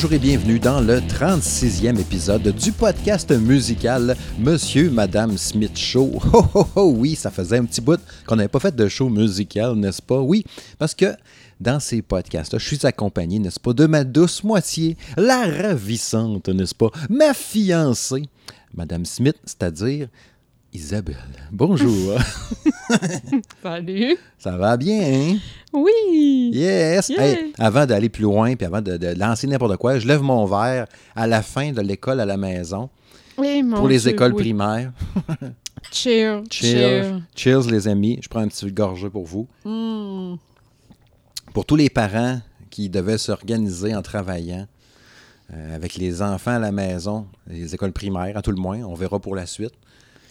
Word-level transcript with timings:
Bonjour 0.00 0.12
et 0.12 0.20
bienvenue 0.20 0.60
dans 0.60 0.80
le 0.80 1.00
36e 1.00 1.98
épisode 1.98 2.54
du 2.54 2.70
podcast 2.70 3.32
musical 3.32 4.16
Monsieur 4.38 4.90
Madame 4.90 5.36
Smith 5.36 5.76
Show. 5.76 6.22
Oh, 6.32 6.44
oh, 6.54 6.66
oh, 6.76 6.94
oui, 6.96 7.16
ça 7.16 7.32
faisait 7.32 7.58
un 7.58 7.64
petit 7.64 7.80
bout 7.80 7.98
qu'on 8.24 8.36
n'avait 8.36 8.46
pas 8.48 8.60
fait 8.60 8.76
de 8.76 8.86
show 8.86 9.08
musical, 9.08 9.74
n'est-ce 9.74 10.00
pas? 10.00 10.20
Oui, 10.20 10.44
parce 10.78 10.94
que 10.94 11.16
dans 11.60 11.80
ces 11.80 12.00
podcasts 12.00 12.56
je 12.56 12.64
suis 12.64 12.86
accompagné, 12.86 13.40
n'est-ce 13.40 13.58
pas, 13.58 13.72
de 13.72 13.86
ma 13.86 14.04
douce 14.04 14.44
moitié, 14.44 14.96
la 15.16 15.44
ravissante, 15.46 16.48
n'est-ce 16.48 16.76
pas, 16.76 16.92
ma 17.10 17.34
fiancée, 17.34 18.28
Madame 18.74 19.04
Smith, 19.04 19.36
c'est-à-dire 19.44 20.06
Isabelle. 20.72 21.16
Bonjour. 21.50 22.16
Salut. 23.64 24.16
Ça 24.38 24.56
va 24.56 24.76
bien, 24.76 25.00
hein? 25.02 25.38
Oui. 25.72 26.50
Yes. 26.52 27.08
Yeah. 27.10 27.22
Hey, 27.22 27.52
avant 27.58 27.84
d'aller 27.86 28.08
plus 28.08 28.22
loin, 28.22 28.54
puis 28.56 28.66
avant 28.66 28.80
de, 28.80 28.96
de 28.96 29.08
lancer 29.18 29.46
n'importe 29.46 29.76
quoi, 29.76 29.98
je 29.98 30.06
lève 30.06 30.22
mon 30.22 30.44
verre 30.46 30.86
à 31.14 31.26
la 31.26 31.42
fin 31.42 31.72
de 31.72 31.80
l'école 31.80 32.20
à 32.20 32.26
la 32.26 32.36
maison 32.36 32.88
Oui, 33.36 33.62
mon 33.62 33.76
pour 33.76 33.88
les 33.88 33.98
Dieu, 34.00 34.10
écoles 34.12 34.32
oui. 34.34 34.42
primaires. 34.42 34.92
Cheers. 35.92 36.42
Cheers. 36.50 37.20
Cheers, 37.36 37.70
les 37.70 37.86
amis. 37.88 38.18
Je 38.22 38.28
prends 38.28 38.40
un 38.40 38.48
petit 38.48 38.70
gorgée 38.72 39.10
pour 39.10 39.24
vous. 39.24 39.46
Mm. 39.64 40.34
Pour 41.52 41.64
tous 41.64 41.76
les 41.76 41.90
parents 41.90 42.40
qui 42.70 42.88
devaient 42.88 43.18
s'organiser 43.18 43.94
en 43.94 44.02
travaillant 44.02 44.66
euh, 45.52 45.74
avec 45.74 45.96
les 45.96 46.20
enfants 46.20 46.56
à 46.56 46.58
la 46.58 46.72
maison, 46.72 47.26
les 47.46 47.74
écoles 47.74 47.92
primaires, 47.92 48.36
à 48.36 48.42
tout 48.42 48.50
le 48.50 48.60
moins. 48.60 48.82
On 48.82 48.94
verra 48.94 49.18
pour 49.18 49.34
la 49.34 49.46
suite. 49.46 49.72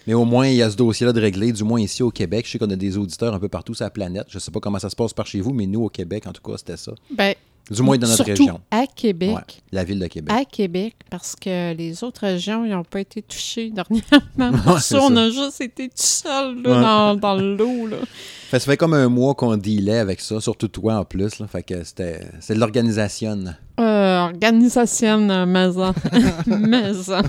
Mais 0.08 0.13
au 0.13 0.23
moins, 0.25 0.47
il 0.47 0.55
y 0.55 0.61
a 0.63 0.69
ce 0.72 0.75
dossier-là 0.77 1.11
de 1.13 1.19
régler, 1.22 1.52
du 1.52 1.63
moins 1.63 1.81
ici 1.81 2.02
au 2.02 2.09
Québec. 2.11 2.45
Je 2.45 2.52
sais 2.53 2.58
qu'on 2.59 2.69
a 2.72 2.75
des 2.77 2.97
auditeurs 2.97 3.33
un 3.33 3.39
peu 3.39 3.50
partout 3.50 3.73
sur 3.73 3.83
la 3.83 3.89
planète. 3.91 4.25
Je 4.30 4.38
ne 4.38 4.39
sais 4.39 4.52
pas 4.52 4.59
comment 4.61 4.80
ça 4.80 4.89
se 4.89 4.95
passe 4.95 5.14
par 5.14 5.27
chez 5.27 5.41
vous, 5.41 5.52
mais 5.53 5.67
nous, 5.67 5.83
au 5.83 5.89
Québec, 5.89 6.25
en 6.27 6.31
tout 6.31 6.41
cas, 6.41 6.58
c'était 6.58 6.77
ça. 6.77 6.94
Ben, 7.14 7.36
Du 7.69 7.81
moins 7.81 7.97
dans 7.97 8.08
notre 8.08 8.23
surtout 8.23 8.44
région. 8.44 8.61
à 8.72 8.86
Québec. 8.88 9.30
Ouais, 9.36 9.41
la 9.73 9.83
ville 9.83 9.99
de 9.99 10.08
Québec. 10.08 10.33
À 10.33 10.45
Québec, 10.45 10.95
parce 11.09 11.36
que 11.36 11.73
les 11.75 12.02
autres 12.05 12.22
régions, 12.22 12.64
ils 12.64 12.72
n'ont 12.72 12.86
pas 12.86 13.02
été 13.02 13.22
touchées 13.22 13.69
dernièrement. 13.69 14.58
Ouais, 14.73 14.80
ça, 14.80 15.02
on 15.02 15.14
a 15.17 15.30
juste 15.30 15.59
été 15.59 15.89
tout 15.89 15.95
seul 15.97 16.61
là, 16.61 16.69
Ouais. 16.69 16.81
dans, 16.81 17.16
dans 17.16 17.36
l'eau. 17.36 17.89
ça 18.52 18.59
fait 18.61 18.77
comme 18.77 18.94
un 18.94 19.09
mois 19.09 19.36
qu'on 19.36 19.58
dealait 19.58 19.97
avec 19.97 20.21
ça, 20.21 20.39
surtout 20.39 20.69
toi 20.69 20.95
en 20.99 21.03
plus. 21.03 21.39
Là. 21.39 21.47
Fait 21.47 21.64
que 21.64 21.83
c'était 21.83 22.21
c'est 22.39 22.53
de 22.53 22.59
l'organisation. 22.61 23.44
Euh, 23.81 24.19
organisation 24.21 25.30
euh, 25.30 25.45
maison. 25.45 25.94
maison. 26.47 27.21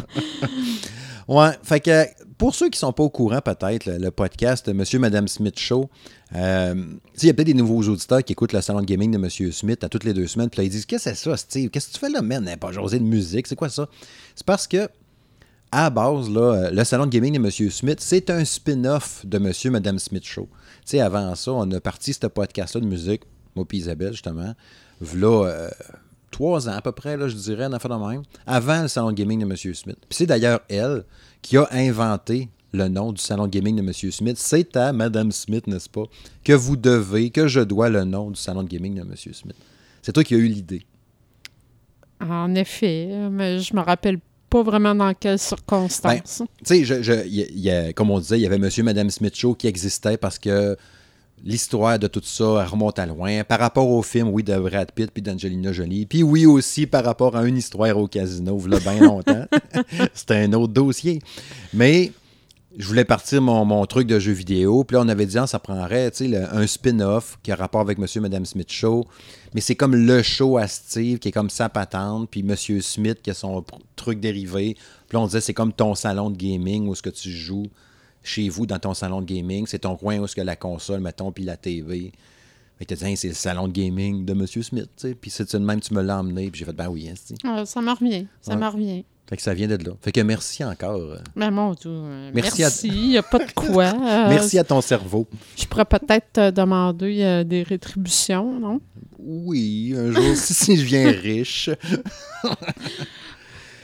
Ouais, 1.26 1.50
fait 1.62 1.80
que 1.80 2.04
pour 2.38 2.54
ceux 2.54 2.70
qui 2.70 2.78
sont 2.78 2.92
pas 2.92 3.02
au 3.02 3.10
courant, 3.10 3.40
peut-être, 3.40 3.86
le, 3.86 4.10
podcast 4.12 4.68
Monsieur 4.68 5.00
Madame 5.00 5.26
Smith 5.26 5.58
Show, 5.58 5.90
euh, 6.36 6.84
il 7.20 7.26
y 7.26 7.30
a 7.30 7.34
peut-être 7.34 7.48
des 7.48 7.54
nouveaux 7.54 7.82
auditeurs 7.82 8.22
qui 8.22 8.32
écoutent 8.32 8.52
le 8.52 8.60
salon 8.60 8.80
de 8.80 8.86
gaming 8.86 9.10
de 9.10 9.18
Monsieur 9.18 9.50
Smith 9.50 9.82
à 9.82 9.88
toutes 9.88 10.04
les 10.04 10.14
deux 10.14 10.28
semaines, 10.28 10.48
puis 10.48 10.60
là, 10.60 10.64
ils 10.64 10.70
disent 10.70 10.86
Qu'est-ce 10.86 11.10
que 11.10 11.16
c'est 11.16 11.30
ça, 11.30 11.36
Steve? 11.36 11.68
Qu'est-ce 11.70 11.88
que 11.88 11.94
tu 11.94 11.98
fais 11.98 12.08
là, 12.08 12.22
man? 12.22 12.48
Pas 12.60 12.70
José 12.70 13.00
de 13.00 13.04
musique, 13.04 13.48
c'est 13.48 13.56
quoi 13.56 13.68
ça 13.68 13.88
C'est 14.36 14.46
parce 14.46 14.68
que, 14.68 14.88
à 15.72 15.90
base, 15.90 16.30
là, 16.30 16.40
euh, 16.40 16.70
le 16.70 16.84
salon 16.84 17.06
de 17.06 17.10
gaming 17.10 17.34
de 17.34 17.40
Monsieur 17.40 17.70
Smith, 17.70 17.98
c'est 18.00 18.30
un 18.30 18.44
spin-off 18.44 19.26
de 19.26 19.38
Monsieur 19.38 19.72
Madame 19.72 19.98
Smith 19.98 20.24
Show. 20.24 20.48
Tu 20.86 20.92
sais, 20.92 21.00
avant 21.00 21.34
ça, 21.34 21.52
on 21.52 21.68
a 21.72 21.80
parti 21.80 22.14
ce 22.14 22.26
podcast-là 22.28 22.80
de 22.80 22.86
musique, 22.86 23.22
moi 23.56 23.64
puis 23.66 23.78
Isabelle, 23.78 24.12
justement, 24.12 24.54
v'là 25.00 25.48
euh, 25.48 25.70
trois 26.30 26.68
ans 26.68 26.72
à 26.72 26.82
peu 26.82 26.92
près, 26.92 27.16
là, 27.16 27.26
je 27.26 27.34
dirais, 27.34 27.64
un 27.64 27.72
affaire 27.72 27.98
de 27.98 28.06
même, 28.06 28.22
avant 28.46 28.82
le 28.82 28.88
salon 28.88 29.08
de 29.08 29.16
gaming 29.16 29.40
de 29.40 29.44
M. 29.44 29.56
Smith. 29.74 29.98
Puis 30.08 30.18
c'est 30.18 30.26
d'ailleurs 30.26 30.60
elle 30.68 31.04
qui 31.42 31.56
a 31.56 31.68
inventé 31.72 32.48
le 32.72 32.88
nom 32.88 33.12
du 33.12 33.20
salon 33.22 33.44
de 33.46 33.50
gaming 33.50 33.76
de 33.76 33.80
M. 33.82 33.92
Smith. 34.12 34.36
C'est 34.38 34.76
à 34.76 34.92
Mme 34.92 35.32
Smith, 35.32 35.66
n'est-ce 35.66 35.88
pas, 35.88 36.04
que 36.44 36.52
vous 36.52 36.76
devez, 36.76 37.30
que 37.30 37.48
je 37.48 37.60
dois 37.60 37.88
le 37.88 38.04
nom 38.04 38.30
du 38.30 38.38
salon 38.40 38.62
de 38.62 38.68
gaming 38.68 38.94
de 38.94 39.00
M. 39.00 39.14
Smith. 39.16 39.56
C'est 40.02 40.12
toi 40.12 40.22
qui 40.24 40.34
as 40.34 40.38
eu 40.38 40.48
l'idée. 40.48 40.84
En 42.20 42.54
effet, 42.54 43.08
mais 43.30 43.60
je 43.60 43.74
me 43.74 43.80
rappelle 43.80 44.18
pas 44.50 44.62
vraiment 44.62 44.94
dans 44.94 45.14
quelles 45.14 45.38
circonstances. 45.38 46.42
Tu 46.58 46.64
sais, 46.64 46.84
je- 46.84 47.02
je- 47.02 47.26
il 47.26 47.34
y 47.34 47.42
a- 47.42 47.46
il 47.48 47.58
y 47.60 47.70
a- 47.70 47.92
comme 47.92 48.10
on 48.10 48.18
disait, 48.18 48.38
il 48.38 48.42
y 48.42 48.46
avait 48.46 48.56
M. 48.56 48.68
et 48.76 48.82
Mme 48.82 49.10
Smith 49.10 49.36
Show 49.36 49.54
qui 49.54 49.66
existait 49.66 50.16
parce 50.16 50.38
que 50.38 50.76
l'histoire 51.44 51.98
de 51.98 52.06
tout 52.06 52.22
ça 52.22 52.60
elle 52.62 52.68
remonte 52.68 52.98
à 52.98 53.06
loin. 53.06 53.44
Par 53.44 53.58
rapport 53.58 53.88
au 53.88 54.02
film, 54.02 54.28
oui, 54.28 54.42
de 54.42 54.56
Brad 54.58 54.90
Pitt 54.92 55.10
puis 55.10 55.22
d'Angelina 55.22 55.72
Jolie. 55.72 56.06
Puis 56.06 56.22
oui, 56.22 56.46
aussi 56.46 56.86
par 56.86 57.04
rapport 57.04 57.36
à 57.36 57.44
une 57.44 57.56
histoire 57.56 57.96
au 57.96 58.06
casino, 58.06 58.60
il 58.64 58.78
bien 58.80 59.00
longtemps. 59.00 59.46
C'était 60.14 60.36
un 60.36 60.52
autre 60.52 60.72
dossier. 60.72 61.20
Mais 61.72 62.12
je 62.76 62.86
voulais 62.86 63.04
partir 63.04 63.42
mon, 63.42 63.64
mon 63.64 63.84
truc 63.86 64.06
de 64.06 64.18
jeu 64.18 64.32
vidéo. 64.32 64.84
Puis 64.84 64.94
là, 64.94 65.02
on 65.04 65.08
avait 65.08 65.26
dit, 65.26 65.36
ah, 65.36 65.46
ça 65.46 65.58
prendrait 65.58 66.12
le- 66.20 66.54
un 66.54 66.66
spin-off 66.66 67.38
qui 67.42 67.50
a 67.50 67.56
rapport 67.56 67.80
avec 67.80 67.98
M. 67.98 68.06
et 68.14 68.20
Mme 68.20 68.46
Smith 68.46 68.70
Show. 68.70 69.04
Mais 69.54 69.60
c'est 69.60 69.74
comme 69.74 69.96
le 69.96 70.22
show 70.22 70.58
à 70.58 70.66
Steve 70.68 71.18
qui 71.18 71.28
est 71.28 71.32
comme 71.32 71.50
sa 71.50 71.68
patente. 71.68 72.28
Puis 72.30 72.40
M. 72.40 72.54
Smith 72.80 73.18
qui 73.22 73.30
a 73.30 73.34
son 73.34 73.64
truc 73.96 74.20
dérivé. 74.20 74.74
Puis 75.08 75.16
là, 75.16 75.20
on 75.20 75.26
disait, 75.26 75.40
c'est 75.40 75.54
comme 75.54 75.72
ton 75.72 75.94
salon 75.94 76.30
de 76.30 76.36
gaming 76.36 76.86
où 76.86 76.92
est-ce 76.92 77.02
que 77.02 77.10
tu 77.10 77.30
joues 77.30 77.66
chez 78.28 78.48
vous 78.48 78.66
dans 78.66 78.78
ton 78.78 78.94
salon 78.94 79.20
de 79.20 79.26
gaming. 79.26 79.66
C'est 79.66 79.80
ton 79.80 79.96
coin 79.96 80.18
où 80.18 80.24
est-ce 80.24 80.36
que 80.36 80.40
la 80.42 80.56
console, 80.56 81.00
mettons, 81.00 81.32
puis 81.32 81.44
la 81.44 81.56
TV. 81.56 82.12
Que 82.78 82.84
t'as 82.84 82.94
dit, 82.94 83.16
c'est 83.16 83.28
le 83.28 83.34
salon 83.34 83.66
de 83.66 83.72
gaming 83.72 84.24
de 84.24 84.32
M. 84.32 84.46
Smith, 84.46 84.88
tu 84.96 85.08
sais. 85.08 85.14
Puis 85.16 85.30
c'est 85.32 85.52
de 85.52 85.58
même, 85.58 85.80
tu 85.80 85.92
me 85.94 86.00
l'as 86.02 86.18
emmené. 86.20 86.48
Puis 86.50 86.60
j'ai 86.60 86.64
fait, 86.64 86.72
ben 86.72 86.88
oui, 86.88 87.08
hein, 87.10 87.14
Euh, 87.58 87.64
ça 87.64 87.80
me 87.80 87.90
revient. 87.90 88.26
Ça 88.40 88.52
Ouais. 88.54 88.56
me 88.60 88.68
revient. 88.68 89.04
Fait 89.28 89.36
que 89.36 89.42
ça 89.42 89.52
vient 89.52 89.66
de 89.66 89.74
là. 89.76 89.92
Fait 90.00 90.12
que 90.12 90.20
merci 90.20 90.64
encore. 90.64 91.16
Mais 91.34 91.50
mon 91.50 91.74
Dieu, 91.74 91.90
euh, 91.90 92.30
Merci 92.32 92.60
merci. 92.62 92.88
à- 92.88 92.94
Il 92.94 93.08
n'y 93.08 93.18
a 93.18 93.22
pas 93.24 93.40
de 93.44 93.50
quoi. 93.52 93.86
Euh, 93.86 93.92
Merci 94.30 94.58
à 94.58 94.64
ton 94.64 94.80
cerveau. 94.80 95.26
Je 95.56 95.66
pourrais 95.66 95.84
peut-être 95.84 96.32
te 96.32 96.50
demander 96.50 97.18
euh, 97.22 97.44
des 97.44 97.62
rétributions, 97.64 98.58
non? 98.58 98.80
Oui, 99.18 99.92
un 99.96 100.12
jour, 100.12 100.22
si, 100.36 100.54
si 100.54 100.76
je 100.76 100.84
viens 100.84 101.10
riche. 101.10 101.68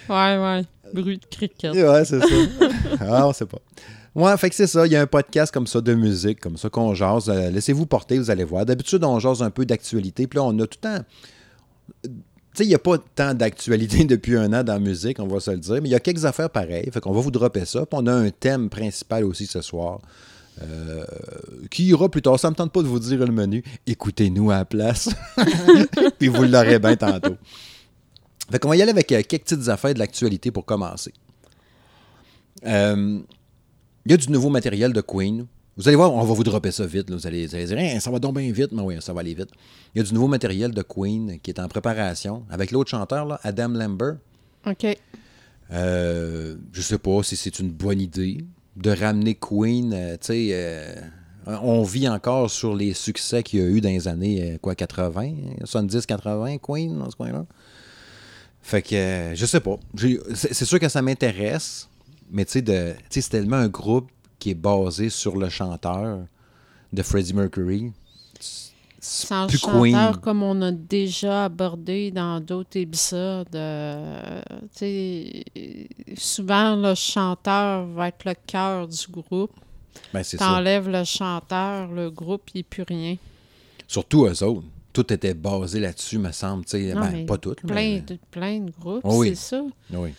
Ouais, 0.09 0.37
ouais. 0.39 0.63
Bruit 0.93 1.19
de 1.19 1.27
cricket. 1.27 1.73
Ouais, 1.75 2.05
c'est 2.05 2.21
ça. 2.21 2.27
ah, 3.01 3.27
on 3.29 3.33
sait 3.33 3.47
pas. 3.47 3.59
Ouais, 4.15 4.37
fait 4.37 4.49
que 4.49 4.55
c'est 4.55 4.67
ça. 4.69 4.87
Il 4.87 4.93
y 4.93 4.97
a 4.97 5.01
un 5.03 5.07
podcast 5.07 5.53
comme 5.53 5.67
ça 5.67 5.81
de 5.81 5.93
musique, 5.95 6.39
comme 6.41 6.57
ça 6.57 6.71
qu'on 6.71 6.95
jase. 6.95 7.29
Euh, 7.29 7.51
Laissez-vous 7.51 7.87
porter, 7.87 8.19
vous 8.19 8.31
allez 8.31 8.45
voir. 8.45 8.65
D'habitude, 8.65 9.03
on 9.03 9.19
jase 9.19 9.43
un 9.43 9.51
peu 9.51 9.67
d'actualité. 9.67 10.27
Puis 10.29 10.37
là, 10.37 10.45
on 10.45 10.57
a 10.61 10.67
tout 10.67 10.79
le 10.83 10.89
temps. 10.89 11.05
Tu 12.03 12.11
sais, 12.55 12.65
il 12.65 12.69
n'y 12.69 12.75
a 12.75 12.79
pas 12.79 12.97
tant 12.99 13.35
d'actualité 13.35 14.05
depuis 14.05 14.37
un 14.37 14.53
an 14.53 14.63
dans 14.63 14.75
la 14.75 14.79
musique, 14.79 15.19
on 15.19 15.27
va 15.27 15.41
se 15.41 15.51
le 15.51 15.59
dire, 15.59 15.75
mais 15.83 15.89
il 15.89 15.93
y 15.93 15.97
a 15.97 16.01
quelques 16.01 16.25
affaires 16.25 16.49
pareilles. 16.51 16.89
Fait 16.93 17.01
qu'on 17.01 17.13
va 17.13 17.21
vous 17.21 17.33
dropper 17.33 17.65
ça. 17.65 17.81
Puis 17.87 17.99
on 18.01 18.07
a 18.07 18.13
un 18.15 18.31
thème 18.31 18.71
principal 18.71 19.25
aussi 19.25 19.47
ce 19.47 19.61
soir. 19.61 19.99
euh, 20.63 21.05
qui 21.69 21.87
ira 21.87 22.09
plus 22.09 22.23
tard. 22.23 22.39
Ça 22.39 22.49
me 22.49 22.55
tente 22.55 22.71
pas 22.71 22.83
de 22.83 22.87
vous 22.87 23.01
dire 23.01 23.19
le 23.19 23.33
menu. 23.33 23.65
Écoutez-nous 23.89 24.53
à 24.53 24.59
la 24.59 24.65
place. 24.65 25.09
Puis 26.21 26.29
vous 26.29 26.45
l'aurez 26.45 26.79
bien 26.79 26.95
tantôt. 26.95 27.37
Fait 28.53 28.61
qu'on 28.61 28.69
va 28.69 28.77
y 28.77 28.83
aller 28.83 28.93
avec 28.93 29.11
euh, 29.11 29.23
quelques 29.27 29.43
petites 29.43 29.69
affaires 29.69 29.95
de 29.95 29.99
l'actualité 29.99 30.53
pour 30.53 30.65
commencer. 30.65 31.13
Il 34.07 34.11
y 34.13 34.15
a 34.15 34.17
du 34.17 34.31
nouveau 34.31 34.51
matériel 34.51 34.93
de 34.93 35.01
Queen. 35.01 35.47
Vous 35.77 35.89
allez 35.89 35.97
voir, 35.97 36.13
on 36.13 36.23
va 36.23 36.35
vous 36.35 36.45
dropper 36.45 36.71
ça 36.71 36.87
vite. 36.87 37.11
là. 37.11 37.17
Vous, 37.17 37.27
allez, 37.27 37.47
vous 37.47 37.55
allez 37.55 37.67
dire, 37.67 38.03
ça 38.03 38.11
va 38.11 38.19
donc 38.19 38.37
bien 38.39 38.51
vite. 38.53 38.71
Mais 38.73 38.83
oui, 38.83 38.97
ça 39.01 39.13
va 39.13 39.21
aller 39.21 39.35
vite. 39.35 39.49
Il 39.95 39.99
y 39.99 40.01
a 40.01 40.05
du 40.05 40.15
nouveau 40.15 40.29
matériel 40.29 40.73
de 40.73 40.83
Queen 40.83 41.39
qui 41.41 41.51
est 41.51 41.59
en 41.59 41.69
préparation 41.69 42.45
avec 42.51 42.71
l'autre 42.71 42.91
chanteur, 42.91 43.25
là, 43.27 43.41
Adam 43.43 43.69
Lambert. 43.69 44.17
OK. 44.67 44.87
Euh, 45.73 46.57
je 46.73 46.81
sais 46.83 46.99
pas 46.99 47.23
si 47.23 47.37
c'est 47.37 47.59
une 47.59 47.71
bonne 47.71 48.01
idée 48.01 48.45
de 48.77 48.91
ramener 48.91 49.35
Queen. 49.35 49.93
euh, 49.95 50.13
tu 50.21 50.27
sais, 50.27 50.49
euh, 50.53 50.95
on 51.47 51.83
vit 51.83 52.09
encore 52.09 52.51
sur 52.51 52.75
les 52.75 52.93
succès 52.93 53.43
qu'il 53.43 53.61
y 53.61 53.63
a 53.63 53.67
eu 53.67 53.81
dans 53.81 53.89
les 53.89 54.07
années 54.07 54.53
euh, 54.55 54.59
quoi, 54.59 54.75
80, 54.75 55.33
70, 55.65 56.07
80, 56.07 56.59
Queen, 56.59 56.99
dans 56.99 57.11
ce 57.11 57.17
coin-là. 57.17 57.47
Fait 58.63 58.83
que, 58.83 59.33
je 59.35 59.47
sais 59.47 59.61
pas. 59.61 59.77
C'est 60.35 60.65
sûr 60.65 60.79
que 60.79 60.89
ça 60.89 61.03
m'intéresse, 61.03 61.89
mais 62.31 62.45
tu 62.45 62.61
sais, 62.65 62.97
c'est 63.11 63.29
tellement 63.31 63.57
un 63.57 63.69
groupe 63.69 64.11
qui 64.39 64.51
est 64.51 64.55
basé 64.55 65.11
sur 65.11 65.37
le 65.37 65.49
chanteur 65.49 66.21
de 66.93 67.03
Freddie 67.03 67.35
Mercury. 67.35 67.93
Plus 68.35 69.27
chanteur 69.29 69.81
Queen. 69.81 70.21
comme 70.23 70.43
on 70.43 70.61
a 70.63 70.73
déjà 70.73 71.45
abordé 71.45 72.11
dans 72.11 72.41
d'autres 72.41 72.79
épisodes. 72.79 73.55
euh, 73.55 74.41
tu 74.77 74.79
sais, 74.79 75.45
souvent, 76.17 76.75
le 76.77 76.95
chanteur 76.95 77.87
va 77.89 78.09
être 78.09 78.25
le 78.25 78.35
cœur 78.47 78.89
du 78.89 79.07
groupe. 79.11 79.53
Ben, 80.13 80.23
c'est 80.23 80.39
ça. 80.39 80.47
T'enlèves 80.47 80.89
le 80.89 81.05
chanteur, 81.05 81.89
le 81.93 82.11
groupe, 82.11 82.43
il 82.55 82.59
n'est 82.59 82.63
plus 82.63 82.83
rien. 82.83 83.17
Surtout 83.87 84.25
eux 84.27 84.43
autres. 84.43 84.65
tout 84.93 85.13
était 85.13 85.35
basé 85.35 85.81
là-dessus, 85.81 86.19
me 86.19 86.33
semble. 86.33 86.65
tu 86.65 86.71
sais. 86.71 86.95
Non, 86.95 87.01
Ben, 87.03 87.11
mais 87.13 87.27
pas 87.27 87.37
tout, 87.39 87.55
Plein, 87.67 87.75
mais... 87.75 88.01
de, 88.01 88.19
plein 88.31 88.61
de 88.61 88.71
groupes, 88.71 89.01
Oh 89.05 89.19
oui. 89.21 89.31
c'est 89.31 89.57
ça. 89.57 89.63
Oui. 89.93 90.11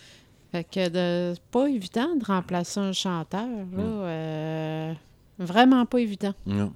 Fait 0.52 0.64
que 0.64 0.88
de- 0.88 1.34
c'est 1.34 1.42
pas 1.50 1.66
évident 1.68 2.14
de 2.16 2.24
remplacer 2.24 2.80
un 2.80 2.92
chanteur, 2.92 3.46
là. 3.46 3.82
Mm. 3.82 4.00
euh, 4.02 4.92
vraiment 5.38 5.84
pas 5.86 5.98
évident. 6.00 6.32
Non. 6.46 6.72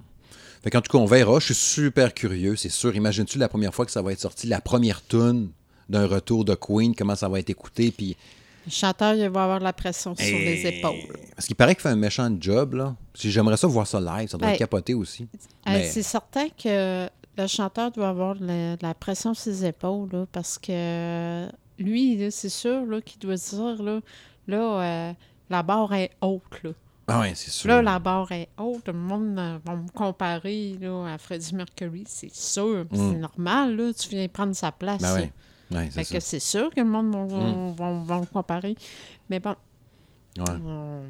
Fait 0.63 0.69
qu'en 0.69 0.81
tout 0.81 0.91
cas, 0.91 0.99
on 0.99 1.05
verra. 1.05 1.39
Je 1.39 1.45
suis 1.45 1.55
super 1.55 2.13
curieux, 2.13 2.55
c'est 2.55 2.69
sûr. 2.69 2.95
Imagines-tu 2.95 3.37
la 3.39 3.49
première 3.49 3.73
fois 3.73 3.85
que 3.85 3.91
ça 3.91 4.01
va 4.01 4.11
être 4.11 4.19
sorti, 4.19 4.45
la 4.47 4.61
première 4.61 5.05
tune 5.07 5.49
d'un 5.89 6.05
retour 6.07 6.45
de 6.45 6.53
Queen, 6.55 6.95
comment 6.95 7.15
ça 7.15 7.27
va 7.27 7.39
être 7.39 7.49
écouté, 7.49 7.91
puis... 7.91 8.15
Le 8.67 8.71
chanteur, 8.71 9.15
il 9.15 9.27
va 9.29 9.43
avoir 9.45 9.57
de 9.57 9.63
la 9.63 9.73
pression 9.73 10.15
sur 10.15 10.23
les 10.23 10.61
Eh, 10.63 10.77
épaules. 10.77 11.15
Parce 11.35 11.47
qu'il 11.47 11.55
paraît 11.55 11.73
qu'il 11.73 11.81
fait 11.81 11.89
un 11.89 11.95
méchant 11.95 12.29
job, 12.39 12.75
là. 12.75 12.95
Si 13.15 13.31
J'aimerais 13.31 13.57
ça 13.57 13.65
voir 13.65 13.87
ça 13.87 13.99
live, 13.99 14.29
ça 14.29 14.37
doit 14.37 14.49
Ben, 14.49 14.53
être 14.53 14.59
capoté 14.59 14.93
aussi. 14.93 15.27
Mais- 15.65 15.89
C'est 15.89 16.03
certain 16.03 16.47
que 16.49 17.09
le 17.37 17.47
chanteur 17.47 17.89
doit 17.91 18.09
avoir 18.09 18.35
de 18.35 18.45
la, 18.45 18.77
de 18.77 18.83
la 18.85 18.93
pression 18.93 19.33
sur 19.33 19.43
ses 19.51 19.65
épaules, 19.65 20.09
là, 20.13 20.25
parce 20.31 20.59
que 20.59 21.47
lui, 21.81 22.31
c'est 22.31 22.49
sûr 22.49 22.85
qu'il 23.05 23.19
doit 23.19 23.37
se 23.37 23.55
dire, 23.55 23.83
là, 23.83 23.99
là 24.47 24.81
euh, 25.09 25.13
la 25.49 25.63
barre 25.63 25.93
est 25.93 26.11
haute. 26.21 26.63
Là, 26.63 26.71
Ah 27.07 27.19
ouais, 27.21 27.33
c'est 27.35 27.51
sûr. 27.51 27.67
là 27.69 27.81
la 27.81 27.99
barre 27.99 28.31
est 28.31 28.49
haute. 28.57 28.87
Le 28.87 28.93
monde 28.93 29.37
euh, 29.37 29.57
va 29.65 29.75
me 29.75 29.87
comparer 29.89 30.77
là, 30.79 31.13
à 31.13 31.17
Freddie 31.17 31.55
Mercury, 31.55 32.03
c'est 32.07 32.33
sûr. 32.33 32.85
Mm. 32.91 32.95
C'est 32.95 33.17
normal, 33.17 33.75
là, 33.75 33.93
tu 33.93 34.09
viens 34.09 34.27
prendre 34.27 34.53
sa 34.55 34.71
place. 34.71 35.01
Ben 35.01 35.13
ouais. 35.15 35.31
Ouais, 35.71 35.85
c'est 35.89 35.91
Fait 35.91 36.03
ça. 36.03 36.15
que 36.15 36.19
c'est 36.19 36.39
sûr 36.39 36.69
que 36.69 36.81
le 36.81 36.87
monde 36.87 37.11
va, 37.11 37.37
Mm. 37.37 37.73
va- 37.75 38.03
va 38.03 38.19
me 38.21 38.25
comparer. 38.25 38.75
Mais 39.29 39.39
bon, 39.39 39.55
Ouais. 40.37 40.43
on- 40.65 41.03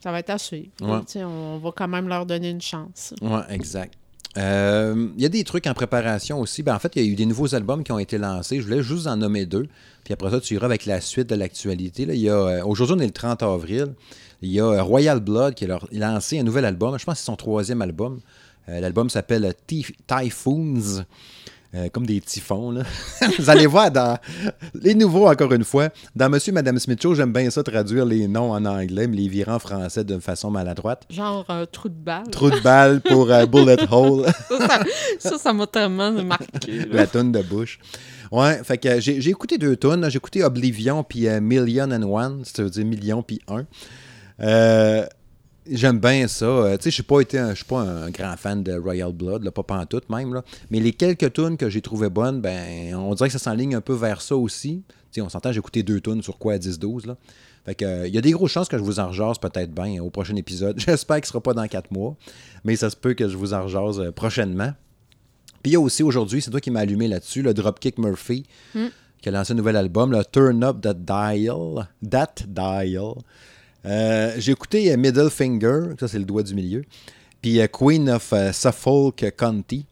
ça 0.00 0.12
va 0.12 0.20
être 0.20 0.30
à 0.30 0.38
suivre. 0.38 0.70
On 0.82 1.58
va 1.58 1.72
quand 1.72 1.88
même 1.88 2.08
leur 2.08 2.24
donner 2.26 2.50
une 2.50 2.60
chance. 2.60 3.12
Ouais, 3.20 3.40
exact. 3.50 3.94
Euh, 4.36 5.08
Il 5.16 5.22
y 5.22 5.26
a 5.26 5.28
des 5.28 5.44
trucs 5.44 5.66
en 5.66 5.74
préparation 5.74 6.40
aussi. 6.40 6.62
Ben, 6.62 6.74
en 6.74 6.78
fait, 6.78 6.92
il 6.96 7.02
y 7.02 7.08
a 7.08 7.10
eu 7.10 7.14
des 7.14 7.26
nouveaux 7.26 7.54
albums 7.54 7.82
qui 7.84 7.92
ont 7.92 7.98
été 7.98 8.18
lancés. 8.18 8.58
Je 8.60 8.64
voulais 8.66 8.82
juste 8.82 9.06
en 9.06 9.16
nommer 9.16 9.46
deux. 9.46 9.66
Puis 10.04 10.12
après 10.14 10.30
ça, 10.30 10.40
tu 10.40 10.54
iras 10.54 10.66
avec 10.66 10.86
la 10.86 11.00
suite 11.00 11.28
de 11.28 11.34
l'actualité. 11.34 12.06
euh, 12.28 12.64
Aujourd'hui, 12.64 12.96
on 12.98 13.00
est 13.00 13.06
le 13.06 13.12
30 13.12 13.42
avril. 13.42 13.94
Il 14.42 14.50
y 14.52 14.60
a 14.60 14.64
euh, 14.66 14.82
Royal 14.82 15.20
Blood 15.20 15.54
qui 15.54 15.64
a 15.64 15.78
lancé 15.92 16.38
un 16.38 16.42
nouvel 16.42 16.64
album. 16.64 16.98
Je 16.98 17.04
pense 17.04 17.14
que 17.14 17.18
c'est 17.20 17.26
son 17.26 17.36
troisième 17.36 17.82
album. 17.82 18.20
L'album 18.68 19.08
s'appelle 19.08 19.54
Ty- 19.68 19.86
Typhoons. 20.08 21.04
Euh, 21.76 21.88
comme 21.92 22.06
des 22.06 22.20
typhons. 22.20 22.70
Là. 22.70 22.84
Vous 23.38 23.50
allez 23.50 23.66
voir 23.66 23.90
dans 23.90 24.16
les 24.74 24.94
nouveaux, 24.94 25.28
encore 25.28 25.52
une 25.52 25.64
fois. 25.64 25.90
Dans 26.14 26.30
Monsieur 26.30 26.50
et 26.50 26.54
Madame 26.54 26.78
Smith 26.78 27.02
Show, 27.02 27.14
j'aime 27.14 27.32
bien 27.32 27.50
ça 27.50 27.62
traduire 27.62 28.06
les 28.06 28.26
noms 28.28 28.52
en 28.52 28.64
anglais, 28.64 29.06
mais 29.06 29.16
les 29.16 29.28
virer 29.28 29.50
en 29.52 29.58
français 29.58 30.02
d'une 30.02 30.20
façon 30.22 30.50
maladroite. 30.50 31.02
Genre 31.10 31.44
un 31.48 31.66
trou 31.66 31.88
de 31.90 31.94
balle. 31.94 32.30
Trou 32.30 32.50
de 32.50 32.60
balle 32.60 33.00
pour 33.02 33.30
euh, 33.30 33.44
Bullet 33.46 33.76
Hole. 33.90 34.24
Ça, 35.18 35.36
ça- 35.38 35.52
m'a 35.52 35.66
tellement 35.66 36.12
marqué. 36.12 36.78
là. 36.80 36.86
la 36.92 37.06
tonne 37.06 37.32
de 37.32 37.42
bouche. 37.42 37.78
Ouais, 38.32 38.60
fait 38.64 38.78
que 38.78 39.00
j'ai 39.00 39.20
j'ai 39.20 39.30
écouté 39.30 39.58
deux 39.58 39.76
tonnes. 39.76 40.08
J'ai 40.10 40.16
écouté 40.16 40.42
Oblivion 40.44 41.04
puis 41.04 41.28
euh, 41.28 41.40
Million 41.40 41.90
and 41.90 42.02
One, 42.02 42.42
ça 42.44 42.62
veut 42.62 42.70
dire 42.70 42.84
million 42.84 43.22
puis 43.22 43.40
un. 43.48 43.64
Euh, 44.40 45.06
J'aime 45.70 45.98
bien 45.98 46.28
ça. 46.28 46.44
Euh, 46.46 46.76
tu 46.76 46.84
sais, 46.84 46.90
je 46.90 46.94
suis 46.94 47.02
pas 47.02 47.20
été 47.20 47.38
un- 47.38 47.54
pas 47.68 47.80
un 47.80 48.10
grand 48.10 48.36
fan 48.36 48.62
de 48.62 48.72
Royal 48.78 49.12
Blood, 49.12 49.42
là, 49.42 49.50
pas 49.50 49.62
pantoute 49.64 50.08
même. 50.10 50.32
Là. 50.34 50.44
Mais 50.70 50.78
les 50.80 50.92
quelques 50.92 51.32
tunes 51.32 51.56
que 51.56 51.68
j'ai 51.68 51.80
trouvées 51.80 52.08
bonnes, 52.10 52.40
ben, 52.40 52.94
on 52.94 53.14
dirait 53.14 53.28
que 53.28 53.32
ça 53.32 53.38
s'enligne 53.38 53.74
un 53.74 53.80
peu 53.80 53.94
vers 53.94 54.20
ça 54.20 54.36
aussi. 54.36 54.82
Tu 54.88 54.94
sais, 55.12 55.20
on 55.22 55.28
s'entend, 55.28 55.50
j'ai 55.52 55.58
écouté 55.58 55.82
deux 55.82 56.00
tunes 56.00 56.22
sur 56.22 56.38
quoi 56.38 56.54
à 56.54 56.58
10-12. 56.58 57.06
là. 57.06 57.16
Fait 57.64 57.74
que, 57.74 57.84
euh, 57.84 58.06
il 58.06 58.14
y 58.14 58.18
a 58.18 58.20
des 58.20 58.30
grosses 58.30 58.52
chances 58.52 58.68
que 58.68 58.78
je 58.78 58.82
vous 58.82 59.00
en 59.00 59.08
rejase 59.08 59.38
peut-être 59.38 59.72
bien 59.74 60.00
au 60.00 60.08
prochain 60.10 60.36
épisode. 60.36 60.78
J'espère 60.86 61.16
qu'il 61.16 61.22
ne 61.24 61.28
sera 61.28 61.40
pas 61.40 61.52
dans 61.54 61.66
quatre 61.66 61.90
mois, 61.90 62.14
mais 62.64 62.76
ça 62.76 62.90
se 62.90 62.96
peut 62.96 63.14
que 63.14 63.28
je 63.28 63.36
vous 63.36 63.52
en 63.54 63.64
rejase 63.64 63.98
euh, 63.98 64.12
prochainement. 64.12 64.72
Puis 65.64 65.70
il 65.70 65.72
y 65.72 65.76
a 65.76 65.80
aussi 65.80 66.04
aujourd'hui, 66.04 66.40
c'est 66.40 66.52
toi 66.52 66.60
qui 66.60 66.70
m'as 66.70 66.80
allumé 66.80 67.08
là-dessus, 67.08 67.42
le 67.42 67.52
Dropkick 67.54 67.98
Murphy, 67.98 68.44
qui 69.20 69.28
a 69.28 69.32
lancé 69.32 69.52
un 69.52 69.56
nouvel 69.56 69.74
album, 69.74 70.12
le 70.12 70.24
Turn 70.24 70.62
Up 70.62 70.80
That 70.80 70.94
Dial. 70.94 71.88
That 72.08 72.34
Dial. 72.46 73.14
Euh, 73.86 74.34
J'ai 74.38 74.52
écouté 74.52 74.92
euh, 74.92 74.96
Middle 74.96 75.30
Finger, 75.30 75.94
ça 76.00 76.08
c'est 76.08 76.18
le 76.18 76.24
doigt 76.24 76.42
du 76.42 76.54
milieu, 76.54 76.84
puis 77.40 77.60
euh, 77.60 77.66
Queen 77.68 78.10
of 78.10 78.32
Suffolk 78.52 79.24
County. 79.36 79.86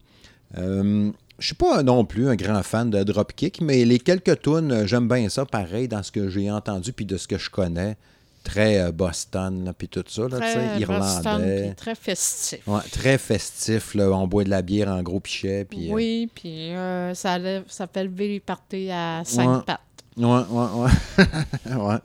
Euh, 0.57 1.11
je 1.39 1.45
suis 1.47 1.55
pas 1.55 1.83
non 1.83 2.05
plus 2.05 2.27
un 2.29 2.35
grand 2.35 2.63
fan 2.63 2.89
de 2.89 3.03
Dropkick, 3.03 3.61
mais 3.61 3.83
les 3.85 3.99
quelques 3.99 4.41
tunes, 4.41 4.85
j'aime 4.85 5.07
bien 5.07 5.27
ça, 5.29 5.45
pareil, 5.45 5.87
dans 5.87 6.01
ce 6.03 6.11
que 6.11 6.29
j'ai 6.29 6.49
entendu, 6.49 6.93
puis 6.93 7.05
de 7.05 7.17
ce 7.17 7.27
que 7.27 7.37
je 7.37 7.49
connais. 7.49 7.97
Très 8.45 8.91
Boston, 8.91 9.73
puis 9.75 9.87
tout 9.87 10.03
ça, 10.07 10.21
là, 10.27 10.37
Très 10.37 10.55
Boston, 10.55 10.79
irlandais. 10.79 11.63
puis 11.65 11.75
très 11.75 11.95
festif. 11.95 12.59
Ouais, 12.67 12.79
très 12.91 13.17
festif, 13.17 13.95
là, 13.95 14.11
on 14.11 14.27
boit 14.27 14.43
de 14.43 14.51
la 14.51 14.61
bière 14.61 14.87
en 14.89 15.01
gros 15.01 15.19
pichet, 15.19 15.61
euh, 15.73 15.87
Oui, 15.89 16.29
puis 16.33 16.69
euh, 16.71 17.13
ça, 17.15 17.39
ça 17.67 17.87
fait 17.87 18.03
lever 18.03 18.27
les 18.27 18.39
parties 18.39 18.91
à 18.91 19.23
cinq 19.25 19.49
Ouais. 19.49 19.63
pattes. 19.65 19.79
Ouais, 20.17 20.25
ouais, 20.25 21.75
ouais. 21.75 21.97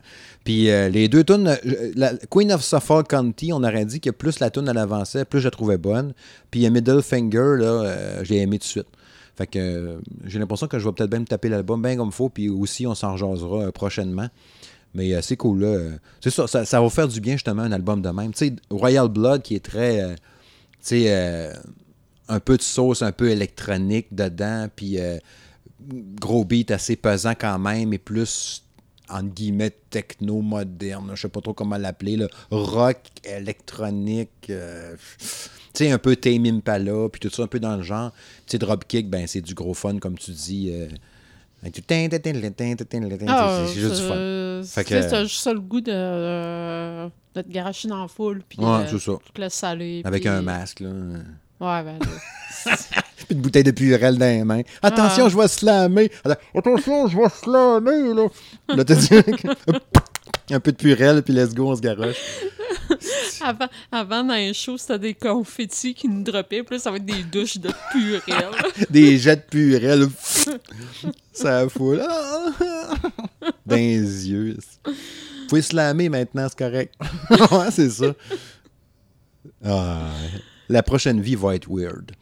Puis 0.44 0.70
euh, 0.70 0.88
les 0.88 1.08
deux 1.08 1.22
tunes, 1.22 1.46
euh, 1.48 1.92
la 1.94 2.14
Queen 2.30 2.50
of 2.52 2.62
Suffolk 2.64 3.08
County, 3.08 3.52
on 3.52 3.62
aurait 3.62 3.84
dit 3.84 4.00
que 4.00 4.10
plus 4.10 4.40
la 4.40 4.50
tune 4.50 4.68
avançait, 4.68 5.24
plus 5.24 5.40
je 5.40 5.44
la 5.44 5.50
trouvais 5.50 5.78
bonne. 5.78 6.14
Puis 6.50 6.66
euh, 6.66 6.70
Middle 6.70 7.02
Finger, 7.02 7.56
là, 7.58 8.22
j'ai 8.24 8.38
aimé 8.38 8.58
tout 8.58 8.64
de 8.64 8.68
suite. 8.68 8.88
Fait 9.36 9.46
que 9.46 9.98
j'ai 10.24 10.38
l'impression 10.38 10.66
que 10.66 10.78
je 10.78 10.86
vais 10.86 10.92
peut-être 10.92 11.10
bien 11.10 11.20
me 11.20 11.24
taper 11.24 11.48
l'album 11.48 11.80
bien 11.80 11.96
comme 11.96 12.12
faut, 12.12 12.28
puis 12.28 12.48
aussi 12.48 12.86
on 12.86 12.94
s'en 12.94 13.16
jasera 13.16 13.64
euh, 13.64 13.70
prochainement. 13.70 14.28
Mais 14.92 15.22
c'est 15.22 15.36
cool, 15.36 15.60
là. 15.60 15.78
C'est 16.20 16.30
ça, 16.30 16.48
ça, 16.48 16.64
ça 16.64 16.80
va 16.80 16.90
faire 16.90 17.06
du 17.06 17.20
bien 17.20 17.34
justement 17.34 17.62
un 17.62 17.70
album 17.70 18.02
de 18.02 18.08
même. 18.08 18.32
Tu 18.32 18.48
sais, 18.48 18.56
Royal 18.70 19.08
Blood 19.08 19.40
qui 19.42 19.54
est 19.54 19.64
très, 19.64 20.16
tu 20.16 21.04
sais, 21.04 21.52
un 22.28 22.40
peu 22.40 22.56
de 22.56 22.62
sauce, 22.62 23.00
un 23.02 23.12
peu 23.12 23.30
électronique 23.30 24.08
dedans, 24.10 24.66
puis 24.74 24.98
gros 26.20 26.44
beat 26.44 26.70
assez 26.70 26.96
pesant 26.96 27.34
quand 27.38 27.58
même 27.58 27.92
et 27.92 27.98
plus 27.98 28.64
entre 29.08 29.34
guillemets 29.34 29.72
techno 29.90 30.40
moderne, 30.40 31.10
je 31.14 31.22
sais 31.22 31.28
pas 31.28 31.40
trop 31.40 31.52
comment 31.52 31.76
l'appeler, 31.76 32.16
rock 32.50 32.98
électronique, 33.24 34.30
euh, 34.50 34.94
tu 35.18 35.26
sais 35.74 35.90
un 35.90 35.98
peu 35.98 36.16
Tame 36.16 36.46
Impala 36.46 37.08
puis 37.08 37.20
tout 37.20 37.30
ça 37.30 37.42
un 37.42 37.46
peu 37.46 37.60
dans 37.60 37.76
le 37.76 37.82
genre. 37.82 38.12
Tu 38.46 38.52
sais 38.52 38.58
Dropkick 38.58 39.10
ben 39.10 39.26
c'est 39.26 39.40
du 39.40 39.54
gros 39.54 39.74
fun 39.74 39.98
comme 39.98 40.16
tu 40.16 40.30
dis. 40.30 40.70
Euh, 40.72 40.88
c'est 43.66 43.80
juste 43.80 44.00
du 44.00 44.08
fun. 44.08 44.62
Fait 44.64 44.84
que... 44.84 45.10
T'as 45.10 45.24
juste 45.24 45.42
ça 45.42 45.52
le 45.52 45.60
goût 45.60 45.82
de, 45.82 45.92
euh, 45.92 47.08
de 47.34 47.42
te 47.42 48.08
foule. 48.08 48.42
Puis 48.48 48.56
tout 48.56 49.42
le 49.42 49.48
salé. 49.48 50.00
Avec 50.04 50.24
un 50.24 50.40
masque. 50.40 50.80
Là. 50.80 50.90
Ouais, 51.60 51.82
ben 51.82 51.98
là. 51.98 52.76
Puis 53.16 53.26
une 53.36 53.40
bouteille 53.42 53.64
de 53.64 53.70
purel 53.70 54.16
dans 54.18 54.24
les 54.26 54.44
mains. 54.44 54.62
Attention, 54.82 55.26
Ah. 55.26 55.28
je 55.28 55.36
vais 55.36 55.48
slammer. 55.48 56.10
Attention, 56.54 57.08
je 57.08 57.16
vais 57.16 57.28
slammer, 57.28 58.14
là. 58.14 58.26
Là, 58.74 58.84
t'as 58.84 58.94
dit 58.94 59.08
un 60.52 60.60
peu 60.60 60.72
de 60.72 60.76
purel, 60.76 61.22
puis 61.22 61.32
let's 61.34 61.54
go, 61.54 61.70
on 61.70 61.76
se 61.76 61.80
garoche. 61.80 62.16
Avant, 63.42 63.68
avant, 63.90 64.24
dans 64.24 64.34
les 64.34 64.52
shows, 64.52 64.76
c'était 64.76 64.98
des 64.98 65.14
confettis 65.14 65.94
qui 65.94 66.08
nous 66.08 66.22
droppaient, 66.22 66.62
puis 66.62 66.74
là, 66.76 66.78
ça 66.82 66.90
va 66.90 66.98
être 66.98 67.06
des 67.06 67.22
douches 67.22 67.56
de 67.56 67.70
purée. 67.90 68.20
Des 68.90 69.16
jets 69.16 69.36
de 69.36 69.40
purel. 69.42 70.08
Ça 71.32 71.66
fout. 71.70 72.00
Ah! 72.06 72.50
Dans 73.64 73.76
les 73.76 74.28
yeux. 74.28 74.58
Vous 74.84 74.92
pouvez 75.48 75.62
slammer 75.62 76.10
maintenant, 76.10 76.46
c'est 76.50 76.58
correct. 76.58 76.94
ouais, 77.30 77.70
c'est 77.70 77.88
ça. 77.88 78.12
Ah, 79.64 80.10
la 80.70 80.82
prochaine 80.82 81.20
vie 81.20 81.34
va 81.34 81.54
être 81.54 81.68
weird. 81.70 82.12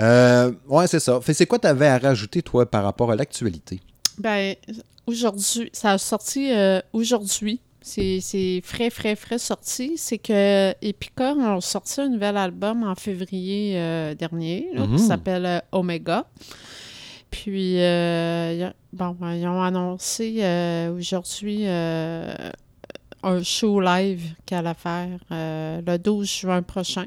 Euh, 0.00 0.52
ouais, 0.68 0.86
c'est 0.86 1.00
ça. 1.00 1.20
Fait, 1.20 1.34
c'est 1.34 1.46
quoi 1.46 1.58
t'avais 1.58 1.86
à 1.86 1.98
rajouter, 1.98 2.42
toi, 2.42 2.68
par 2.70 2.82
rapport 2.84 3.10
à 3.10 3.16
l'actualité? 3.16 3.80
Ben, 4.18 4.54
aujourd'hui, 5.06 5.70
ça 5.72 5.92
a 5.92 5.98
sorti 5.98 6.50
euh, 6.52 6.80
aujourd'hui. 6.92 7.60
C'est 7.84 8.20
c'est 8.20 8.60
frais, 8.64 8.90
frais, 8.90 9.16
frais 9.16 9.38
sorti. 9.38 9.94
C'est 9.96 10.18
que 10.18 10.72
Epica 10.82 11.34
ont 11.34 11.60
sorti 11.60 12.00
un 12.00 12.08
nouvel 12.08 12.36
album 12.36 12.84
en 12.84 12.94
février 12.94 13.74
euh, 13.76 14.14
dernier, 14.14 14.68
là, 14.74 14.86
qui 14.86 14.98
s'appelle 15.00 15.46
euh, 15.46 15.58
Omega. 15.72 16.26
Puis, 17.30 17.80
a- 17.82 18.72
bon, 18.92 19.16
ben, 19.20 19.34
ils 19.34 19.46
ont 19.46 19.62
annoncé 19.62 20.42
aujourd'hui 20.94 21.66
un 21.66 23.42
show 23.42 23.80
live 23.80 24.34
qu'elle 24.46 24.66
allait 24.66 24.74
faire 24.74 25.08
le 25.30 25.96
12 25.96 26.28
juin 26.28 26.62
prochain 26.62 27.06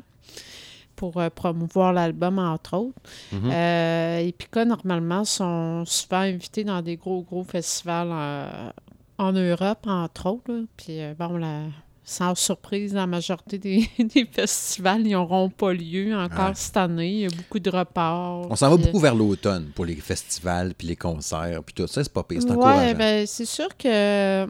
pour 0.95 1.17
euh, 1.17 1.29
promouvoir 1.29 1.93
l'album, 1.93 2.39
entre 2.39 2.75
autres. 2.77 2.99
Mhm. 3.31 3.51
Euh, 3.51 4.17
Epica, 4.19 4.65
normalement, 4.65 5.25
sont 5.25 5.83
souvent 5.85 6.19
invités 6.21 6.63
dans 6.63 6.81
des 6.81 6.95
gros, 6.97 7.21
gros 7.23 7.43
festivals 7.43 8.09
euh, 8.11 8.69
en 9.17 9.31
Europe, 9.31 9.85
entre 9.87 10.25
autres. 10.27 10.51
là. 10.51 10.59
Puis, 10.77 11.01
euh, 11.01 11.13
bon, 11.17 11.37
la- 11.37 11.63
sans 12.07 12.35
surprise, 12.35 12.93
la 12.93 13.07
majorité 13.07 13.57
des, 13.57 13.89
des 13.99 14.25
festivals 14.31 15.01
n'auront 15.01 15.49
pas 15.49 15.73
lieu 15.73 16.15
encore 16.15 16.49
Ouais. 16.49 16.51
cette 16.53 16.77
année. 16.77 17.09
Il 17.11 17.19
y 17.21 17.25
a 17.25 17.29
beaucoup 17.35 17.57
de 17.59 17.69
reports. 17.71 18.45
On 18.49 18.55
s'en 18.55 18.69
va 18.69 18.75
puis, 18.77 18.85
beaucoup 18.85 18.99
vers 18.99 19.15
l'automne 19.15 19.71
pour 19.73 19.85
les 19.85 19.95
festivals, 19.95 20.75
puis 20.77 20.87
les 20.87 20.95
concerts, 20.95 21.63
puis 21.63 21.73
tout 21.73 21.87
ça. 21.87 22.03
C'est 22.03 22.13
pas 22.13 22.21
pire, 22.23 22.41
c'est 22.43 22.51
Ouais, 22.51 22.93
ben, 22.93 23.25
c'est 23.25 23.45
sûr 23.45 23.69
que 23.75 24.45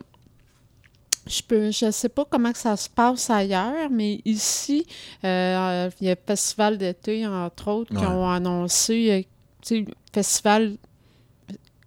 je 1.27 1.41
peux 1.41 1.71
je 1.71 1.91
sais 1.91 2.09
pas 2.09 2.25
comment 2.25 2.53
ça 2.53 2.77
se 2.77 2.89
passe 2.89 3.29
ailleurs, 3.29 3.89
mais 3.89 4.21
ici, 4.25 4.85
euh, 5.23 5.89
il 5.99 6.07
y 6.07 6.09
a 6.09 6.15
le 6.15 6.19
Festival 6.25 6.77
d'été, 6.77 7.25
entre 7.25 7.69
autres, 7.69 7.95
qui 7.95 8.05
ont 8.05 8.29
annoncé 8.29 9.11
euh, 9.11 9.21
tu 9.61 9.85
sais, 9.85 9.85
festival 10.13 10.77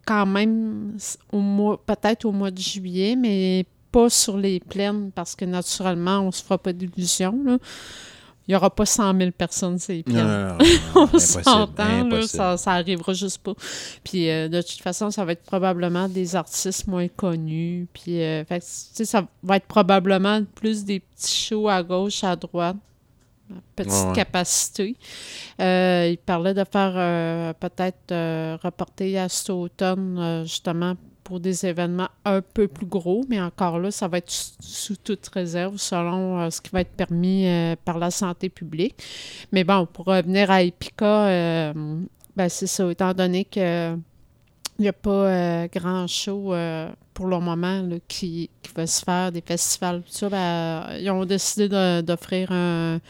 quand 0.07 0.27
même 0.27 0.97
au 1.33 1.41
mois, 1.41 1.81
peut-être 1.85 2.25
au 2.25 2.33
mois 2.33 2.51
de 2.51 2.59
juillet, 2.59 3.15
mais 3.15 3.67
pas 3.93 4.11
sur 4.11 4.37
les 4.37 4.61
plaines 4.61 5.11
parce 5.13 5.35
que 5.35 5.45
naturellement, 5.45 6.21
on 6.21 6.33
se 6.33 6.43
fera 6.43 6.59
pas 6.59 6.73
d'illusions. 6.73 7.39
là. 7.45 7.59
Il 8.49 8.53
n'y 8.53 8.57
aura 8.57 8.71
pas 8.75 8.87
100 8.87 9.15
000 9.19 9.31
personnes 9.33 9.77
Non, 10.07 10.25
non, 10.25 10.25
non, 10.25 10.57
non, 10.95 11.09
on 11.13 11.19
s'entend, 11.19 12.23
ça, 12.23 12.57
ça 12.57 12.73
arrivera 12.73 13.13
juste 13.13 13.43
pas. 13.43 13.53
Puis 14.03 14.31
euh, 14.31 14.49
de 14.49 14.63
toute 14.63 14.81
façon, 14.81 15.11
ça 15.11 15.23
va 15.27 15.33
être 15.33 15.43
probablement 15.43 16.09
des 16.09 16.35
artistes 16.35 16.87
moins 16.87 17.09
connus. 17.09 17.87
Puis 17.93 18.23
euh, 18.23 18.47
fait 18.47 18.63
ça 18.63 19.27
va 19.43 19.57
être 19.57 19.67
probablement 19.67 20.43
plus 20.55 20.83
des 20.87 21.01
petits 21.01 21.37
shows 21.49 21.69
à 21.69 21.83
gauche, 21.83 22.25
à 22.25 22.35
droite. 22.37 22.77
Petite 23.77 23.93
Ouais, 23.93 24.09
ouais. 24.09 24.13
capacité. 24.15 24.97
Euh, 25.61 26.09
il 26.11 26.19
parlait 26.19 26.55
de 26.55 26.65
faire 26.71 26.93
euh, 26.97 27.53
peut-être 27.53 28.59
reporter 28.63 29.19
à 29.19 29.29
cet 29.29 29.51
automne, 29.51 30.43
justement, 30.45 30.95
pour 31.29 31.41
des 31.41 31.67
événements 31.67 32.09
un 32.25 32.41
peu 32.41 32.69
plus 32.69 32.87
gros, 32.87 33.23
mais 33.29 33.39
encore 33.39 33.79
là, 33.79 33.91
ça 33.91 34.09
va 34.09 34.17
être 34.17 34.31
sous, 34.31 34.97
toute 34.97 35.29
réserve 35.29 35.77
selon 35.77 36.41
euh, 36.41 36.49
ce 36.49 36.63
qui 36.63 36.71
va 36.71 36.81
être 36.81 36.93
permis 36.93 37.47
euh, 37.47 37.77
par 37.85 37.99
la 37.99 38.11
santé 38.11 38.49
publique. 38.49 38.95
Mais 39.53 39.63
bon, 39.63 39.85
pour 39.85 40.07
revenir 40.07 40.51
à 40.51 40.63
Epica, 40.63 41.27
euh, 41.27 41.75
ben 42.35 42.49
c'est 42.49 42.67
ça, 42.67 42.91
étant 42.91 43.13
donné 43.13 43.45
que 43.45 43.95
il 44.79 44.83
n'y 44.83 44.89
a 44.89 44.93
pas 44.95 45.67
grand 45.69 46.07
show 46.07 46.55
pour 47.13 47.27
le 47.27 47.41
moment 47.41 47.83
là, 47.83 47.97
qui, 48.07 48.49
qui 48.63 48.73
va 48.75 48.87
se 48.87 49.05
faire, 49.05 49.31
des 49.31 49.43
festivals, 49.43 50.03
tout 50.03 50.13
ça, 50.13 50.29
ben, 50.31 50.87
ils 50.99 51.11
ont 51.11 51.25
décidé 51.27 51.69
d'offrir 52.03 52.53
un, 52.53 53.01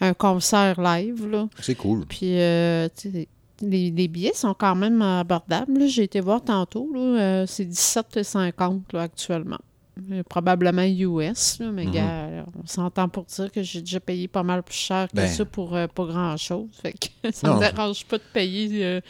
un 0.00 0.12
concert 0.12 0.78
live. 0.78 1.48
C'est 1.60 1.74
cool. 1.74 2.04
Puis, 2.04 2.36
les, 3.60 3.90
les 3.90 4.08
billets 4.08 4.34
sont 4.34 4.54
quand 4.54 4.74
même 4.74 5.02
abordables. 5.02 5.86
J'ai 5.88 6.04
été 6.04 6.20
voir 6.20 6.42
tantôt, 6.42 6.90
euh, 6.96 7.44
c'est 7.46 7.64
17,50 7.64 8.82
là, 8.92 9.02
actuellement. 9.02 9.58
Euh, 10.12 10.22
Probablement 10.22 10.82
US, 10.84 11.58
là, 11.58 11.70
mais 11.72 11.84
Mhm. 11.86 11.90
gars, 11.92 12.28
on 12.62 12.66
s'entend 12.66 13.08
pour 13.08 13.24
dire 13.24 13.50
que 13.50 13.62
j'ai 13.62 13.80
déjà 13.80 13.98
payé 13.98 14.28
pas 14.28 14.44
mal 14.44 14.62
plus 14.62 14.76
cher 14.76 15.08
que 15.08 15.16
Ben. 15.16 15.26
ça 15.26 15.44
pour 15.44 15.74
euh, 15.74 15.88
pas 15.88 16.04
grand-chose. 16.04 16.68
Fait 16.80 16.92
que 16.92 17.08
ça 17.32 17.48
Non. 17.48 17.56
me 17.56 17.60
dérange 17.60 18.04
pas 18.06 18.18
de 18.18 18.22
payer 18.32 19.00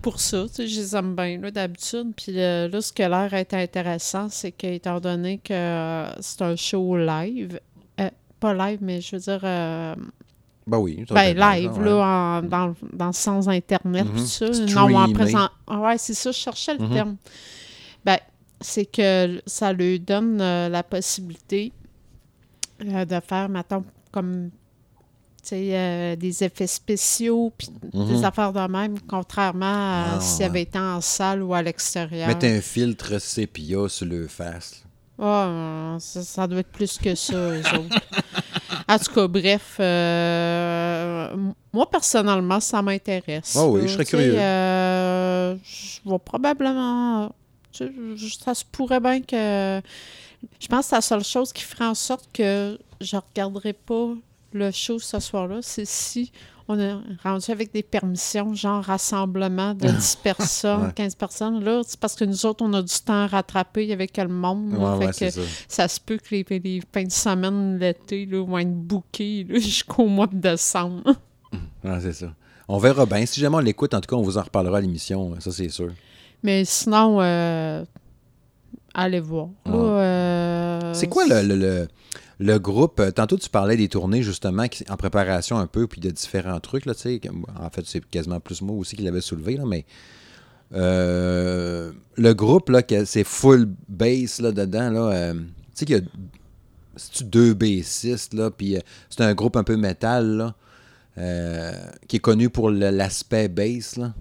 pour 0.00 0.18
ça. 0.20 0.44
Tu 0.48 0.54
sais, 0.54 0.66
je 0.68 0.80
les 0.80 0.96
aime 0.96 1.14
bien 1.14 1.38
d'habitude. 1.50 2.12
Puis 2.16 2.32
euh, 2.40 2.68
là, 2.68 2.80
ce 2.80 2.92
qui 2.92 3.02
a 3.02 3.08
l'air 3.10 3.34
être 3.34 3.52
intéressant, 3.54 4.28
c'est 4.30 4.52
qu'étant 4.52 5.00
donné 5.00 5.36
que 5.38 5.52
euh, 5.52 6.08
c'est 6.22 6.40
un 6.42 6.56
show 6.56 6.96
live, 6.96 7.60
euh, 8.00 8.08
pas 8.38 8.54
live, 8.54 8.78
mais 8.80 9.00
je 9.02 9.16
veux 9.16 9.20
dire... 9.22 9.40
Ben 10.66 10.78
oui. 10.78 11.04
ben, 11.10 11.36
live, 11.36 11.72
ouais. 11.78 11.84
là, 11.84 11.96
en- 11.96 12.42
dans, 12.42 12.66
le- 12.68 12.74
dans 12.92 13.06
le 13.08 13.12
sens 13.12 13.48
Internet, 13.48 14.06
Mhm. 14.06 14.14
tout 14.16 14.26
ça. 14.26 14.48
Non, 14.50 14.94
en 14.96 15.12
présent. 15.12 15.48
Ah 15.66 15.80
ouais, 15.80 15.98
c'est 15.98 16.14
ça, 16.14 16.30
je 16.32 16.36
cherchais 16.38 16.74
le 16.74 16.84
Mhm. 16.86 16.92
terme. 16.92 17.16
Ben, 18.04 18.18
c'est 18.60 18.84
que 18.86 19.40
ça 19.46 19.72
lui 19.72 19.98
donne 19.98 20.38
euh, 20.40 20.68
la 20.68 20.82
possibilité 20.82 21.72
euh, 22.86 23.04
de 23.04 23.20
faire, 23.20 23.48
mettons, 23.48 23.84
comme, 24.12 24.50
tu 25.42 25.48
sais, 25.48 25.68
euh, 25.76 26.16
des 26.16 26.44
effets 26.44 26.66
spéciaux, 26.66 27.52
puis 27.56 27.68
des 27.92 28.24
affaires 28.24 28.52
de 28.52 28.60
même, 28.70 28.98
contrairement 29.08 29.66
à 29.66 30.04
Ah, 30.16 30.20
s'il 30.20 30.40
ouais. 30.40 30.44
avait 30.46 30.62
été 30.62 30.78
en 30.78 31.00
salle 31.00 31.42
ou 31.42 31.52
à 31.54 31.62
l'extérieur. 31.62 32.28
Mettre 32.28 32.46
un 32.46 32.60
filtre 32.60 33.18
sépia 33.18 33.88
sur 33.88 34.06
le 34.06 34.26
face. 34.28 34.84
Euh, 35.20 35.98
ça, 35.98 36.22
ça 36.22 36.46
doit 36.46 36.60
être 36.60 36.72
plus 36.72 36.96
que 36.98 37.14
ça, 37.14 37.34
eux 37.34 37.60
autres. 37.60 37.98
En 38.88 38.98
tout 38.98 39.12
cas, 39.14 39.26
bref, 39.28 39.76
euh, 39.80 41.36
moi, 41.72 41.88
personnellement, 41.90 42.58
ça 42.60 42.80
m'intéresse. 42.82 43.54
Ah 43.56 43.66
oui, 43.66 43.82
là. 43.82 43.86
je 43.86 43.92
serais 43.92 44.04
curieux. 44.04 44.34
euh, 44.38 45.54
je 45.62 46.10
vais 46.10 46.18
probablement... 46.18 47.30
tu 47.72 47.84
sais, 47.86 47.92
je- 48.16 48.34
ça 48.42 48.54
se 48.54 48.64
pourrait 48.70 49.00
bien 49.00 49.20
que... 49.20 49.80
Je 50.58 50.66
pense 50.68 50.88
que 50.88 50.94
la 50.94 51.00
seule 51.02 51.24
chose 51.24 51.52
qui 51.52 51.62
ferait 51.64 51.84
en 51.86 51.94
sorte 51.94 52.28
que 52.32 52.78
je 53.00 53.16
ne 53.16 53.20
regarderai 53.20 53.74
pas 53.74 54.08
le 54.52 54.70
show 54.70 54.98
ce 54.98 55.20
soir-là, 55.20 55.58
c'est 55.60 55.84
si 55.86 56.32
on 56.70 56.78
est 56.78 56.94
rendu 57.22 57.50
avec 57.50 57.72
des 57.72 57.82
permissions, 57.82 58.54
genre 58.54 58.82
rassemblement 58.84 59.74
de 59.74 59.88
10 59.88 60.16
personnes, 60.22 60.84
Ouais. 60.86 60.92
15 60.94 61.14
personnes. 61.16 61.64
Là, 61.64 61.82
c'est 61.86 61.98
parce 62.00 62.14
que 62.14 62.24
nous 62.24 62.46
autres, 62.46 62.64
on 62.64 62.72
a 62.74 62.82
du 62.82 62.94
temps 63.04 63.24
à 63.24 63.26
rattraper 63.26 63.92
avec 63.92 64.16
le 64.16 64.28
monde. 64.28 64.72
là. 64.72 64.78
Ouais, 64.78 64.98
Fait 64.98 65.04
ouais, 65.06 65.10
que 65.10 65.16
c'est 65.16 65.30
ça. 65.30 65.40
ça 65.68 65.88
se 65.88 66.00
peut 66.00 66.16
que 66.18 66.34
les, 66.34 66.44
les 66.48 66.82
fins 66.92 67.04
de 67.04 67.10
semaine, 67.12 67.78
l'été, 67.78 68.26
vont 68.26 68.58
être 68.58 68.68
là, 68.68 69.44
jusqu'au 69.58 70.06
mois 70.06 70.26
de 70.26 70.36
décembre. 70.36 71.02
C'est 72.00 72.12
ça. 72.12 72.32
On 72.68 72.78
verra 72.78 73.04
bien. 73.06 73.26
Si 73.26 73.40
jamais 73.40 73.56
on 73.56 73.60
l'écoute, 73.60 73.92
en 73.94 74.00
tout 74.00 74.08
cas, 74.08 74.16
on 74.16 74.22
vous 74.22 74.38
en 74.38 74.42
reparlera 74.42 74.78
à 74.78 74.80
l'émission. 74.80 75.34
Ça, 75.40 75.50
c'est 75.50 75.68
sûr. 75.70 75.90
Mais 76.42 76.64
sinon, 76.64 77.20
euh, 77.20 77.84
allez 78.94 79.18
voir. 79.20 79.46
Ouais. 79.66 79.72
euh, 79.74 80.94
C'est 80.94 81.08
quoi 81.08 81.26
le, 81.26 81.42
le, 81.42 81.56
le- 81.56 81.88
le 82.42 82.58
groupe? 82.58 82.98
euh, 83.00 83.10
Tantôt, 83.12 83.36
tu 83.36 83.48
parlais 83.50 83.76
des 83.76 83.88
tournées, 83.88 84.22
justement, 84.22 84.66
qui- 84.66 84.84
en 84.90 84.96
préparation 84.96 85.58
un 85.58 85.66
peu, 85.66 85.86
puis 85.86 86.00
de 86.00 86.10
différents 86.10 86.58
trucs, 86.58 86.86
là, 86.86 86.94
tu 86.94 87.02
sais. 87.02 87.20
En 87.58 87.70
fait, 87.70 87.82
c'est 87.86 88.04
quasiment 88.10 88.40
plus 88.40 88.62
moi 88.62 88.74
aussi 88.76 88.96
qui 88.96 89.02
l'avais 89.02 89.20
soulevé, 89.20 89.56
là, 89.56 89.64
mais... 89.66 89.84
euh, 90.74 91.92
le 92.16 92.34
groupe, 92.34 92.68
là, 92.70 92.82
que 92.82 93.04
c'est 93.04 93.24
full 93.24 93.68
bass, 93.88 94.40
là, 94.40 94.52
dedans, 94.52 94.90
là... 94.90 95.00
euh, 95.12 95.34
tu 95.34 95.40
sais 95.74 95.84
qu'il 95.84 95.96
y 95.96 95.98
a... 95.98 96.02
C'est-tu 96.96 97.24
deux 97.24 97.54
bassistes, 97.54 98.34
là, 98.34 98.50
puis 98.50 98.76
euh, 98.76 98.80
c'est 99.08 99.22
un 99.22 99.32
groupe 99.34 99.56
un 99.56 99.64
peu 99.64 99.76
métal, 99.76 100.26
là, 100.36 100.54
euh, 101.18 101.72
qui 102.08 102.16
est 102.16 102.20
connu 102.20 102.50
pour 102.50 102.70
l'aspect 102.70 103.48
bass, 103.48 103.96
là. 103.96 104.12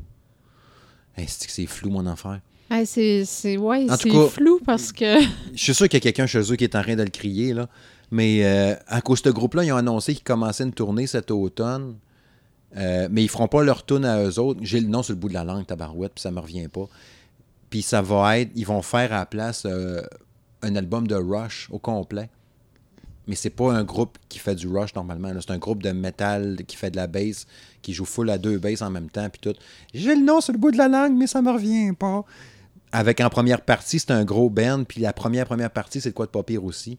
Hey, 1.18 1.26
c'est 1.28 1.48
que 1.48 1.52
c'est 1.52 1.66
flou, 1.66 1.90
mon 1.90 2.06
affaire? 2.06 2.40
hey, 2.70 2.86
c'est, 2.86 3.26
c'est, 3.26 3.58
ouais, 3.58 3.88
flou 4.30 4.60
parce 4.66 4.92
que. 4.94 5.20
Je 5.54 5.58
suis 5.64 5.74
sûr 5.74 5.90
qu'il 5.90 5.98
y 5.98 6.02
a 6.02 6.02
quelqu'un 6.02 6.28
chez 6.28 6.40
eux 6.52 6.56
qui 6.56 6.64
est 6.64 6.76
en 6.76 6.82
train 6.84 6.96
de 6.96 7.04
le 7.04 7.10
crier, 7.10 7.54
là. 7.54 7.68
Mais 8.12 8.44
euh, 8.44 8.76
à 8.88 9.02
cause 9.02 9.22
de 9.22 9.30
ce 9.30 9.34
groupe-là, 9.34 9.64
ils 9.64 9.72
ont 9.72 9.78
annoncé 9.78 10.14
qu'ils 10.14 10.24
commençaient 10.24 10.64
une 10.64 10.74
tournée 10.74 11.08
cet 11.08 11.32
automne. 11.32 11.96
Euh, 12.78 13.08
mais 13.12 13.24
ils 13.24 13.30
feront 13.30 13.48
pas 13.48 13.64
leur 13.64 13.86
tune 13.86 14.06
à 14.06 14.24
eux 14.24 14.40
autres. 14.40 14.60
J'ai 14.64 14.80
le 14.80 14.88
nom 14.88 15.04
sur 15.04 15.14
le 15.14 15.20
bout 15.20 15.30
de 15.30 15.34
la 15.34 15.44
langue, 15.44 15.66
tabarouette, 15.66 16.14
puis 16.16 16.22
ça 16.22 16.32
me 16.32 16.40
revient 16.40 16.68
pas. 16.68 16.88
Puis 17.70 17.82
ça 17.82 18.02
va 18.02 18.40
être, 18.40 18.52
ils 18.56 18.66
vont 18.66 18.82
faire 18.82 19.14
à 19.14 19.18
la 19.18 19.26
place 19.26 19.64
euh, 19.66 20.02
un 20.62 20.76
album 20.76 21.08
de 21.08 21.16
Rush 21.16 21.68
au 21.72 21.80
complet. 21.80 22.30
Mais 23.28 23.36
c'est 23.36 23.52
pas 23.52 23.72
un 23.72 23.84
groupe 23.84 24.18
qui 24.28 24.40
fait 24.40 24.56
du 24.56 24.68
Rush 24.68 24.96
normalement. 24.96 25.32
C'est 25.40 25.52
un 25.52 25.60
groupe 25.60 25.84
de 25.84 25.92
métal 25.92 26.58
qui 26.68 26.76
fait 26.76 26.90
de 26.90 26.96
la 26.96 27.06
bass, 27.06 27.46
qui 27.84 27.94
joue 27.94 28.06
full 28.06 28.30
à 28.32 28.40
deux 28.40 28.58
basses 28.58 28.82
en 28.82 28.90
même 28.90 29.10
temps, 29.10 29.30
puis 29.30 29.40
tout. 29.40 29.58
J'ai 29.94 30.16
le 30.16 30.26
nom 30.26 30.42
sur 30.42 30.52
le 30.54 30.58
bout 30.58 30.72
de 30.72 30.78
la 30.78 30.88
langue, 30.88 31.16
mais 31.16 31.28
ça 31.28 31.42
me 31.42 31.52
revient 31.52 31.94
pas. 31.94 32.24
Avec 32.92 33.22
en 33.22 33.30
première 33.30 33.62
partie, 33.62 34.00
c'est 34.00 34.10
un 34.10 34.26
gros 34.26 34.50
band, 34.50 34.84
puis 34.84 35.02
la 35.02 35.14
première 35.14 35.46
première 35.46 35.70
partie, 35.70 36.02
c'est 36.02 36.10
de 36.10 36.16
quoi 36.16 36.26
de 36.26 36.32
pas 36.32 36.42
pire 36.42 36.64
aussi. 36.64 36.98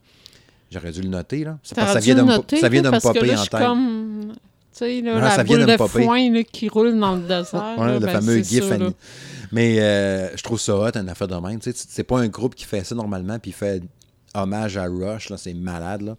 J'aurais 0.71 0.93
dû 0.93 1.03
le 1.03 1.09
noter, 1.09 1.45
là. 1.45 1.59
Parce 1.75 1.93
ça 1.93 2.01
vient 2.01 2.15
de 2.15 2.23
me, 2.23 3.01
popper 3.01 3.37
en 3.37 3.43
tête. 3.43 3.51
comme. 3.51 4.33
Tu 4.73 4.79
sais, 4.79 5.03
Ah, 5.07 5.37
la 5.37 5.45
boule 5.45 5.67
de 5.67 5.77
foin 5.77 6.43
qui 6.45 6.69
roule 6.69 6.99
dans 6.99 7.17
le 7.17 7.23
désert. 7.23 7.77
Le 7.79 7.99
ben, 7.99 8.09
fameux 8.09 8.43
gif. 8.43 8.65
Mais 9.53 9.81
euh, 9.81 10.37
je 10.37 10.43
trouve 10.45 10.61
ça 10.61 10.77
hot, 10.77 10.97
une 10.97 11.09
affaire 11.09 11.27
de 11.27 11.35
même. 11.35 11.59
C'est 11.61 12.05
pas 12.05 12.21
un 12.21 12.29
groupe 12.29 12.55
qui 12.55 12.65
fait 12.65 12.85
ça 12.85 12.95
normalement, 12.95 13.39
puis 13.39 13.51
fait 13.53 13.83
hommage 14.35 14.77
à 14.77 14.85
Rush, 14.85 15.33
c'est 15.37 15.55
malade, 15.55 16.03
là. 16.03 16.17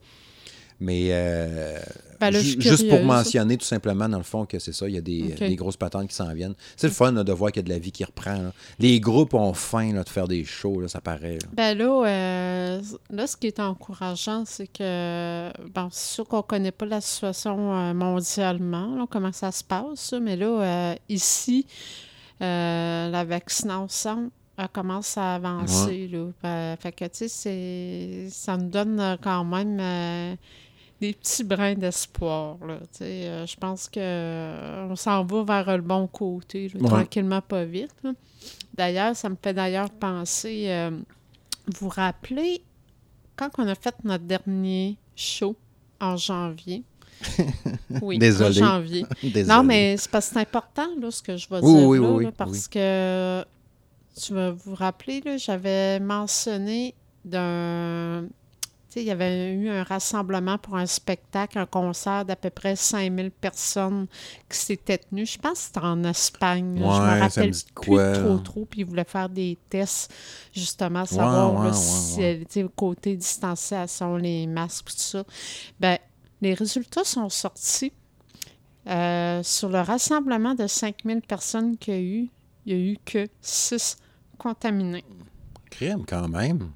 Mais 0.83 1.09
euh, 1.11 1.77
Ben 2.19 2.31
là, 2.31 2.41
ju- 2.41 2.59
juste 2.59 2.89
pour 2.89 3.03
mentionner 3.03 3.55
tout 3.55 3.65
simplement, 3.65 4.09
dans 4.09 4.17
le 4.17 4.23
fond, 4.23 4.47
que 4.47 4.57
c'est 4.57 4.73
ça, 4.73 4.89
il 4.89 4.95
y 4.95 4.97
a 4.97 5.01
des, 5.01 5.55
grosses 5.55 5.77
patentes 5.77 6.07
qui 6.09 6.15
s'en 6.15 6.33
viennent. 6.33 6.55
C'est 6.75 6.87
le 6.87 6.93
fun 6.93 7.11
là, 7.11 7.23
de 7.23 7.31
voir 7.31 7.51
qu'il 7.51 7.61
y 7.61 7.65
a 7.65 7.67
de 7.67 7.69
la 7.69 7.77
vie 7.77 7.91
qui 7.91 8.03
reprend. 8.03 8.33
là. 8.41 8.51
Les 8.79 8.99
groupes 8.99 9.35
ont 9.35 9.53
faim 9.53 9.93
de 9.93 10.09
faire 10.09 10.27
des 10.27 10.43
shows, 10.43 10.87
ça 10.87 10.99
paraît. 10.99 11.37
là. 11.37 11.47
Ben 11.53 11.77
là, 11.77 12.03
euh, 12.07 12.81
là, 13.11 13.27
ce 13.27 13.37
qui 13.37 13.45
est 13.45 13.59
encourageant, 13.59 14.43
c'est 14.47 14.65
que, 14.65 15.51
bon, 15.69 15.89
c'est 15.91 16.15
sûr 16.15 16.27
qu'on 16.27 16.41
connaît 16.41 16.71
pas 16.71 16.87
la 16.87 16.99
situation 16.99 17.75
euh, 17.77 17.93
mondialement, 17.93 19.05
comment 19.07 19.31
ça 19.31 19.51
se 19.51 19.63
passe, 19.63 20.13
mais 20.19 20.35
là, 20.35 20.47
euh, 20.47 20.95
ici, 21.09 21.67
la 22.39 23.23
vaccination 23.23 24.31
commence 24.73 25.17
à 25.17 25.35
avancer, 25.35 26.07
là. 26.11 26.25
Ben, 26.43 26.75
fait 26.79 26.91
que, 26.91 27.05
tu 27.05 27.11
sais, 27.13 27.27
c'est- 27.27 28.27
ça 28.31 28.57
nous 28.57 28.69
donne 28.69 29.17
quand 29.21 29.43
même 29.43 30.37
des 31.01 31.13
petits 31.13 31.43
brins 31.43 31.73
d'espoir. 31.75 32.57
Euh, 33.01 33.45
je 33.47 33.55
pense 33.57 33.89
que 33.89 33.99
euh, 33.99 34.95
s'en 34.95 35.25
va 35.25 35.43
vers 35.43 35.75
le 35.77 35.81
bon 35.83 36.07
côté, 36.07 36.69
là, 36.69 36.79
Ouais. 36.79 36.87
tranquillement, 36.87 37.41
pas 37.41 37.65
vite. 37.65 37.93
D'ailleurs, 38.75 39.15
ça 39.15 39.27
me 39.29 39.35
fait 39.41 39.53
d'ailleurs 39.53 39.89
penser... 39.89 40.65
euh, 40.69 40.91
vous 41.79 41.89
rappelez, 41.89 42.61
quand 43.35 43.49
on 43.57 43.67
a 43.67 43.75
fait 43.75 43.95
notre 44.03 44.23
dernier 44.23 44.97
show 45.15 45.55
en 45.99 46.17
janvier, 46.17 46.83
oui, 48.01 48.17
Désolé. 48.17 48.61
en 48.61 48.65
janvier. 48.65 49.05
Désolé. 49.23 49.43
Non, 49.45 49.63
mais 49.63 49.95
c'est 49.97 50.09
parce 50.09 50.27
que 50.29 50.33
c'est 50.33 50.39
important, 50.41 50.87
là, 50.99 51.11
ce 51.11 51.21
que 51.21 51.37
je 51.37 51.47
vais 51.49 51.59
Oui, 51.61 51.75
dire, 51.79 51.87
oui, 51.89 51.99
là, 51.99 52.11
oui, 52.11 52.23
là, 52.25 52.31
parce 52.31 52.67
que, 52.67 53.43
tu 54.19 54.33
vas 54.33 54.51
vous 54.51 54.75
rappeler, 54.75 55.21
j'avais 55.37 55.99
mentionné 55.99 56.93
d'un 57.25 58.25
il 58.99 59.03
y 59.03 59.11
avait 59.11 59.53
eu 59.53 59.69
un 59.69 59.83
rassemblement 59.83 60.57
pour 60.57 60.75
un 60.75 60.85
spectacle, 60.85 61.57
un 61.57 61.65
concert 61.65 62.25
d'à 62.25 62.35
peu 62.35 62.49
près 62.49 62.75
5000 62.75 63.31
personnes 63.31 64.07
qui 64.49 64.57
s'étaient 64.57 64.97
tenues. 64.97 65.25
Je 65.25 65.37
pense 65.37 65.53
que 65.53 65.65
c'était 65.65 65.79
en 65.79 66.03
Espagne. 66.03 66.77
je 66.77 66.83
me 66.83 66.87
me 66.87 67.19
rappelle 67.21 67.51
de 67.51 67.55
plus 67.55 67.65
quoi, 67.73 68.11
trop 68.13 68.37
trop. 68.39 68.65
Puis 68.65 68.81
ils 68.81 68.85
voulaient 68.85 69.05
faire 69.05 69.29
des 69.29 69.57
tests, 69.69 70.13
justement, 70.53 71.05
savoir 71.05 71.53
ouais, 71.53 71.69
ouais, 71.69 72.45
si, 72.49 72.65
côté 72.75 73.15
distanciation, 73.15 74.17
les 74.17 74.47
masques, 74.47 74.87
tout 74.87 74.97
ça. 74.97 75.23
Ben, 75.79 75.97
les 76.41 76.53
résultats 76.53 77.03
sont 77.03 77.29
sortis. 77.29 77.93
Euh, 78.87 79.43
sur 79.43 79.69
le 79.69 79.79
rassemblement 79.79 80.55
de 80.55 80.65
5000 80.65 81.21
personnes 81.21 81.77
qu'il 81.77 81.93
y 81.93 81.97
a 81.97 82.01
eu, 82.01 82.29
il 82.65 82.75
n'y 82.75 82.81
a 82.81 82.91
eu 82.93 82.97
que 83.05 83.27
6 83.39 83.97
contaminés. 84.39 85.05
Crime, 85.69 86.03
quand 86.07 86.27
même. 86.27 86.71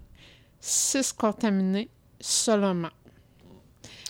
6 0.60 1.14
contaminés 1.14 1.90
seulement. 2.26 2.90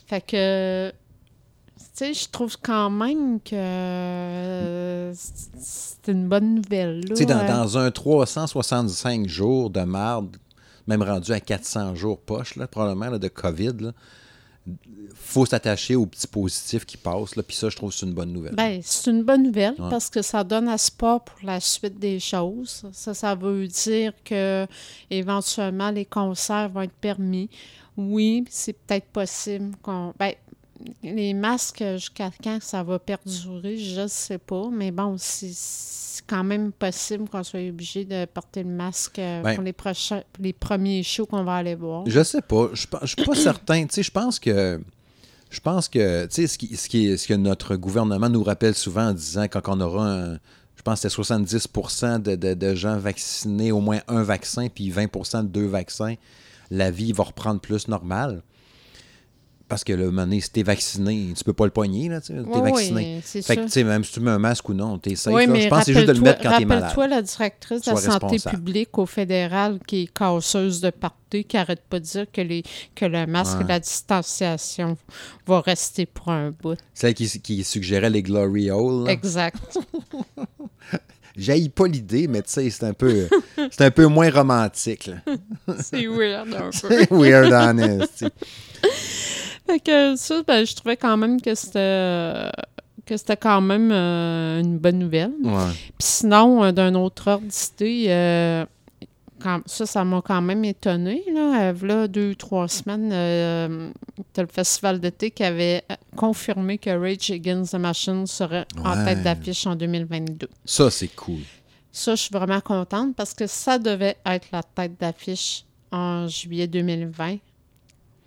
Fait 0.08 0.22
que, 0.22 0.90
tu 0.90 1.84
sais, 1.94 2.14
je 2.14 2.30
trouve 2.30 2.58
quand 2.62 2.90
même 2.90 3.40
que 3.42 3.56
euh, 3.56 5.14
c'est 5.16 6.12
une 6.12 6.28
bonne 6.28 6.56
nouvelle. 6.56 7.04
Tu 7.10 7.16
sais, 7.18 7.26
dans, 7.26 7.40
Euh, 7.40 7.48
dans 7.48 7.78
un 7.78 7.92
365 7.92 9.28
jours 9.28 9.70
de 9.70 9.82
marde, 9.82 10.38
même 10.88 11.02
rendu 11.02 11.32
à 11.32 11.40
400 11.40 11.96
jours 11.96 12.20
poche, 12.20 12.56
là, 12.56 12.68
probablement, 12.68 13.10
là, 13.10 13.18
de 13.20 13.28
COVID, 13.28 13.74
là, 13.80 13.92
faut 15.16 15.46
s'attacher 15.46 15.96
aux 15.96 16.06
petits 16.06 16.28
positifs 16.28 16.86
qui 16.86 16.98
passent. 16.98 17.36
Là, 17.36 17.44
puis 17.44 17.56
ça, 17.56 17.70
je 17.70 17.76
trouve 17.76 17.92
que 17.92 17.96
c'est 17.98 18.06
une 18.06 18.14
bonne 18.14 18.32
nouvelle. 18.34 18.56
Ben, 18.56 18.80
c'est 18.84 19.10
une 19.10 19.24
bonne 19.24 19.44
nouvelle 19.44 19.74
Ouais. 19.80 19.90
parce 19.90 20.10
que 20.10 20.22
ça 20.22 20.44
donne 20.44 20.68
espoir 20.70 21.24
pour 21.24 21.38
la 21.44 21.60
suite 21.60 21.98
des 22.00 22.20
choses. 22.20 22.84
Ça, 22.92 23.14
ça 23.14 23.34
veut 23.36 23.68
dire 23.68 24.14
que 24.24 24.68
éventuellement 25.10 25.90
les 25.92 26.06
concerts 26.06 26.70
vont 26.70 26.82
être 26.82 26.94
permis. 26.94 27.50
Oui, 27.98 28.46
c'est 28.50 28.74
peut-être 28.74 29.08
possible 29.08 29.76
qu'on. 29.82 30.14
Ben, 30.20 30.34
les 31.04 31.34
masques, 31.34 31.84
jusqu'à 31.94 32.30
quand 32.44 32.60
ça 32.62 32.84
va 32.84 33.00
perdurer, 33.00 33.78
je 33.78 34.02
ne 34.02 34.08
sais 34.08 34.38
pas. 34.38 34.68
Mais 34.72 34.92
bon, 34.92 35.16
c'est 35.18 35.54
quand 36.28 36.44
même 36.44 36.72
possible 36.72 37.30
qu'on 37.30 37.44
soit 37.44 37.62
obligé 37.70 38.04
de 38.04 38.26
porter 38.26 38.64
le 38.64 38.70
masque 38.70 39.20
euh, 39.20 39.42
Ben- 39.42 39.56
pour 39.56 39.64
les, 39.64 39.74
prochains, 39.74 40.22
les 40.40 40.54
premiers 40.54 41.04
shows 41.04 41.26
qu'on 41.26 41.44
va 41.44 41.56
aller 41.56 41.76
voir. 41.76 42.04
Je 42.08 42.24
sais 42.24 42.42
pas. 42.42 42.70
Je 42.74 42.88
ne 43.02 43.08
suis 43.08 43.24
pas 43.24 43.36
certain. 43.36 43.86
Tu 43.86 43.96
sais, 43.96 44.04
je 44.04 44.12
pense 44.12 44.40
que. 44.40 44.82
Je 45.50 45.60
pense 45.62 45.88
que, 45.88 46.26
tu 46.26 46.34
sais, 46.34 46.48
ce, 46.48 46.58
qui, 46.58 46.76
ce, 46.76 46.90
qui 46.90 47.08
est- 47.08 47.18
ce 47.18 47.28
que 47.28 47.34
notre 47.34 47.76
gouvernement 47.78 48.28
nous 48.30 48.44
rappelle 48.44 48.76
souvent 48.76 49.10
en 49.10 49.14
disant 49.14 49.46
quand 49.48 49.62
on 49.68 49.80
aura 49.80 50.06
un. 50.12 50.34
Je 50.76 50.82
pense 50.84 50.96
que 51.02 51.08
c'est 51.10 51.16
70 51.16 51.70
de, 52.22 52.36
de- 52.36 52.54
de 52.54 52.76
gens 52.76 52.98
vaccinés, 52.98 53.72
au 53.72 53.80
moins 53.80 54.02
un 54.08 54.24
vaccin, 54.24 54.68
puis 54.68 54.92
20% 54.92 55.44
de 55.44 55.48
deux 55.48 55.66
vaccins, 55.66 56.16
la 56.72 56.92
vie 56.92 57.12
va 57.12 57.24
reprendre 57.26 57.60
plus 57.62 57.88
normale. 57.88 58.42
Parce 59.68 59.84
que 59.84 59.94
un 59.94 59.98
moment 59.98 60.22
donné, 60.26 60.42
si 60.42 60.52
t'es 60.52 60.62
vacciné, 60.62 61.34
tu 61.36 61.44
peux 61.44 61.52
pas 61.52 61.66
le 61.66 61.72
poigner, 61.72 62.08
là, 62.08 62.22
tu 62.22 62.28
sais, 62.28 62.34
t'es 62.36 62.40
Oui, 62.60 62.62
vacciné. 62.62 63.20
oui, 63.36 63.42
Fait 63.42 63.56
que, 63.56 63.64
tu 63.64 63.70
sais, 63.70 63.84
même 63.84 64.04
si 64.04 64.14
tu 64.14 64.20
mets 64.20 64.30
un 64.30 64.38
masque 64.38 64.70
ou 64.70 64.76
non, 64.76 65.00
t'es 65.00 65.16
safe. 65.16 65.34
Oui, 65.34 65.48
là. 65.48 65.56
Je 65.60 65.68
pense 65.70 65.80
que 65.80 65.86
c'est 65.86 65.94
juste 65.96 66.06
de 66.06 66.12
le 66.12 66.20
mettre 66.22 66.44
quand 66.44 66.56
t'es 66.60 66.66
malade. 66.66 66.84
Rappelle-toi 66.84 67.08
la 67.08 67.22
directrice 67.24 67.82
de 67.82 67.90
la 67.90 67.98
santé 67.98 68.38
publique 68.48 68.96
au 69.00 69.08
fédéral 69.08 69.80
qui 69.88 70.04
est 70.04 70.14
casseuse 70.14 70.82
de 70.82 70.92
partout, 70.92 71.42
qui 71.48 71.58
arrête 71.58 71.82
pas 71.90 72.00
de 72.00 72.06
dire 72.06 72.26
que, 72.32 72.42
les, 72.42 72.62
que 72.94 73.06
le 73.06 73.26
masque 73.26 73.58
Ouais. 73.58 73.64
et 73.66 73.68
la 73.70 73.80
distanciation 73.80 74.98
va 75.48 75.62
rester 75.62 76.06
pour 76.06 76.30
un 76.30 76.52
bout. 76.52 76.78
Celle 76.94 77.16
qui, 77.16 77.28
qui 77.42 77.64
suggérait 77.64 78.12
les 78.12 78.22
Glory 78.22 78.70
Hole. 78.70 79.06
là. 79.06 79.12
Exact. 79.14 79.80
J'haïs 81.38 81.70
pas 81.70 81.88
l'idée, 81.88 82.28
mais 82.28 82.42
tu 82.42 82.52
sais, 82.52 82.70
c'est 82.70 82.86
un 82.86 82.94
peu 82.94 83.28
c'est 83.72 83.82
un 83.82 83.92
peu 83.92 84.06
moins 84.08 84.30
romantique. 84.30 85.10
C'est 85.82 86.08
weird 86.08 86.54
un 86.54 86.70
peu. 86.82 86.90
C'est 86.90 87.12
weird 87.12 87.52
honest. 87.52 88.26
Fait 89.68 89.80
que 89.80 90.16
ça, 90.16 90.44
ben, 90.48 90.66
je 90.66 90.76
trouvais 90.76 90.96
quand 90.96 91.18
même 91.18 91.42
que 91.42 91.56
c'était 91.56 92.52
que 93.06 93.18
c'était 93.18 93.38
quand 93.38 93.62
même 93.62 93.92
euh, 93.92 94.62
une 94.62 94.78
bonne 94.78 95.00
nouvelle. 95.00 95.32
Puis 95.44 95.94
sinon, 96.00 96.64
euh, 96.64 96.72
d'un 96.72 96.96
autre 96.96 97.30
ordre 97.30 97.46
d'idée, 97.46 98.06
euh, 98.10 98.66
quand- 99.46 99.62
ça, 99.68 99.86
ça 99.86 100.04
m'a 100.04 100.22
quand 100.24 100.42
même 100.42 100.66
étonné. 100.66 101.24
Là, 101.32 101.70
Euh, 101.70 101.72
v'là 101.74 102.08
deux, 102.08 102.34
trois 102.36 102.68
semaines, 102.68 103.12
euh, 103.14 103.92
le 104.38 104.48
festival 104.48 105.00
d'été 105.00 105.30
qui 105.32 105.44
avait 105.44 105.84
euh, 105.92 105.96
confirmé 106.16 106.78
que 106.80 106.90
Rage 106.90 107.30
Against 107.32 107.74
the 107.74 107.80
Machine 107.80 108.26
serait 108.26 108.66
en 108.84 109.06
tête 109.06 109.22
d'affiche 109.24 109.68
en 109.68 109.76
2022. 109.76 110.50
Ça, 110.66 110.90
c'est 110.90 111.10
cool. 111.10 111.42
Ça, 111.92 112.16
je 112.16 112.22
suis 112.24 112.34
vraiment 112.34 112.60
contente 112.60 113.16
parce 113.16 113.34
que 113.34 113.46
ça 113.48 113.78
devait 113.80 114.18
être 114.26 114.48
la 114.52 114.64
tête 114.64 115.00
d'affiche 115.00 115.64
en 115.92 116.28
juillet 116.28 116.68
2020, 116.68 117.38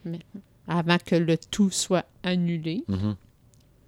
mais 0.05 0.21
avant 0.69 0.99
que 1.05 1.16
le 1.16 1.37
tout 1.37 1.71
soit 1.71 2.05
annulé. 2.23 2.85
Mhm. 2.88 3.16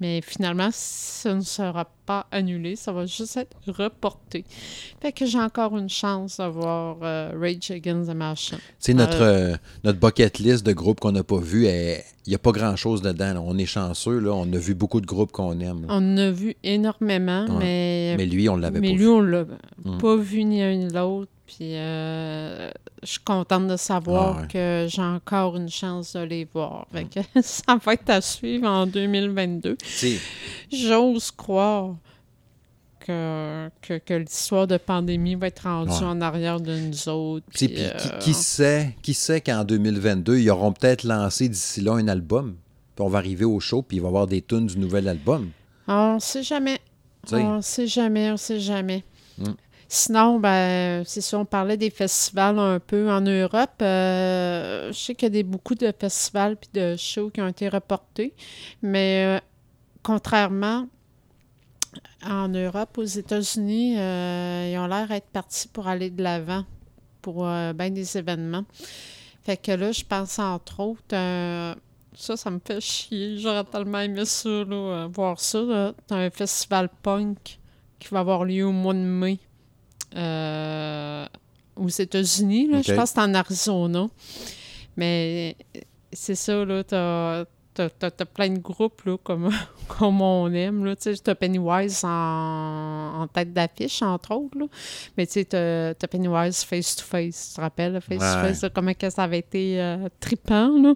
Mais 0.00 0.20
finalement, 0.22 0.70
ça 0.72 1.34
ne 1.34 1.40
sera 1.42 1.84
pas 1.84 1.90
annulé, 2.30 2.76
ça 2.76 2.92
va 2.92 3.06
juste 3.06 3.36
être 3.36 3.56
reporté. 3.68 4.44
Fait 5.00 5.12
que 5.12 5.26
j'ai 5.26 5.38
encore 5.40 5.76
une 5.76 5.88
chance 5.88 6.38
de 6.38 6.44
voir 6.44 6.96
euh, 7.02 7.32
Rage 7.40 7.70
Against 7.70 8.10
the 8.10 8.14
Machine. 8.14 8.58
Tu 8.82 8.94
notre, 8.94 9.22
euh, 9.22 9.54
notre 9.84 9.98
bucket 9.98 10.38
list 10.38 10.64
de 10.66 10.72
groupes 10.72 11.00
qu'on 11.00 11.12
n'a 11.12 11.22
pas 11.24 11.38
vu, 11.38 11.66
il 11.66 12.02
n'y 12.28 12.34
a 12.34 12.38
pas 12.38 12.52
grand-chose 12.52 13.02
dedans. 13.02 13.34
là. 13.34 13.40
On 13.42 13.56
est 13.58 13.66
chanceux. 13.66 14.18
Là. 14.18 14.32
On 14.32 14.52
a 14.52 14.58
vu 14.58 14.74
beaucoup 14.74 15.00
de 15.00 15.06
groupes 15.06 15.32
qu'on 15.32 15.58
aime. 15.60 15.82
là. 15.82 15.88
On 15.90 15.96
en 15.96 16.16
a 16.18 16.30
vu 16.30 16.54
énormément, 16.62 17.46
Ouais. 17.48 17.58
mais, 17.58 18.14
Mais 18.18 18.26
lui, 18.26 18.48
on 18.48 18.56
l'avait 18.56 18.80
mais 18.80 18.88
pas 18.88 18.92
lui, 18.94 18.98
vu. 19.04 19.08
on 19.08 19.20
l'a 19.20 19.44
Mm. 19.84 19.98
pas 19.98 20.16
vu 20.16 20.44
ni 20.44 20.62
un 20.62 20.74
ni 20.74 20.88
l'autre. 20.92 21.30
Puis 21.46 21.74
euh, 21.74 22.70
je 23.02 23.08
suis 23.08 23.18
contente 23.24 23.66
de 23.66 23.76
savoir 23.76 24.36
Ah 24.38 24.42
ouais. 24.42 24.46
que 24.46 24.86
j'ai 24.88 25.02
encore 25.02 25.56
une 25.56 25.68
chance 25.68 26.12
de 26.12 26.20
les 26.20 26.44
voir. 26.54 26.86
Fait 26.92 27.06
que 27.06 27.18
ça 27.42 27.76
va 27.84 27.94
être 27.94 28.08
à 28.08 28.20
suivre 28.20 28.68
en 28.68 28.86
2022. 28.86 29.74
Tu 29.76 29.86
sais, 29.88 30.18
J'ose 30.70 31.32
croire 31.32 31.96
que, 33.04 33.68
que, 33.82 33.98
que 33.98 34.14
l'histoire 34.14 34.66
de 34.66 34.76
pandémie 34.76 35.34
va 35.34 35.48
être 35.48 35.60
rendue 35.64 35.90
Ouais. 35.90 36.04
en 36.04 36.20
arrière 36.20 36.60
de 36.60 36.76
nous 36.76 37.08
autres. 37.08 37.46
puis, 37.52 37.68
puis 37.68 37.76
euh, 37.84 37.90
qui, 37.92 38.08
qui 38.18 38.34
sait, 38.34 38.96
qui 39.02 39.14
sait 39.14 39.40
qu'en 39.40 39.64
2022, 39.64 40.38
ils 40.38 40.50
auront 40.50 40.72
peut-être 40.72 41.04
lancé 41.04 41.48
d'ici 41.48 41.80
là 41.80 41.94
un 41.94 42.08
album. 42.08 42.56
Puis 42.94 43.04
on 43.04 43.08
va 43.08 43.18
arriver 43.18 43.44
au 43.44 43.58
show, 43.60 43.82
puis 43.82 43.96
il 43.96 44.00
va 44.00 44.06
y 44.06 44.10
avoir 44.10 44.26
des 44.26 44.42
tunes 44.42 44.66
du 44.66 44.78
nouvel 44.78 45.08
album. 45.08 45.50
On 45.88 46.18
sait 46.20 46.42
jamais. 46.42 46.78
On 47.32 47.60
sait 47.62 47.86
jamais, 47.86 48.30
on 48.30 48.36
sait 48.36 48.60
jamais. 48.60 49.04
Mm. 49.38 49.44
Sinon, 49.92 50.38
ben, 50.38 51.02
c'est 51.04 51.20
sûr, 51.20 51.40
on 51.40 51.44
parlait 51.44 51.76
des 51.76 51.90
festivals 51.90 52.60
un 52.60 52.78
peu 52.78 53.10
en 53.10 53.20
Europe. 53.20 53.70
Euh, 53.82 54.92
je 54.92 54.96
sais 54.96 55.14
qu'il 55.16 55.26
y 55.26 55.30
a 55.30 55.30
des, 55.30 55.42
beaucoup 55.42 55.74
de 55.74 55.92
festivals 55.98 56.56
puis 56.56 56.70
de 56.72 56.94
shows 56.96 57.30
qui 57.30 57.40
ont 57.40 57.48
été 57.48 57.68
reportés, 57.68 58.32
mais 58.82 59.24
euh, 59.26 59.40
contrairement 60.04 60.86
en 62.24 62.48
Europe, 62.48 62.98
aux 62.98 63.04
États-Unis, 63.04 63.98
euh, 63.98 64.70
ils 64.72 64.78
ont 64.78 64.86
l'air 64.86 65.08
d'être 65.08 65.28
partis 65.28 65.68
pour 65.68 65.88
aller 65.88 66.10
de 66.10 66.22
l'avant 66.22 66.64
pour 67.22 67.46
euh, 67.46 67.72
bien 67.72 67.90
des 67.90 68.16
événements. 68.16 68.64
Fait 69.42 69.56
que 69.56 69.72
là, 69.72 69.92
je 69.92 70.04
pense 70.04 70.38
entre 70.38 70.80
autres, 70.80 71.14
euh, 71.14 71.74
ça, 72.14 72.36
ça 72.36 72.50
me 72.50 72.60
fait 72.64 72.80
chier. 72.80 73.38
J'aurais 73.38 73.64
tellement 73.64 74.00
aimé 74.00 74.24
ça, 74.24 74.48
là, 74.48 75.08
voir 75.12 75.40
ça. 75.40 75.62
là. 75.62 75.94
T'as 76.06 76.16
un 76.16 76.30
festival 76.30 76.88
punk 77.02 77.58
qui 77.98 78.08
va 78.08 78.20
avoir 78.20 78.44
lieu 78.44 78.66
au 78.66 78.72
mois 78.72 78.94
de 78.94 78.98
mai 78.98 79.38
aux 81.76 81.88
États-Unis. 81.88 82.68
là. 82.68 82.82
Je 82.82 82.94
pense 82.94 83.10
que 83.10 83.16
c'est 83.16 83.26
en 83.26 83.34
Arizona. 83.34 84.08
Mais 84.96 85.56
c'est 86.12 86.34
ça, 86.34 86.64
là, 86.64 86.84
t'as... 86.84 87.44
T'as, 87.72 88.10
plein 88.34 88.48
de 88.50 88.58
groupes 88.58 89.02
là, 89.04 89.16
comme, 89.22 89.50
comme 89.88 90.20
on 90.20 90.52
aime. 90.52 90.84
Là. 90.84 90.96
Tu 90.96 91.14
sais, 91.14 91.22
T'as 91.22 91.34
Pennywise 91.34 92.02
en, 92.04 93.22
en 93.22 93.26
tête 93.28 93.52
d'affiche, 93.52 94.02
entre 94.02 94.32
autres. 94.34 94.58
Là. 94.58 94.66
Mais 95.16 95.26
tu 95.26 95.34
sais, 95.34 95.44
t'as, 95.44 95.94
t'as 95.94 96.06
Pennywise 96.08 96.64
face-to-face. 96.64 97.50
Tu 97.50 97.56
te 97.56 97.60
rappelles, 97.60 98.00
face-to-face, 98.00 98.64
comment 98.74 98.92
que 98.94 99.08
ça 99.08 99.22
avait 99.22 99.38
été 99.38 99.80
euh, 99.80 100.08
trippant. 100.18 100.68
Là. 100.82 100.94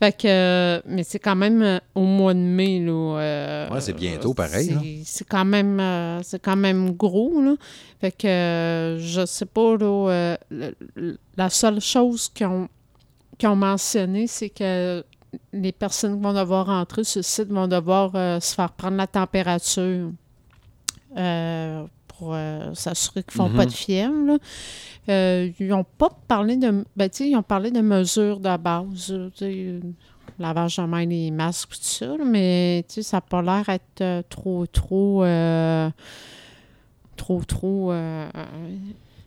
Fait 0.00 0.12
que, 0.16 0.28
euh, 0.28 0.80
mais 0.86 1.02
c'est 1.02 1.18
quand 1.18 1.36
même 1.36 1.62
euh, 1.62 1.78
au 1.94 2.02
mois 2.02 2.32
de 2.34 2.38
mai. 2.38 2.78
Là, 2.80 3.18
euh, 3.18 3.68
Ouais, 3.70 3.80
c'est 3.80 3.92
bientôt, 3.92 4.34
pareil, 4.34 5.02
C'est, 5.04 5.26
quand 5.26 5.44
même, 5.44 5.80
euh, 5.80 6.22
c'est 6.22 6.40
quand 6.40 6.56
même 6.56 6.92
gros. 6.92 7.40
Là. 7.42 7.54
Fait 8.00 8.12
que, 8.12 8.26
euh, 8.26 8.98
je 8.98 9.26
sais 9.26 9.46
pas, 9.46 9.76
là, 9.76 10.36
euh, 10.52 10.72
la 11.36 11.50
seule 11.50 11.80
chose 11.80 12.28
qu'ils 12.28 12.46
ont, 12.46 12.68
qu'ils 13.38 13.48
ont 13.48 13.56
mentionné, 13.56 14.26
c'est 14.26 14.50
que 14.50 15.04
les 15.52 15.72
personnes 15.72 16.16
qui 16.16 16.22
vont 16.22 16.32
devoir 16.32 16.66
rentrer 16.66 17.04
sur 17.04 17.18
le 17.20 17.22
site 17.24 17.48
vont 17.48 17.68
devoir 17.68 18.10
euh, 18.14 18.40
se 18.40 18.54
faire 18.54 18.70
prendre 18.72 18.96
la 18.96 19.06
température 19.06 20.10
euh, 21.16 21.84
pour 22.08 22.32
euh, 22.34 22.74
s'assurer 22.74 23.22
qu'ils 23.22 23.40
ne 23.42 23.48
font 23.48 23.54
pas 23.54 23.66
de 23.66 23.72
fièvre. 23.72 24.14
là. 24.26 24.38
Euh, 25.08 25.50
ils 25.60 25.68
n'ont 25.68 25.84
pas 25.84 26.10
parlé 26.28 26.56
de. 26.56 26.84
Ben, 26.96 27.10
ils 27.20 27.36
ont 27.36 27.42
parlé 27.42 27.70
de 27.70 27.80
mesures 27.80 28.40
de 28.40 28.56
base. 28.56 29.14
lavage 30.38 30.76
de 30.76 30.82
main, 30.82 31.04
les 31.04 31.30
masques, 31.30 31.70
tout 31.70 31.78
ça. 31.80 32.06
là, 32.06 32.24
mais 32.24 32.84
ça 32.88 33.18
n'a 33.18 33.20
pas 33.20 33.42
l'air 33.42 33.64
d'être 33.66 34.28
trop, 34.28 34.66
trop. 34.66 35.24
trop, 37.16 37.44
trop. 37.44 37.92
euh, 37.92 38.28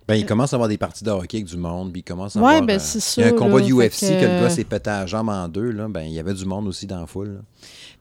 Ben, 0.08 0.16
il 0.16 0.26
commence 0.26 0.54
à 0.54 0.56
avoir 0.56 0.70
des 0.70 0.78
parties 0.78 1.04
de 1.04 1.10
hockey 1.12 1.38
avec 1.38 1.48
du 1.48 1.58
monde, 1.58 1.92
puis 1.92 2.00
il 2.00 2.04
commence 2.04 2.36
à 2.38 2.40
Ouais, 2.40 2.46
avoir... 2.54 2.64
ben, 2.66 2.76
euh, 2.78 2.80
c'est 2.82 3.22
il 3.22 3.26
y 3.26 3.28
a 3.30 3.34
un 3.34 3.36
combat 3.38 3.60
là, 3.60 3.66
de 3.68 3.74
UFC 3.74 4.00
que, 4.02 4.20
que- 4.22 4.26
le 4.26 4.42
gars 4.42 4.50
s'est 4.50 4.64
pété 4.64 4.90
la 4.90 5.06
jambe 5.06 5.28
en 5.30 5.48
deux, 5.50 5.72
là. 5.72 5.88
Ben, 5.90 6.02
il 6.04 6.14
y 6.14 6.20
avait 6.20 6.34
du 6.34 6.46
monde 6.46 6.68
aussi 6.68 6.86
dans 6.88 7.02
la 7.02 7.08
foule, 7.08 7.28
là. 7.34 7.40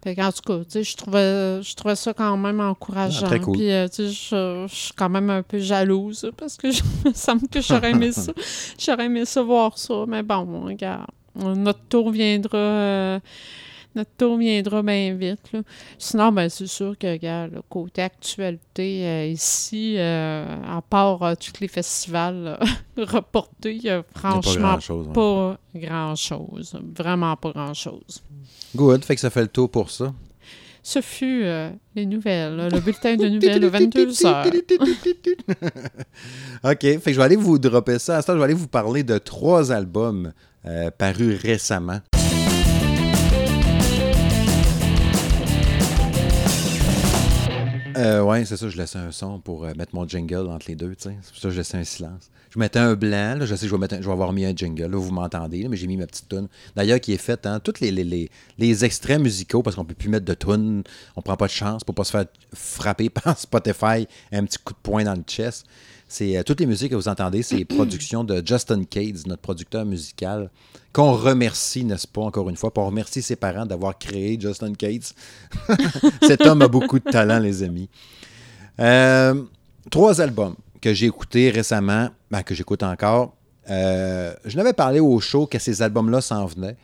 Fait 0.05 0.15
qu'en 0.15 0.31
tout 0.31 0.43
cas, 0.47 0.81
je 0.83 0.95
trouvais, 0.97 1.63
je 1.63 1.75
trouvais 1.75 1.97
ça 1.97 2.15
quand 2.15 2.37
même 2.37 2.61
encourageant. 2.61 3.23
Ah, 3.25 3.29
très 3.29 3.41
cool. 3.41 3.57
Puis, 3.57 3.73
euh, 3.73 3.89
je, 3.99 4.67
je 4.69 4.75
suis 4.75 4.93
quand 4.95 5.09
même 5.09 5.31
un 5.31 5.43
peu 5.43 5.59
jalouse 5.59 6.31
parce 6.37 6.57
que 6.57 6.71
je, 6.73 6.83
me 7.05 7.13
semble 7.13 7.49
que 7.49 7.61
j'aurais 7.61 7.91
aimé 7.91 8.13
ça. 8.13 8.31
J'aurais 8.79 9.07
aimé 9.07 9.25
ça 9.25 9.43
voir 9.43 9.77
ça. 9.77 10.05
Mais 10.07 10.23
bon, 10.23 10.61
regarde, 10.65 11.07
notre 11.35 11.81
tour 11.89 12.11
viendra. 12.13 12.57
euh, 12.57 13.21
notre 13.97 14.11
tour 14.17 14.37
viendra 14.37 14.83
bien 14.83 15.15
vite. 15.15 15.53
là. 15.53 15.63
Sinon, 15.99 16.31
ben, 16.33 16.49
c'est 16.49 16.67
sûr 16.67 16.97
que, 16.99 17.11
regarde, 17.11 17.53
le 17.53 17.63
côté 17.63 18.03
actualité 18.03 19.07
euh, 19.07 19.27
ici, 19.27 19.97
euh, 19.99 20.45
à 20.65 20.83
part 20.83 21.23
euh, 21.23 21.35
tous 21.35 21.61
les 21.61 21.69
festivals 21.69 22.59
reportés, 22.97 23.75
il 23.75 23.83
y 23.83 23.89
a 23.91 23.95
Il 23.95 23.99
y 23.99 23.99
a 23.99 24.03
pas 24.03 24.21
franchement 24.21 24.73
grand-chose. 24.73 25.09
pas 25.13 25.59
grand-chose. 25.75 26.79
Vraiment 26.97 27.37
pas 27.37 27.51
grand-chose. 27.53 28.23
Good, 28.75 29.05
fait 29.05 29.15
que 29.15 29.21
ça 29.21 29.31
fait 29.31 29.43
le 29.43 29.49
tour 29.49 29.71
pour 29.71 29.91
ça. 29.91 30.13
Ce 30.83 31.01
fut 31.01 31.43
euh, 31.43 31.71
les 31.97 32.07
nouvelles, 32.07 32.69
le 32.73 32.79
bulletin 32.79 33.17
de 33.17 33.27
nouvelles 33.27 33.61
de 33.61 33.69
22h. 33.69 34.63
OK, 36.65 36.81
fait 36.81 37.01
que 37.01 37.13
je 37.13 37.17
vais 37.17 37.25
aller 37.25 37.35
vous 37.35 37.59
dropper 37.59 37.99
ça. 37.99 38.19
À 38.19 38.23
ce 38.23 38.29
temps, 38.29 38.35
je 38.35 38.39
vais 38.39 38.45
aller 38.45 38.55
vous 38.55 38.69
parler 38.69 39.03
de 39.03 39.19
trois 39.19 39.73
albums 39.73 40.33
euh, 40.65 40.91
parus 40.97 41.41
récemment. 41.43 41.99
Euh, 47.97 48.23
ouais, 48.23 48.45
c'est 48.45 48.57
ça, 48.57 48.69
je 48.69 48.77
laissais 48.77 48.99
un 48.99 49.11
son 49.11 49.41
pour 49.41 49.65
euh, 49.65 49.73
mettre 49.75 49.95
mon 49.95 50.07
jingle 50.07 50.49
entre 50.49 50.67
les 50.69 50.75
deux. 50.75 50.95
C'est 50.99 51.15
pour 51.15 51.37
ça 51.37 51.49
que 51.49 51.51
je 51.51 51.57
laissais 51.59 51.79
un 51.79 51.85
silence. 51.85 52.31
Je 52.51 52.59
mettais 52.59 52.79
un 52.79 52.95
blanc, 52.95 53.39
là, 53.39 53.47
je 53.47 53.55
sais 53.55 53.63
que 53.63 53.71
je 53.71 53.75
vais, 53.75 53.79
mettre 53.79 53.97
je 53.97 54.07
vais 54.07 54.13
avoir 54.13 54.33
mis 54.33 54.45
un 54.45 54.55
jingle, 54.55 54.91
là, 54.91 54.99
vous 54.99 55.13
m'entendez, 55.13 55.67
mais 55.69 55.77
j'ai 55.77 55.87
mis 55.87 55.97
ma 55.97 56.07
petite 56.07 56.29
tune. 56.29 56.49
D'ailleurs, 56.75 57.01
qui 57.01 57.13
est 57.13 57.19
faite, 57.19 57.47
hein, 57.47 57.59
tous 57.59 57.81
les, 57.81 57.91
les, 57.91 58.05
les, 58.05 58.31
les 58.59 58.85
extraits 58.85 59.21
musicaux, 59.21 59.63
parce 59.63 59.77
qu'on 59.77 59.85
peut 59.85 59.95
plus 59.95 60.09
mettre 60.11 60.27
de 60.27 60.35
tune, 60.35 60.83
on 61.17 61.23
prend 61.23 61.37
pas 61.37 61.47
de 61.47 61.53
chance 61.53 61.85
pour 61.85 61.95
pas 61.95 62.05
se 62.05 62.11
faire 62.11 62.27
frapper 62.53 63.09
par 63.11 63.39
Spotify 63.39 64.07
un 64.33 64.45
petit 64.45 64.59
coup 64.59 64.75
de 64.75 64.79
poing 64.83 65.05
dans 65.05 65.15
le 65.15 65.25
chest. 65.27 65.65
C'est 66.09 66.37
euh, 66.37 66.43
toutes 66.45 66.61
les 66.61 66.67
musiques 66.67 66.91
que 66.91 66.97
vous 66.97 67.09
entendez, 67.09 67.43
c'est 67.43 67.65
productions 67.65 68.25
de 68.25 68.43
Justin 68.45 68.85
Cades, 68.85 69.27
notre 69.27 69.43
producteur 69.43 69.85
musical, 69.85 70.51
qu'on 70.93 71.13
remercie, 71.13 71.85
n'est-ce 71.85 72.07
pas, 72.07 72.23
encore 72.23 72.49
une 72.49 72.57
fois, 72.57 72.73
pour 72.73 72.85
remercier 72.87 73.23
ses 73.23 73.37
parents 73.37 73.67
d'avoir 73.67 73.99
créé 73.99 74.39
Justin 74.41 74.73
Cates. 74.75 75.15
Cet 76.23 76.47
homme 76.47 76.63
a 76.63 76.69
beaucoup 76.69 76.99
de 76.99 77.11
talent, 77.11 77.39
les 77.39 77.63
amis. 77.63 77.89
Euh, 78.81 79.43
trois 79.91 80.21
albums 80.21 80.55
que 80.81 80.93
j'ai 80.95 81.07
écoutés 81.07 81.51
récemment, 81.51 82.11
ben, 82.31 82.43
que 82.43 82.55
j'écoute 82.55 82.83
encore. 82.83 83.35
Euh, 83.69 84.33
je 84.45 84.57
n'avais 84.57 84.73
parlé 84.75 85.01
au 85.01 85.19
show 85.21 85.47
que 85.47 85.59
ces 85.59 85.83
albums-là 85.83 86.21
s'en 86.21 86.47
venaient. 86.47 86.77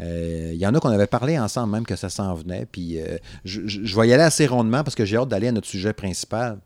Euh, 0.00 0.50
Il 0.54 0.58
y 0.60 0.66
en 0.66 0.74
a 0.74 0.80
qu'on 0.80 0.90
avait 0.90 1.06
parlé 1.08 1.38
ensemble 1.38 1.72
même 1.72 1.84
que 1.86 1.96
ça 1.96 2.08
s'en 2.08 2.34
venait. 2.34 2.66
Puis 2.70 3.00
euh, 3.00 3.18
je, 3.44 3.62
je- 3.66 3.84
je 3.84 3.96
vais 4.00 4.08
y 4.08 4.12
aller 4.12 4.22
assez 4.22 4.46
rondement 4.46 4.84
parce 4.84 4.94
que 4.94 5.04
j'ai 5.04 5.16
hâte 5.16 5.28
d'aller 5.28 5.48
à 5.48 5.52
notre 5.52 5.66
sujet 5.66 5.92
principal. 5.92 6.58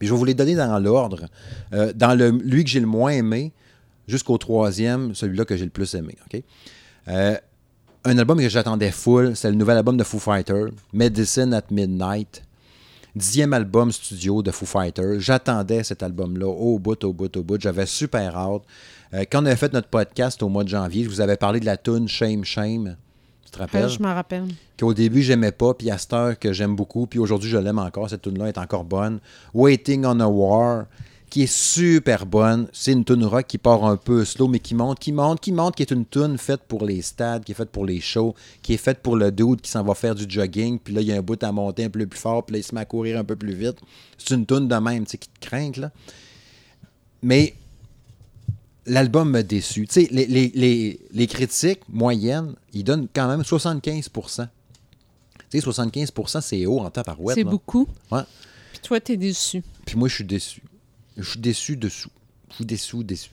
Puis 0.00 0.08
je 0.08 0.14
vais 0.14 0.18
vous 0.18 0.24
les 0.24 0.34
donner 0.34 0.56
dans 0.56 0.78
l'ordre. 0.78 1.26
Euh, 1.74 1.92
dans 1.94 2.18
le, 2.18 2.30
lui 2.30 2.64
que 2.64 2.70
j'ai 2.70 2.80
le 2.80 2.86
moins 2.86 3.12
aimé, 3.12 3.52
jusqu'au 4.08 4.38
troisième, 4.38 5.14
celui-là 5.14 5.44
que 5.44 5.56
j'ai 5.56 5.64
le 5.64 5.70
plus 5.70 5.94
aimé. 5.94 6.16
OK? 6.24 6.42
Euh, 7.08 7.36
un 8.04 8.18
album 8.18 8.40
que 8.40 8.48
j'attendais 8.48 8.90
full, 8.90 9.36
c'est 9.36 9.50
le 9.50 9.56
nouvel 9.56 9.76
album 9.76 9.98
de 9.98 10.04
Foo 10.04 10.18
Fighters, 10.18 10.70
Medicine 10.94 11.52
at 11.52 11.64
Midnight. 11.70 12.42
Dixième 13.14 13.52
album 13.52 13.92
studio 13.92 14.42
de 14.42 14.50
Foo 14.50 14.64
Fighters. 14.64 15.20
J'attendais 15.20 15.84
cet 15.84 16.02
album-là 16.02 16.46
au 16.46 16.78
bout, 16.78 17.04
au 17.04 17.12
bout, 17.12 17.36
au 17.36 17.42
bout. 17.42 17.60
J'avais 17.60 17.84
super 17.84 18.34
hâte. 18.34 18.62
Euh, 19.12 19.24
quand 19.30 19.42
on 19.42 19.46
avait 19.46 19.56
fait 19.56 19.74
notre 19.74 19.88
podcast 19.88 20.42
au 20.42 20.48
mois 20.48 20.64
de 20.64 20.70
janvier, 20.70 21.04
je 21.04 21.10
vous 21.10 21.20
avais 21.20 21.36
parlé 21.36 21.60
de 21.60 21.66
la 21.66 21.76
tune 21.76 22.08
Shame 22.08 22.42
Shame. 22.42 22.96
Tu 23.50 23.56
te 23.56 23.58
rappelles? 23.58 23.86
Ouais, 23.86 23.88
je 23.88 24.00
me 24.00 24.06
rappelle. 24.06 24.44
qu'au 24.78 24.94
début, 24.94 25.22
j'aimais 25.22 25.50
pas, 25.50 25.74
puis 25.74 25.90
à 25.90 25.98
cette 25.98 26.12
heure 26.12 26.38
que 26.38 26.52
j'aime 26.52 26.76
beaucoup, 26.76 27.08
puis 27.08 27.18
aujourd'hui, 27.18 27.50
je 27.50 27.58
l'aime 27.58 27.80
encore. 27.80 28.08
Cette 28.08 28.22
tune-là 28.22 28.46
est 28.46 28.58
encore 28.58 28.84
bonne. 28.84 29.18
Waiting 29.52 30.04
on 30.06 30.20
a 30.20 30.26
War, 30.26 30.84
qui 31.30 31.42
est 31.42 31.52
super 31.52 32.26
bonne. 32.26 32.68
C'est 32.72 32.92
une 32.92 33.04
tune 33.04 33.24
rock 33.24 33.48
qui 33.48 33.58
part 33.58 33.84
un 33.84 33.96
peu 33.96 34.24
slow, 34.24 34.46
mais 34.46 34.60
qui 34.60 34.76
monte, 34.76 35.00
qui 35.00 35.10
monte, 35.10 35.40
qui 35.40 35.50
monte, 35.50 35.74
qui 35.74 35.82
est 35.82 35.90
une 35.90 36.06
tune 36.06 36.38
faite 36.38 36.60
pour 36.68 36.84
les 36.84 37.02
stades, 37.02 37.42
qui 37.42 37.50
est 37.50 37.56
faite 37.56 37.70
pour 37.70 37.84
les 37.84 38.00
shows, 38.00 38.36
qui 38.62 38.74
est 38.74 38.76
faite 38.76 39.00
pour 39.00 39.16
le 39.16 39.32
dude 39.32 39.60
qui 39.60 39.70
s'en 39.70 39.82
va 39.82 39.94
faire 39.94 40.14
du 40.14 40.26
jogging, 40.28 40.78
puis 40.78 40.94
là, 40.94 41.00
il 41.00 41.08
y 41.08 41.12
a 41.12 41.16
un 41.16 41.22
bout 41.22 41.42
à 41.42 41.50
monter 41.50 41.84
un 41.84 41.90
peu 41.90 42.06
plus 42.06 42.20
fort, 42.20 42.46
puis 42.46 42.54
là, 42.54 42.58
il 42.60 42.62
se 42.62 42.72
met 42.72 42.82
à 42.82 42.84
courir 42.84 43.18
un 43.18 43.24
peu 43.24 43.34
plus 43.34 43.54
vite. 43.54 43.78
C'est 44.16 44.34
une 44.34 44.46
tune 44.46 44.68
de 44.68 44.76
même, 44.76 45.06
tu 45.06 45.10
sais, 45.10 45.18
qui 45.18 45.28
te 45.28 45.44
craint, 45.44 45.72
là. 45.76 45.90
Mais 47.22 47.54
l'album 48.86 49.30
m'a 49.30 49.42
déçu. 49.42 49.86
Tu 49.86 49.92
sais, 50.02 50.08
les, 50.10 50.26
les- 50.26 50.52
les- 50.54 51.00
les 51.12 51.26
critiques 51.26 51.80
moyennes, 51.88 52.54
ils 52.72 52.84
donnent 52.84 53.08
quand 53.14 53.28
même 53.28 53.42
75% 53.42 54.46
Tu 55.50 55.60
sais, 55.60 55.66
75% 55.66 56.40
c'est 56.40 56.66
haut 56.66 56.80
en 56.80 56.90
taparouette. 56.90 57.36
C'est 57.36 57.44
beaucoup. 57.44 57.86
Ouais. 58.10 58.22
Puis 58.72 58.80
toi, 58.82 59.00
t'es 59.00 59.16
déçu. 59.16 59.62
Puis 59.84 59.96
moi, 59.98 60.08
je 60.08 60.14
suis 60.16 60.24
déçu. 60.24 60.62
Je 61.16 61.28
suis 61.28 61.40
déçu 61.40 61.76
dessous. 61.76 62.10
Je 62.50 62.54
suis 62.56 62.64
déçu, 62.64 63.04
déçu. 63.04 63.30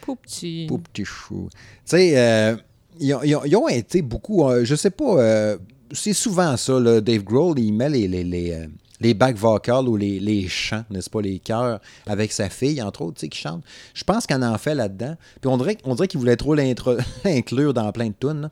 Pauvre 0.00 0.18
petit. 0.20 0.66
Pauvre 0.68 0.82
petit 0.92 1.04
chou. 1.04 1.48
Tu 1.52 1.58
sais, 1.84 2.18
euh, 2.18 2.56
ils, 2.98 3.14
ont, 3.14 3.22
ils 3.22 3.34
ont- 3.36 3.44
ils 3.44 3.56
ont 3.56 3.68
été 3.68 4.02
beaucoup. 4.02 4.48
euh, 4.48 4.64
je 4.64 4.74
sais 4.74 4.90
pas. 4.90 5.20
euh, 5.20 5.58
c'est 5.92 6.12
souvent 6.14 6.56
ça. 6.56 6.78
Là, 6.80 7.00
Dave 7.00 7.22
Grohl, 7.22 7.58
il 7.58 7.72
met 7.72 7.88
les, 7.90 8.08
les, 8.08 8.24
les, 8.24 8.52
euh, 8.52 8.66
les 9.00 9.14
back 9.14 9.36
vocals 9.36 9.88
ou 9.88 9.96
les, 9.96 10.18
les 10.20 10.48
chants, 10.48 10.84
n'est-ce 10.90 11.10
pas, 11.10 11.20
les 11.20 11.38
chœurs 11.38 11.80
avec 12.06 12.32
sa 12.32 12.48
fille, 12.48 12.82
entre 12.82 13.02
autres, 13.02 13.18
tu 13.18 13.20
sais, 13.22 13.28
qui 13.28 13.38
chante. 13.38 13.62
Je 13.94 14.04
pense 14.04 14.26
qu'elle 14.26 14.44
en 14.44 14.58
fait 14.58 14.74
là-dedans. 14.74 15.16
Puis 15.40 15.50
on 15.50 15.56
dirait, 15.56 15.78
on 15.84 15.94
dirait 15.94 16.08
qu'il 16.08 16.20
voulait 16.20 16.36
trop 16.36 16.54
l'inclure 17.24 17.74
dans 17.74 17.90
plein 17.92 18.08
de 18.08 18.14
tunes. 18.18 18.42
là. 18.42 18.50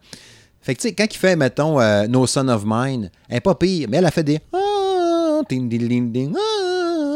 Fait 0.61 0.75
que, 0.75 0.81
tu 0.81 0.89
sais, 0.89 0.95
quand 0.95 1.07
il 1.09 1.17
fait, 1.17 1.37
mettons, 1.37 1.81
euh, 1.81 2.09
No 2.09 2.27
Son 2.27 2.49
of 2.49 2.65
Mine, 2.67 3.11
elle 3.29 3.37
est 3.37 3.41
pas 3.41 3.55
pire, 3.55 3.89
mais 3.89 3.99
elle 3.99 4.07
a 4.07 4.11
fait 4.11 4.25
des. 4.25 4.41
Ah, 4.53 4.59
ah. 4.59 5.43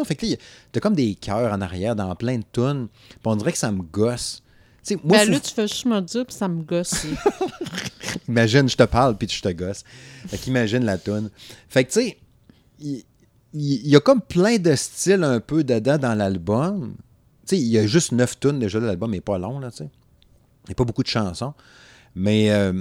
Fait 0.05 0.15
que 0.15 0.27
t'as 0.73 0.81
comme 0.81 0.95
des 0.95 1.15
chœurs 1.15 1.53
en 1.53 1.61
arrière 1.61 1.97
dans 1.97 2.15
plein 2.15 2.39
de 2.39 2.45
tunes. 2.53 2.89
Puis 3.09 3.19
on 3.25 3.37
dirait 3.37 3.53
que 3.53 3.59
ça 3.59 3.73
me 3.73 3.83
gosse. 3.83 4.43
Tu 4.85 4.95
sais, 4.95 5.01
moi, 5.03 5.19
ben 5.19 5.31
là, 5.33 5.41
tu 5.41 5.53
fais 5.53 5.69
juste 5.69 5.85
me 5.85 6.01
dire, 6.01 6.25
puis 6.25 6.35
ça 6.35 6.49
me 6.49 6.63
gosse. 6.63 7.07
Imagine, 8.29 8.69
je 8.69 8.77
te 8.77 8.85
parle 8.85 9.17
puis 9.17 9.29
je 9.29 9.43
te 9.43 9.49
gosse. 9.49 9.85
Fait 10.29 10.39
qu'imagine 10.39 10.85
la 10.85 10.97
toune. 10.97 11.31
Fait 11.69 11.85
que, 11.85 11.93
tu 11.93 12.01
sais, 12.01 13.05
il, 13.53 13.89
y 13.89 13.97
a 13.97 14.01
comme 14.01 14.21
plein 14.21 14.59
de 14.59 14.75
styles 14.75 15.25
un 15.25 15.41
peu 15.41 15.65
dedans 15.65 15.99
dans 15.99 16.15
l'album. 16.15 16.95
Tu 17.47 17.57
sais, 17.57 17.59
il 17.61 17.67
y 17.69 17.79
a 17.79 17.87
juste 17.87 18.13
neuf 18.13 18.39
tunes 18.39 18.59
déjà, 18.59 18.79
l'album 18.81 19.11
n'est 19.11 19.21
pas 19.21 19.39
long, 19.39 19.59
là, 19.59 19.71
tu 19.71 19.79
sais. 19.79 19.91
Il 20.65 20.69
n'y 20.69 20.73
a 20.73 20.75
pas 20.75 20.85
beaucoup 20.85 21.03
de 21.03 21.09
chansons. 21.09 21.55
Mais, 22.15 22.51
euh, 22.51 22.73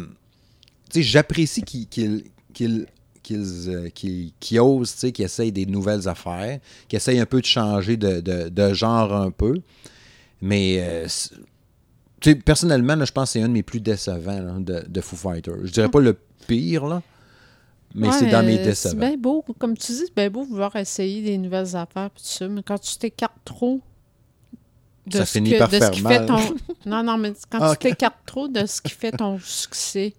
tu 0.91 1.01
sais, 1.01 1.03
j'apprécie 1.03 1.63
qu'ils 1.63 2.23
euh, 2.61 3.89
qu'ils- 3.93 4.31
qu'ils 4.39 4.59
osent, 4.59 4.93
tu 4.93 4.99
sais, 4.99 5.11
qu'ils 5.11 5.25
essayent 5.25 5.51
des 5.51 5.65
nouvelles 5.65 6.07
affaires, 6.07 6.59
qu'ils 6.87 6.97
essayent 6.97 7.19
un 7.19 7.25
peu 7.25 7.41
de 7.41 7.45
changer 7.45 7.95
de, 7.97 8.21
de- 8.21 8.49
de 8.49 8.73
genre 8.73 9.13
un 9.13 9.31
peu. 9.31 9.55
Mais, 10.41 10.77
euh, 10.79 11.07
tu 12.19 12.31
sais, 12.31 12.35
personnellement, 12.35 12.95
là, 12.95 13.05
je 13.05 13.11
pense 13.11 13.29
que 13.29 13.33
c'est 13.33 13.41
un 13.41 13.47
de 13.47 13.53
mes 13.53 13.63
plus 13.63 13.79
décevants 13.81 14.59
de, 14.59 14.83
de 14.87 15.01
Foo 15.01 15.15
Fighters. 15.15 15.57
Je 15.65 15.71
dirais 15.71 15.89
pas 15.89 15.99
le 15.99 16.17
pire, 16.47 16.85
là, 16.87 17.01
mais 17.95 18.07
Ouais, 18.07 18.13
c'est 18.19 18.29
dans 18.29 18.43
mes 18.43 18.57
décevants. 18.57 18.91
C'est 18.91 19.07
bien 19.07 19.17
beau, 19.17 19.43
comme 19.57 19.75
tu 19.77 19.91
dis, 19.91 19.97
c'est 20.05 20.15
bien 20.15 20.29
beau 20.29 20.43
vouloir 20.43 20.75
essayer 20.75 21.21
des 21.21 21.37
nouvelles 21.37 21.75
affaires, 21.75 22.09
puis 22.11 22.23
tout 22.23 22.29
ça, 22.29 22.47
mais 22.47 22.61
quand 22.63 22.79
tu 22.79 22.97
t'écartes 22.97 23.33
trop 23.45 23.81
de 25.07 25.17
Ça 25.17 25.25
ce 25.25 25.31
finit 25.31 25.51
que- 25.51 25.57
par 25.59 25.69
de 25.69 25.73
ce 25.73 25.79
faire 25.79 25.91
qui 25.91 26.01
mal. 26.03 26.19
fait 26.19 26.25
ton... 26.27 26.39
Non, 26.85 27.03
non, 27.03 27.17
mais 27.17 27.33
quand 27.49 27.57
Ah, 27.61 27.69
tu 27.69 27.73
ok. 27.73 27.79
t'écartes 27.79 28.25
trop 28.25 28.47
de 28.47 28.65
ce 28.65 28.81
qui 28.81 28.91
fait 28.91 29.11
ton 29.11 29.39
succès, 29.39 30.13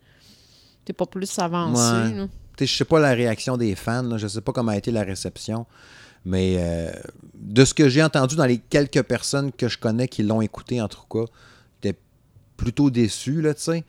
t'es 0.85 0.93
pas 0.93 1.07
plus 1.07 1.39
avancé. 1.39 2.13
Ouais. 2.19 2.27
Je 2.61 2.67
sais 2.67 2.85
pas 2.85 2.99
la 3.01 3.13
réaction 3.13 3.57
des 3.57 3.75
fans, 3.75 4.03
là, 4.03 4.19
je 4.19 4.27
sais 4.27 4.41
pas 4.43 4.53
comment 4.53 4.73
a 4.73 4.77
été 4.77 4.91
la 4.91 5.03
réception, 5.03 5.65
mais 6.27 6.57
euh, 6.59 6.91
de 7.35 7.65
ce 7.65 7.73
que 7.73 7.89
j'ai 7.89 8.03
entendu 8.03 8.37
dans 8.37 8.45
les 8.45 8.59
quelques 8.59 9.03
personnes 9.03 9.51
que 9.53 9.67
je 9.69 9.79
connais 9.79 10.09
qui 10.09 10.23
l'ont 10.23 10.43
écouté, 10.43 10.81
en 10.83 10.89
tout 10.89 11.01
cas, 11.09 11.25
plutôt 12.61 12.91
déçu, 12.91 13.41
là, 13.41 13.55
tu 13.55 13.63
sais. 13.63 13.85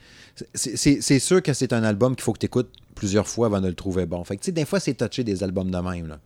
C'est- 0.54 1.20
sûr 1.20 1.44
que 1.44 1.52
c'est 1.54 1.74
un 1.74 1.84
album 1.84 2.16
qu'il 2.16 2.24
faut 2.24 2.32
que 2.34 2.40
tu 2.40 2.46
écoutes 2.46 2.70
plusieurs 2.96 3.28
fois 3.28 3.48
avant 3.48 3.60
de 3.60 3.68
le 3.68 3.74
trouver 3.76 4.06
bon. 4.06 4.24
Fait 4.24 4.38
que, 4.38 4.42
tu 4.42 4.46
sais, 4.48 4.52
des 4.54 4.64
fois, 4.66 4.80
c'est 4.80 4.94
touché 4.94 5.24
des 5.26 5.44
albums 5.44 5.70
de 5.70 5.78
même, 5.78 6.08
là. 6.08 6.20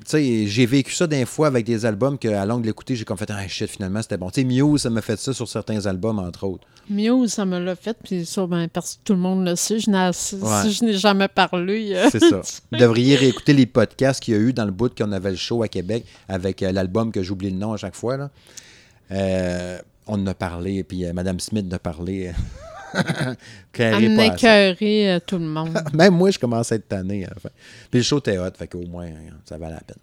Tu 0.00 0.10
sais, 0.10 0.46
j'ai 0.46 0.66
vécu 0.66 0.92
ça 0.92 1.06
des 1.06 1.24
fois 1.24 1.46
avec 1.46 1.64
des 1.64 1.86
albums 1.86 2.18
qu'à 2.18 2.44
longue 2.44 2.60
de 2.60 2.66
l'écouter, 2.66 2.94
j'ai 2.94 3.04
comme 3.06 3.16
fait, 3.16 3.30
ah 3.30 3.48
shit, 3.48 3.66
finalement, 3.68 4.02
c'était 4.02 4.18
bon. 4.18 4.28
Tu 4.30 4.42
sais, 4.42 4.44
Muse, 4.46 4.82
ça 4.82 4.90
m'a 4.90 5.00
fait 5.00 5.18
ça 5.18 5.32
sur 5.32 5.48
certains 5.48 5.86
albums, 5.86 6.18
entre 6.18 6.44
autres. 6.44 6.66
Muse, 6.90 7.32
ça 7.32 7.46
me 7.46 7.58
l'a 7.58 7.74
fait, 7.74 7.96
puis 8.04 8.26
ça, 8.26 8.46
ben, 8.46 8.68
parce 8.68 8.96
que 8.96 8.98
tout 9.04 9.14
le 9.14 9.18
monde 9.18 9.44
le 9.46 9.56
sait. 9.56 9.78
Je 9.80 9.90
n'ai, 9.90 10.92
Ouais. 10.92 10.92
jamais 10.98 11.28
parlé. 11.28 11.94
euh, 11.94 12.08
C'est 12.12 12.20
ça. 12.20 12.42
Vous 12.72 12.78
devriez 12.78 13.16
réécouter 13.16 13.54
les 13.54 13.64
podcasts 13.66 14.22
qu'il 14.22 14.34
y 14.34 14.36
a 14.36 14.40
eu 14.40 14.52
dans 14.52 14.66
le 14.66 14.70
bout 14.70 14.94
qu'on 14.94 15.10
avait 15.12 15.30
le 15.30 15.36
show 15.36 15.62
à 15.62 15.68
Québec 15.68 16.04
avec 16.28 16.62
euh, 16.62 16.72
l'album 16.72 17.10
que 17.10 17.22
j'oublie 17.22 17.50
le 17.50 17.56
nom 17.56 17.72
à 17.72 17.78
chaque 17.78 17.96
fois. 17.96 18.18
Là. 18.18 18.30
Euh, 19.12 19.78
on 20.06 20.14
en 20.22 20.26
a 20.26 20.34
parlé, 20.34 20.84
puis 20.84 21.04
euh, 21.04 21.12
Mme 21.12 21.40
Smith 21.40 21.66
en 21.70 21.74
a 21.76 21.78
parlé. 21.78 22.32
Pas 22.92 23.96
assez. 23.96 24.08
m'écœurer 24.08 25.12
euh, 25.14 25.18
tout 25.24 25.38
le 25.38 25.44
monde. 25.46 25.78
Même 25.92 26.14
moi, 26.14 26.30
je 26.30 26.38
commençais 26.38 26.74
à 26.74 26.76
être 26.78 26.88
tanné. 26.88 27.24
hein. 27.24 27.30
Puis 27.90 28.00
le 28.00 28.02
show 28.02 28.18
était 28.18 28.38
hot, 28.38 28.50
fait 28.56 28.68
qu'au 28.68 28.86
moins, 28.86 29.06
hein, 29.06 29.34
ça 29.44 29.58
valait 29.58 29.74
la 29.74 29.80
peine. 29.80 29.96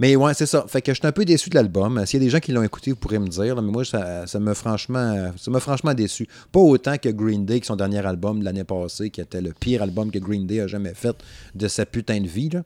Mais 0.00 0.14
ouais, 0.14 0.32
c'est 0.34 0.46
ça. 0.46 0.64
Fait 0.68 0.80
que 0.82 0.92
je 0.92 0.98
suis 0.98 1.06
un 1.08 1.12
peu 1.12 1.24
déçu 1.24 1.50
de 1.50 1.56
l'album. 1.56 2.04
S'il 2.06 2.20
y 2.20 2.22
a 2.22 2.26
des 2.26 2.30
gens 2.30 2.38
qui 2.38 2.52
l'ont 2.52 2.62
écouté, 2.62 2.90
vous 2.92 2.96
pourrez 2.96 3.18
me 3.18 3.26
dire. 3.26 3.56
là, 3.56 3.62
mais 3.62 3.72
moi, 3.72 3.84
ça, 3.84 4.26
ça 4.28 4.38
m'a 4.38 4.54
franchement, 4.54 5.32
ça 5.36 5.50
franchement 5.58 5.92
déçu. 5.94 6.28
Pas 6.52 6.60
autant 6.60 6.98
que 6.98 7.08
Green 7.08 7.44
Day, 7.44 7.58
qui 7.60 7.66
son 7.66 7.74
dernier 7.74 8.04
album 8.06 8.38
de 8.40 8.44
l'année 8.44 8.62
passée, 8.62 9.10
qui 9.10 9.20
était 9.20 9.40
le 9.40 9.52
pire 9.52 9.82
album 9.82 10.10
que 10.12 10.18
Green 10.20 10.46
Day 10.46 10.60
a 10.60 10.66
jamais 10.68 10.94
fait 10.94 11.16
de 11.56 11.66
sa 11.66 11.84
putain 11.84 12.20
de 12.20 12.28
vie. 12.28 12.48
là. 12.50 12.62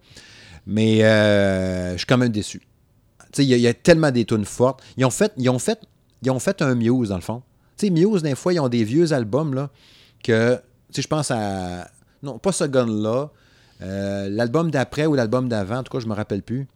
Mais 0.67 1.05
euh, 1.05 1.93
je 1.93 1.99
suis 1.99 2.07
quand 2.07 2.19
même 2.19 2.33
déçu. 2.33 2.61
Tu 2.61 3.27
sais, 3.33 3.45
il 3.47 3.57
y, 3.57 3.61
y 3.61 3.67
a 3.67 3.73
tellement 3.73 4.11
des 4.11 4.27
tunes 4.27 4.45
fortes. 4.45 4.83
Ils 4.99 5.05
ont 5.07 5.11
fait, 5.11 5.33
ils 5.39 5.49
ont 5.49 5.59
fait, 5.59 5.79
ils 6.23 6.31
ont 6.31 6.39
fait 6.39 6.63
un 6.63 6.75
Muse, 6.75 7.09
dans 7.09 7.17
le 7.17 7.21
fond. 7.23 7.43
Tu 7.77 7.87
sais, 7.87 7.91
Muse, 7.91 8.23
des 8.23 8.35
fois, 8.35 8.53
ils 8.53 8.61
ont 8.61 8.69
des 8.69 8.85
vieux 8.85 9.13
albums, 9.13 9.55
là, 9.55 9.71
que, 10.23 10.57
tu 10.57 10.63
sais, 10.97 11.03
je 11.03 11.09
pense 11.09 11.31
à, 11.31 11.89
non, 12.23 12.39
pas 12.39 12.53
ce 12.53 12.65
gun-là, 12.65 13.31
euh, 13.83 14.29
l'album 14.29 14.71
d'après 14.71 15.07
ou 15.07 15.15
l'album 15.15 15.49
d'avant, 15.49 15.79
en 15.79 15.83
tout 15.83 15.93
cas, 15.93 16.01
je 16.01 16.07
me 16.07 16.15
rappelle 16.15 16.43
plus. 16.43 16.69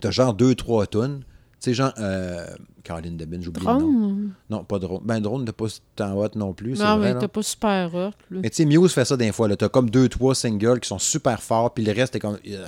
T'as 0.00 0.10
genre 0.10 0.34
deux, 0.34 0.54
trois 0.54 0.86
tunes. 0.86 1.20
Tu 1.60 1.70
sais, 1.70 1.74
genre, 1.74 1.92
euh, 1.98 2.46
Caroline 2.84 3.16
Debin, 3.16 3.40
j'oublie 3.40 3.66
le 3.66 3.72
nom. 3.72 4.16
Non, 4.48 4.62
pas 4.62 4.78
Drone. 4.78 5.00
Ben, 5.04 5.18
Drone 5.20 5.44
n'est 5.44 5.52
pas 5.52 5.66
tant 5.96 6.16
hot 6.16 6.28
non 6.36 6.52
plus, 6.52 6.76
c'est 6.76 6.84
Non, 6.84 6.98
vrai, 6.98 7.14
mais 7.14 7.20
t'es 7.20 7.26
pas 7.26 7.42
super 7.42 7.92
hot, 7.92 7.98
là. 8.30 8.40
Mais 8.42 8.50
tu 8.50 8.56
sais, 8.56 8.64
Muse 8.64 8.92
fait 8.92 9.04
ça 9.04 9.16
des 9.16 9.32
fois. 9.32 9.54
Tu 9.56 9.64
as 9.64 9.68
comme 9.68 9.90
deux, 9.90 10.08
trois 10.08 10.36
singles 10.36 10.78
qui 10.78 10.88
sont 10.88 11.00
super 11.00 11.42
forts, 11.42 11.74
puis 11.74 11.84
le 11.84 11.92
reste 11.92 12.14
est 12.14 12.20
comme. 12.20 12.38
Ugh. 12.46 12.60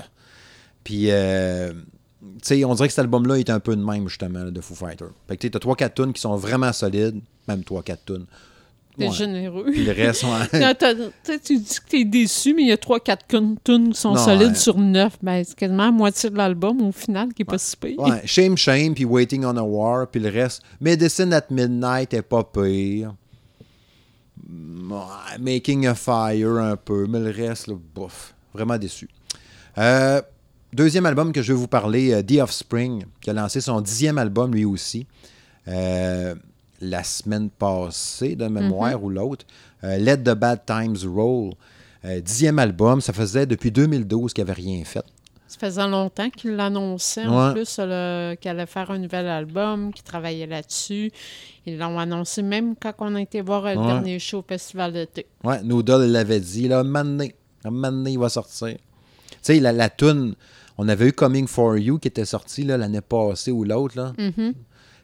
Puis, 0.82 1.10
euh, 1.10 1.72
tu 2.20 2.26
sais, 2.42 2.64
on 2.64 2.74
dirait 2.74 2.88
que 2.88 2.92
cet 2.94 3.00
album-là 3.00 3.36
est 3.38 3.50
un 3.50 3.60
peu 3.60 3.74
de 3.76 3.82
même, 3.82 4.08
justement, 4.08 4.44
là, 4.44 4.50
de 4.50 4.60
Foo 4.60 4.74
Fighters. 4.74 5.10
Fait 5.28 5.36
que 5.36 5.46
tu 5.48 5.56
as 5.56 5.60
trois, 5.60 5.76
quatre 5.76 5.94
tunes 6.02 6.12
qui 6.12 6.20
sont 6.20 6.36
vraiment 6.36 6.72
solides, 6.72 7.20
même 7.48 7.64
trois, 7.64 7.82
quatre 7.82 8.04
tunes. 8.04 8.26
T'es 8.98 9.06
Ouais. 9.06 9.12
généreux. 9.14 9.66
Puis 9.70 9.84
le 9.84 9.92
reste, 9.92 10.24
ouais. 10.24 10.30
Non, 10.60 10.74
t'as- 10.78 10.94
tu 11.38 11.58
dis 11.58 11.74
que 11.76 11.88
t'es 11.88 12.04
déçu, 12.04 12.52
mais 12.52 12.62
il 12.62 12.68
y 12.68 12.72
a 12.72 12.76
3-4 12.76 13.18
tunes 13.64 13.92
qui 13.92 13.98
sont 14.00 14.12
Non, 14.14 14.22
solides 14.22 14.48
ouais. 14.48 14.54
sur 14.56 14.76
9. 14.78 15.16
Ben, 15.22 15.42
c'est 15.44 15.54
quasiment 15.56 15.84
la 15.86 15.90
moitié 15.92 16.28
de 16.28 16.36
l'album 16.36 16.82
au 16.82 16.92
final 16.92 17.32
qui 17.32 17.42
est 17.42 17.44
pas 17.46 17.56
si 17.56 17.76
pire. 17.76 17.98
Ouais, 18.00 18.20
Shame 18.26 18.56
Shame, 18.58 18.94
puis 18.94 19.04
Waiting 19.04 19.44
on 19.44 19.56
a 19.56 19.62
War, 19.62 20.08
puis 20.08 20.20
le 20.20 20.28
reste. 20.28 20.62
Medicine 20.80 21.32
at 21.32 21.44
Midnight 21.50 22.12
est 22.12 22.22
pas 22.22 22.42
pire. 22.44 23.14
Making 25.38 25.86
a 25.86 25.94
Fire 25.94 26.56
un 26.58 26.76
peu, 26.76 27.06
mais 27.06 27.20
le 27.20 27.30
reste, 27.30 27.68
là, 27.68 27.74
bof, 27.94 28.34
vraiment 28.52 28.76
déçu. 28.76 29.08
Euh, 29.78 30.20
deuxième 30.72 31.06
album 31.06 31.32
que 31.32 31.42
je 31.42 31.52
vais 31.52 31.58
vous 31.58 31.68
parler, 31.68 32.12
euh, 32.12 32.22
The 32.22 32.40
Offspring, 32.42 33.04
qui 33.20 33.30
a 33.30 33.32
lancé 33.32 33.60
son 33.60 33.80
dixième 33.80 34.18
album 34.18 34.52
lui 34.54 34.64
aussi, 34.64 35.06
euh, 35.68 36.34
la 36.80 37.04
semaine 37.04 37.50
passée 37.50 38.36
de 38.36 38.46
mémoire 38.46 39.02
ou 39.02 39.10
l'autre. 39.10 39.44
Euh, 39.84 39.96
Let 39.98 40.18
the 40.18 40.34
Bad 40.34 40.60
Times 40.66 40.96
Roll. 41.06 41.52
Euh, 42.04 42.20
dixième 42.20 42.58
album, 42.58 43.00
ça 43.00 43.12
faisait 43.12 43.44
depuis 43.46 43.70
2012 43.70 44.32
qu'il 44.32 44.42
n'avait 44.44 44.54
rien 44.60 44.82
fait. 44.84 45.04
Ça 45.48 45.58
faisait 45.58 45.86
longtemps 45.88 46.30
qu'il 46.30 46.52
l'annonçait 46.52 47.26
en 47.26 47.52
plus 47.52 47.74
qu'il 47.74 47.82
allait 48.50 48.66
faire 48.66 48.90
un 48.90 48.98
nouvel 48.98 49.26
album, 49.26 49.92
qu'il 49.92 50.04
travaillait 50.04 50.46
là-dessus. 50.46 51.10
Ils 51.66 51.76
l'ont 51.76 51.98
annoncé 51.98 52.40
même 52.42 52.74
quand 52.80 52.94
on 53.00 53.16
a 53.16 53.20
été 53.20 53.40
voir 53.42 53.66
euh, 53.66 53.74
le 53.74 53.80
Ouais. 53.80 53.86
dernier 53.86 54.18
show 54.20 54.38
au 54.38 54.44
Festival 54.46 54.92
d'été. 54.92 55.26
Ouais, 55.44 55.60
Noodle 55.62 56.04
l'avait 56.06 56.40
dit, 56.40 56.68
là, 56.68 56.78
un 56.80 56.84
moment 56.84 57.04
donné, 57.04 57.34
un 57.64 57.70
moment 57.70 57.90
donné, 57.90 58.12
il 58.12 58.18
va 58.18 58.28
sortir. 58.28 58.68
Tu 58.78 59.36
sais, 59.42 59.60
la, 59.60 59.72
la 59.72 59.90
toune, 59.90 60.34
on 60.78 60.88
avait 60.88 61.08
eu 61.08 61.12
Coming 61.12 61.46
For 61.46 61.76
You 61.78 61.98
qui 61.98 62.08
était 62.08 62.24
sorti 62.24 62.64
l'année 62.64 63.00
passée 63.00 63.50
ou 63.50 63.64
l'autre, 63.64 63.96
là. 63.96 64.12
Mhm. 64.18 64.54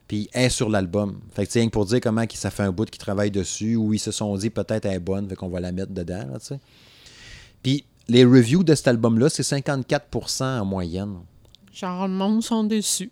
Puis 0.09 0.29
elle 0.33 0.45
est 0.45 0.51
sur 0.51 0.69
l'album. 0.71 1.21
Fait 1.35 1.47
que 1.47 1.53
c'est 1.53 1.59
rien 1.59 1.69
que 1.69 1.73
pour 1.73 1.85
dire 1.87 2.01
comment 2.01 2.25
ça 2.33 2.51
fait 2.51 2.63
un 2.63 2.71
bout 2.73 2.89
qu'ils 2.89 3.01
travaillent 3.01 3.31
dessus, 3.33 3.75
ou 3.77 3.93
ils 3.93 3.99
se 3.99 4.13
sont 4.13 4.37
dit 4.37 4.51
peut-être 4.51 4.85
elle 4.87 4.95
est 4.95 5.01
bonne, 5.01 5.29
fait 5.29 5.35
qu'on 5.35 5.49
va 5.49 5.59
la 5.61 5.73
mettre 5.73 5.93
dedans, 5.93 6.27
là. 6.33 6.57
Puis 7.63 7.85
les 8.09 8.25
reviews 8.25 8.63
de 8.63 8.75
cet 8.75 8.89
album-là, 8.89 9.29
c'est 9.29 9.43
54% 9.43 10.61
en 10.61 10.65
moyenne. 10.65 11.17
Genre, 11.73 12.07
le 12.07 12.15
monde 12.15 12.43
sont 12.43 12.63
déçus. 12.65 13.11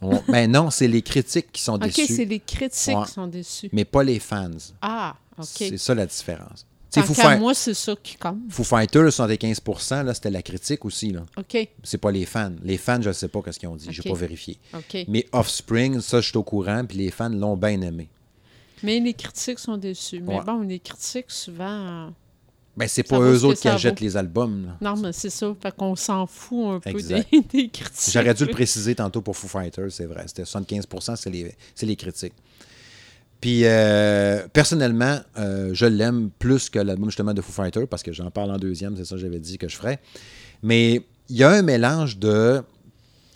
On- 0.00 0.20
ben 0.28 0.50
non, 0.50 0.70
c'est 0.70 0.88
les 0.88 1.00
critiques 1.02 1.52
qui 1.52 1.62
sont 1.62 1.74
OK, 1.76 1.82
déçus, 1.82 2.06
c'est 2.16 2.24
les 2.24 2.40
critiques 2.40 2.96
Ouais. 2.96 3.04
qui 3.06 3.12
sont 3.12 3.28
déçus. 3.28 3.68
mais 3.72 3.84
pas 3.84 4.02
les 4.02 4.18
fans. 4.18 4.50
Ah, 4.80 5.14
C'est 5.42 5.72
OK. 5.72 5.78
ça 5.78 5.94
la 5.94 6.06
différence. 6.06 6.66
Qu'à 6.92 7.02
Fi- 7.02 7.38
moi, 7.38 7.54
c'est 7.54 7.74
ça 7.74 7.94
qui 8.02 8.16
compte. 8.16 8.38
Foo 8.50 8.64
Fighters, 8.64 9.12
75 9.12 9.60
là, 10.04 10.14
c'était 10.14 10.30
la 10.30 10.42
critique 10.42 10.84
aussi, 10.84 11.10
là. 11.10 11.24
OK, 11.38 11.68
C'est 11.82 11.98
pas 11.98 12.10
les 12.10 12.26
fans. 12.26 12.52
Les 12.62 12.76
fans, 12.76 13.00
je 13.00 13.08
ne 13.08 13.12
sais 13.14 13.28
pas 13.28 13.40
ce 13.50 13.58
qu'ils 13.58 13.68
ont 13.68 13.76
dit. 13.76 13.88
J'ai 13.90 14.02
Ok. 14.02 14.08
pas 14.08 14.18
vérifié. 14.20 14.58
OK. 14.74 15.04
Mais 15.08 15.26
Offspring, 15.32 16.00
ça, 16.00 16.20
je 16.20 16.28
suis 16.28 16.36
au 16.36 16.42
courant, 16.42 16.84
puis 16.84 16.98
les 16.98 17.10
fans 17.10 17.30
l'ont 17.30 17.56
bien 17.56 17.80
aimé. 17.80 18.08
Mais 18.82 19.00
les 19.00 19.14
critiques 19.14 19.58
sont 19.58 19.76
déçus. 19.76 20.20
Mais 20.20 20.40
bon, 20.44 20.60
les 20.62 20.80
critiques, 20.80 21.30
souvent... 21.30 22.12
Ben, 22.76 22.88
c'est 22.88 23.02
pas 23.02 23.20
eux 23.20 23.44
autres 23.44 23.60
qui 23.60 23.68
achètent 23.68 24.00
les 24.00 24.16
albums. 24.16 24.66
là. 24.66 24.76
Non, 24.80 24.96
mais 25.00 25.12
c'est 25.12 25.28
ça. 25.30 25.54
Fait 25.60 25.74
qu'on 25.76 25.94
s'en 25.94 26.26
fout 26.26 26.66
un 26.68 26.80
peu 26.80 27.02
des, 27.02 27.68
critiques. 27.68 28.12
J'aurais 28.12 28.32
dû 28.32 28.46
le 28.46 28.50
préciser 28.50 28.94
tantôt 28.94 29.20
pour 29.20 29.36
Foo 29.36 29.46
Fighters, 29.46 29.92
c'est 29.92 30.06
vrai. 30.06 30.24
C'était 30.26 30.46
75 30.46 30.86
c'est 31.16 31.30
les, 31.30 31.54
c'est 31.74 31.84
les 31.86 31.96
critiques. 31.96 32.32
Puis, 33.42 33.62
euh, 33.64 34.46
personnellement, 34.52 35.18
euh, 35.36 35.70
je 35.72 35.84
l'aime 35.84 36.30
plus 36.38 36.70
que 36.70 36.78
l'album 36.78 37.10
justement 37.10 37.34
de 37.34 37.42
Foo 37.42 37.50
Fighters 37.50 37.88
parce 37.88 38.04
que 38.04 38.12
j'en 38.12 38.30
parle 38.30 38.52
en 38.52 38.56
deuxième, 38.56 38.96
c'est 38.96 39.04
ça 39.04 39.16
que 39.16 39.20
j'avais 39.20 39.40
dit 39.40 39.58
que 39.58 39.68
je 39.68 39.76
ferais. 39.76 39.98
Mais 40.62 41.02
il 41.28 41.36
y 41.36 41.42
a 41.42 41.50
un 41.50 41.62
mélange 41.62 42.18
de. 42.18 42.62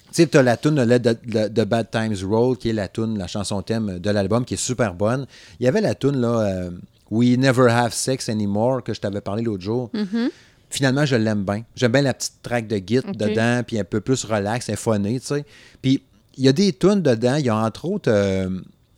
Tu 0.07 0.23
sais, 0.23 0.27
tu 0.29 0.39
as 0.39 0.45
la 0.45 0.57
tune 0.57 0.77
de, 0.77 1.65
Bad 1.65 1.91
Times 1.91 2.17
Roll, 2.25 2.57
qui 2.57 2.69
est 2.69 2.73
la 2.73 2.87
tune, 2.87 3.19
la 3.19 3.27
chanson 3.27 3.61
thème 3.63 3.99
de 3.99 4.11
l'album, 4.11 4.45
qui 4.45 4.55
est 4.55 4.59
super 4.59 4.95
bonne. 4.95 5.27
Il 5.59 5.65
y 5.65 5.69
avait 5.69 5.81
la 5.81 5.97
tune 5.97 6.21
là, 6.21 6.39
euh, 6.39 6.71
We 7.11 7.37
Never 7.37 7.69
Have 7.69 7.93
Sex 7.93 8.29
Anymore, 8.29 8.85
que 8.85 8.95
je 8.95 9.01
t'avais 9.01 9.21
parlé 9.21 9.43
l'autre 9.43 9.65
jour. 9.65 9.91
Finalement, 10.71 11.05
je 11.05 11.17
l'aime 11.17 11.43
bien. 11.43 11.65
J'aime 11.75 11.91
bien 11.91 12.03
la 12.03 12.15
petite 12.15 12.43
track 12.43 12.69
de 12.69 12.77
git 12.77 13.01
dedans, 13.13 13.63
puis 13.67 13.77
un 13.81 13.85
peu 13.85 14.01
plus 14.01 14.25
relax, 14.25 14.71
infoné, 14.71 15.19
tu 15.19 15.27
sais. 15.27 15.45
Puis 15.83 16.05
il 16.37 16.45
y 16.45 16.49
a 16.49 16.53
des 16.53 16.73
tunes 16.73 17.03
dedans. 17.03 17.35
Il 17.35 17.47
y 17.47 17.49
a 17.49 17.57
entre 17.57 17.87
autres, 17.87 18.11
euh, 18.13 18.49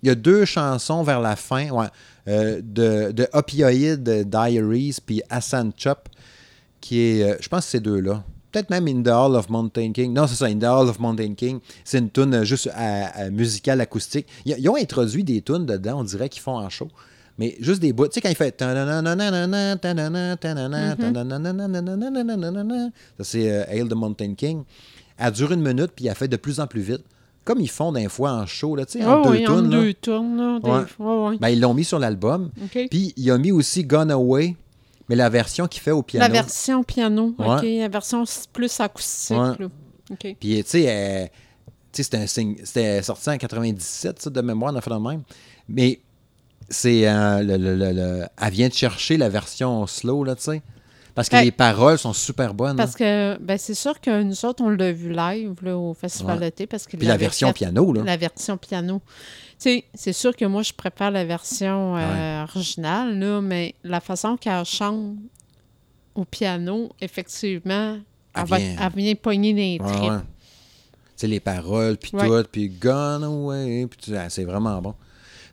il 0.02 0.08
y 0.08 0.10
a 0.10 0.14
deux 0.14 0.44
chansons 0.44 1.02
vers 1.02 1.20
la 1.20 1.36
fin 1.36 1.70
ouais, 1.70 1.86
euh, 2.28 2.60
de, 2.62 3.10
de, 3.12 3.26
Opioid 3.32 4.02
Diaries 4.28 4.98
puis 5.04 5.22
Hassan 5.28 5.72
Chop, 5.76 6.08
qui 6.80 7.00
est, 7.00 7.22
euh, 7.22 7.36
je 7.40 7.48
pense 7.48 7.64
que 7.64 7.70
c'est 7.72 7.80
deux-là. 7.80 8.22
Peut-être 8.52 8.70
même 8.70 8.86
In 8.88 9.02
the 9.02 9.08
Hall 9.08 9.34
of 9.36 9.50
Mountain 9.50 9.92
King. 9.92 10.12
Non, 10.14 10.26
c'est 10.26 10.36
ça, 10.36 10.46
In 10.46 10.58
the 10.58 10.64
Hall 10.64 10.88
of 10.88 10.98
Mountain 11.00 11.34
King. 11.34 11.60
C'est 11.84 11.98
une 11.98 12.10
tune 12.10 12.34
euh, 12.34 12.44
juste 12.44 12.70
à, 12.74 13.28
musicale, 13.30 13.80
acoustique. 13.80 14.26
Ils, 14.44 14.68
ont 14.68 14.76
introduit 14.76 15.24
des 15.24 15.42
tunes 15.42 15.66
dedans, 15.66 16.00
on 16.00 16.04
dirait 16.04 16.28
qu'ils 16.28 16.42
font 16.42 16.56
en 16.56 16.68
show. 16.68 16.88
Mais 17.38 17.56
juste 17.60 17.80
des 17.80 17.92
bouts. 17.92 18.08
Tu 18.08 18.14
sais, 18.14 18.20
quand 18.20 18.30
il 18.30 18.36
fait. 18.36 18.60
Mhm. 18.60 18.72
Ça, 23.16 23.24
c'est 23.24 23.48
Hail 23.68 23.88
the 23.88 23.94
Mountain 23.94 24.34
King. 24.34 24.64
Elle 25.16 25.32
dure 25.32 25.52
une 25.52 25.62
minute, 25.62 25.92
puis 25.94 26.06
elle 26.06 26.14
fait 26.14 26.28
de 26.28 26.36
plus 26.36 26.58
en 26.60 26.66
plus 26.66 26.80
vite. 26.80 27.04
Comme 27.48 27.60
ils 27.60 27.70
font 27.70 27.92
des 27.92 28.08
fois 28.10 28.32
en 28.32 28.44
show, 28.44 28.76
là, 28.76 28.84
tu 28.84 28.98
sais, 28.98 29.04
en 29.06 29.20
Oh, 29.20 29.24
deux 29.24 29.30
oui, 29.30 29.44
tunes. 29.46 29.70
là. 29.70 29.80
deux 29.80 29.94
tunes, 29.94 30.36
là. 30.36 30.84
Ouais. 30.98 31.36
Ben, 31.38 31.48
ils 31.48 31.58
l'ont 31.58 31.72
mis 31.72 31.84
sur 31.84 31.98
l'album. 31.98 32.50
Puis 32.70 33.14
il 33.16 33.30
a 33.30 33.38
mis 33.38 33.52
aussi 33.52 33.84
Gone 33.84 34.10
Away, 34.10 34.54
mais 35.08 35.16
la 35.16 35.30
version 35.30 35.66
qu'il 35.66 35.80
fait 35.80 35.90
au 35.92 36.02
piano. 36.02 36.26
La 36.26 36.30
version 36.30 36.82
piano, 36.84 37.34
Ouais. 37.38 37.46
OK. 37.56 37.62
La 37.80 37.88
version 37.88 38.24
plus 38.52 38.78
acoustique, 38.80 39.34
Ouais. 39.38 39.54
là. 39.58 39.66
Puis, 40.38 40.62
tu 40.62 40.64
sais, 40.66 41.30
c'était 41.92 43.02
sorti 43.02 43.30
en 43.30 43.38
97, 43.38 44.20
ça, 44.20 44.28
de 44.30 44.40
mémoire, 44.42 44.72
on 44.74 44.76
a 44.76 44.80
fait 44.82 44.90
le 44.90 45.00
même. 45.00 45.22
Mais 45.68 46.00
c'est 46.68 47.08
euh, 47.08 47.42
le, 47.42 47.56
le- 47.56 47.76
le- 47.76 47.92
le- 47.92 48.24
elle 48.40 48.52
vient 48.52 48.68
de 48.68 48.74
chercher 48.74 49.16
la 49.16 49.30
version 49.30 49.86
slow, 49.86 50.22
là, 50.24 50.34
tu 50.36 50.42
sais. 50.42 50.62
Parce 51.18 51.28
que 51.28 51.34
Ben, 51.34 51.42
les 51.42 51.50
paroles 51.50 51.98
sont 51.98 52.12
super 52.12 52.54
bonnes. 52.54 52.76
Parce 52.76 52.96
là. 53.00 53.34
que, 53.36 53.42
ben, 53.42 53.58
c'est 53.58 53.74
sûr 53.74 54.00
que 54.00 54.22
nous 54.22 54.44
autres, 54.44 54.62
on 54.62 54.68
l'a 54.70 54.92
vu 54.92 55.12
live 55.12 55.52
là, 55.62 55.76
au 55.76 55.92
Festival 55.92 56.36
Ouais. 56.38 56.44
d'été. 56.44 56.68
Parce 56.68 56.86
qu'il 56.86 56.96
Puis 56.96 57.08
la 57.08 57.16
version 57.16 57.52
piano, 57.52 57.92
là. 57.92 58.04
La 58.04 58.16
version 58.16 58.56
piano. 58.56 59.02
C'est 59.58 60.12
sûr 60.12 60.36
que 60.36 60.44
moi, 60.44 60.62
je 60.62 60.72
préfère 60.72 61.10
la 61.10 61.24
version 61.24 61.96
euh, 61.96 62.44
originale, 62.44 63.18
là, 63.18 63.40
mais 63.40 63.74
la 63.82 63.98
façon 64.00 64.36
qu'elle 64.36 64.64
chante 64.64 65.16
au 66.14 66.24
piano, 66.24 66.90
effectivement, 67.00 67.94
elle, 67.94 68.42
Elle 68.42 68.46
va- 68.46 68.58
vient- 68.58 68.76
elle 68.80 68.92
vient 69.02 69.14
pogner 69.16 69.52
les 69.52 69.78
tripes. 69.78 70.12
Tu 70.22 71.22
sais, 71.22 71.26
les 71.26 71.40
paroles, 71.40 71.96
puis 71.96 72.12
tout, 72.12 72.44
puis 72.52 72.68
Gone 72.68 73.24
Away, 73.24 73.88
puis 73.88 74.14
ah, 74.16 74.30
c'est 74.30 74.44
vraiment 74.44 74.80
bon. 74.80 74.94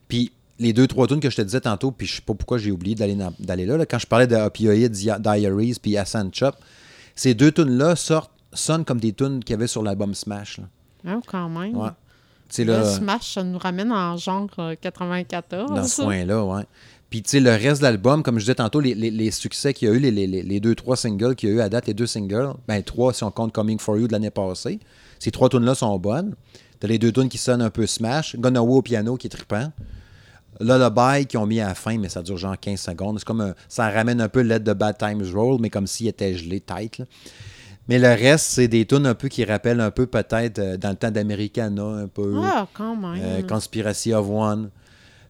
Puis 0.07 0.31
les 0.59 0.71
deux, 0.73 0.87
trois 0.87 1.07
tunes 1.07 1.19
que 1.19 1.29
je 1.29 1.35
te 1.35 1.41
disais 1.41 1.61
tantôt, 1.61 1.91
puis 1.91 2.07
je 2.07 2.15
sais 2.15 2.21
pas 2.21 2.33
pourquoi 2.33 2.57
j'ai 2.57 2.71
oublié 2.71 2.95
d'aller 2.95 3.15
là, 3.65 3.77
là, 3.77 3.85
quand 3.85 3.99
je 3.99 4.07
parlais 4.07 4.27
de 4.27 4.35
Opioid 4.35 4.89
Dia- 4.91 5.19
Diaries, 5.19 5.75
puis 5.81 5.97
Hassan 5.97 6.29
Chop, 6.33 6.55
ces 7.15 7.33
deux 7.33 7.51
tunes-là 7.51 7.95
sortent, 7.95 8.31
sonnent 8.53 8.85
comme 8.85 8.99
des 8.99 9.11
tunes 9.13 9.43
qu'il 9.43 9.53
y 9.53 9.57
avait 9.57 9.67
sur 9.67 9.83
l'album 9.83 10.13
Smash. 10.15 10.59
Là. 10.59 10.63
Hein, 11.07 11.21
quand 11.27 11.49
même. 11.49 11.75
Ouais. 11.75 11.89
Là, 12.63 12.77
là, 12.79 12.85
Smash, 12.85 13.33
ça 13.33 13.43
nous 13.43 13.57
ramène 13.57 13.91
en 13.91 14.15
genre 14.17 14.47
euh, 14.59 14.75
94. 14.79 15.69
dans 15.71 15.83
ce 15.83 16.01
coin-là, 16.03 16.43
ouais. 16.45 16.63
Puis, 17.09 17.21
tu 17.21 17.29
sais, 17.31 17.39
le 17.39 17.51
reste 17.51 17.81
de 17.81 17.83
l'album, 17.83 18.23
comme 18.23 18.35
je 18.39 18.43
disais 18.45 18.55
tantôt, 18.55 18.79
les, 18.79 18.93
les- 18.95 19.11
les 19.11 19.31
succès 19.31 19.73
qu'il 19.73 19.87
y 19.87 19.91
a 19.91 19.93
eu, 19.93 19.99
les, 19.99 20.59
deux, 20.59 20.75
trois 20.75 20.95
singles 20.97 21.35
qu'il 21.35 21.49
y 21.49 21.51
a 21.51 21.55
eu 21.55 21.59
à 21.61 21.69
date, 21.69 21.87
les 21.87 21.93
deux 21.93 22.07
singles, 22.07 22.53
ben 22.67 22.81
trois 22.83 23.13
si 23.13 23.23
on 23.23 23.31
compte 23.31 23.51
Coming 23.53 23.79
For 23.79 23.97
You 23.97 24.07
de 24.07 24.11
l'année 24.13 24.31
passée. 24.31 24.79
Ces 25.19 25.31
trois 25.31 25.49
tunes-là 25.49 25.75
sont 25.75 25.97
bonnes. 25.99 26.35
T'as 26.79 26.87
les 26.87 26.97
deux 26.99 27.11
tunes 27.11 27.29
qui 27.29 27.37
sonnent 27.37 27.61
un 27.61 27.69
peu 27.69 27.85
smash. 27.85 28.35
Gonna 28.37 28.61
au 28.61 28.81
piano 28.81 29.15
qui 29.17 29.27
est 29.27 29.29
trippant. 29.29 29.71
Lullaby 30.59 31.25
qui 31.27 31.37
ont 31.37 31.45
mis 31.45 31.59
à 31.59 31.67
la 31.69 31.75
fin, 31.75 31.97
mais 31.97 32.09
ça 32.09 32.21
dure 32.21 32.37
genre 32.37 32.59
15 32.59 32.79
secondes. 32.79 33.19
C'est 33.19 33.25
comme 33.25 33.41
un- 33.41 33.53
ça 33.67 33.89
ramène 33.89 34.21
un 34.21 34.29
peu 34.29 34.41
Let 34.41 34.61
the 34.61 34.71
Bad 34.73 34.97
Times 34.97 35.23
Roll, 35.33 35.59
mais 35.61 35.69
comme 35.69 35.87
s'il 35.87 36.07
était 36.07 36.33
gelé, 36.35 36.59
tight. 36.61 36.97
là. 36.99 37.05
Mais 37.87 37.99
le 37.99 38.07
reste, 38.07 38.45
c'est 38.47 38.67
des 38.67 38.85
tunes 38.85 39.05
un 39.05 39.13
peu 39.13 39.27
qui 39.27 39.45
rappellent 39.45 39.79
un 39.81 39.91
peu 39.91 40.07
peut-être 40.07 40.57
euh, 40.57 40.75
dans 40.77 40.89
le 40.89 40.95
temps 40.95 41.11
d'Americana, 41.11 41.83
un 41.83 42.07
peu. 42.07 42.33
Ah, 42.43 42.67
quand 42.73 42.95
même. 42.95 43.21
Euh, 43.23 43.41
Conspiracy 43.43 44.11
of 44.13 44.27
One. 44.27 44.69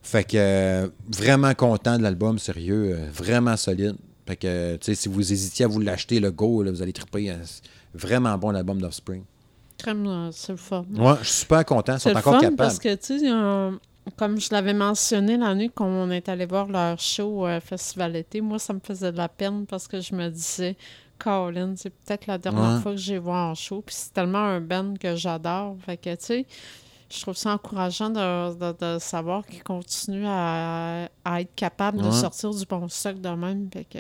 Fait 0.01 0.23
que 0.23 0.37
euh, 0.37 0.87
vraiment 1.11 1.53
content 1.53 1.97
de 1.97 2.03
l'album, 2.03 2.39
sérieux, 2.39 2.97
vraiment 3.11 3.57
solide. 3.57 3.95
Fait 4.27 4.35
que, 4.37 4.75
tu 4.77 4.85
sais, 4.85 4.95
si 4.95 5.09
vous 5.09 5.31
hésitiez 5.33 5.65
à 5.65 5.67
vous 5.67 5.79
l'acheter, 5.81 6.19
le 6.19 6.31
go, 6.31 6.63
là, 6.63 6.71
vous 6.71 6.81
allez 6.81 6.93
triper. 6.93 7.33
c'est 7.43 7.61
vraiment 7.93 8.37
bon 8.37 8.51
l'album 8.51 8.79
d'Offspring. 8.81 9.23
Crème, 9.77 10.29
c'est 10.31 10.53
le 10.53 10.57
fun. 10.57 10.85
Ouais, 10.95 11.13
je 11.21 11.27
suis 11.27 11.39
super 11.41 11.65
content, 11.65 11.95
ils 11.95 11.99
sont 11.99 12.09
le 12.11 12.17
encore 12.17 12.33
fun 12.35 12.39
capables. 12.39 12.55
parce 12.55 12.79
que, 12.79 12.95
tu 12.95 13.19
sais, 13.19 13.29
comme 14.17 14.39
je 14.39 14.49
l'avais 14.51 14.73
mentionné 14.73 15.37
la 15.37 15.55
nuit 15.55 15.69
qu'on 15.69 16.09
est 16.11 16.29
allé 16.29 16.45
voir 16.45 16.67
leur 16.67 16.99
show 16.99 17.45
euh, 17.47 17.59
Festival 17.59 18.15
été, 18.15 18.41
moi, 18.41 18.59
ça 18.59 18.73
me 18.73 18.79
faisait 18.79 19.11
de 19.11 19.17
la 19.17 19.29
peine 19.29 19.65
parce 19.65 19.87
que 19.87 19.99
je 19.99 20.13
me 20.15 20.29
disais, 20.29 20.75
Colin, 21.17 21.73
c'est 21.75 21.89
peut-être 21.89 22.27
la 22.27 22.37
dernière 22.37 22.75
Ouais. 22.75 22.81
fois 22.81 22.91
que 22.91 22.97
j'ai 22.97 23.19
vu 23.19 23.29
en 23.29 23.55
show. 23.55 23.81
Puis 23.85 23.95
c'est 23.97 24.13
tellement 24.13 24.39
un 24.39 24.61
band 24.61 24.93
que 24.99 25.15
j'adore. 25.15 25.75
Fait 25.85 25.97
que, 25.97 26.09
tu 26.15 26.23
sais, 26.25 26.45
je 27.09 27.21
trouve 27.21 27.35
ça 27.35 27.53
encourageant 27.53 28.09
de, 28.09 28.53
de- 28.55 28.95
de 28.95 28.99
savoir 28.99 29.45
qu'ils 29.45 29.63
continuent 29.63 30.25
à, 30.27 31.07
à 31.23 31.41
être 31.41 31.55
capables 31.55 32.01
de 32.01 32.11
sortir 32.11 32.49
du 32.51 32.65
bon 32.65 32.87
stock 32.89 33.19
de 33.21 33.29
même. 33.29 33.69
Fait 33.71 33.85
que, 33.85 33.99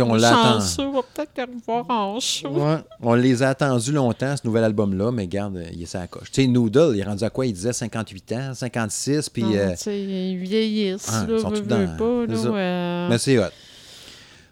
On 0.00 0.14
l'attend. 0.14 0.58
on 0.78 0.92
va 0.92 1.00
peut-être 1.14 1.30
les 1.36 1.44
revoir 1.44 1.84
en 1.90 2.18
show. 2.20 2.48
Ouais, 2.48 2.78
on 3.00 3.14
les 3.14 3.42
a 3.42 3.50
attendus 3.50 3.92
longtemps, 3.92 4.34
ce 4.36 4.46
nouvel 4.46 4.64
album-là, 4.64 5.10
mais 5.12 5.22
regarde, 5.22 5.56
euh, 5.56 5.64
il 5.72 5.82
est 5.82 5.94
à 5.94 6.00
la 6.00 6.06
coche. 6.06 6.30
Tu 6.32 6.42
sais, 6.42 6.46
Noodle, 6.48 6.92
il 6.94 7.00
est 7.00 7.04
rendu 7.04 7.24
à 7.24 7.30
quoi? 7.30 7.44
Il 7.46 7.52
disait 7.52 7.72
58 7.72 8.32
ans, 8.32 8.54
56, 8.54 9.28
puis... 9.28 9.42
Non, 9.42 9.50
euh, 9.54 9.74
ils 9.86 10.36
vieillissent, 10.38 11.08
Ah, 11.12 11.26
là, 11.26 11.34
ils 11.36 11.40
sont 11.40 11.50
veux, 11.50 11.62
veux 11.62 11.96
pas, 11.96 12.26
là, 12.26 12.36
ça. 12.36 13.08
Mais 13.10 13.18
c'est 13.18 13.38
hot. 13.38 13.50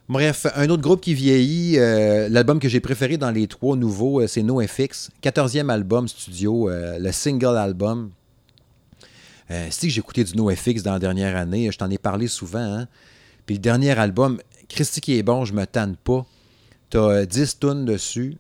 Bref, 0.08 0.46
un 0.56 0.68
autre 0.68 0.82
groupe 0.82 1.00
qui 1.00 1.14
vieillit, 1.14 1.78
euh, 1.78 2.28
l'album 2.28 2.58
que 2.58 2.68
j'ai 2.68 2.80
préféré 2.80 3.16
dans 3.16 3.30
les 3.30 3.46
trois 3.46 3.76
nouveaux, 3.76 4.26
c'est 4.26 4.42
NoFX. 4.42 5.10
14e 5.22 5.68
album 5.70 6.08
studio, 6.08 6.68
euh, 6.68 6.98
le 6.98 7.12
single 7.12 7.56
album. 7.56 8.10
Si 9.70 9.90
j'ai 9.90 9.98
écouté 9.98 10.22
du 10.22 10.36
NoFX 10.36 10.82
dans 10.84 10.92
la 10.92 11.00
dernière 11.00 11.36
année, 11.36 11.70
je 11.72 11.76
t'en 11.78 11.90
ai 11.90 11.98
parlé 11.98 12.28
souvent. 12.28 12.60
hein. 12.60 12.86
Puis 13.46 13.56
le 13.56 13.60
dernier 13.60 13.98
album, 13.98 14.38
Christy 14.70 15.00
qui 15.02 15.18
est 15.18 15.22
bon, 15.22 15.44
je 15.44 15.52
me 15.52 15.66
tanne 15.66 15.96
pas. 15.96 16.24
T'as 16.88 16.98
euh, 17.00 17.26
10 17.26 17.58
tonnes 17.58 17.84
dessus. 17.84 18.36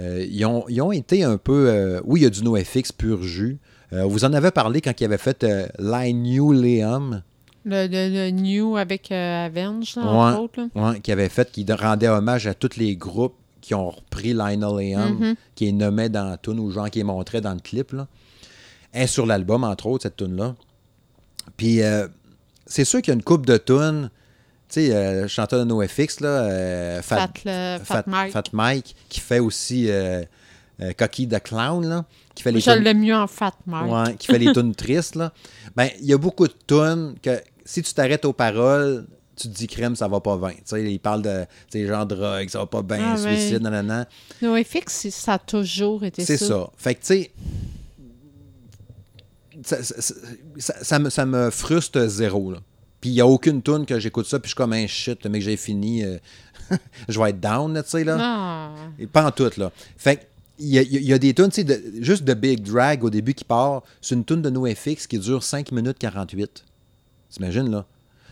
Euh, 0.00 0.26
ils, 0.28 0.44
ont, 0.44 0.64
ils 0.68 0.82
ont 0.82 0.90
été 0.92 1.22
un 1.22 1.38
peu. 1.38 1.68
euh, 1.70 2.00
oui, 2.04 2.20
il 2.20 2.22
y 2.24 2.26
a 2.26 2.30
du 2.30 2.42
NoFX 2.42 2.92
pur 2.92 3.22
jus. 3.22 3.58
Euh, 3.92 4.04
vous 4.04 4.24
en 4.24 4.32
avez 4.32 4.50
parlé 4.50 4.80
quand 4.80 4.92
il 5.00 5.04
avait 5.04 5.16
fait 5.18 5.44
euh, 5.44 5.66
Lineuleum. 5.78 7.22
Le, 7.64 7.86
le, 7.88 8.14
le 8.14 8.30
New 8.30 8.76
avec 8.76 9.10
Avenge, 9.10 9.96
là, 9.96 10.02
Ouais. 10.02 10.10
entre 10.34 10.40
autres. 10.40 10.60
Là. 10.74 10.90
Ouais, 10.92 11.00
qui 11.00 11.10
avait 11.12 11.28
fait, 11.28 11.50
qui 11.50 11.64
rendait 11.72 12.08
hommage 12.08 12.46
à 12.46 12.54
tous 12.54 12.76
les 12.76 12.96
groupes 12.96 13.34
qui 13.60 13.74
ont 13.74 13.90
repris 13.90 14.32
Linoleum, 14.34 15.18
Mhm. 15.18 15.34
qui 15.56 15.68
est 15.68 15.72
nommé 15.72 16.08
dans 16.08 16.24
la 16.24 16.36
tune 16.36 16.60
ou 16.60 16.70
genre 16.70 16.88
qui 16.90 17.00
est 17.00 17.04
montré 17.04 17.40
dans 17.40 17.54
le 17.54 17.58
clip. 17.60 17.92
Là. 17.92 18.06
Est 18.92 19.08
sur 19.08 19.26
l'album, 19.26 19.64
entre 19.64 19.86
autres, 19.86 20.04
cette 20.04 20.16
tune 20.16 20.36
là 20.36 20.54
Puis 21.56 21.80
c'est 22.66 22.84
sûr 22.84 23.00
qu'il 23.02 23.10
y 23.12 23.14
a 23.14 23.16
une 23.16 23.22
coupe 23.24 23.46
de 23.46 23.56
tunes. 23.56 24.10
Tu 24.68 24.80
sais, 24.86 24.94
euh, 24.94 25.28
chanteur 25.28 25.60
de 25.60 25.64
NoFX, 25.64 26.20
là, 26.20 26.28
euh, 26.28 27.02
Fat, 27.02 27.16
Fat, 27.16 27.30
le- 27.44 27.78
Fat 27.84 28.04
Mike. 28.06 28.32
Fat 28.32 28.42
Mike, 28.52 28.96
qui 29.08 29.20
fait 29.20 29.38
aussi 29.38 29.88
euh, 29.88 30.22
euh, 30.82 30.92
Cocky 30.96 31.28
the 31.28 31.40
Clown, 31.40 31.86
là, 31.88 32.04
qui 32.34 32.42
fait 32.42 32.50
les 32.52 32.60
Je 32.60 32.70
l'aime 32.72 33.00
mieux 33.00 33.14
en 33.14 33.26
Fat 33.28 33.54
Mike. 33.66 33.92
Ouais, 33.92 34.14
qui 34.16 34.26
fait 34.26 34.38
les 34.38 34.52
tunes 34.52 34.74
tristes, 34.76 35.14
là. 35.14 35.32
Ben, 35.76 35.88
il 36.00 36.06
y 36.06 36.12
a 36.12 36.18
beaucoup 36.18 36.48
de 36.48 36.54
tunes 36.66 37.14
que 37.22 37.40
si 37.64 37.80
tu 37.82 37.94
t'arrêtes 37.94 38.24
aux 38.24 38.32
paroles, 38.32 39.06
tu 39.36 39.48
te 39.48 39.54
dis 39.54 39.66
crème, 39.68 39.94
ça 39.94 40.08
va 40.08 40.18
pas 40.20 40.36
bien. 40.36 40.50
Tu 40.50 40.62
sais, 40.64 40.82
il 40.92 40.98
parle 40.98 41.22
de 41.22 41.44
tu 41.70 41.86
genre 41.86 42.06
drogue, 42.06 42.48
ça 42.48 42.58
va 42.58 42.66
pas 42.66 42.82
bien, 42.82 43.12
Ah, 43.14 43.16
suicide, 43.16 43.60
nanana. 43.62 44.08
NoFX, 44.42 44.82
c'est- 44.88 45.10
ça 45.10 45.34
a 45.34 45.38
toujours 45.38 46.02
été 46.04 46.24
ça. 46.24 46.36
C'est 46.36 46.44
ça. 46.44 46.70
Fait 46.76 46.94
que, 46.96 47.00
tu 47.00 47.06
sais, 47.06 47.30
ça 50.82 50.98
me, 50.98 51.10
ça 51.10 51.24
me 51.26 51.50
frustre 51.50 52.06
zéro, 52.08 52.52
là. 52.52 52.58
Puis 53.06 53.12
il 53.12 53.14
n'y 53.14 53.20
a 53.20 53.26
aucune 53.28 53.62
tune 53.62 53.86
que 53.86 54.00
j'écoute 54.00 54.26
ça, 54.26 54.40
puis 54.40 54.48
je 54.48 54.54
suis 54.54 54.56
comme 54.56 54.72
un 54.72 54.84
shit, 54.88 55.24
mais 55.26 55.38
que 55.38 55.44
j'ai 55.44 55.56
fini, 55.56 56.02
euh, 56.02 56.18
je 57.08 57.20
vais 57.20 57.30
être 57.30 57.38
down, 57.38 57.72
là, 57.72 57.84
tu 57.84 57.90
sais, 57.90 58.02
là. 58.02 58.16
Ah. 58.18 58.74
Et 58.98 59.06
pas 59.06 59.24
en 59.24 59.30
tout, 59.30 59.48
là. 59.58 59.70
Fait 59.96 60.16
que, 60.16 60.22
il 60.58 60.70
y 60.70 60.78
a, 60.80 60.82
il 60.82 61.04
y 61.04 61.12
a 61.12 61.18
des 61.18 61.32
tunes, 61.32 61.50
tu 61.50 61.54
sais, 61.54 61.62
de- 61.64 61.80
juste 62.02 62.24
de 62.24 62.34
Big 62.34 62.64
Drag 62.64 63.04
au 63.04 63.10
début 63.10 63.32
qui 63.34 63.44
part. 63.44 63.84
C'est 64.02 64.16
une 64.16 64.24
tune 64.24 64.42
de 64.42 64.50
NoFX 64.50 65.06
qui 65.06 65.20
dure 65.20 65.44
5 65.44 65.70
minutes 65.70 65.98
48. 65.98 66.64
T'imagines, 67.30 67.70
là? 67.70 67.86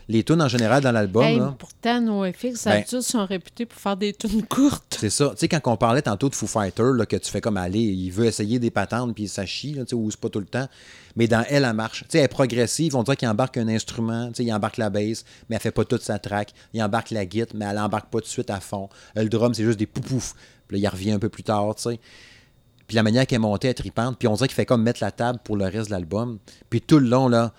Les 0.09 0.23
tunes 0.23 0.43
en 0.43 0.49
général 0.49 0.83
dans 0.83 0.93
l'album, 0.93 1.25
Hey, 1.25 1.41
pourtant, 1.59 2.01
NoFX, 2.01 2.65
Ben- 2.65 2.73
d'habitude, 2.73 3.01
sont 3.01 3.25
réputés 3.25 3.65
pour 3.65 3.81
faire 3.81 3.97
des 3.97 4.13
tunes 4.13 4.43
courtes. 4.49 4.97
C'est 5.01 5.09
ça. 5.11 5.31
Tu 5.31 5.37
sais, 5.39 5.49
quand 5.49 5.61
on 5.65 5.77
parlait 5.79 6.03
tantôt 6.03 6.29
de 6.29 6.35
Foo 6.35 6.47
Fighter, 6.47 6.91
là, 6.95 7.07
que 7.07 7.17
tu 7.17 7.31
fais 7.31 7.41
comme 7.41 7.57
aller, 7.57 7.81
il 7.81 8.11
veut 8.11 8.27
essayer 8.27 8.59
des 8.59 8.71
patentes, 8.71 9.15
puis 9.15 9.29
ça 9.29 9.47
chie, 9.47 9.73
là, 9.73 9.85
ou 9.95 10.11
c'est 10.11 10.21
pas 10.21 10.29
tout 10.29 10.41
le 10.41 10.47
temps. 10.47 10.69
Mais 11.17 11.27
dans 11.27 11.45
elle, 11.49 11.65
elle 11.65 11.73
marche. 11.75 12.01
Tu 12.01 12.07
sais, 12.11 12.19
elle 12.19 12.25
est 12.25 12.29
progressive. 12.29 12.95
On 12.97 13.03
dirait 13.03 13.17
qu'il 13.17 13.29
embarque 13.29 13.57
un 13.57 13.69
instrument. 13.69 14.29
Tu 14.29 14.35
sais, 14.37 14.45
il 14.45 14.53
embarque 14.53 14.77
la 14.77 14.91
bass, 14.91 15.25
mais 15.49 15.57
elle 15.57 15.63
fait 15.63 15.71
pas 15.71 15.85
toute 15.85 16.03
sa 16.03 16.19
track. 16.19 16.53
Il 16.75 16.83
embarque 16.83 17.11
la 17.11 17.25
guitare, 17.25 17.55
mais 17.57 17.65
elle 17.65 17.79
embarque 17.79 18.11
pas 18.11 18.19
tout 18.19 18.25
de 18.25 18.29
suite 18.31 18.51
à 18.51 18.61
fond. 18.61 18.89
Le 19.17 19.29
drum, 19.29 19.55
c'est 19.55 19.65
juste 19.65 19.79
des 19.79 19.87
poupouf. 19.87 20.35
Puis 20.69 20.81
là, 20.81 20.89
il 20.89 20.93
revient 20.93 21.13
un 21.13 21.19
peu 21.19 21.29
plus 21.31 21.45
tard, 21.45 21.75
tu 21.77 21.83
sais. 21.85 22.01
Puis 22.87 22.97
la 22.97 23.03
manière 23.03 23.27
qu'elle 23.27 23.37
est 23.37 23.39
montée, 23.39 23.69
elle 23.69 23.71
est 23.73 23.75
tripante. 23.75 24.19
Puis 24.19 24.29
on 24.29 24.35
dirait 24.35 24.49
qu'il 24.49 24.55
fait 24.55 24.67
comme 24.67 24.83
mettre 24.83 25.03
la 25.03 25.11
table 25.11 25.39
pour 25.43 25.57
le 25.57 25.65
reste 25.65 25.87
de 25.87 25.93
l'album. 25.93 26.39
Puis 26.69 26.83
tout 26.83 26.99
le 26.99 27.09
long, 27.09 27.29
là, 27.29 27.53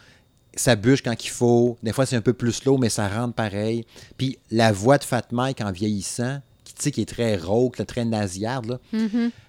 ça 0.56 0.76
bûche 0.76 1.02
quand 1.04 1.24
il 1.24 1.30
faut. 1.30 1.78
Des 1.84 1.94
fois, 1.94 2.06
c'est 2.06 2.16
un 2.16 2.22
peu 2.22 2.34
plus 2.34 2.54
slow, 2.54 2.78
mais 2.78 2.90
ça 2.90 3.08
rentre 3.08 3.34
pareil. 3.34 3.86
Puis 4.18 4.38
la 4.52 4.72
voix 4.72 4.98
de 4.98 5.04
Fat 5.04 5.24
Mike 5.32 5.62
en 5.62 5.72
vieillissant, 5.72 6.40
qui, 6.64 6.74
tu 6.74 6.82
sais, 6.84 6.92
qui 6.92 7.02
est 7.02 7.06
très 7.06 7.36
rauque, 7.38 7.78
là, 7.78 7.86
très 7.86 8.06
nasillarde, 8.06 8.66
là, 8.66 8.80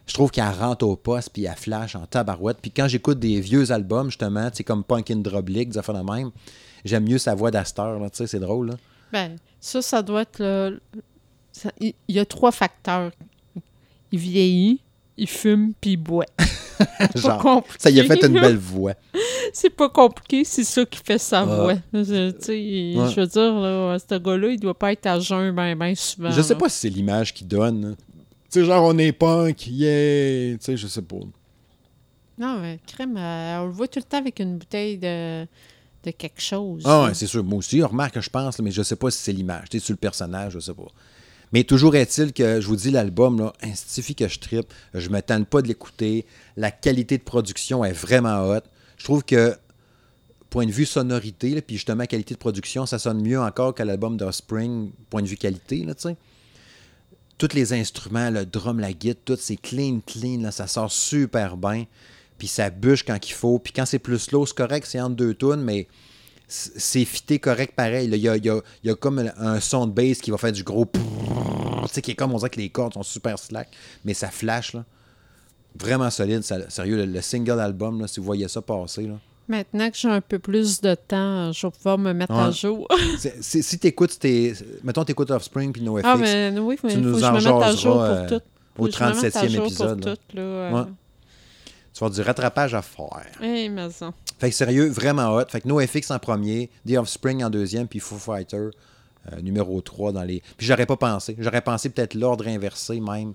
je 0.06 0.14
trouve 0.14 0.30
qu'elle 0.30 0.44
rentre 0.50 0.86
au 0.86 0.96
poste, 0.96 1.30
puis 1.32 1.44
elle 1.44 1.54
flash 1.56 1.96
en 1.96 2.06
tabarouette. 2.06 2.58
Puis 2.60 2.70
quand 2.70 2.88
j'écoute 2.88 3.18
des 3.18 3.40
vieux 3.40 3.70
albums, 3.72 4.08
justement, 4.08 4.50
tu 4.50 4.58
sais, 4.58 4.64
comme 4.64 4.84
Punk 4.84 5.10
in 5.10 5.16
Drublick, 5.16 5.70
des 5.70 5.78
affaires 5.78 5.94
de 6.02 6.10
même, 6.10 6.30
j'aime 6.84 7.04
mieux 7.04 7.18
sa 7.18 7.34
voix 7.34 7.50
d'Astor, 7.50 7.98
là, 7.98 8.10
tu 8.10 8.18
sais, 8.18 8.26
c'est 8.26 8.40
drôle, 8.40 8.68
là. 8.70 8.74
Ben, 9.12 9.36
ça, 9.60 9.80
ça 9.82 10.02
doit 10.02 10.22
être 10.22 10.38
le... 10.40 10.80
ça- 11.52 11.72
il 11.80 11.94
y 12.08 12.18
a 12.18 12.24
trois 12.26 12.52
facteurs. 12.52 13.12
Il 14.12 14.18
vieillit, 14.18 14.80
il 15.16 15.28
fume, 15.28 15.72
puis 15.80 15.92
il 15.92 15.96
boit. 15.96 16.26
Pas 16.78 17.08
Genre, 17.20 17.38
compliqué. 17.38 17.78
ça 17.78 17.90
y 17.90 18.00
a 18.00 18.04
fait 18.04 18.22
une 18.26 18.38
belle 18.38 18.58
voix. 18.58 18.92
C'est 19.54 19.70
pas 19.70 19.88
compliqué, 19.88 20.44
c'est 20.44 20.62
ça 20.64 20.84
qui 20.84 20.98
fait 21.02 21.16
sa 21.16 21.40
Ah. 21.40 21.44
voix. 21.44 21.74
Je, 21.94 22.98
Ouais. 22.98 23.14
veux 23.14 23.26
dire, 23.26 23.54
là, 23.54 23.96
ce 23.98 24.18
gars-là, 24.18 24.48
il 24.48 24.60
doit 24.60 24.78
pas 24.78 24.92
être 24.92 25.06
à 25.06 25.18
jeun 25.18 25.54
ben, 25.54 25.74
ben 25.74 25.94
souvent. 25.94 26.30
Je 26.30 26.42
sais 26.42 26.52
là. 26.52 26.60
pas 26.60 26.68
si 26.68 26.78
c'est 26.80 26.88
l'image 26.90 27.32
qu'il 27.32 27.48
donne. 27.48 27.90
là. 27.90 27.94
Tu 28.52 28.60
sais, 28.60 28.64
genre, 28.66 28.84
on 28.84 28.98
est 28.98 29.12
punk, 29.12 29.66
yeah! 29.68 30.52
Tu 30.58 30.64
sais, 30.64 30.76
je 30.76 30.86
sais 30.86 31.00
pas. 31.02 31.16
Non, 32.38 32.58
mais 32.60 32.78
crème, 32.86 33.16
euh, 33.16 33.60
on 33.62 33.66
le 33.66 33.72
voit 33.72 33.88
tout 33.88 33.98
le 33.98 34.04
temps 34.04 34.18
avec 34.18 34.38
une 34.40 34.58
bouteille 34.58 34.98
de, 34.98 35.44
de 36.04 36.10
quelque 36.10 36.42
chose. 36.42 36.82
Ah 36.84 37.04
ouais, 37.04 37.14
c'est 37.14 37.26
sûr. 37.26 37.42
Moi 37.42 37.58
aussi, 37.58 37.82
remarque, 37.82 38.20
je 38.20 38.28
pense, 38.28 38.58
là, 38.58 38.62
mais 38.64 38.70
je 38.70 38.82
sais 38.82 38.96
pas 38.96 39.10
si 39.10 39.18
c'est 39.22 39.32
l'image. 39.32 39.70
Tu 39.70 39.78
sais, 39.78 39.84
sur 39.86 39.92
le 39.94 39.98
personnage, 39.98 40.52
je 40.52 40.58
sais 40.60 40.74
pas. 40.74 40.86
Mais 41.52 41.64
toujours 41.64 41.94
est-il 41.94 42.32
que, 42.32 42.60
je 42.60 42.66
vous 42.66 42.76
dis, 42.76 42.90
l'album, 42.90 43.38
là, 43.38 43.52
instifie 43.62 44.14
que 44.14 44.28
je 44.28 44.38
trippe. 44.38 44.72
Je 44.94 45.08
me 45.08 45.20
tente 45.22 45.46
pas 45.46 45.62
de 45.62 45.68
l'écouter. 45.68 46.26
La 46.56 46.70
qualité 46.70 47.18
de 47.18 47.22
production 47.22 47.84
est 47.84 47.92
vraiment 47.92 48.48
haute. 48.48 48.64
Je 48.96 49.04
trouve 49.04 49.24
que, 49.24 49.56
point 50.50 50.66
de 50.66 50.72
vue 50.72 50.86
sonorité, 50.86 51.60
puis 51.60 51.76
justement, 51.76 52.04
qualité 52.06 52.34
de 52.34 52.38
production, 52.38 52.86
ça 52.86 52.98
sonne 52.98 53.22
mieux 53.22 53.40
encore 53.40 53.74
que 53.74 53.82
l'album 53.82 54.16
d'Offspring, 54.16 54.90
point 55.10 55.22
de 55.22 55.28
vue 55.28 55.36
qualité, 55.36 55.84
tu 55.86 55.92
sais. 55.98 56.16
Tous 57.38 57.52
les 57.54 57.74
instruments, 57.74 58.30
le 58.30 58.46
drum, 58.46 58.80
la 58.80 58.92
guitare, 58.92 59.22
tout, 59.24 59.36
c'est 59.38 59.56
clean, 59.56 60.00
clean, 60.06 60.40
là, 60.40 60.50
ça 60.50 60.66
sort 60.66 60.90
super 60.90 61.58
bien. 61.58 61.84
Puis 62.38 62.48
ça 62.48 62.70
bûche 62.70 63.02
quand 63.02 63.18
il 63.28 63.32
faut. 63.32 63.58
Puis 63.58 63.72
quand 63.74 63.84
c'est 63.86 63.98
plus 63.98 64.18
slow, 64.18 64.46
c'est 64.46 64.56
correct, 64.56 64.86
c'est 64.88 65.00
entre 65.00 65.16
deux 65.16 65.34
tunes, 65.34 65.62
mais 65.62 65.86
c'est 66.48 67.04
fité 67.04 67.38
correct 67.38 67.74
pareil. 67.74 68.08
Il 68.12 68.16
y 68.18 68.28
a, 68.28 68.36
y 68.36 68.48
a- 68.48 68.60
y 68.84 68.90
a 68.90 68.94
comme 68.94 69.30
un 69.38 69.60
son 69.60 69.86
de 69.86 69.92
bass 69.92 70.18
qui 70.20 70.30
va 70.30 70.38
faire 70.38 70.52
du 70.52 70.62
gros... 70.62 70.86
Tu 70.86 71.92
sais, 71.92 72.02
qui 72.02 72.12
est 72.12 72.14
comme, 72.14 72.32
on 72.32 72.36
dirait 72.38 72.50
que 72.50 72.60
les 72.60 72.68
cordes 72.70 72.94
sont 72.94 73.02
super 73.02 73.38
slack, 73.38 73.68
mais 74.04 74.14
ça 74.14 74.28
flash, 74.28 74.72
là. 74.74 74.84
Vraiment 75.78 76.08
solide, 76.10 76.42
ça- 76.42 76.68
sérieux, 76.70 76.96
le, 76.96 77.04
le 77.06 77.20
single 77.20 77.60
album, 77.60 78.00
là, 78.00 78.06
si 78.08 78.18
vous 78.20 78.26
voyez 78.26 78.48
ça 78.48 78.62
passer, 78.62 79.02
là. 79.06 79.14
Maintenant 79.48 79.88
que 79.90 79.96
j'ai 79.96 80.08
un 80.08 80.20
peu 80.20 80.40
plus 80.40 80.80
de 80.80 80.94
temps, 80.96 81.52
je 81.52 81.66
vais 81.66 81.70
pouvoir 81.70 81.98
me 81.98 82.12
mettre 82.12 82.32
à 82.32 82.50
jour. 82.50 82.88
C'est- 83.18 83.36
c'est- 83.40 83.62
si 83.62 83.78
t'écoutes, 83.78 84.18
tes, 84.18 84.54
mettons, 84.82 85.04
t'écoutes 85.04 85.30
Offspring 85.30 85.70
puis 85.72 85.82
NoFX, 85.82 86.02
ah, 86.08 86.16
mais 86.16 86.52
oui, 86.58 86.76
mais 86.82 86.90
tu 86.90 86.96
faut 86.96 87.00
nous 87.02 87.12
que 87.14 87.20
je 87.20 87.24
en 87.26 87.32
me 87.32 87.36
mette 87.36 87.46
à 87.46 87.72
jour 87.74 87.76
jaseras, 87.76 87.92
pour 87.92 88.02
euh, 88.02 88.28
tout. 88.38 88.44
Faut 88.76 88.82
au 88.82 88.86
que 88.88 88.92
je 88.92 89.04
me 89.04 89.22
mette 89.22 89.36
à 89.36 89.42
37e 89.44 89.48
jour 89.48 89.56
pour 89.58 89.66
épisode, 89.66 90.04
là. 90.04 90.16
tout, 90.16 90.36
là. 90.36 90.72
Ouais. 90.72 90.90
Tu 91.96 92.00
vas 92.00 92.06
avoir 92.08 92.10
du 92.14 92.20
rattrapage 92.20 92.74
à 92.74 92.82
faire. 92.82 93.26
Hey, 93.40 93.70
mais 93.70 93.88
ça. 93.90 94.12
Fait 94.38 94.50
que 94.50 94.54
sérieux, 94.54 94.88
vraiment 94.90 95.34
hot. 95.34 95.46
Fait 95.48 95.62
que 95.62 95.68
NoFX 95.68 96.10
en 96.10 96.18
premier, 96.18 96.68
The 96.86 96.92
Offspring 96.98 97.42
en 97.42 97.48
deuxième, 97.48 97.88
puis 97.88 98.00
Foo 98.00 98.16
Fighter 98.18 98.68
euh, 99.32 99.40
numéro 99.40 99.80
3 99.80 100.12
dans 100.12 100.22
les. 100.22 100.42
Puis 100.58 100.66
j'aurais 100.66 100.84
pas 100.84 100.98
pensé. 100.98 101.34
J'aurais 101.38 101.62
pensé 101.62 101.88
peut-être 101.88 102.12
l'ordre 102.12 102.46
inversé 102.48 103.00
même 103.00 103.32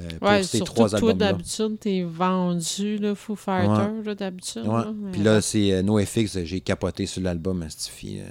euh, 0.00 0.08
pour 0.20 0.28
Ouais, 0.28 0.42
ces 0.44 0.60
trois 0.60 0.88
toi, 0.88 0.98
albums-là. 0.98 1.32
d'habitude, 1.32 1.78
t'es 1.80 2.04
vendu, 2.04 2.96
là, 2.98 3.16
Foo 3.16 3.34
Fighter, 3.34 3.90
là, 4.04 4.14
d'habitude. 4.14 4.66
Ouais. 4.68 4.82
mais 4.94 5.10
Puis 5.10 5.22
là, 5.22 5.40
c'est 5.40 5.72
euh, 5.72 5.82
NoFX, 5.82 6.44
j'ai 6.44 6.60
capoté 6.60 7.06
sur 7.06 7.22
l'album 7.22 7.60
Astifi 7.62 8.20
euh, 8.20 8.24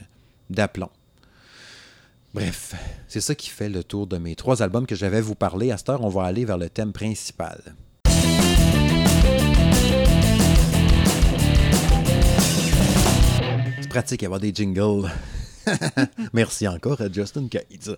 d'aplomb. 0.50 0.90
Bref, 2.34 2.76
c'est 3.08 3.22
ça 3.22 3.34
qui 3.36 3.50
fait 3.50 3.70
le 3.70 3.84
tour 3.84 4.08
de 4.08 4.18
mes 4.18 4.36
trois 4.36 4.62
albums 4.62 4.86
que 4.86 4.96
j'avais 4.96 5.22
vous 5.22 5.36
parler. 5.36 5.72
À 5.72 5.78
cette 5.78 5.90
heure, 5.90 6.04
on 6.04 6.10
va 6.10 6.24
aller 6.24 6.46
vers 6.46 6.58
le 6.58 6.70
thème 6.70 6.92
principal. 6.94 7.62
Pratique 13.96 14.20
d'avoir 14.20 14.42
des 14.42 14.54
jingles. 14.54 15.10
Merci 16.34 16.68
encore 16.68 17.00
à 17.00 17.10
Justin 17.10 17.48
Cade. 17.48 17.98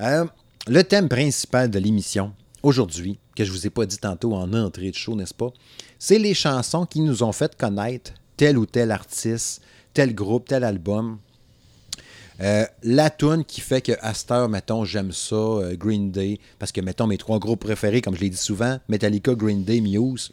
Euh, 0.00 0.24
le 0.66 0.82
thème 0.82 1.10
principal 1.10 1.70
de 1.70 1.78
l'émission, 1.78 2.32
aujourd'hui, 2.62 3.18
que 3.36 3.44
je 3.44 3.52
vous 3.52 3.66
ai 3.66 3.70
pas 3.70 3.84
dit 3.84 3.98
tantôt 3.98 4.32
en 4.32 4.54
entrée 4.54 4.90
de 4.90 4.96
show, 4.96 5.14
n'est-ce 5.14 5.34
pas? 5.34 5.52
C'est 5.98 6.18
les 6.18 6.32
chansons 6.32 6.86
qui 6.86 7.02
nous 7.02 7.22
ont 7.22 7.32
fait 7.32 7.54
connaître 7.54 8.12
tel 8.38 8.56
ou 8.56 8.64
tel 8.64 8.90
artiste, 8.90 9.60
tel 9.92 10.14
groupe, 10.14 10.48
tel 10.48 10.64
album. 10.64 11.18
Euh, 12.40 12.64
la 12.82 13.10
tune 13.10 13.44
qui 13.44 13.60
fait 13.60 13.82
que 13.82 13.92
Aster, 14.00 14.46
mettons, 14.48 14.86
j'aime 14.86 15.12
ça, 15.12 15.36
euh, 15.36 15.76
Green 15.76 16.10
Day, 16.10 16.38
parce 16.58 16.72
que, 16.72 16.80
mettons, 16.80 17.06
mes 17.06 17.18
trois 17.18 17.38
groupes 17.38 17.60
préférés, 17.60 18.00
comme 18.00 18.16
je 18.16 18.22
l'ai 18.22 18.30
dit 18.30 18.38
souvent, 18.38 18.78
Metallica, 18.88 19.34
Green 19.34 19.64
Day, 19.64 19.82
Muse. 19.82 20.32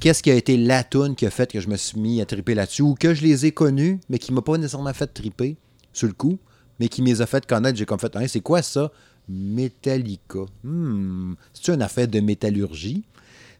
Qu'est-ce 0.00 0.22
qui 0.22 0.30
a 0.30 0.34
été 0.34 0.56
la 0.56 0.82
tune 0.82 1.14
qui 1.14 1.26
a 1.26 1.30
fait 1.30 1.50
que 1.52 1.60
je 1.60 1.68
me 1.68 1.76
suis 1.76 2.00
mis 2.00 2.20
à 2.22 2.26
triper 2.26 2.54
là-dessus, 2.54 2.82
ou 2.82 2.94
que 2.94 3.12
je 3.12 3.22
les 3.22 3.46
ai 3.46 3.52
connus, 3.52 4.00
mais 4.08 4.18
qui 4.18 4.32
m'a 4.32 4.40
pas 4.40 4.56
nécessairement 4.56 4.94
fait 4.94 5.06
triper 5.06 5.56
sur 5.92 6.06
le 6.08 6.14
coup, 6.14 6.38
mais 6.78 6.88
qui 6.88 7.02
me 7.02 7.08
les 7.08 7.20
a 7.20 7.26
fait 7.26 7.44
connaître. 7.44 7.76
J'ai 7.78 7.84
comme 7.84 7.98
fait, 7.98 8.14
Hein, 8.16 8.26
c'est 8.26 8.40
quoi 8.40 8.62
ça? 8.62 8.90
Metallica. 9.28 10.40
Hmm. 10.64 11.34
C'est-tu 11.52 11.72
une 11.72 11.82
affaire 11.82 12.08
de 12.08 12.20
métallurgie? 12.20 13.04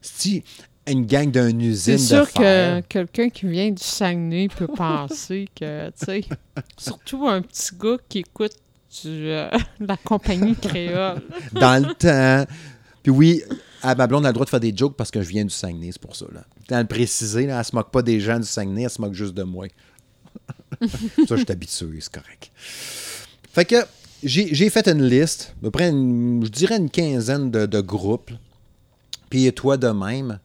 C'est-tu 0.01 0.43
une 0.87 1.05
gang 1.05 1.29
d'une 1.29 1.61
usine 1.61 1.99
C'est 1.99 2.19
de 2.19 2.23
sûr 2.25 2.33
que 2.33 2.81
quelqu'un 2.81 3.29
qui 3.29 3.47
vient 3.47 3.69
du 3.69 3.83
Saguenay 3.83 4.47
peut 4.47 4.67
penser 4.67 5.47
que, 5.55 5.89
tu 5.91 6.05
sais, 6.05 6.21
surtout 6.77 7.27
un 7.27 7.41
petit 7.43 7.69
gars 7.79 7.97
qui 8.09 8.19
écoute 8.19 8.53
du, 9.03 9.27
euh, 9.29 9.49
la 9.79 9.95
compagnie 9.97 10.55
créole. 10.55 11.21
dans 11.53 11.87
le 11.87 11.93
temps. 11.93 12.51
Puis 13.03 13.11
oui, 13.11 13.43
à 13.83 13.95
ma 13.95 14.07
blonde, 14.07 14.25
a 14.25 14.29
le 14.29 14.33
droit 14.33 14.45
de 14.45 14.49
faire 14.49 14.59
des 14.59 14.73
jokes 14.75 14.95
parce 14.95 15.11
que 15.11 15.21
je 15.21 15.29
viens 15.29 15.43
du 15.43 15.49
Saguenay, 15.51 15.89
c'est 15.91 16.01
pour 16.01 16.15
ça. 16.15 16.25
Là. 16.33 16.41
Dans 16.69 16.79
le 16.79 16.87
préciser, 16.87 17.45
là, 17.47 17.59
elle 17.59 17.65
se 17.65 17.75
moque 17.75 17.91
pas 17.91 18.01
des 18.01 18.19
gens 18.19 18.37
du 18.39 18.45
Saguenay, 18.47 18.83
elle 18.83 18.89
se 18.89 19.01
moque 19.01 19.13
juste 19.13 19.33
de 19.33 19.43
moi. 19.43 19.67
ça, 20.81 20.87
je 21.31 21.35
suis 21.35 21.51
habitué, 21.51 21.99
c'est 21.99 22.11
correct. 22.13 22.51
Fait 23.53 23.65
que 23.65 23.75
j'ai 24.23 24.69
fait 24.69 24.87
une 24.87 25.03
liste, 25.03 25.53
à 25.59 25.61
peu 25.63 25.71
près, 25.71 25.89
une- 25.89 26.41
je 26.45 26.49
dirais 26.49 26.77
une 26.77 26.89
quinzaine 26.89 27.51
de, 27.51 27.65
de 27.65 27.81
groupes. 27.81 28.31
Puis 29.29 29.51
toi 29.53 29.77
de 29.77 29.87
même, 29.87 30.39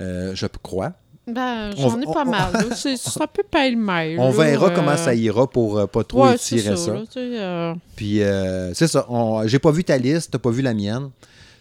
euh, 0.00 0.32
je 0.34 0.46
crois. 0.62 0.92
Ben, 1.26 1.70
j'en 1.76 2.00
ai 2.00 2.04
pas 2.04 2.24
on- 2.26 2.30
mal. 2.30 2.52
C'est 2.76 2.96
un 3.22 3.26
peu 3.28 3.44
pêle-mêle. 3.48 4.18
On 4.18 4.30
verra 4.30 4.66
euh, 4.66 4.74
comment 4.74 4.96
ça 4.96 5.14
ira 5.14 5.48
pour 5.48 5.78
euh, 5.78 5.86
pas 5.86 6.02
trop 6.02 6.24
Ouais, 6.26 6.34
étirer 6.34 6.76
ça. 6.76 6.94
là, 6.94 7.02
euh, 7.16 7.74
Puis 7.94 8.22
euh, 8.22 8.74
c'est 8.74 8.88
ça. 8.88 9.06
J'ai 9.46 9.60
pas 9.60 9.70
vu 9.70 9.84
ta 9.84 9.96
liste, 9.98 10.32
t'as 10.32 10.38
pas 10.40 10.50
vu 10.50 10.62
la 10.62 10.74
mienne. 10.74 11.10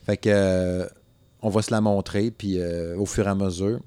Fait 0.07 0.17
que 0.17 0.89
on 1.41 1.49
va 1.49 1.61
se 1.61 1.71
la 1.71 1.81
montrer 1.81 2.31
puis 2.31 2.59
euh, 2.59 2.95
au 2.97 3.05
fur 3.05 3.25
et 3.27 3.29
à 3.29 3.35
mesure. 3.35 3.79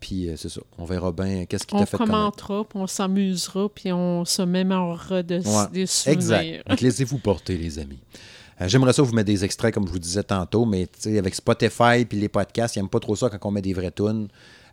Puis 0.00 0.28
euh, 0.28 0.34
c'est 0.36 0.50
ça. 0.50 0.60
On 0.78 0.84
verra 0.84 1.12
bien 1.12 1.46
qu'est-ce 1.46 1.66
qui 1.66 1.74
on 1.74 1.78
t'a 1.78 1.86
fait 1.86 1.96
connaître. 1.96 2.12
commentera, 2.14 2.64
puis 2.64 2.78
on 2.78 2.86
s'amusera, 2.86 3.68
puis 3.74 3.92
on 3.92 4.24
se 4.24 4.42
mémorera 4.42 5.22
de, 5.22 5.36
Ouais, 5.36 5.66
des 5.72 5.86
souvenirs. 5.86 6.12
Exact. 6.18 6.62
Donc, 6.68 6.80
laissez-vous 6.80 7.18
porter, 7.18 7.56
les 7.56 7.78
amis. 7.78 7.98
Euh, 8.60 8.68
J'aimerais 8.68 8.92
ça 8.92 9.02
vous 9.02 9.12
mettre 9.14 9.26
des 9.28 9.44
extraits, 9.44 9.72
comme 9.72 9.86
je 9.86 9.92
vous 9.92 9.98
disais 9.98 10.22
tantôt, 10.22 10.64
mais 10.66 10.86
tu 10.86 10.92
sais, 11.10 11.18
avec 11.18 11.34
Spotify 11.34 12.04
puis 12.08 12.18
les 12.20 12.28
podcasts, 12.28 12.76
ils 12.76 12.80
n'aiment 12.80 12.88
pas 12.90 13.00
trop 13.00 13.16
ça 13.16 13.30
quand 13.30 13.48
on 13.48 13.50
met 13.50 13.62
des 13.62 13.72
vraies 13.72 13.90
tunes. 13.90 14.28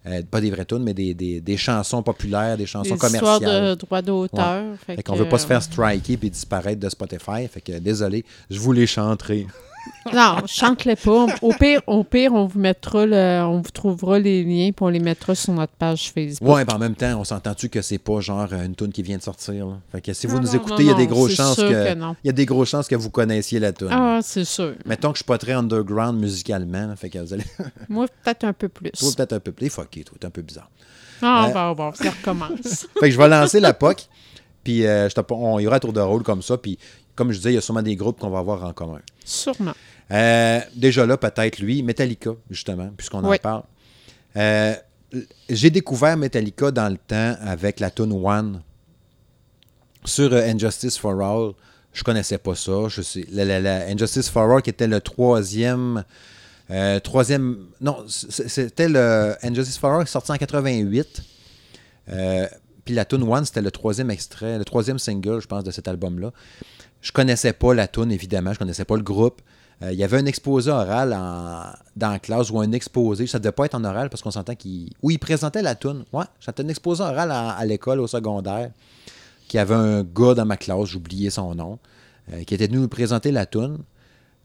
Euh, 0.07 0.21
pas 0.23 0.41
des 0.41 0.49
vraies 0.49 0.65
tunes, 0.65 0.83
mais 0.83 0.95
des, 0.95 1.13
des- 1.13 1.39
des 1.41 1.57
chansons 1.57 2.01
populaires, 2.01 2.57
des 2.57 2.65
chansons 2.65 2.95
Des 2.95 2.99
commerciales. 2.99 3.39
de 3.69 3.75
droits 3.75 4.01
d'auteur. 4.01 4.75
Fait, 4.85 4.95
Fait 4.95 5.03
qu'on 5.03 5.13
que, 5.13 5.19
veut 5.19 5.29
pas 5.29 5.37
se 5.37 5.45
faire 5.45 5.61
striker 5.61 6.17
puis 6.17 6.29
disparaître 6.31 6.79
de 6.81 6.89
Spotify. 6.89 7.47
Fait 7.47 7.61
que 7.61 7.77
désolé, 7.77 8.25
je 8.49 8.59
vous 8.59 8.71
les 8.71 8.87
chanterai. 8.87 9.45
Non, 10.13 10.37
chante-les 10.47 10.95
pas. 10.95 11.27
Au 11.41 11.53
pire, 11.53 11.81
au 11.87 12.03
pire, 12.03 12.33
on 12.33 12.45
vous 12.45 12.59
mettra 12.59 13.05
le, 13.05 13.41
on 13.43 13.61
vous 13.61 13.69
trouvera 13.71 14.17
les 14.19 14.43
liens 14.43 14.71
on 14.81 14.87
les 14.89 14.99
mettra 14.99 15.35
sur 15.35 15.53
notre 15.53 15.73
page 15.73 16.11
Facebook. 16.11 16.49
Ouais, 16.49 16.65
puis 16.65 16.75
en 16.75 16.79
même 16.79 16.95
temps, 16.95 17.19
on 17.19 17.23
s'entend-tu 17.23 17.69
que 17.69 17.81
c'est 17.81 17.99
pas 17.99 18.19
genre 18.19 18.51
une 18.53 18.75
tune 18.75 18.91
qui 18.91 19.03
vient 19.03 19.17
de 19.17 19.21
sortir. 19.21 19.67
là? 19.67 19.77
Fait 19.91 20.01
que 20.01 20.13
si 20.13 20.25
vous 20.27 20.35
Non, 20.35 20.41
nous 20.41 20.47
non, 20.47 20.53
écoutez, 20.53 20.83
il 20.83 20.87
y 20.89 20.91
a 20.91 20.95
des 20.95 21.07
grosses 21.07 21.35
chances 21.35 21.55
que, 21.57 21.93
il 22.23 22.27
y 22.27 22.29
a 22.29 22.33
des 22.33 22.45
grosses 22.45 22.69
chances 22.69 22.87
que 22.87 22.95
vous 22.95 23.09
connaissiez 23.11 23.59
la 23.59 23.71
tune. 23.73 23.89
Ah, 23.91 24.19
c'est 24.23 24.45
sûr. 24.45 24.73
Mettons 24.85 25.09
que 25.11 25.15
je 25.15 25.19
suis 25.19 25.25
pas 25.25 25.37
très 25.37 25.53
underground 25.53 26.19
musicalement, 26.19 26.87
là, 26.87 26.95
fait 26.95 27.09
que 27.09 27.19
vous 27.19 27.33
allez 27.33 27.45
Moi, 27.89 28.07
peut-être 28.23 28.43
un 28.43 28.53
peu 28.53 28.69
plus. 28.69 28.91
toi 28.91 29.09
peut-être 29.15 29.33
un 29.33 29.39
peu 29.39 29.51
plus 29.51 29.69
fucké, 29.69 30.03
toi, 30.03 30.17
t'es 30.19 30.25
un 30.25 30.31
peu 30.31 30.41
bizarre. 30.41 30.69
Ah, 31.21 31.45
Ouais. 31.47 31.53
bon, 31.53 31.73
bon, 31.73 31.93
ça 31.93 32.09
recommence. 32.09 32.87
Fait 32.99 33.07
que 33.07 33.11
je 33.11 33.17
vais 33.17 33.27
lancer 33.29 33.59
la 33.59 33.73
POC, 33.75 34.07
puis 34.63 34.87
euh, 34.87 35.07
je 35.07 35.15
on 35.29 35.59
y 35.59 35.67
aura 35.67 35.75
un 35.75 35.79
tour 35.79 35.93
de 35.93 36.01
rôle 36.01 36.23
comme 36.23 36.41
ça, 36.41 36.57
puis 36.57 36.79
comme 37.21 37.31
je 37.31 37.37
disais, 37.37 37.51
il 37.51 37.55
y 37.55 37.57
a 37.57 37.61
sûrement 37.61 37.81
des 37.83 37.95
groupes 37.95 38.19
qu'on 38.19 38.29
va 38.31 38.39
avoir 38.39 38.63
en 38.63 38.73
commun. 38.73 38.99
Sûrement. 39.23 39.73
Euh, 40.11 40.59
déjà 40.75 41.05
là, 41.05 41.17
peut-être 41.17 41.59
lui, 41.59 41.83
Metallica, 41.83 42.31
justement, 42.49 42.89
puisqu'on 42.97 43.23
en 43.23 43.29
parle. 43.37 43.63
Euh, 44.37 44.73
J'ai 45.49 45.69
découvert 45.69 46.17
Metallica 46.17 46.71
dans 46.71 46.89
le 46.89 46.97
temps 46.97 47.35
avec 47.41 47.79
la 47.79 47.91
tune 47.91 48.11
One 48.11 48.61
sur 50.05 50.33
euh, 50.33 50.41
Injustice 50.49 50.97
for 50.97 51.21
All. 51.21 51.51
Je 51.93 52.03
connaissais 52.03 52.37
pas 52.37 52.55
ça. 52.55 52.87
Je 52.87 53.01
sais, 53.01 53.25
la, 53.31 53.45
la- 53.45 53.59
la 53.59 53.85
Injustice 53.87 54.29
for 54.29 54.49
All 54.51 54.61
qui 54.61 54.69
était 54.69 54.87
le 54.87 54.99
troisième. 55.01 56.03
troisième. 57.03 57.67
Non, 57.81 58.03
c'était 58.07 58.89
le 58.89 59.35
Injustice 59.43 59.77
for 59.77 59.91
All 59.93 60.07
sorti 60.07 60.31
en 60.31 60.37
88. 60.37 61.21
Euh, 62.09 62.47
puis 62.83 62.95
la 62.95 63.05
tune 63.05 63.23
One, 63.23 63.45
c'était 63.45 63.61
le 63.61 63.71
troisième 63.71 64.09
extrait, 64.09 64.57
le 64.57 64.65
troisième 64.65 64.97
single, 64.99 65.39
je 65.41 65.47
pense, 65.47 65.63
de 65.63 65.71
cet 65.71 65.87
album-là. 65.87 66.31
Je 67.01 67.11
connaissais 67.11 67.53
pas 67.53 67.73
la 67.73 67.87
tune, 67.87 68.11
évidemment. 68.11 68.53
Je 68.53 68.59
connaissais 68.59 68.85
pas 68.85 68.95
le 68.95 69.03
groupe. 69.03 69.41
Euh, 69.83 69.91
il 69.91 69.97
y 69.97 70.03
avait 70.03 70.17
un 70.17 70.25
exposé 70.25 70.69
oral 70.69 71.09
dans 71.95 72.11
la 72.11 72.19
classe 72.19 72.51
ou 72.51 72.59
un 72.59 72.71
exposé. 72.71 73.25
Ça 73.27 73.39
devait 73.39 73.51
pas 73.51 73.65
être 73.65 73.75
en 73.75 73.83
oral 73.83 74.09
parce 74.09 74.21
qu'on 74.21 74.31
s'entend 74.31 74.55
qu'il. 74.55 74.91
Oui, 75.01 75.15
il 75.15 75.19
présentait 75.19 75.61
la 75.61 75.75
tune. 75.75 76.03
Ouais, 76.13 76.25
c'était 76.39 76.63
un 76.63 76.67
exposé 76.67 77.01
oral 77.01 77.31
à, 77.31 77.65
l'école, 77.65 77.99
au 77.99 78.07
secondaire. 78.07 78.71
Qui 79.47 79.57
avait 79.57 79.75
un 79.75 80.03
gars 80.03 80.33
dans 80.33 80.45
ma 80.45 80.55
classe, 80.55 80.85
j'oubliais 80.85 81.29
son 81.29 81.53
nom, 81.55 81.77
euh, 82.31 82.43
qui 82.45 82.53
était 82.53 82.67
venu 82.67 82.77
nous 82.77 82.87
présenter 82.87 83.31
la 83.31 83.45
tune. 83.45 83.79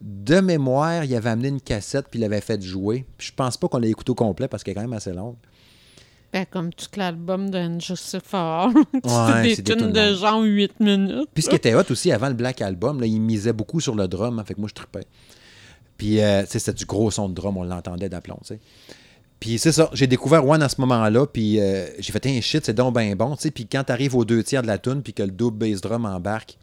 De 0.01 0.41
mémoire, 0.41 1.05
il 1.05 1.15
avait 1.15 1.31
amené 1.31 1.49
une 1.49 1.61
cassette 1.61 2.07
puis 2.11 2.19
il 2.19 2.23
l'avait 2.23 2.41
fait 2.41 2.61
jouer. 2.61 3.07
Puis 3.17 3.29
je 3.29 3.33
pense 3.33 3.57
pas 3.57 3.69
qu'on 3.69 3.79
l'ait 3.79 3.91
écouté 3.91 4.11
au 4.11 4.15
complet 4.17 4.49
parce 4.49 4.65
qu'elle 4.65 4.73
est 4.73 4.75
quand 4.75 4.81
même 4.81 4.93
assez 4.93 5.13
longue. 5.13 5.37
Comme 6.45 6.73
tout 6.73 6.87
l'album 6.97 7.51
de 7.51 7.59
Injustice 7.59 8.21
for 8.23 8.41
All. 8.41 8.75
Ouais, 9.05 9.57
des 9.57 9.63
tunes 9.63 9.93
de 9.93 10.15
genre 10.15 10.43
8 10.43 10.81
minutes. 10.81 11.29
Puis 11.33 11.45
ce 11.45 11.49
qui 11.49 11.57
était 11.57 11.75
hot 11.75 11.91
aussi 11.91 12.13
avant 12.13 12.29
le 12.29 12.35
Black 12.35 12.61
Album, 12.61 13.01
là, 13.01 13.07
il 13.07 13.21
misait 13.21 13.53
beaucoup 13.53 13.81
sur 13.81 13.95
le 13.95 14.07
drum, 14.09 14.39
hein, 14.39 14.45
fait 14.45 14.55
que 14.55 14.61
moi 14.61 14.69
je 14.69 14.75
trippais. 14.75 15.07
Puis 15.97 16.21
euh, 16.21 16.43
tu 16.43 16.51
sais, 16.51 16.59
c'était 16.59 16.77
du 16.77 16.85
gros 16.85 17.11
son 17.11 17.29
de 17.29 17.35
drum, 17.35 17.57
on 17.57 17.65
l'entendait 17.65 18.09
d'aplomb, 18.09 18.39
tu 18.43 18.49
sais. 18.49 18.61
Puis 19.41 19.59
c'est 19.59 19.73
ça, 19.73 19.91
j'ai 19.93 20.07
découvert 20.07 20.47
One 20.47 20.63
à 20.63 20.69
ce 20.69 20.81
moment-là, 20.81 21.27
puis 21.27 21.61
euh, 21.61 21.87
j'ai 21.99 22.13
fait 22.13 22.27
un 22.27 22.41
shit, 22.41 22.65
c'est 22.65 22.75
donc 22.75 22.95
ben 22.95 23.15
bon, 23.15 23.37
tu 23.37 23.43
sais. 23.43 23.51
Puis 23.51 23.67
quand 23.67 23.85
t'arrives 23.85 24.15
aux 24.15 24.25
deux 24.25 24.43
tiers 24.43 24.63
de 24.63 24.67
la 24.67 24.79
tune, 24.79 25.03
puis 25.03 25.13
que 25.13 25.23
le 25.23 25.31
double 25.31 25.59
bass 25.59 25.81
drum 25.81 26.05
embarque, 26.05 26.59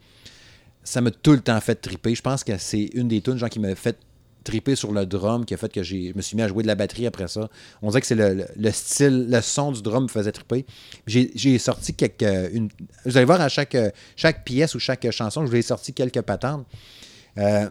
ça 0.84 1.01
m'a 1.01 1.11
tout 1.11 1.32
le 1.32 1.41
temps 1.41 1.59
fait 1.61 1.76
tripper. 1.76 2.15
Je 2.15 2.21
pense 2.21 2.43
que 2.43 2.57
c'est 2.57 2.89
une 2.93 3.07
des 3.07 3.21
tunes 3.21 3.38
genre, 3.38 3.49
qui 3.49 3.59
m'a 3.59 3.76
fait 3.76 3.97
triper 4.44 4.76
sur 4.76 4.91
le 4.91 5.06
drum, 5.06 5.46
qui 5.46 5.54
a 5.54 5.58
fait 5.58 5.72
que 5.72 5.84
je 5.84 6.14
me 6.16 6.22
suis 6.22 6.36
mis 6.36 6.44
à 6.44 6.48
jouer 6.48 6.64
de 6.64 6.68
la 6.68 6.76
batterie 6.76 7.08
après 7.08 7.28
ça. 7.28 7.50
On 7.82 7.89
dirait 7.89 8.02
que 8.02 8.08
c'est 8.08 8.16
le, 8.16 8.34
le- 8.34 8.48
le 8.56 8.72
style, 8.72 9.28
le 9.30 9.41
son 9.41 9.72
du 9.72 9.82
drum 9.82 10.04
me 10.04 10.08
faisait 10.08 10.32
triper. 10.32 10.66
J'ai, 11.08 11.58
sorti 11.58 11.94
quelques. 11.94 12.24
Vous 13.06 13.18
allez 13.18 13.26
voir 13.26 13.41
à 13.41 13.50
chaque, 13.50 13.78
chaque 14.16 14.44
pièce 14.44 14.76
ou 14.76 14.80
chaque 14.80 15.10
chanson, 15.12 15.46
je 15.46 15.50
vous 15.52 15.56
ai 15.58 15.62
sorti 15.62 15.94
quelques 15.94 16.22
patentes. 16.22 16.66
Euh, 17.38 17.68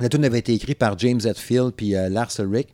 la 0.00 0.08
tune 0.08 0.24
avait 0.24 0.38
été 0.38 0.54
écrite 0.54 0.78
par 0.78 0.98
James 0.98 1.20
Hetfield 1.24 1.72
puis 1.76 1.94
euh, 1.96 2.08
Lars 2.08 2.30
Ulrich. 2.38 2.68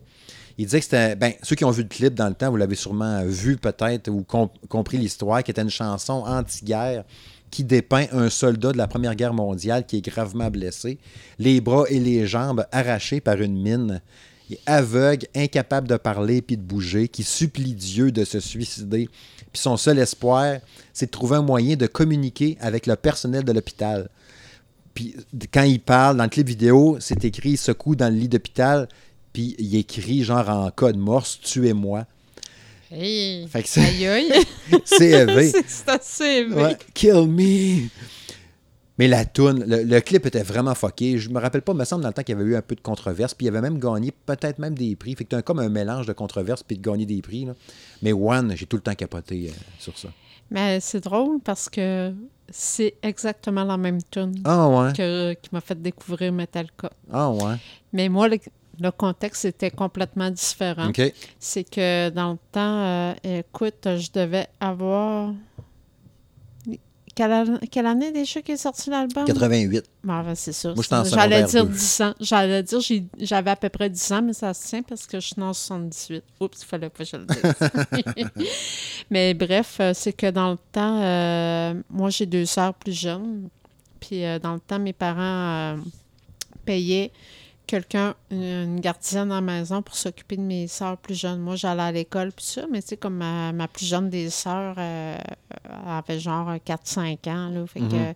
Il 0.57 0.65
disait 0.65 0.79
que 0.79 0.85
c'était. 0.85 1.15
Ben, 1.15 1.33
ceux 1.43 1.55
qui 1.55 1.65
ont 1.65 1.71
vu 1.71 1.81
le 1.83 1.89
clip 1.89 2.13
dans 2.13 2.29
le 2.29 2.33
temps, 2.35 2.49
vous 2.49 2.55
l'avez 2.57 2.75
sûrement 2.75 3.23
vu 3.25 3.57
peut-être 3.57 4.07
ou 4.09 4.23
com- 4.23 4.47
compris 4.69 4.97
l'histoire, 4.97 5.43
qui 5.43 5.51
était 5.51 5.61
une 5.61 5.69
chanson 5.69 6.23
anti-guerre 6.25 7.03
qui 7.51 7.63
dépeint 7.63 8.07
un 8.11 8.29
soldat 8.29 8.71
de 8.71 8.77
la 8.77 8.87
Première 8.87 9.15
Guerre 9.15 9.33
mondiale 9.33 9.85
qui 9.85 9.97
est 9.97 10.05
gravement 10.05 10.49
blessé, 10.49 10.97
les 11.39 11.61
bras 11.61 11.85
et 11.89 11.99
les 11.99 12.27
jambes 12.27 12.65
arrachés 12.71 13.21
par 13.21 13.41
une 13.41 13.61
mine, 13.61 14.01
et 14.51 14.59
aveugle, 14.65 15.27
incapable 15.35 15.87
de 15.87 15.97
parler 15.97 16.41
puis 16.41 16.57
de 16.57 16.61
bouger, 16.61 17.07
qui 17.07 17.23
supplie 17.23 17.73
Dieu 17.73 18.11
de 18.11 18.23
se 18.23 18.39
suicider. 18.39 19.09
Puis 19.51 19.61
son 19.61 19.77
seul 19.77 19.97
espoir, 19.97 20.59
c'est 20.93 21.07
de 21.07 21.11
trouver 21.11 21.37
un 21.37 21.41
moyen 21.41 21.75
de 21.75 21.87
communiquer 21.87 22.57
avec 22.61 22.85
le 22.85 22.95
personnel 22.95 23.43
de 23.43 23.51
l'hôpital. 23.51 24.09
Puis 24.93 25.15
quand 25.51 25.63
il 25.63 25.79
parle 25.79 26.17
dans 26.17 26.23
le 26.23 26.29
clip 26.29 26.47
vidéo, 26.47 26.97
c'est 26.99 27.25
écrit 27.25 27.57
secoue 27.57 27.95
dans 27.95 28.13
le 28.13 28.19
lit 28.19 28.29
d'hôpital, 28.29 28.87
puis 29.33 29.55
il 29.59 29.75
écrit 29.75 30.23
genre 30.23 30.49
en 30.49 30.71
code 30.71 30.97
morse 30.97 31.39
tuez-moi. 31.41 32.05
Hey. 32.95 33.47
Fait 33.47 33.61
que 33.63 33.67
c'est 33.69 33.81
Aïe, 33.81 34.07
aïe. 34.07 34.31
c'est 34.85 35.09
élevé. 35.09 35.49
c'est 35.49 35.63
c'est 35.67 35.89
assez 35.89 36.23
élevé. 36.23 36.61
Ouais, 36.61 36.77
Kill 36.93 37.27
me. 37.27 37.87
Mais 38.97 39.09
la 39.09 39.25
toune, 39.25 39.65
le, 39.67 39.83
le 39.83 39.99
clip 39.99 40.25
était 40.25 40.43
vraiment 40.43 40.73
fucké. 40.73 41.17
Je 41.17 41.29
me 41.29 41.39
rappelle 41.41 41.61
pas, 41.61 41.73
il 41.73 41.77
me 41.77 41.83
semble 41.83 42.01
dans 42.03 42.07
le 42.07 42.13
temps 42.13 42.23
qu'il 42.23 42.37
y 42.37 42.39
avait 42.39 42.49
eu 42.49 42.55
un 42.55 42.61
peu 42.61 42.75
de 42.75 42.79
controverse, 42.81 43.33
puis 43.33 43.45
il 43.45 43.49
avait 43.49 43.59
même 43.59 43.77
gagné 43.77 44.13
peut-être 44.25 44.57
même 44.57 44.73
des 44.73 44.95
prix. 44.95 45.13
Fait 45.15 45.25
que 45.25 45.29
t'as 45.31 45.41
comme 45.41 45.59
un 45.59 45.67
mélange 45.67 46.05
de 46.05 46.13
controverse 46.13 46.63
puis 46.63 46.77
de 46.77 46.81
gagner 46.81 47.05
des 47.05 47.21
prix. 47.21 47.43
là. 47.43 47.53
Mais 48.01 48.13
One, 48.13 48.53
j'ai 48.55 48.65
tout 48.65 48.77
le 48.77 48.81
temps 48.81 48.95
capoté 48.95 49.47
euh, 49.49 49.53
sur 49.79 49.97
ça. 49.97 50.07
Mais 50.49 50.79
c'est 50.79 51.01
drôle 51.03 51.39
parce 51.43 51.67
que 51.69 52.13
c'est 52.49 52.95
exactement 53.03 53.65
la 53.65 53.75
même 53.75 53.99
tune 54.11 54.35
Ah 54.45 54.69
ouais. 54.69 54.93
que, 54.93 55.33
qui 55.33 55.49
m'a 55.51 55.59
fait 55.59 55.81
découvrir 55.81 56.31
Metallica. 56.31 56.89
Ah 57.11 57.29
ouais. 57.31 57.55
Mais 57.91 58.07
moi, 58.07 58.29
le, 58.29 58.37
le 58.79 58.91
contexte 58.91 59.45
était 59.45 59.71
complètement 59.71 60.29
différent. 60.29 60.91
C'est 61.39 61.63
que 61.63 62.09
dans 62.09 62.31
le 62.33 62.37
temps, 62.51 62.59
euh, 62.83 63.13
écoute, 63.23 63.87
je 63.97 64.09
devais 64.13 64.47
avoir. 64.59 65.33
Quelle, 67.15 67.31
an- 67.31 67.59
quelle 67.71 67.85
année 67.85 68.11
déjà 68.11 68.41
qu'est 68.41 68.57
sorti 68.57 68.89
l'album? 68.89 69.23
88. 69.23 69.85
Bon, 70.03 70.21
ben, 70.21 70.35
c'est 70.35 70.51
ça. 70.51 70.73
Moi, 70.73 70.83
en 70.91 71.03
J'allais 71.05 71.43
dire 71.43 71.65
deux. 71.65 71.71
10 71.71 72.01
ans. 72.01 72.13
J'allais 72.19 72.61
dire 72.61 72.79
j'avais 73.21 73.51
à 73.51 73.55
peu 73.55 73.69
près 73.69 73.89
10 73.89 74.11
ans, 74.11 74.21
mais 74.21 74.33
ça 74.33 74.53
se 74.53 74.67
tient 74.67 74.81
parce 74.83 75.07
que 75.07 75.21
je 75.21 75.27
suis 75.27 75.41
en 75.41 75.53
78. 75.53 76.21
Oups, 76.41 76.61
il 76.61 76.65
fallait 76.65 76.89
pas 76.89 77.05
que 77.05 77.09
je 77.09 77.15
le 77.15 77.25
dise. 77.25 78.33
mais 79.09 79.33
bref, 79.33 79.77
euh, 79.79 79.91
c'est 79.93 80.11
que 80.11 80.29
dans 80.29 80.51
le 80.51 80.57
temps, 80.73 81.01
euh, 81.01 81.73
moi, 81.89 82.09
j'ai 82.09 82.25
deux 82.25 82.45
sœurs 82.45 82.73
plus 82.73 82.91
jeunes. 82.91 83.47
Puis 84.01 84.25
euh, 84.25 84.37
dans 84.37 84.53
le 84.55 84.59
temps, 84.59 84.79
mes 84.79 84.91
parents 84.91 85.77
payaient 86.65 87.13
quelqu'un, 87.65 88.15
une, 88.31 88.79
gardienne 88.79 89.31
à 89.31 89.35
la 89.35 89.41
maison 89.41 89.81
pour 89.81 89.95
s'occuper 89.95 90.37
de 90.37 90.41
mes 90.41 90.67
sœurs 90.67 90.97
plus 90.97 91.15
jeunes. 91.19 91.39
Moi, 91.39 91.55
j'allais 91.55 91.81
à 91.83 91.91
l'école, 91.91 92.31
puis 92.31 92.45
ça, 92.45 92.65
mais 92.71 92.81
tu 92.81 92.89
sais, 92.89 92.97
comme 92.97 93.15
ma, 93.17 93.51
ma 93.51 93.67
plus 93.67 93.85
jeune 93.85 94.09
des 94.09 94.29
sœurs 94.29 94.75
euh, 94.77 95.17
elle 95.63 95.71
avait 95.87 96.19
genre 96.19 96.53
4-5 96.65 97.27
ans, 97.29 97.49
là. 97.49 97.65
Fait 97.67 97.79
que, 97.79 97.85
Mhm. 97.85 98.13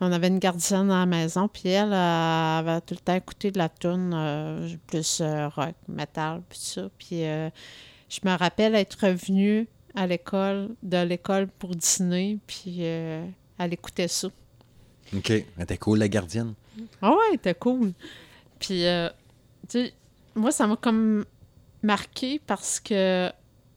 on 0.00 0.12
avait 0.12 0.28
une 0.28 0.38
gardienne 0.38 0.90
à 0.90 1.00
la 1.00 1.06
maison, 1.06 1.48
puis 1.48 1.68
elle, 1.68 1.92
euh, 1.92 2.58
avait 2.58 2.80
tout 2.80 2.94
le 2.94 3.00
temps 3.00 3.14
écouté 3.14 3.50
de 3.50 3.58
la 3.58 3.68
tune 3.68 4.12
euh, 4.14 4.68
plus 4.86 5.22
rock, 5.56 5.74
metal, 5.88 6.42
puis 6.48 6.58
ça. 6.60 6.88
Puis 6.98 7.20
je 7.20 8.20
me 8.24 8.36
rappelle 8.36 8.74
être 8.74 9.06
revenue 9.06 9.66
à 9.94 10.06
l'école, 10.06 10.70
de 10.82 10.98
l'école 11.02 11.48
pour 11.48 11.74
dîner, 11.74 12.38
puis 12.46 12.82
elle 12.82 13.72
écoutait 13.72 14.08
ça. 14.08 14.28
OK. 15.16 15.30
Elle 15.30 15.44
était 15.58 15.76
cool, 15.78 15.98
la 15.98 16.08
gardienne? 16.08 16.54
Ah 17.00 17.10
ouais, 17.10 17.16
c'était 17.32 17.54
cool. 17.54 17.92
Puis, 18.66 18.86
euh, 18.86 19.08
tu 19.68 19.86
sais, 19.86 19.94
moi, 20.34 20.50
ça 20.52 20.66
m'a 20.66 20.76
comme 20.76 21.24
marqué 21.82 22.40
parce 22.46 22.80
que, 22.80 23.30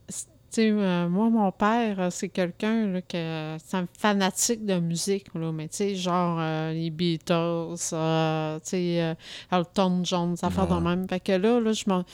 tu 0.08 0.14
sais, 0.50 0.72
euh, 0.72 1.10
moi, 1.10 1.30
mon 1.30 1.52
père, 1.52 2.00
euh, 2.00 2.10
c'est 2.10 2.30
quelqu'un 2.30 2.88
là, 2.88 3.02
que 3.02 3.58
c'est 3.64 3.78
un 3.78 3.86
fanatique 3.98 4.66
de 4.66 4.80
musique, 4.80 5.34
là, 5.36 5.52
mais 5.52 5.68
tu 5.68 5.78
sais, 5.78 5.96
genre 5.96 6.38
euh, 6.40 6.72
les 6.72 6.90
Beatles, 6.90 7.76
euh, 7.94 8.60
tu 8.60 8.70
sais, 8.70 9.16
Elton 9.52 10.02
John, 10.04 10.36
ça 10.38 10.48
affaires 10.48 10.68
de 10.68 10.76
même. 10.82 11.08
Fait 11.08 11.20
que 11.20 11.34
là, 11.34 11.60
là, 11.60 11.74
je 11.74 11.84
m'en- 11.88 12.06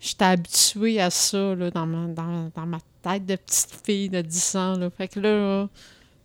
J'étais 0.00 0.24
habituée 0.26 1.00
à 1.00 1.08
ça 1.08 1.54
là, 1.54 1.70
dans, 1.70 1.86
ma, 1.86 2.06
dans, 2.08 2.50
dans 2.54 2.66
ma 2.66 2.78
tête 3.02 3.24
de 3.24 3.36
petite 3.36 3.80
fille 3.86 4.10
de 4.10 4.20
10 4.20 4.54
ans. 4.56 4.76
Là. 4.76 4.90
Fait 4.90 5.08
que 5.08 5.18
là, 5.18 5.30
là, 5.62 5.68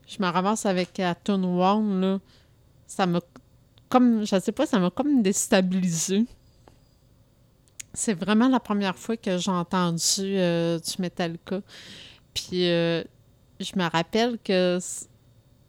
je 0.06 0.22
me 0.22 0.28
ramasse 0.30 0.66
avec 0.66 0.98
la 0.98 1.16
tune 1.16 1.46
One, 1.46 2.02
là. 2.02 2.20
Ça 2.88 3.06
m'a 3.06 3.22
comme, 3.90 4.26
je 4.26 4.40
sais 4.40 4.52
pas, 4.52 4.66
ça 4.66 4.80
m'a 4.80 4.90
comme 4.90 5.22
déstabilisé. 5.22 6.26
C'est 7.94 8.14
vraiment 8.14 8.48
la 8.48 8.60
première 8.60 8.96
fois 8.96 9.18
que 9.18 9.38
j'ai 9.38 9.52
entendu 9.52 10.22
euh, 10.22 10.80
du 10.80 11.02
Metallica. 11.02 11.62
Puis 12.34 12.70
euh, 12.70 13.04
je 13.60 13.72
me 13.76 13.90
rappelle 13.90 14.38
que, 14.44 14.78
tu 14.78 14.84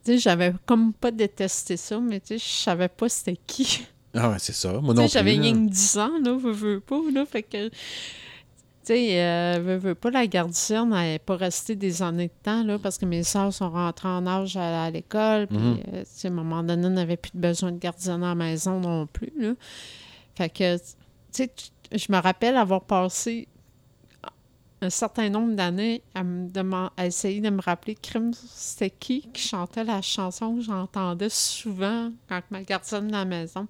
sais, 0.05 0.19
j'avais 0.19 0.53
comme 0.67 0.93
pas 0.93 1.11
détesté 1.11 1.77
ça, 1.77 1.99
mais 1.99 2.21
tu 2.21 2.27
sais, 2.27 2.39
je 2.39 2.63
savais 2.63 2.89
pas 2.89 3.09
c'était 3.09 3.39
qui. 3.47 3.83
Ah 4.15 4.31
ouais, 4.31 4.39
c'est 4.39 4.53
ça. 4.53 4.73
Moi 4.81 4.93
non 4.93 5.07
j'avais 5.07 5.33
rien 5.33 5.53
que 5.53 5.71
10 5.71 5.99
ans, 5.99 6.19
là, 6.23 6.37
veux, 6.37 6.53
veux 6.53 6.81
pas, 6.81 7.01
là, 7.13 7.25
fait 7.25 7.43
que... 7.43 7.71
Tu 8.83 8.95
sais, 8.95 9.23
euh, 9.23 9.61
veux, 9.63 9.77
veux 9.77 9.95
pas, 9.95 10.11
la 10.11 10.27
gardienne, 10.27 10.93
elle 10.95 11.13
n'est 11.13 11.19
pas 11.19 11.37
restée 11.37 11.77
des 11.77 12.01
années 12.03 12.29
de 12.29 12.33
temps, 12.43 12.65
là, 12.65 12.79
parce 12.79 12.97
que 12.97 13.05
mes 13.05 13.23
soeurs 13.25 13.53
sont 13.53 13.69
rentrées 13.71 14.09
en 14.09 14.27
âge 14.27 14.57
à, 14.57 14.85
à 14.85 14.91
l'école, 14.91 15.47
puis, 15.49 15.59
Mhm. 15.59 15.79
euh, 15.93 16.01
tu 16.01 16.07
sais, 16.07 16.29
à 16.29 16.31
un 16.31 16.35
moment 16.35 16.63
donné, 16.63 16.87
on 16.87 16.91
n'avait 16.91 17.19
plus 17.19 17.33
de 17.35 17.39
besoin 17.41 17.73
de 17.73 17.79
gardienne 17.79 18.23
à 18.25 18.29
la 18.29 18.35
maison 18.35 18.81
non 18.81 19.07
plus, 19.07 19.33
là. 19.39 19.53
Fait 20.35 20.49
que, 20.49 20.79
tu 20.79 20.83
sais, 21.31 21.53
je 21.93 22.11
me 22.11 22.19
rappelle 22.19 22.57
avoir 22.57 22.81
passé 22.83 23.49
un 24.83 24.89
certain 24.89 25.29
nombre 25.29 25.55
d'années 25.55 26.01
à, 26.15 26.25
me 26.25 26.49
deman- 26.49 26.89
à 26.97 27.05
essayer 27.05 27.43
de 27.43 27.51
me 27.51 27.61
rappeler 27.61 27.95
crime 27.95 28.31
c'était 28.33 28.89
qui 28.89 29.29
qui 29.31 29.43
chantait 29.47 29.85
la 29.85 30.01
chanson 30.01 30.55
que 30.57 30.63
j'entendais 30.63 31.29
souvent 31.29 32.11
quand 32.31 32.41
ma 32.51 32.63
gardienne 32.63 33.13
à 33.15 33.19
la 33.19 33.25
maison. 33.27 33.67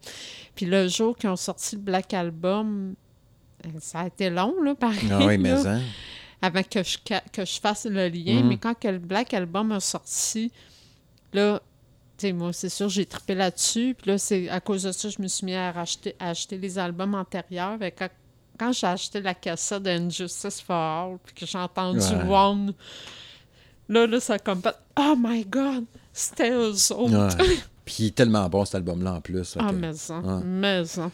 Puis 0.54 0.66
le 0.66 0.86
jour 0.86 1.16
qu'ils 1.16 1.28
ont 1.30 1.34
sorti 1.34 1.74
le 1.74 1.82
Black 1.82 2.14
Album, 2.14 2.94
ça 3.80 4.00
a 4.00 4.06
été 4.06 4.30
long, 4.30 4.54
là, 4.62 4.74
pareil, 4.74 5.08
Ah 5.10 5.18
oui, 5.26 5.38
mais 5.38 5.50
là, 5.50 5.74
hein. 5.76 5.80
avant 6.42 6.62
que 6.62 6.82
je, 6.82 6.98
que 7.32 7.44
je 7.44 7.60
fasse 7.60 7.86
le 7.86 8.08
lien. 8.08 8.40
Mhm. 8.42 8.48
Mais 8.48 8.56
quand 8.56 8.74
que 8.78 8.88
le 8.88 8.98
Black 8.98 9.32
Album 9.34 9.72
a 9.72 9.80
sorti, 9.80 10.50
là, 11.32 11.60
tu 12.18 12.26
sais, 12.26 12.32
moi, 12.32 12.52
c'est 12.52 12.68
sûr, 12.68 12.88
j'ai 12.88 13.06
trippé 13.06 13.34
là-dessus. 13.34 13.94
Puis 14.00 14.10
là, 14.10 14.18
c'est 14.18 14.48
à 14.50 14.60
cause 14.60 14.82
de 14.82 14.92
ça, 14.92 15.08
je 15.08 15.20
me 15.22 15.28
suis 15.28 15.46
mis 15.46 15.54
à, 15.54 15.72
racheter, 15.72 16.14
à 16.18 16.30
acheter 16.30 16.58
les 16.58 16.78
albums 16.78 17.14
antérieurs. 17.14 17.78
Que 17.78 17.88
quand, 17.90 18.08
quand 18.58 18.72
j'ai 18.72 18.86
acheté 18.86 19.20
la 19.22 19.34
cassette 19.34 19.82
d'Injustice 19.82 20.60
for 20.60 20.76
All, 20.76 21.18
puis 21.24 21.34
que 21.34 21.46
j'ai 21.46 21.58
entendu 21.58 21.98
Ouais. 22.00 22.28
One, 22.34 22.74
là, 23.88 24.06
là, 24.06 24.20
ça 24.20 24.34
a 24.34 24.38
comme 24.38 24.60
fait 24.62 24.74
«Oh 25.00 25.14
my 25.16 25.44
God! 25.46 25.84
C'était 26.12 26.50
eux 26.50 26.72
autres! 26.92 27.38
Ouais. 27.38 27.56
Puis 27.86 27.96
il 28.00 28.06
est 28.08 28.14
tellement 28.14 28.46
bon 28.48 28.64
cet 28.66 28.74
album-là 28.76 29.14
en 29.14 29.20
plus. 29.20 29.56
Ah, 29.58 29.72
mais 29.72 29.94
ça, 29.94 30.18
Ouais. 30.18 30.44
mais 30.44 30.84
ça. 30.84 31.10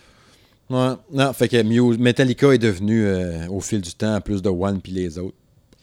Ouais. 0.68 0.94
Non, 1.12 1.32
fait 1.32 1.48
que 1.48 1.62
Muse- 1.62 1.98
Metallica 1.98 2.52
est 2.52 2.58
devenu, 2.58 3.04
euh, 3.06 3.46
au 3.48 3.60
fil 3.60 3.80
du 3.80 3.92
temps, 3.94 4.20
plus 4.20 4.42
de 4.42 4.48
One 4.48 4.80
puis 4.80 4.92
les 4.92 5.16
autres, 5.18 5.36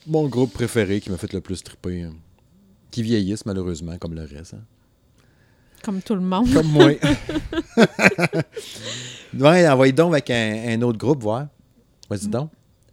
mon 0.07 0.27
groupe 0.27 0.51
préféré 0.53 0.99
qui 0.99 1.09
m'a 1.09 1.17
fait 1.17 1.31
le 1.34 1.39
plus 1.41 1.63
triper. 1.63 2.03
hein. 2.03 2.13
Qui 2.91 3.01
vieillissent 3.03 3.45
malheureusement, 3.45 3.97
comme 3.97 4.13
le 4.13 4.23
reste. 4.23 4.53
hein. 4.55 4.63
Comme 5.84 6.01
tout 6.01 6.15
le 6.15 6.21
monde. 6.21 6.51
Comme 6.53 6.67
moi. 6.67 6.91
ouais, 9.34 9.67
envoyez 9.69 9.93
donc 9.93 10.13
avec 10.13 10.29
un, 10.29 10.63
un 10.77 10.81
autre 10.81 10.97
groupe, 10.97 11.21
voir. 11.21 11.47
Vas-y 12.09 12.27
donc. 12.27 12.49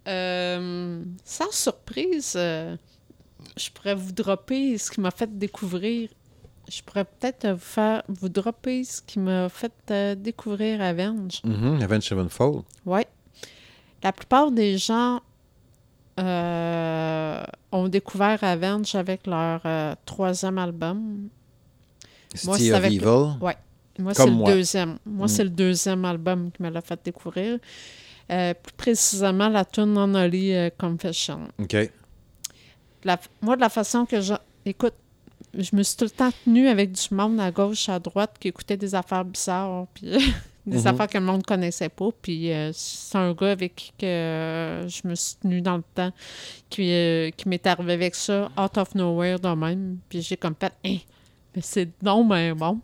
Euh, 0.08 1.02
sans 1.24 1.50
surprise, 1.52 2.32
euh, 2.36 2.76
je 3.56 3.68
pourrais 3.70 3.94
vous 3.94 4.12
dropper 4.12 4.78
ce 4.78 4.90
qui 4.90 5.00
m'a 5.00 5.10
fait 5.10 5.36
découvrir. 5.38 6.08
Je 6.70 6.82
pourrais 6.82 7.04
peut-être 7.04 7.48
vous 7.48 7.58
faire 7.58 8.02
vous 8.08 8.28
dropper 8.28 8.84
ce 8.84 9.02
qui 9.02 9.18
m'a 9.18 9.48
fait 9.48 9.72
euh, 9.90 10.14
découvrir 10.14 10.80
Avenge. 10.80 11.40
Mhm, 11.44 11.82
Avenged 11.82 12.02
Sevenfold. 12.04 12.62
Oui. 12.86 13.00
La 14.04 14.12
plupart 14.12 14.52
des 14.52 14.78
gens 14.78 15.20
euh, 16.20 17.42
ont 17.72 17.88
découvert 17.88 18.42
Avenge 18.44 18.94
avec 18.94 19.26
leur 19.26 19.60
euh, 19.64 19.94
troisième 20.06 20.58
album. 20.58 21.28
Moi, 22.44 22.56
City 22.56 22.68
c'est 22.68 22.72
of 22.72 22.76
avec- 22.78 22.92
Evil. 22.92 23.04
Moi, 23.06 23.54
Comme 23.96 24.14
c'est 24.14 24.26
le 24.26 24.30
moi. 24.32 24.52
deuxième. 24.52 24.98
Moi, 25.04 25.26
Mm. 25.26 25.28
c'est 25.28 25.44
le 25.44 25.50
deuxième 25.50 26.04
album 26.04 26.50
qui 26.52 26.62
me 26.62 26.70
l'a 26.70 26.80
fait 26.80 26.98
découvrir. 27.04 27.58
Plus 28.28 28.72
précisément, 28.76 29.48
la 29.48 29.64
tune 29.64 29.92
Non 29.92 30.14
Holy 30.14 30.70
Confession. 30.78 31.48
OK. 31.58 31.76
La- 33.04 33.18
moi, 33.42 33.56
de 33.56 33.60
la 33.60 33.68
façon 33.68 34.06
que 34.06 34.20
je. 34.20 34.34
Écoute, 34.64 34.94
je 35.54 35.74
me 35.76 35.82
suis 35.82 35.96
tout 35.96 36.04
le 36.04 36.10
temps 36.10 36.30
tenue 36.44 36.68
avec 36.68 36.92
du 36.92 37.14
monde 37.14 37.40
à 37.40 37.50
gauche, 37.50 37.88
à 37.88 37.98
droite, 37.98 38.36
qui 38.38 38.48
écoutait 38.48 38.76
des 38.76 38.94
affaires 38.94 39.24
bizarres, 39.24 39.86
puis 39.94 40.10
des 40.66 40.78
Mhm. 40.78 40.86
affaires 40.86 41.08
que 41.08 41.18
le 41.18 41.24
monde 41.24 41.44
connaissait 41.44 41.88
pas. 41.88 42.08
Puis 42.22 42.52
euh, 42.52 42.70
c'est 42.72 43.16
un 43.18 43.32
gars 43.32 43.52
avec 43.52 43.74
qui 43.74 43.92
que, 43.98 44.06
euh, 44.06 44.88
je 44.88 45.08
me 45.08 45.14
suis 45.14 45.36
tenue 45.36 45.60
dans 45.62 45.76
le 45.78 45.82
temps, 45.94 46.12
qui, 46.68 46.92
euh, 46.92 47.30
qui 47.30 47.48
m'est 47.48 47.66
arrivé 47.66 47.94
avec 47.94 48.14
ça, 48.14 48.50
out 48.58 48.76
of 48.78 48.94
nowhere, 48.94 49.40
de 49.40 49.48
même. 49.48 49.98
Puis 50.08 50.22
j'ai 50.22 50.36
comme 50.36 50.54
fait, 50.58 50.72
hein, 50.84 50.98
mais 51.56 51.62
c'est 51.62 51.88
donc 52.02 52.28
ben 52.28 52.54
bon. 52.54 52.78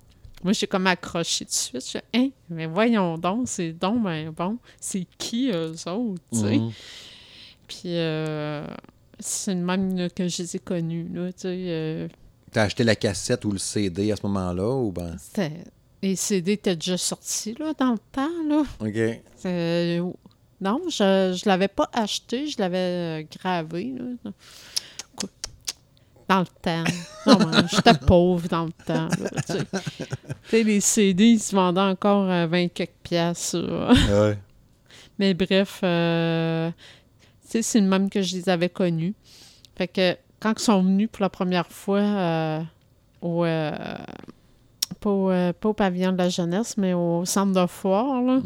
Moi, 0.44 0.52
j'ai 0.52 0.66
comme 0.66 0.86
accroché 0.86 1.44
tout 1.44 1.50
de 1.50 1.80
suite. 1.80 1.90
Je 2.14 2.18
hein, 2.18 2.28
mais 2.50 2.66
voyons 2.66 3.16
donc, 3.18 3.48
c'est 3.48 3.72
donc 3.72 4.02
ben 4.02 4.30
bon. 4.30 4.58
C'est 4.80 5.06
qui 5.18 5.50
eux 5.50 5.72
autres, 5.86 6.20
tu 6.32 6.38
sais? 6.40 6.58
Mhm. 6.58 6.72
Puis 7.68 7.80
euh, 7.86 8.66
c'est 9.18 9.54
le 9.54 9.60
même 9.60 9.96
là, 9.96 10.08
que 10.10 10.28
je 10.28 10.42
les 10.42 10.56
ai 10.56 10.58
connus, 10.58 11.08
là, 11.12 11.32
tu 11.32 11.40
sais. 11.42 12.08
T'as 12.56 12.62
acheté 12.62 12.84
la 12.84 12.96
cassette 12.96 13.44
ou 13.44 13.52
le 13.52 13.58
CD 13.58 14.12
à 14.12 14.16
ce 14.16 14.22
moment-là 14.26 14.76
ou 14.76 14.90
ben? 14.90 15.14
Les 16.00 16.16
CD 16.16 16.52
étaient 16.52 16.74
déjà 16.74 16.96
sortis, 16.96 17.54
là, 17.58 17.74
dans 17.78 17.92
le 17.92 17.98
temps, 18.10 18.30
là. 18.48 18.62
OK. 18.80 20.24
Non, 20.62 20.80
je 20.88 21.38
je 21.38 21.46
l'avais 21.46 21.68
pas 21.68 21.90
acheté, 21.92 22.46
je 22.46 22.56
l'avais 22.58 22.78
euh, 22.78 23.22
gravé, 23.38 23.92
là. 23.94 24.30
Dans 26.30 26.38
le 26.38 26.46
temps. 26.62 26.84
Non, 27.26 27.66
j'étais 27.70 27.92
pauvre 27.92 28.48
dans 28.48 28.64
le 28.64 28.72
temps, 28.72 29.08
là, 29.08 29.30
tu 29.46 29.52
sais. 30.48 30.62
Les 30.62 30.80
CD, 30.80 31.24
ils 31.24 31.40
se 31.40 31.54
vendaient 31.54 31.80
encore 31.82 32.30
à 32.30 32.46
20 32.46 32.68
quelques 32.68 32.92
piastres. 33.02 33.58
Ouais. 33.58 34.38
Mais 35.18 35.34
bref, 35.34 35.80
euh, 35.82 36.70
c'est 37.42 37.80
le 37.80 37.86
même 37.86 38.08
que 38.08 38.22
je 38.22 38.34
les 38.34 38.48
avais 38.48 38.70
connus. 38.70 39.12
Fait 39.76 39.88
que 39.88 40.16
quand 40.40 40.52
ils 40.58 40.62
sont 40.62 40.82
venus 40.82 41.08
pour 41.10 41.22
la 41.22 41.30
première 41.30 41.68
fois 41.68 41.98
euh, 42.00 42.60
au, 43.22 43.44
euh, 43.44 43.72
pas, 45.00 45.10
au, 45.10 45.30
euh, 45.30 45.52
pas 45.52 45.68
au 45.68 45.74
pavillon 45.74 46.12
de 46.12 46.18
la 46.18 46.28
jeunesse, 46.28 46.76
mais 46.76 46.94
au 46.94 47.24
centre 47.24 47.60
de 47.60 47.66
foire. 47.66 48.22
Là. 48.22 48.40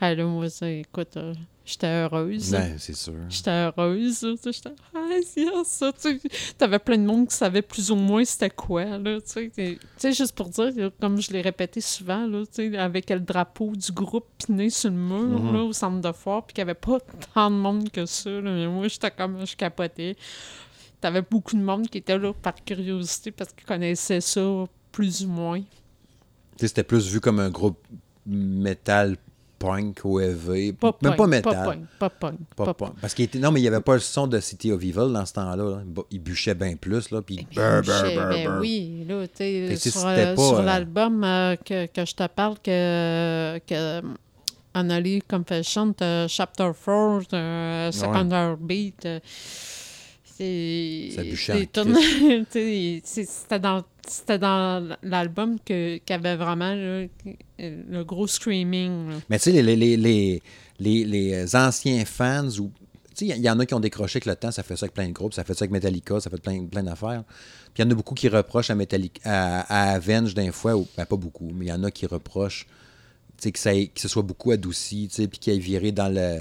Ah, 0.00 0.14
là, 0.14 0.24
moi, 0.26 0.44
écoute, 0.62 1.16
euh, 1.16 1.32
j'étais 1.64 1.86
heureuse. 1.86 2.50
Ben, 2.50 2.74
c'est 2.78 2.94
sûr. 2.94 3.14
J'étais 3.30 3.50
heureuse. 3.50 4.26
J'étais, 4.44 4.70
ah, 4.94 4.98
yes, 5.10 5.66
ça. 5.68 5.90
Tu 5.92 6.20
sais, 6.20 6.20
t'avais 6.58 6.78
plein 6.78 6.98
de 6.98 7.04
monde 7.06 7.28
qui 7.28 7.34
savait 7.34 7.62
plus 7.62 7.90
ou 7.90 7.96
moins 7.96 8.22
c'était 8.24 8.50
quoi. 8.50 8.84
Là, 8.84 9.18
tu 9.22 9.50
sais, 9.96 10.12
juste 10.12 10.34
pour 10.34 10.50
dire, 10.50 10.90
comme 11.00 11.18
je 11.20 11.30
l'ai 11.32 11.40
répété 11.40 11.80
souvent, 11.80 12.26
là, 12.26 12.42
tu 12.46 12.70
sais, 12.70 12.76
avec 12.78 13.08
le 13.08 13.20
drapeau 13.20 13.72
du 13.74 13.90
groupe 13.90 14.26
piné 14.38 14.68
sur 14.68 14.90
le 14.90 14.96
mur 14.96 15.40
Mhm. 15.40 15.52
là, 15.54 15.62
au 15.64 15.72
centre 15.72 16.00
de 16.06 16.12
foire, 16.14 16.44
puis 16.44 16.52
qu'il 16.54 16.62
n'y 16.64 16.70
avait 16.70 16.78
pas 16.78 16.98
tant 17.34 17.50
de 17.50 17.56
monde 17.56 17.90
que 17.90 18.04
ça. 18.04 18.28
là, 18.30 18.42
mais 18.42 18.66
moi, 18.68 18.86
j'étais 18.88 19.10
comme, 19.10 19.46
je 19.46 19.56
capotais. 19.56 20.14
T'avais 21.00 21.22
beaucoup 21.22 21.56
de 21.56 21.62
monde 21.62 21.88
qui 21.88 21.98
était 21.98 22.18
là 22.18 22.32
par 22.32 22.54
curiosité 22.64 23.30
parce 23.30 23.52
qu'ils 23.52 23.66
connaissaient 23.66 24.20
ça 24.20 24.64
plus 24.92 25.24
ou 25.24 25.28
moins. 25.28 25.62
C'était 26.56 26.84
plus 26.84 27.06
vu 27.10 27.20
comme 27.20 27.38
un 27.38 27.50
groupe 27.50 27.78
metal 28.26 29.16
punk 29.58 30.00
ou 30.04 30.20
heavy. 30.20 30.72
Pas 30.72 30.96
Même 31.02 31.12
punk, 31.12 31.16
pas 31.16 31.26
metal. 31.26 31.52
Pas 31.98 32.10
punk, 32.10 32.38
pas 32.54 32.64
punk, 32.64 32.76
punk. 32.76 32.92
Parce 33.00 33.14
qu'il 33.14 33.24
était... 33.26 33.38
Non, 33.38 33.50
mais 33.50 33.60
il 33.60 33.62
n'y 33.62 33.68
avait 33.68 33.80
pas 33.80 33.94
le 33.94 34.00
son 34.00 34.26
de 34.26 34.40
City 34.40 34.72
of 34.72 34.82
Evil 34.82 35.12
dans 35.12 35.24
ce 35.26 35.32
temps-là. 35.34 35.56
là. 35.56 35.82
Il 36.10 36.20
bûchait 36.20 36.54
bien 36.54 36.76
plus. 36.76 37.10
Là, 37.10 37.22
puis... 37.22 37.46
Ben, 37.54 37.82
ben 37.82 38.58
oui, 38.60 39.04
là, 39.08 39.26
tu 39.28 39.36
sais, 39.36 39.76
sur, 39.76 40.06
euh, 40.06 40.36
sur 40.36 40.58
euh, 40.58 40.62
l'album 40.62 41.24
euh, 41.24 41.56
que, 41.56 41.86
que 41.86 42.04
je 42.04 42.14
te 42.14 42.26
parle, 42.26 42.56
que, 42.62 43.58
que 43.66 44.02
Anneli 44.74 45.22
Confession, 45.22 45.94
Chapter 46.28 46.70
4, 46.84 47.30
de 47.32 47.90
Secondary 47.92 48.56
Beat, 48.60 49.06
euh, 49.06 49.20
c'est... 52.50 53.02
C'était 53.04 53.58
dans, 53.58 53.82
c'était 54.06 54.38
dans 54.38 54.96
l'album 55.02 55.56
que- 55.64 55.96
qu'il 55.98 56.10
y 56.10 56.18
avait 56.18 56.36
vraiment 56.36 56.74
là, 56.74 57.06
le 57.58 58.02
gros 58.04 58.26
screaming. 58.26 59.10
là. 59.10 59.16
Mais 59.30 59.38
tu 59.38 59.50
sais, 59.50 59.62
les, 59.62 59.76
les, 59.76 59.96
les, 59.96 60.42
les, 61.04 61.56
anciens 61.56 62.04
fans, 62.04 62.48
ou 62.60 62.70
il 63.20 63.36
y 63.38 63.48
en 63.50 63.58
a 63.58 63.66
qui 63.66 63.72
ont 63.74 63.80
décroché 63.80 64.20
que 64.20 64.28
le 64.28 64.36
temps, 64.36 64.50
ça 64.50 64.62
fait 64.62 64.76
ça 64.76 64.84
avec 64.84 64.94
plein 64.94 65.08
de 65.08 65.12
groupes, 65.12 65.32
ça 65.32 65.42
fait 65.44 65.54
ça 65.54 65.62
avec 65.64 65.70
Metallica, 65.72 66.20
ça 66.20 66.28
fait 66.28 66.40
plein, 66.40 66.66
plein 66.66 66.82
d'affaires. 66.82 67.24
Puis 67.72 67.82
il 67.82 67.86
y 67.86 67.88
en 67.88 67.90
a 67.90 67.94
beaucoup 67.94 68.14
qui 68.14 68.28
reprochent 68.28 68.70
à, 68.70 68.74
Metallica, 68.74 69.20
à, 69.24 69.90
à 69.90 69.94
Avenge 69.94 70.34
d'un 70.34 70.52
fois, 70.52 70.76
ou 70.76 70.86
ben, 70.96 71.06
pas 71.06 71.16
beaucoup, 71.16 71.50
mais 71.54 71.66
il 71.66 71.68
y 71.68 71.72
en 71.72 71.82
a 71.84 71.90
qui 71.90 72.04
reprochent 72.06 72.66
que, 73.42 73.58
ça 73.58 73.74
ait- 73.74 73.86
que 73.88 74.00
ce 74.00 74.08
soit 74.08 74.22
beaucoup 74.22 74.50
adouci, 74.50 75.08
puis 75.14 75.38
qu'il 75.38 75.52
ait 75.54 75.58
viré 75.58 75.92
dans 75.92 76.12
le. 76.12 76.40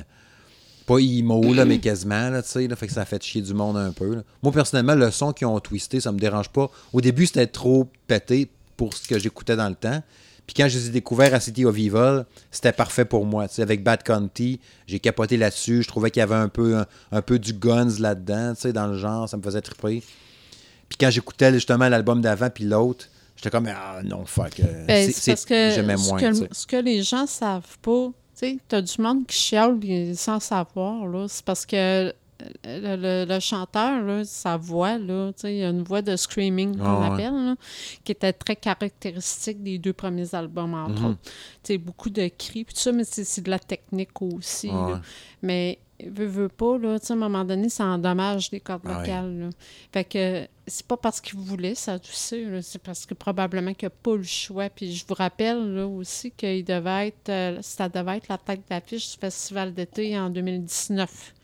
Pas 0.86 0.99
emo, 0.99 1.53
là, 1.53 1.65
mais 1.65 1.79
quasiment, 1.79 2.29
là, 2.29 2.43
tu 2.43 2.49
sais, 2.49 2.67
là, 2.67 2.75
fait 2.75 2.86
que 2.88 2.93
ça 2.93 3.01
a 3.01 3.05
fait 3.05 3.21
chier 3.23 3.41
du 3.41 3.53
monde 3.55 3.75
un 3.77 3.91
peu. 3.91 4.15
là. 4.15 4.21
Moi, 4.43 4.51
personnellement, 4.51 4.93
le 4.95 5.09
son 5.09 5.33
qu'ils 5.33 5.47
ont 5.47 5.59
twisté, 5.59 5.99
ça 5.99 6.11
me 6.11 6.19
dérange 6.19 6.49
pas. 6.49 6.69
Au 6.93 7.01
début, 7.01 7.25
c'était 7.25 7.47
trop 7.47 7.88
pété 8.07 8.49
pour 8.77 8.93
ce 8.93 9.07
que 9.07 9.17
j'écoutais 9.17 9.55
dans 9.55 9.69
le 9.69 9.75
temps. 9.75 10.03
Puis 10.45 10.53
quand 10.55 10.67
je 10.69 10.77
les 10.77 10.88
ai 10.88 10.89
découverts 10.91 11.33
à 11.33 11.39
City 11.39 11.65
of 11.65 11.75
Evil, 11.75 12.23
c'était 12.51 12.71
parfait 12.71 13.05
pour 13.05 13.25
moi. 13.25 13.47
Tu 13.47 13.55
sais, 13.55 13.61
avec 13.63 13.83
Bad 13.83 14.03
County, 14.03 14.59
j'ai 14.86 14.99
capoté 14.99 15.38
là-dessus. 15.38 15.81
Je 15.81 15.88
trouvais 15.88 16.11
qu'il 16.11 16.19
y 16.19 16.23
avait 16.23 16.36
un 16.36 16.49
peu, 16.49 16.77
un, 16.77 16.86
un 17.11 17.21
peu 17.23 17.39
du 17.39 17.53
guns 17.53 17.97
là-dedans, 17.99 18.53
tu 18.53 18.61
sais, 18.61 18.73
dans 18.73 18.86
le 18.86 18.95
genre. 18.95 19.27
Ça 19.27 19.38
me 19.38 19.41
faisait 19.41 19.61
triper. 19.61 20.03
Puis 20.88 20.97
quand 20.99 21.09
j'écoutais 21.09 21.51
justement 21.51 21.89
l'album 21.89 22.21
d'avant 22.21 22.51
puis 22.51 22.65
l'autre, 22.65 23.07
j'étais 23.36 23.49
comme, 23.49 23.67
ah 23.75 24.01
non, 24.03 24.23
fuck. 24.25 24.59
euh, 24.59 24.86
Ben, 24.86 25.11
c'est- 25.11 25.31
parce 25.31 25.45
que, 25.45 25.71
j'aimais 25.73 25.97
ce, 25.97 26.09
moins. 26.09 26.19
que 26.19 26.33
ce 26.51 26.67
que 26.67 26.75
les 26.77 27.01
gens 27.01 27.25
savent 27.25 27.79
pas, 27.81 28.09
tu 28.38 28.47
sais, 28.47 28.57
t'as 28.67 28.81
du 28.81 29.01
monde 29.01 29.25
qui 29.25 29.38
chiale 29.38 29.79
sans 30.15 30.39
savoir, 30.39 31.07
là. 31.07 31.25
C'est 31.27 31.45
parce 31.45 31.65
que 31.65 32.13
le, 32.65 32.95
le- 32.97 33.25
le 33.25 33.39
chanteur, 33.39 34.01
là, 34.01 34.23
sa 34.25 34.57
voix, 34.57 34.97
là, 34.97 35.31
tu 35.33 35.41
sais, 35.41 35.55
il 35.57 35.63
a 35.63 35.69
une 35.69 35.83
voix 35.83 36.01
de 36.01 36.15
screaming 36.17 36.77
qu'on 36.77 36.83
Ah 36.83 36.99
ouais. 36.99 37.23
appelle, 37.25 37.33
là, 37.45 37.55
qui 38.03 38.11
était 38.11 38.33
très 38.33 38.57
caractéristique 38.57 39.63
des 39.63 39.77
deux 39.77 39.93
premiers 39.93 40.36
albums, 40.36 40.73
entre 40.73 41.01
Mhm. 41.01 41.05
autres. 41.11 41.19
Tu 41.23 41.31
sais, 41.63 41.77
beaucoup 41.77 42.09
de 42.09 42.27
cris, 42.27 42.65
puis 42.65 42.73
tout 42.75 42.81
ça, 42.81 42.91
mais 42.91 43.03
c'est 43.05 43.41
de 43.41 43.49
la 43.49 43.59
technique 43.59 44.21
aussi, 44.21 44.69
Ah 44.71 44.86
ouais. 44.88 44.99
Mais 45.41 45.79
veut, 46.03 46.25
veut 46.25 46.49
pas, 46.49 46.77
là, 46.77 46.99
tu 46.99 47.07
sais, 47.07 47.13
à 47.13 47.15
un 47.15 47.19
moment 47.19 47.45
donné, 47.45 47.69
ça 47.69 47.85
endommage 47.85 48.51
les 48.51 48.59
cordes 48.59 48.81
Ah 48.85 48.99
vocales. 48.99 49.39
là. 49.39 49.49
Fait 49.93 50.03
que 50.03 50.47
c'est 50.67 50.85
pas 50.85 50.97
parce 50.97 51.21
qu'il 51.21 51.37
voulait 51.39 51.75
s'adoucir, 51.75 52.63
c'est 52.63 52.81
parce 52.81 53.05
que 53.05 53.13
probablement 53.13 53.73
qu'il 53.73 53.85
n'a 53.85 53.91
pas 53.91 54.15
le 54.15 54.23
choix. 54.23 54.69
Puis 54.69 54.95
je 54.95 55.05
vous 55.07 55.13
rappelle 55.13 55.75
là, 55.75 55.87
aussi 55.87 56.31
qu'il 56.31 56.65
devait 56.65 57.09
être, 57.09 57.29
euh, 57.29 57.57
ça 57.61 57.87
devait 57.87 58.17
être 58.17 58.27
la 58.27 58.37
tête 58.37 58.61
d'affiche 58.69 59.11
du 59.11 59.17
Festival 59.17 59.73
d'été 59.73 60.17
en 60.17 60.29
2019. 60.29 61.34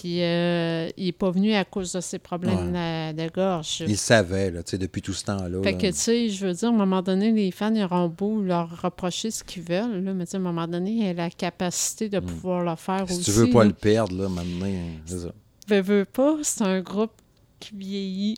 Puis 0.00 0.22
euh, 0.22 0.88
il 0.96 1.06
n'est 1.06 1.12
pas 1.12 1.30
venu 1.30 1.54
à 1.54 1.64
cause 1.64 1.92
de 1.92 2.00
ses 2.00 2.18
problèmes 2.18 2.72
de 2.72 3.30
gorge. 3.32 3.82
Il 3.86 3.96
savait, 3.96 4.50
là, 4.50 4.62
tu 4.62 4.72
sais, 4.72 4.78
depuis 4.78 5.02
tout 5.02 5.12
ce 5.12 5.24
temps-là. 5.24 5.62
Fait 5.62 5.72
là. 5.72 5.78
que, 5.78 5.86
tu 5.88 5.92
sais, 5.94 6.28
je 6.28 6.46
veux 6.46 6.52
dire, 6.52 6.68
à 6.68 6.72
un 6.72 6.76
moment 6.76 7.02
donné, 7.02 7.32
les 7.32 7.50
fans, 7.50 7.74
ils 7.74 7.82
auront 7.84 8.08
beau 8.08 8.40
leur 8.42 8.82
reprocher 8.82 9.30
ce 9.30 9.42
qu'ils 9.44 9.62
veulent, 9.62 10.02
là, 10.04 10.12
mais 10.12 10.24
tu 10.26 10.32
sais, 10.32 10.36
à 10.36 10.40
un 10.40 10.42
moment 10.42 10.66
donné, 10.68 10.90
il 10.90 11.04
y 11.04 11.08
a 11.08 11.12
la 11.14 11.30
capacité 11.30 12.08
de 12.08 12.18
pouvoir 12.20 12.64
le 12.64 12.76
faire 12.76 13.04
Mm. 13.04 13.08
si 13.08 13.12
aussi. 13.14 13.24
tu 13.24 13.30
veux 13.32 13.50
pas 13.50 13.60
là. 13.62 13.68
le 13.68 13.72
perdre, 13.74 14.16
là, 14.22 14.28
maintenant, 14.28 14.66
c'est 15.06 15.18
ça. 15.18 15.32
Veux, 15.68 15.80
veux 15.80 16.04
pas, 16.04 16.36
c'est 16.42 16.62
un 16.62 16.80
groupe 16.80 17.12
qui 17.60 17.74
vieillit 17.76 18.36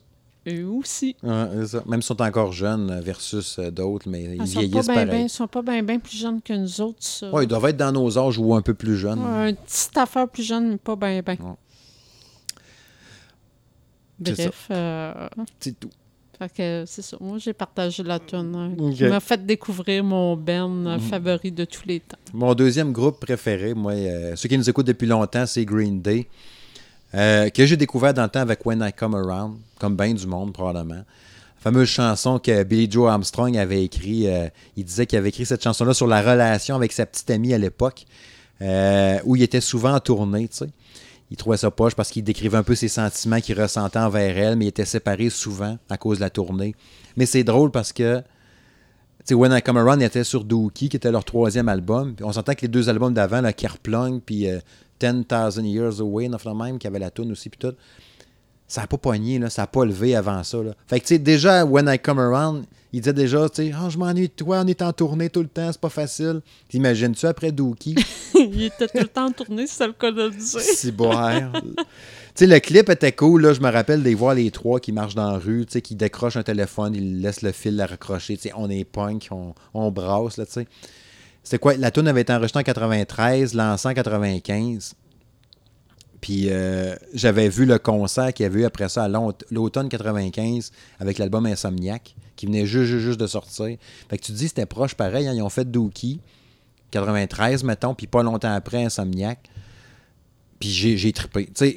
eux 0.49 0.67
aussi. 0.69 1.17
Ouais, 1.23 1.47
c'est 1.61 1.67
ça. 1.69 1.83
Même 1.87 2.03
s'ils 2.03 2.07
sont 2.17 2.23
encore 2.23 2.53
jeunes 2.53 2.91
euh, 2.91 3.01
versus 3.01 3.59
euh, 3.59 3.71
d'autres, 3.71 4.09
mais 4.09 4.25
ils 4.25 4.31
Ils 4.35 4.39
sont 4.47 4.55
pas 4.55 4.61
vieillissent 4.61 4.87
bien 4.87 4.95
pareil. 5.07 5.07
ben, 5.23 5.29
sont 5.29 5.47
pas 5.49 5.63
bien 5.63 5.83
ben 5.83 6.01
plus 6.01 6.17
jeunes 6.17 6.41
que 6.43 6.53
nous 6.53 6.81
autres, 6.81 6.99
ça. 7.01 7.31
Ouais, 7.31 7.45
ils 7.45 7.49
doivent 7.49 7.67
être 7.67 7.77
dans 7.77 7.93
nos 7.93 8.19
âges 8.19 8.39
ou 8.39 8.55
un 8.55 8.63
peu 8.63 8.75
plus 8.75 8.97
jeunes. 8.97 9.19
Ouais, 9.23 9.51
une 9.51 9.57
petite 9.57 9.97
affaire 9.97 10.29
plus 10.29 10.43
jeune, 10.43 10.71
mais 10.71 10.77
pas 10.79 10.97
bien 10.97 11.21
ben. 11.25 11.37
Ouais. 11.41 11.53
C'est 14.25 14.35
Bref, 14.35 14.67
euh, 14.71 15.29
C'est 15.61 15.79
tout. 15.79 15.91
fait 16.39 16.53
que 16.55 16.85
c'est 16.87 17.03
ça. 17.03 17.17
Moi, 17.21 17.37
j'ai 17.39 17.53
partagé 17.53 18.03
la 18.03 18.19
tune 18.19 18.55
hein, 18.55 18.73
Ok. 18.79 18.95
qui 18.95 19.05
m'a 19.05 19.21
fait 19.21 19.45
découvrir 19.45 20.03
mon 20.05 20.37
band 20.37 20.87
euh, 20.87 20.99
favori 20.99 21.53
de 21.53 21.65
tous 21.67 21.83
les 21.87 22.01
temps. 22.01 22.17
Mon 22.33 22.55
deuxième 22.55 22.93
groupe 22.93 23.21
préféré, 23.21 23.75
moi, 23.75 23.93
euh, 23.93 24.35
ceux 24.37 24.49
qui 24.49 24.57
nous 24.57 24.69
écoutent 24.71 24.87
depuis 24.87 25.07
longtemps, 25.07 25.45
c'est 25.45 25.65
Green 25.67 26.01
Day. 26.01 26.27
Euh, 27.15 27.49
que 27.51 27.65
j'ai 27.65 27.77
découvert 27.77 28.13
dans 28.13 28.25
le 28.25 28.29
temps 28.29 28.41
avec 28.41 28.65
When 28.67 28.81
I 28.87 28.93
Come 28.93 29.15
Around, 29.15 29.59
comme 29.79 29.97
bien 29.97 30.13
du 30.13 30.27
monde, 30.27 30.53
probablement. 30.53 30.95
La 30.95 31.73
fameuse 31.73 31.89
chanson 31.89 32.39
que 32.39 32.63
Billy 32.63 32.91
Joe 32.91 33.11
Armstrong 33.11 33.57
avait 33.57 33.85
écrit. 33.85 34.29
euh, 34.29 34.49
il 34.77 34.85
disait 34.85 35.07
qu'il 35.07 35.19
avait 35.19 35.31
écrit 35.31 35.47
cette 35.47 35.63
chanson-là 35.63 35.95
sur 35.95 36.07
la 36.07 36.21
relation 36.21 36.77
avec 36.77 36.93
sa 36.93 37.07
petite 37.07 37.31
amie 37.31 37.55
à 37.55 37.59
l'époque, 37.59 38.05
euh, 38.63 39.19
où 39.25 39.37
il 39.37 39.43
était 39.43 39.61
souvent 39.61 39.95
en 39.95 40.01
tournée, 40.01 40.49
tu 40.49 40.59
sais. 40.59 40.69
Il 41.31 41.37
trouvait 41.37 41.57
ça 41.57 41.73
poche 41.73 41.97
parce 41.97 42.11
qu'il 42.11 42.23
décrivait 42.23 42.57
un 42.57 42.63
peu 42.63 42.77
ses 42.77 42.87
sentiments 42.87 43.41
qu'il 43.41 43.61
ressentait 43.61 43.99
envers 43.99 44.39
elle, 44.39 44.57
mais 44.57 44.67
il 44.67 44.69
était 44.69 44.85
séparé 44.85 45.29
souvent 45.29 45.77
à 45.91 45.97
cause 45.97 46.19
de 46.19 46.23
la 46.23 46.31
tournée. 46.31 46.77
Mais 47.17 47.27
c'est 47.27 47.43
drôle 47.43 47.73
parce 47.73 47.93
que 47.93 48.19
tu 48.19 48.25
sais, 49.31 49.35
When 49.35 49.51
I 49.51 49.61
Come 49.61 49.77
Around 49.77 50.03
était 50.03 50.23
sur 50.23 50.45
Dookie, 50.45 50.89
qui 50.89 50.97
était 50.97 51.11
leur 51.11 51.25
troisième 51.25 51.69
album. 51.69 52.15
On 52.23 52.33
s'entend 52.33 52.55
que 52.55 52.61
les 52.63 52.69
deux 52.69 52.89
albums 52.89 53.13
d'avant, 53.13 53.41
là, 53.41 53.53
Kerplunk, 53.53 54.23
puis 54.25 54.47
10,000 55.01 55.67
Years 55.67 56.01
Away, 56.01 56.29
même, 56.29 56.79
qui 56.79 56.87
avait 56.87 56.99
la 56.99 57.11
tune 57.11 57.33
aussi, 57.33 57.49
puis 57.49 57.59
tout, 57.59 57.75
ça 58.69 58.81
n'a 58.81 58.87
pas 58.87 58.99
pogné, 58.99 59.39
là, 59.39 59.49
ça 59.49 59.63
n'a 59.63 59.67
pas 59.67 59.85
levé 59.85 60.17
avant 60.17 60.43
ça. 60.43 60.63
Là. 60.63 60.73
Fait 60.87 60.99
que, 60.99 61.07
tu 61.07 61.15
sais, 61.15 61.19
déjà, 61.19 61.65
When 61.65 61.89
I 61.89 61.99
Come 61.99 62.19
Around, 62.19 62.65
il 62.93 63.01
disait 63.01 63.13
déjà, 63.13 63.49
tu 63.49 63.67
sais, 63.67 63.73
oh, 63.81 63.91
je 63.91 63.99
m'ennuie 63.99 64.29
de 64.29 64.33
toi, 64.33 64.63
on 64.65 64.67
est 64.67 64.83
en 64.83 64.93
tournée 64.93 65.31
tout 65.31 65.43
le 65.43 65.49
temps, 65.49 65.71
c'est 65.71 65.81
pas 65.81 65.89
facile. 65.89 66.41
T'imagines-tu 66.69 67.27
après 67.27 67.53
Dookie? 67.53 67.95
il 68.35 68.65
était 68.65 68.89
tout 68.89 68.99
le 68.99 69.09
temps 69.09 69.27
en 69.27 69.33
tournée, 69.33 69.67
c'est 69.67 69.87
le 69.87 69.93
cas 69.93 70.11
de 70.11 70.23
le 70.23 70.31
dire. 70.31 70.41
C'est 70.41 70.93
boire. 70.93 71.53
tu 71.53 71.85
sais, 72.35 72.47
le 72.47 72.59
clip 72.59 72.89
était 72.89 73.13
cool, 73.13 73.43
là. 73.43 73.53
Je 73.53 73.61
me 73.61 73.71
rappelle 73.71 74.01
de 74.01 74.09
les 74.09 74.15
voir 74.15 74.35
les 74.35 74.51
trois 74.51 74.81
qui 74.81 74.93
marchent 74.93 75.15
dans 75.15 75.31
la 75.31 75.39
rue, 75.39 75.65
tu 75.67 75.75
sais, 75.75 75.83
qui 75.83 75.95
décrochent 75.95 76.37
un 76.37 76.43
téléphone, 76.43 76.95
ils 76.95 77.21
laissent 77.21 77.43
le 77.43 77.53
fil 77.53 77.77
la 77.77 77.87
raccrocher. 77.87 78.37
Tu 78.37 78.45
sais, 78.45 78.53
on 78.57 78.69
est 78.69 78.85
punk, 78.85 79.29
on, 79.31 79.55
on 79.75 79.91
brasse, 79.91 80.39
là, 80.39 80.47
tu 80.47 80.53
sais. 80.53 80.67
C'était 81.47 81.61
quoi? 81.61 81.77
La 81.77 81.93
tune 81.93 82.09
avait 82.09 82.23
été 82.23 82.33
enregistrée 82.33 82.59
en 82.59 82.65
93, 82.65 83.55
lancée 83.55 83.87
en 83.89 83.95
95. 83.95 84.95
Puis 86.21 86.47
euh, 86.51 86.97
j'avais 87.15 87.49
vu 87.49 87.67
le 87.67 87.79
concert 87.79 88.33
qu'il 88.35 88.43
y 88.43 88.47
avait 88.49 88.63
eu 88.63 88.65
après 88.65 88.89
ça 88.89 89.05
à 89.05 89.09
l'au- 89.09 89.33
l'automne 89.53 89.89
95 89.89 90.73
avec 90.99 91.19
l'album 91.19 91.47
Insomniac, 91.47 92.17
qui 92.35 92.47
venait 92.47 92.67
juste, 92.67 92.87
juste, 92.87 93.05
juste 93.05 93.21
de 93.21 93.29
sortir. 93.29 93.77
Fait 94.09 94.19
que 94.19 94.25
tu 94.25 94.33
te 94.33 94.37
dis, 94.37 94.49
c'était 94.49 94.67
proche 94.67 94.95
pareil. 94.97 95.29
hein, 95.29 95.35
ils 95.37 95.43
ont 95.43 95.49
fait 95.49 95.71
Dookie, 95.71 96.21
93, 96.91 97.63
mettons, 97.63 97.95
puis 97.95 98.09
pas 98.09 98.25
longtemps 98.25 98.53
après 98.53 98.85
Insomniac. 98.85 99.39
Puis 100.59 100.71
j'ai, 100.71 101.13
trippé. 101.13 101.45
Tu 101.47 101.53
sais, 101.55 101.77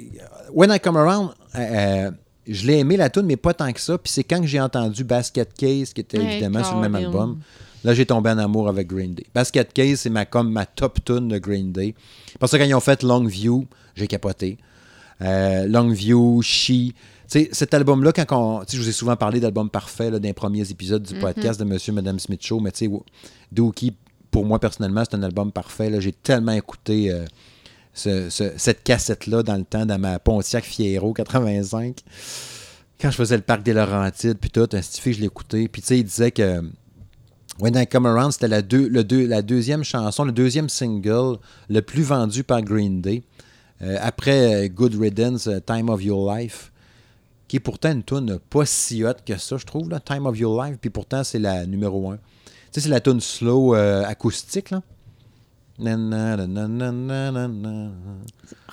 When 0.51 0.71
I 0.71 0.79
Come 0.79 0.97
Around, 0.97 1.31
euh, 1.55 1.59
euh, 1.59 2.11
je 2.47 2.65
l'ai 2.65 2.79
aimé 2.79 2.97
la 2.97 3.11
tune, 3.11 3.23
mais 3.27 3.35
pas 3.37 3.53
tant 3.53 3.71
que 3.71 3.79
ça. 3.81 3.99
Puis 3.99 4.11
c'est 4.11 4.23
quand 4.23 4.41
j'ai 4.47 4.61
entendu 4.61 5.03
Basket 5.03 5.53
Case, 5.53 5.93
qui 5.93 6.01
était 6.01 6.17
Hey, 6.17 6.31
évidemment 6.31 6.63
sur 6.63 6.75
le 6.75 6.81
même 6.81 6.95
album. 7.05 7.39
Là, 7.83 7.93
j'ai 7.93 8.05
tombé 8.05 8.29
en 8.29 8.37
amour 8.37 8.67
avec 8.67 8.87
Green 8.87 9.13
Day. 9.13 9.25
Basket 9.33 9.71
Case, 9.73 10.01
c'est 10.01 10.09
ma, 10.09 10.25
comme 10.25 10.51
ma 10.51 10.65
top 10.65 11.03
tune 11.05 11.27
de 11.29 11.37
Green 11.37 11.71
Day. 11.71 11.95
Parce 12.39 12.51
que 12.51 12.57
quand 12.57 12.65
ils 12.65 12.73
ont 12.75 12.79
fait 12.81 13.03
Longview, 13.03 13.65
j'ai 13.95 14.07
capoté. 14.07 14.57
Euh, 15.21 15.65
Longview, 15.67 16.41
She. 16.41 16.67
Tu 16.67 16.93
sais, 17.27 17.49
cet 17.51 17.73
album-là, 17.73 18.11
quand 18.11 18.25
on. 18.31 18.63
Je 18.69 18.77
vous 18.77 18.89
ai 18.89 18.91
souvent 18.91 19.15
parlé 19.15 19.39
d'album 19.39 19.69
parfait 19.69 20.09
là, 20.11 20.19
dans 20.19 20.27
les 20.27 20.33
premiers 20.33 20.69
épisodes 20.71 21.03
du 21.03 21.13
podcast 21.21 21.59
de 21.59 21.65
Monsieur 21.65 21.91
et 21.91 21.95
Madame 21.95 22.19
Smith 22.19 22.43
Show, 22.45 22.59
mais 22.59 22.71
tu 22.71 22.85
sais, 22.87 22.91
Dookie, 23.51 23.95
pour 24.31 24.45
moi 24.45 24.59
personnellement, 24.59 25.03
c'est 25.09 25.15
un 25.15 25.23
album 25.23 25.51
parfait. 25.51 25.89
là. 25.89 25.99
J'ai 25.99 26.11
tellement 26.11 26.51
écouté 26.53 27.11
euh, 27.11 27.25
ce- 27.93 28.29
ce- 28.29 28.53
cette 28.57 28.83
cassette-là 28.83 29.43
dans 29.43 29.55
le 29.57 29.63
temps, 29.63 29.85
dans 29.85 29.99
ma 29.99 30.19
Pontiac 30.19 30.63
Fiero 30.63 31.13
85. 31.13 31.97
Quand 32.99 33.11
je 33.11 33.15
faisais 33.15 33.37
le 33.37 33.43
parc 33.43 33.63
des 33.63 33.73
Laurentides, 33.73 34.37
puis 34.39 34.49
tout, 34.49 34.67
un 34.73 34.81
stiffé, 34.81 35.13
je 35.13 35.21
l'écoutais. 35.21 35.67
Puis 35.67 35.81
tu 35.81 35.87
sais, 35.87 35.99
il 35.99 36.03
disait 36.03 36.31
que 36.31 36.61
When 37.59 37.75
I 37.75 37.85
Come 37.85 38.05
Around, 38.05 38.31
c'était 38.33 38.47
la, 38.47 38.61
deux- 38.61 38.87
le 38.87 39.03
deux- 39.03 39.27
la 39.27 39.41
deuxième 39.41 39.83
chanson, 39.83 40.23
le 40.23 40.31
deuxième 40.31 40.69
single 40.69 41.37
le 41.69 41.81
plus 41.81 42.03
vendu 42.03 42.43
par 42.43 42.61
Green 42.61 43.01
Day. 43.01 43.23
Euh, 43.81 43.97
après 44.01 44.65
euh, 44.65 44.69
Good 44.69 44.95
Riddance, 44.99 45.47
euh, 45.47 45.59
Time 45.59 45.89
of 45.89 46.01
Your 46.03 46.33
Life, 46.33 46.71
qui 47.47 47.57
est 47.57 47.61
pourtant 47.61 47.91
une 47.91 48.03
tune 48.03 48.39
pas 48.49 48.65
si 48.65 49.03
hot 49.03 49.13
que 49.25 49.37
ça, 49.37 49.57
je 49.57 49.65
trouve, 49.65 49.89
là, 49.89 49.99
Time 49.99 50.25
of 50.25 50.37
Your 50.37 50.61
Life, 50.63 50.77
puis 50.79 50.89
pourtant 50.89 51.23
c'est 51.23 51.39
la 51.39 51.65
numéro 51.65 52.11
un. 52.11 52.17
Tu 52.17 52.21
sais, 52.71 52.81
c'est 52.81 52.89
la 52.89 52.99
tune 52.99 53.19
slow 53.19 53.73
acoustique, 53.73 54.69
là. 54.71 54.81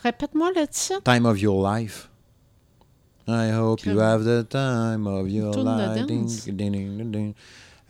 Répète-moi 0.03 0.51
le 0.57 0.67
titre. 0.67 1.03
Time 1.05 1.25
of 1.27 1.41
Your 1.41 1.67
Life. 1.75 2.11
I 3.29 3.51
hope 3.53 3.85
you 3.85 3.93
Quelle- 3.95 4.01
have 4.01 4.25
the 4.25 4.49
time 4.49 5.07
of 5.07 5.29
your 5.29 5.53
life. 5.57 6.47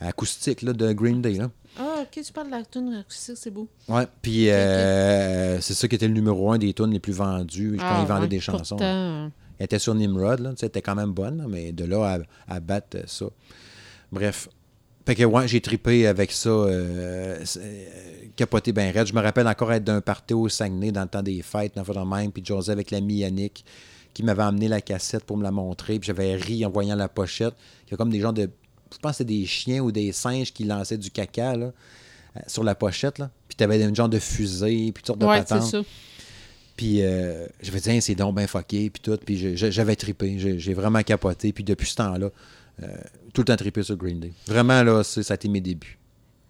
Acoustique, 0.01 0.63
là, 0.63 0.73
de 0.73 0.93
Green 0.93 1.23
Day, 1.23 1.35
là. 1.35 1.51
Ah, 1.79 2.03
ok, 2.03 2.23
tu 2.23 2.33
parles 2.33 2.49
de 2.49 2.53
la 2.53 2.65
tune 2.65 2.95
acoustique, 2.95 3.37
c'est 3.39 3.51
beau. 3.51 3.67
Ouais, 3.89 4.07
puis 4.23 4.51
euh, 4.51 5.61
c'est 5.61 5.75
ça 5.75 5.89
qui 5.89 5.95
était 5.95 6.09
le 6.09 6.15
numéro 6.15 6.53
un 6.53 6.59
des 6.59 6.73
tunes 6.75 6.91
les 6.91 7.01
plus 7.01 7.13
vendues 7.13 7.77
quand 7.79 7.85
Ah, 7.87 7.99
ils 8.03 8.07
vendaient 8.07 8.21
ouais, 8.23 8.29
des 8.29 8.41
chansons. 8.41 8.77
pourtant, 8.77 9.31
Elle 9.59 9.65
était 9.65 9.79
sur 9.79 9.95
Nimrod, 9.95 10.41
là, 10.41 10.53
elle 10.61 10.67
était 10.69 10.83
quand 10.83 10.95
même 10.95 11.13
bonne, 11.13 11.39
là, 11.39 11.45
mais 11.49 11.73
de 11.73 11.85
là 11.85 12.19
à, 12.49 12.55
à 12.57 12.61
battre 12.61 12.99
ça. 13.07 13.27
Bref. 14.13 14.49
Fait 15.07 15.15
que 15.15 15.23
ouais, 15.25 15.47
j'ai 15.47 15.61
tripé 15.61 16.07
avec 16.09 16.33
ça, 16.33 16.49
euh, 16.49 17.39
euh, 17.59 17.85
capoté 18.35 18.73
ben 18.73 18.93
raide. 18.93 19.07
Je 19.07 19.15
me 19.15 19.21
rappelle 19.23 19.47
encore 19.47 19.73
être 19.73 19.85
d'un 19.85 20.01
party 20.01 20.35
au 20.35 20.49
Saguenay 20.49 20.91
dans 20.91 21.03
le 21.03 21.09
temps 21.09 21.23
des 21.23 21.43
fêtes, 21.43 21.77
dans 21.77 21.85
le 22.01 22.05
même, 22.05 22.33
puis 22.33 22.45
José 22.45 22.73
avec 22.73 22.91
l'ami 22.91 23.19
Yannick 23.19 23.65
qui 24.13 24.23
m'avait 24.23 24.43
amené 24.43 24.67
la 24.67 24.81
cassette 24.81 25.25
pour 25.25 25.37
me 25.37 25.43
la 25.43 25.51
montrer, 25.53 25.99
puis 25.99 26.07
j'avais 26.07 26.35
ri 26.37 26.65
en 26.67 26.71
voyant 26.71 26.97
la 26.97 27.09
pochette. 27.09 27.55
Il 27.87 27.91
y 27.91 27.95
a 27.95 27.97
comme 27.97 28.11
des 28.11 28.19
gens 28.21 28.33
de. 28.33 28.51
Je 28.97 29.01
pense 29.01 29.13
que 29.13 29.17
c'était 29.19 29.35
des 29.35 29.47
chiens 29.47 29.81
ou 29.81 29.93
des 29.93 30.11
singes 30.13 30.53
qui 30.53 30.65
lançaient 30.65 30.99
du 30.99 31.11
caca 31.11 31.55
là, 31.57 31.67
euh, 31.67 32.41
sur 32.47 32.65
la 32.65 32.75
pochette. 32.75 33.19
Là? 33.19 33.31
Puis 33.49 33.57
t'avais 33.57 33.81
une 33.83 33.95
genre 33.95 34.09
de 34.09 34.19
fusée, 34.19 34.91
puis 34.93 35.03
toutes 35.03 35.07
sortes 35.07 35.19
de 35.21 35.27
Ouais, 35.27 35.39
c'est 35.39 35.49
patentes. 35.55 35.71
ça. 35.71 35.81
Puis 36.77 37.03
euh, 37.03 37.47
j'avais 37.63 37.81
dit, 37.81 37.91
Hein, 37.91 38.01
c'est 38.01 38.15
donc 38.15 38.37
bien 38.37 38.47
fucké, 38.47 38.91
puis 38.91 39.01
tout. 39.03 39.17
Puis 39.25 39.39
je- 39.39 39.57
je- 39.57 39.71
j'avais 39.71 39.97
trippé. 39.97 40.39
J'ai 40.59 40.75
vraiment 40.75 41.03
capoté. 41.03 41.53
Puis 41.53 41.65
depuis 41.65 41.89
ce 41.89 41.97
temps-là, 41.97 42.31
euh, 42.83 42.87
tout 43.33 43.41
le 43.43 43.47
temps 43.47 43.57
trippé 43.57 43.83
sur 43.83 43.97
Green 43.97 44.21
Day. 44.21 44.33
Vraiment, 44.47 44.83
là, 44.83 45.03
ça 45.03 45.21
a 45.29 45.35
été 45.35 45.49
mes 45.49 45.61
débuts. 45.61 45.99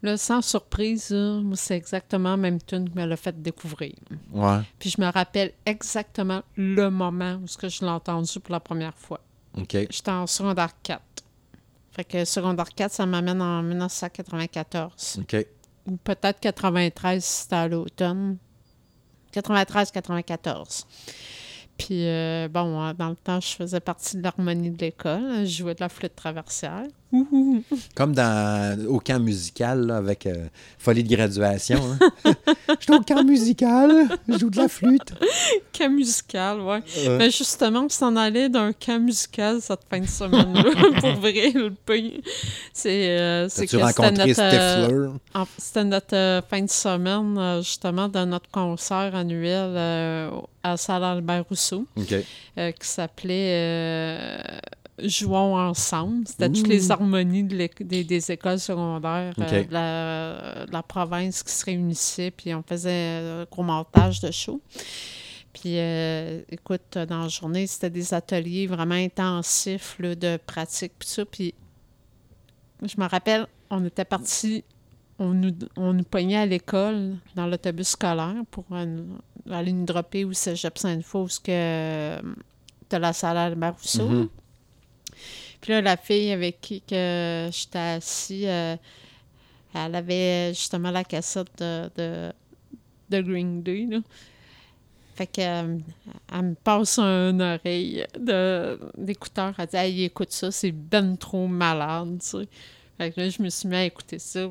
Là, 0.02 0.16
sans 0.16 0.42
surprise, 0.42 1.14
c'est 1.54 1.76
exactement 1.76 2.30
la 2.30 2.36
même 2.36 2.60
tune 2.60 2.88
qui 2.90 2.96
me 2.96 3.06
l'a 3.06 3.16
fait 3.16 3.40
découvrir. 3.40 3.92
Ouais. 4.32 4.58
Puis 4.78 4.90
je 4.90 5.00
me 5.00 5.10
rappelle 5.10 5.52
exactement 5.64 6.42
le 6.56 6.90
moment 6.90 7.34
où 7.42 7.46
que 7.58 7.68
je 7.68 7.80
l'ai 7.80 7.90
entendu 7.90 8.38
pour 8.40 8.52
la 8.52 8.60
première 8.60 8.96
fois. 8.96 9.20
OK. 9.56 9.72
J'étais 9.90 10.10
en 10.10 10.26
secondaire 10.26 10.70
4. 10.82 11.00
Fait 11.96 12.04
que 12.04 12.24
secondaire 12.26 12.68
4, 12.68 12.92
ça 12.92 13.06
m'amène 13.06 13.40
en 13.40 13.62
1994. 13.62 15.20
OK. 15.20 15.46
Ou 15.86 15.96
peut-être 15.96 16.40
93 16.40 17.24
si 17.24 17.42
c'était 17.42 17.56
à 17.56 17.68
l'automne. 17.68 18.36
93-94. 19.32 20.84
Puis, 21.78 22.06
euh, 22.06 22.48
bon, 22.48 22.82
euh, 22.82 22.92
dans 22.92 23.08
le 23.08 23.16
temps, 23.16 23.40
je 23.40 23.48
faisais 23.48 23.80
partie 23.80 24.18
de 24.18 24.22
l'harmonie 24.22 24.70
de 24.70 24.78
l'école. 24.78 25.46
Je 25.46 25.58
jouais 25.58 25.74
de 25.74 25.80
la 25.80 25.88
flûte 25.88 26.14
traversière. 26.14 26.84
Ouhou! 27.16 27.62
Comme 27.94 28.14
dans, 28.14 28.78
au 28.88 29.00
camp 29.00 29.18
musical, 29.20 29.86
là, 29.86 29.96
avec 29.98 30.26
euh, 30.26 30.46
Folie 30.78 31.02
de 31.04 31.14
graduation. 31.14 31.78
hein. 32.24 32.32
Je 32.68 32.84
suis 32.84 32.92
au 32.94 33.00
camp 33.00 33.24
musical, 33.24 33.90
je 34.28 34.38
joue 34.38 34.50
de 34.50 34.56
la 34.58 34.68
flûte. 34.68 35.14
Camp 35.72 35.90
musical, 35.90 36.60
ouais. 36.60 36.80
Euh. 36.98 37.18
Mais 37.18 37.30
justement, 37.30 37.82
on 37.86 37.88
s'en 37.88 38.16
allait 38.16 38.48
d'un 38.48 38.72
camp 38.72 39.00
musical 39.00 39.60
cette 39.60 39.80
fin 39.88 40.00
de 40.00 40.06
semaine-là, 40.06 40.62
pour 41.00 41.12
vrai, 41.20 41.50
le 41.54 41.70
pays. 41.70 42.20
C'est 42.72 43.18
euh, 43.18 43.44
que 43.48 43.50
c'était 43.66 43.76
notre, 43.78 44.40
euh, 44.40 45.08
C'était 45.58 45.84
notre 45.84 46.42
fin 46.48 46.62
de 46.62 46.70
semaine, 46.70 47.60
justement, 47.62 48.08
de 48.08 48.24
notre 48.24 48.50
concert 48.50 49.14
annuel 49.14 49.76
à 50.62 50.76
salle 50.76 51.04
Albert 51.04 51.44
Rousseau, 51.48 51.86
OK. 51.96 52.12
euh, 52.58 52.72
qui 52.72 52.88
s'appelait 52.88 54.40
Jouons 54.98 55.56
ensemble. 55.58 56.26
C'était 56.26 56.48
toutes 56.48 56.68
les 56.68 56.90
harmonies 56.90 57.44
de 57.44 57.68
des, 57.84 58.04
des 58.04 58.32
écoles 58.32 58.58
secondaires 58.58 59.34
euh, 59.38 59.64
de, 59.64 59.72
la, 59.72 60.66
de 60.66 60.72
la 60.72 60.82
province 60.82 61.42
qui 61.42 61.52
se 61.52 61.64
réunissaient, 61.66 62.30
puis 62.30 62.54
on 62.54 62.62
faisait 62.62 63.18
un 63.18 63.44
gros 63.50 63.62
montage 63.62 64.20
de 64.20 64.30
show. 64.30 64.60
Puis, 65.52 65.78
euh, 65.78 66.42
écoute, 66.50 66.98
dans 67.08 67.22
la 67.22 67.28
journée, 67.28 67.66
c'était 67.66 67.90
des 67.90 68.14
ateliers 68.14 68.66
vraiment 68.66 68.94
intensifs 68.94 69.96
là, 69.98 70.14
de 70.14 70.38
pratique, 70.38 70.92
puis 70.98 71.08
ça. 71.08 71.24
Puis, 71.24 71.54
je 72.82 72.94
me 72.98 73.06
rappelle, 73.06 73.46
on 73.70 73.84
était 73.84 74.04
partis, 74.04 74.64
on 75.18 75.32
nous, 75.32 75.52
on 75.76 75.92
nous 75.92 76.04
pognait 76.04 76.36
à 76.36 76.46
l'école 76.46 77.16
dans 77.34 77.46
l'autobus 77.46 77.88
scolaire 77.88 78.42
pour 78.50 78.64
euh, 78.72 78.98
aller 79.50 79.72
nous 79.72 79.84
dropper 79.84 80.24
au 80.24 80.32
cégep 80.32 80.76
Sainte-Foy, 80.76 81.22
où 81.22 81.28
que 81.42 82.20
de 82.90 82.96
la 82.96 83.12
salle 83.12 83.36
Albert 83.36 83.76
Rousseau. 83.80 84.08
Mhm. 84.08 84.28
Puis 85.60 85.72
là, 85.72 85.80
la 85.80 85.96
fille 85.96 86.32
avec 86.32 86.60
qui 86.60 86.82
j'étais 86.88 87.78
assis, 87.78 88.46
euh, 88.46 88.76
elle 89.74 89.94
avait 89.94 90.54
justement 90.54 90.90
la 90.90 91.04
cassette 91.04 91.58
de, 91.58 92.32
de, 93.10 93.20
Green 93.20 93.62
Day. 93.62 93.88
Fait 95.14 95.26
que, 95.26 95.40
euh, 95.40 95.78
elle 96.32 96.42
me 96.42 96.54
passe 96.54 96.98
une 96.98 97.40
oreille 97.40 98.04
d'écouteur. 98.98 99.54
Elle 99.58 99.94
dit 99.94 100.04
écoute 100.04 100.32
ça, 100.32 100.50
c'est 100.50 100.72
ben 100.72 101.16
trop 101.16 101.46
malade. 101.46 102.22
Fait 102.98 103.10
que 103.10 103.20
là, 103.20 103.28
je 103.28 103.42
me 103.42 103.48
suis 103.48 103.68
mis 103.68 103.76
à 103.76 103.84
écouter 103.84 104.18
ça. 104.18 104.46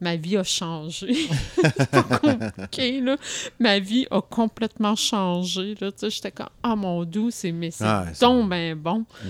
Ma 0.00 0.16
vie 0.16 0.36
a 0.36 0.42
changé. 0.44 1.14
C'est 1.56 1.90
pas 1.90 2.18
compliqué, 2.18 3.00
là. 3.00 3.16
Ma 3.58 3.78
vie 3.78 4.06
a 4.10 4.20
complètement 4.20 4.96
changé. 4.96 5.74
J'étais 6.02 6.32
comme 6.32 6.48
Ah 6.62 6.76
mon 6.76 7.04
doux, 7.04 7.30
c'est 7.30 7.52
mais 7.52 7.70
c'est 7.70 7.84
Ah, 7.84 8.06
donc 8.20 8.50
ben 8.50 8.74
bon. 8.74 8.98
Mm. 9.00 9.28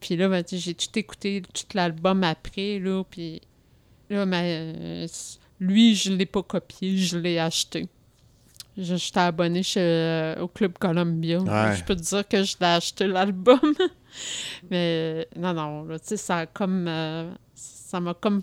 Puis 0.00 0.16
là, 0.16 0.28
ben, 0.28 0.44
j'ai 0.46 0.74
tout 0.74 0.98
écouté, 0.98 1.42
tout 1.52 1.64
l'album 1.74 2.22
après, 2.24 2.78
là, 2.78 3.02
puis 3.08 3.40
là, 4.10 4.26
ben, 4.26 4.42
euh, 4.44 5.06
lui, 5.60 5.94
je 5.94 6.12
l'ai 6.12 6.26
pas 6.26 6.42
copié, 6.42 6.98
je 6.98 7.16
l'ai 7.16 7.38
acheté. 7.38 7.88
Je- 8.76 8.96
J'étais 8.96 9.20
abonné 9.20 9.62
chez, 9.62 9.80
euh, 9.80 10.40
au 10.42 10.48
Club 10.48 10.76
Columbia. 10.78 11.38
Ouais. 11.38 11.76
Je 11.76 11.84
peux 11.84 11.94
te 11.96 12.02
dire 12.02 12.28
que 12.28 12.42
je 12.42 12.56
l'ai 12.60 12.66
acheté 12.66 13.06
l'album. 13.06 13.60
Mais 14.70 15.26
non, 15.36 15.54
non, 15.54 15.84
là, 15.84 15.98
tu 15.98 16.08
sais, 16.08 16.16
ça 16.16 16.38
a 16.38 16.46
comme... 16.46 16.86
euh, 16.88 17.30
ça 17.54 18.00
m'a 18.00 18.12
comme 18.14 18.42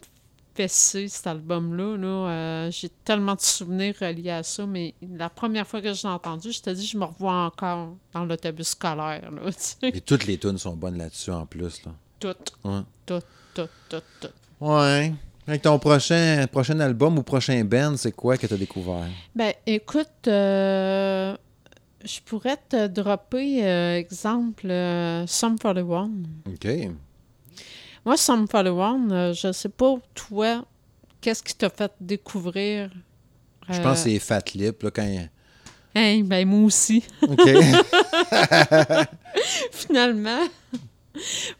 fessé, 0.55 1.07
cet 1.07 1.27
album-là. 1.27 1.97
Là. 1.97 2.07
Euh, 2.07 2.71
j'ai 2.71 2.89
tellement 3.03 3.35
de 3.35 3.41
souvenirs 3.41 3.95
reliés 4.01 4.29
à 4.31 4.43
ça, 4.43 4.65
mais 4.65 4.93
la 5.17 5.29
première 5.29 5.65
fois 5.67 5.81
que 5.81 5.93
je 5.93 6.03
l'ai 6.03 6.13
entendu, 6.13 6.51
je 6.51 6.61
te 6.61 6.69
dis, 6.69 6.85
je 6.85 6.97
me 6.97 7.05
revois 7.05 7.45
encore 7.45 7.95
dans 8.13 8.25
l'autobus 8.25 8.69
scolaire, 8.69 9.29
là. 9.31 9.51
Et 9.87 10.01
toutes 10.01 10.25
les 10.25 10.37
tunes 10.37 10.57
sont 10.57 10.75
bonnes 10.75 10.97
là-dessus 10.97 11.31
en 11.31 11.45
plus. 11.45 11.83
Là. 11.85 11.91
Tout, 12.19 12.35
Ouais. 12.63 12.81
tout, 13.05 13.19
tout, 13.55 13.67
tout, 13.89 14.01
tout. 14.19 14.27
Ouais. 14.65 15.13
Avec 15.47 15.63
ton 15.63 15.79
prochain, 15.79 16.45
prochain 16.51 16.79
album 16.79 17.17
ou 17.17 17.23
prochain 17.23 17.63
band, 17.65 17.97
c'est 17.97 18.11
quoi 18.11 18.37
que 18.37 18.45
tu 18.45 18.53
as 18.53 18.57
découvert? 18.57 19.07
Ben, 19.35 19.53
écoute, 19.65 20.27
euh, 20.27 21.35
je 22.05 22.19
pourrais 22.21 22.57
te 22.69 22.87
dropper, 22.87 23.65
euh, 23.65 23.95
exemple, 23.97 24.69
euh, 24.69 25.25
Some 25.25 25.57
41. 25.57 26.11
OK. 26.47 26.67
Moi, 28.05 28.17
Some 28.17 28.47
41, 28.47 29.11
euh, 29.11 29.33
je 29.33 29.51
sais 29.51 29.69
pas, 29.69 29.95
toi, 30.15 30.65
qu'est-ce 31.19 31.43
qui 31.43 31.53
t'a 31.55 31.69
fait 31.69 31.91
découvrir? 31.99 32.89
Je 33.69 33.79
euh, 33.79 33.83
pense 33.83 34.03
que 34.03 34.09
c'est 34.09 34.19
Fat 34.19 34.43
Lip, 34.55 34.81
là, 34.83 34.91
quand... 34.91 35.27
Hein, 35.93 36.21
ben, 36.23 36.47
moi 36.47 36.61
aussi, 36.65 37.03
OK. 37.21 37.41
finalement. 39.71 40.39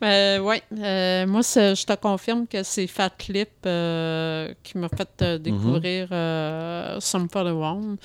Euh, 0.04 0.40
oui, 0.40 0.62
moi, 0.72 1.42
je 1.42 1.86
te 1.86 1.96
confirme 1.96 2.48
que 2.48 2.64
c'est 2.64 2.88
Fat 2.88 3.12
Lip 3.28 3.50
euh, 3.66 4.54
qui 4.64 4.78
m'a 4.78 4.88
fait 4.88 5.10
euh, 5.22 5.38
découvrir 5.38 6.08
euh, 6.12 7.00
Some 7.02 7.28
41. 7.28 7.98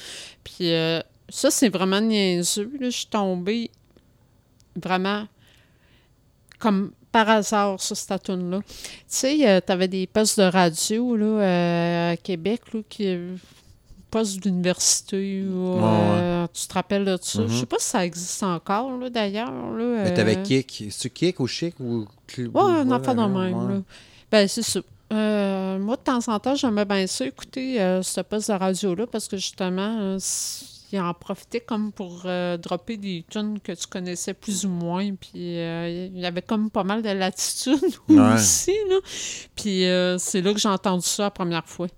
Puis 0.43 0.72
euh, 0.72 1.01
ça, 1.28 1.51
c'est 1.51 1.68
vraiment 1.68 2.01
niaiseux. 2.01 2.72
là. 2.80 2.91
Je 2.91 2.97
suis 2.97 3.07
tombée 3.07 3.70
vraiment 4.74 5.26
comme 6.59 6.93
par 7.17 7.31
hasard 7.31 7.81
sur 7.81 7.97
cette 7.97 8.23
tune-là. 8.25 8.61
Tu 8.67 8.75
sais, 9.09 9.62
tu 9.64 9.73
avais 9.73 9.89
des 9.89 10.07
postes 10.07 10.39
de 10.39 10.45
radio 10.45 11.17
là, 11.17 11.25
euh, 11.27 12.12
à 12.12 12.17
Québec 12.19 12.61
là, 12.75 12.81
qui 12.89 13.17
postes 14.11 14.39
d'université. 14.41 15.43
Ouais, 15.43 15.81
euh, 15.83 16.47
Tu 16.53 16.67
te 16.67 16.75
rappelles 16.75 17.05
de 17.05 17.19
ça? 17.21 17.41
Mhm. 17.41 17.49
Je 17.49 17.57
sais 17.61 17.67
pas 17.67 17.77
si 17.79 17.87
ça 17.89 18.05
existe 18.05 18.43
encore, 18.43 18.97
là, 18.99 19.09
d'ailleurs. 19.11 19.51
là, 19.51 20.03
Mais 20.05 20.14
t'avais 20.14 20.37
euh, 20.37 20.43
Kick. 20.43 20.85
C'est-tu 20.91 21.11
Kick 21.11 21.41
ou 21.41 21.47
Chic 21.47 21.75
ou... 21.81 22.07
Cl- 22.29 22.49
Ouais, 22.53 22.61
un 22.81 22.87
ouais, 22.89 22.95
enfant 22.95 23.14
de 23.14 23.23
ouais. 23.23 23.51
même. 23.51 23.69
Là. 23.69 23.81
Ben, 24.31 24.47
c'est 24.49 24.62
ça. 24.62 24.81
Euh, 25.12 25.79
moi, 25.79 25.97
de 25.97 26.03
temps 26.03 26.21
en 26.29 26.39
temps, 26.39 26.55
j'aimais 26.55 26.85
bien 26.85 27.07
ça, 27.07 27.25
écouter 27.27 27.81
euh, 27.81 28.03
ce 28.03 28.21
poste 28.21 28.51
de 28.51 28.55
radio-là, 28.57 29.07
parce 29.07 29.27
que 29.29 29.37
justement, 29.37 30.17
il 30.93 31.01
en 31.01 31.12
profitait 31.14 31.61
comme 31.61 31.93
pour 31.93 32.22
euh, 32.26 32.57
dropper 32.57 32.97
des 32.97 33.24
tunes 33.28 33.59
que 33.61 33.72
tu 33.72 33.87
connaissais 33.87 34.34
plus 34.34 34.64
ou 34.64 34.68
moins. 34.68 35.14
Puis 35.14 35.59
euh, 35.59 36.09
il 36.14 36.20
y 36.20 36.26
avait 36.26 36.43
comme 36.43 36.70
pas 36.70 36.84
mal 36.84 37.03
de 37.03 37.09
latitude 37.11 37.80
Ouais. 38.09 38.34
aussi. 38.34 38.74
Là. 38.89 38.97
Puis 39.55 39.84
euh, 39.87 40.16
c'est 40.18 40.41
là 40.43 40.53
que 40.55 40.61
j'ai 40.61 40.68
entendu 40.68 41.07
ça 41.07 41.24
la 41.24 41.30
première 41.30 41.66
fois. 41.66 41.89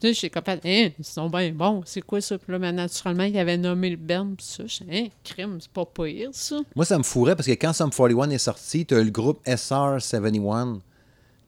Tu 0.00 0.08
sais, 0.08 0.14
j'ai 0.14 0.30
comme 0.30 0.42
fait, 0.42 0.60
hein, 0.64 0.90
c'est 1.00 1.14
donc 1.20 1.30
bien 1.30 1.52
bon, 1.52 1.82
c'est 1.86 2.02
quoi 2.02 2.20
ça? 2.20 2.36
Puis 2.36 2.50
là, 2.50 2.58
ben, 2.58 2.74
naturellement, 2.74 3.22
il 3.22 3.38
avait 3.38 3.56
nommé 3.56 3.88
le 3.88 3.96
band, 3.96 4.34
puis 4.36 4.44
ça. 4.44 4.64
Dit, 4.64 4.80
hein, 4.90 5.06
crime, 5.22 5.58
c'est 5.60 5.70
pas 5.70 5.84
pire, 5.86 6.30
ça. 6.32 6.56
Moi, 6.74 6.84
ça 6.84 6.98
me 6.98 7.04
fourrait 7.04 7.36
parce 7.36 7.46
que 7.46 7.52
quand 7.52 7.72
Sum 7.72 7.90
41 7.90 8.30
est 8.30 8.38
sorti, 8.38 8.84
tu 8.84 8.94
as 8.96 9.02
le 9.04 9.10
groupe 9.10 9.40
SR71 9.46 10.80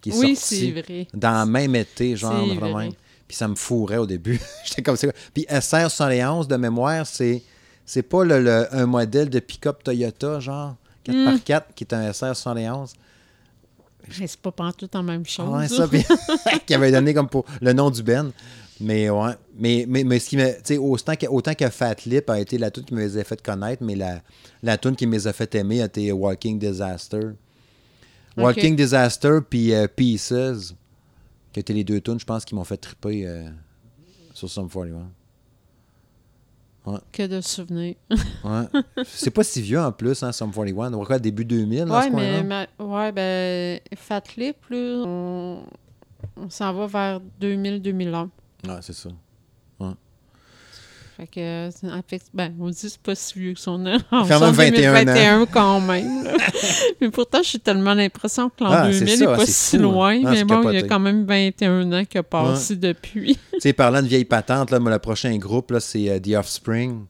qui 0.00 0.10
est 0.10 0.14
Oui, 0.16 0.36
c'est 0.36 0.54
sorti 0.56 0.72
vrai. 0.72 1.08
dans 1.14 1.44
le 1.46 1.50
même 1.50 1.74
été, 1.74 2.14
genre, 2.16 2.46
C'est 2.48 2.54
vraiment. 2.54 2.72
vrai. 2.74 2.88
Puis 3.28 3.36
ça 3.36 3.48
me 3.48 3.54
fourrait 3.54 3.96
au 3.98 4.06
début. 4.06 4.40
J'étais 4.64 4.82
comme 4.82 4.96
ça. 4.96 5.08
Puis 5.32 5.46
SR71 5.50 6.46
de 6.46 6.56
mémoire, 6.56 7.06
c'est 7.06 7.42
c'est 7.86 8.02
pas 8.02 8.24
le, 8.24 8.42
le- 8.42 8.66
un 8.74 8.86
modèle 8.86 9.28
de 9.30 9.40
pick-up 9.40 9.82
Toyota, 9.84 10.40
genre 10.40 10.76
4x4, 11.06 11.62
qui 11.74 11.84
est 11.84 11.92
un 11.92 12.10
SR71. 12.10 12.92
Mais 14.20 14.26
c'est 14.26 14.40
pas 14.40 14.52
pantoute 14.52 14.94
en 14.96 15.02
même 15.02 15.24
chose. 15.26 15.48
Ouais, 15.48 15.68
ça, 15.68 15.88
puis 15.88 16.04
qui 16.66 16.74
avait 16.74 16.90
donné 16.92 17.14
comme 17.14 17.28
pour 17.28 17.44
le 17.60 17.72
nom 17.72 17.90
du 17.90 18.02
Ben. 18.02 18.32
Mais 18.80 19.08
ouais. 19.08 19.32
Mais, 19.56 19.84
mais, 19.88 20.02
mais 20.04 20.18
ce 20.18 20.28
qui 20.30 20.36
me. 20.36 20.46
Tu 20.56 20.60
sais, 20.64 20.76
autant 20.78 21.14
que, 21.14 21.26
autant 21.26 21.54
que 21.54 21.68
Fat 21.70 21.94
Lip 22.06 22.28
a 22.28 22.40
été 22.40 22.58
la 22.58 22.70
tune 22.70 22.84
qui 22.84 22.92
me 22.94 23.00
les 23.00 23.16
a 23.18 23.24
fait 23.24 23.40
connaître, 23.40 23.82
mais 23.82 23.94
la, 23.94 24.20
la 24.62 24.76
tune 24.76 24.96
qui 24.96 25.06
me 25.06 25.12
les 25.12 25.26
a 25.26 25.32
fait 25.32 25.54
aimer 25.54 25.80
a 25.80 25.86
été 25.86 26.10
Walking 26.12 26.58
Disaster. 26.58 27.30
Walking 28.36 28.74
Disaster 28.76 29.38
puis 29.48 29.72
euh, 29.72 29.86
Pieces, 29.86 30.74
qui 31.54 31.60
étaient 31.60 31.72
les 31.72 31.84
deux 31.84 32.00
tunes, 32.00 32.18
je 32.20 32.26
pense, 32.26 32.44
qui 32.44 32.54
m'ont 32.54 32.64
fait 32.64 32.76
triper 32.76 33.26
euh, 33.26 33.48
sur 34.34 34.50
Sum 34.50 34.68
41. 34.68 35.08
Que 37.12 37.26
de 37.26 37.40
souvenirs. 37.40 37.94
Ouais. 38.44 38.64
C'est 39.06 39.30
pas 39.30 39.42
si 39.42 39.62
vieux 39.62 39.80
en 39.80 39.90
plus, 39.92 40.22
hein, 40.22 40.32
Sum 40.32 40.50
41. 40.52 40.92
On 40.92 41.04
quoi, 41.04 41.18
début 41.18 41.44
2000, 41.46 41.84
dans 41.86 41.96
Ouais, 41.98 42.10
ce 42.10 42.14
mais, 42.14 42.42
ma- 42.42 42.66
ouais, 42.78 43.12
ben, 43.12 43.80
Fat 43.96 44.22
Lip, 44.36 44.56
là, 44.68 45.02
on, 45.06 45.62
on 46.36 46.50
s'en 46.50 46.74
va 46.74 46.86
vers 46.86 47.20
2000-2001. 47.40 48.28
Ouais, 48.66 48.74
c'est 48.82 48.92
ça. 48.92 49.08
Fait 51.16 51.26
que, 51.28 51.70
c'est- 51.70 51.86
en 51.90 52.00
fait, 52.06 52.22
ben, 52.34 52.52
on 52.58 52.68
dit 52.70 52.74
que 52.82 52.88
c'est 52.88 52.98
pas 52.98 53.14
si 53.14 53.38
vieux 53.38 53.54
que 53.54 53.60
son. 53.60 53.84
En 54.10 54.26
Quand 54.26 54.40
même 54.40 54.50
21 54.50 54.92
ans. 54.92 55.04
2021 55.04 55.46
quand 55.46 55.80
même. 55.80 56.28
mais 57.00 57.10
pourtant, 57.10 57.38
j'ai 57.44 57.58
tellement 57.60 57.94
l'impression 57.94 58.48
que 58.48 58.64
l'an 58.64 58.70
Ah, 58.72 58.88
c'est 58.92 58.98
2000 59.00 59.18
ça, 59.18 59.26
n'est 59.30 59.36
pas 59.36 59.46
si 59.46 59.76
fou, 59.78 59.82
hein. 59.84 59.86
loin. 59.86 60.20
Ah, 60.24 60.30
mais 60.32 60.44
bon, 60.44 60.70
il 60.70 60.74
y 60.74 60.78
a 60.78 60.82
quand 60.82 60.98
même 60.98 61.24
21 61.24 61.92
ans 61.92 62.04
qui 62.04 62.18
a 62.18 62.22
passé 62.24 62.74
depuis. 62.76 63.38
Tu 63.52 63.60
sais, 63.60 63.72
parlant 63.72 64.02
de 64.02 64.08
vieilles 64.08 64.24
patentes, 64.24 64.70
là, 64.72 64.80
moi, 64.80 64.90
le 64.90 64.98
prochain 64.98 65.36
groupe, 65.38 65.70
là, 65.70 65.78
c'est 65.80 66.08
euh, 66.10 66.18
The 66.18 66.34
Offspring. 66.36 67.04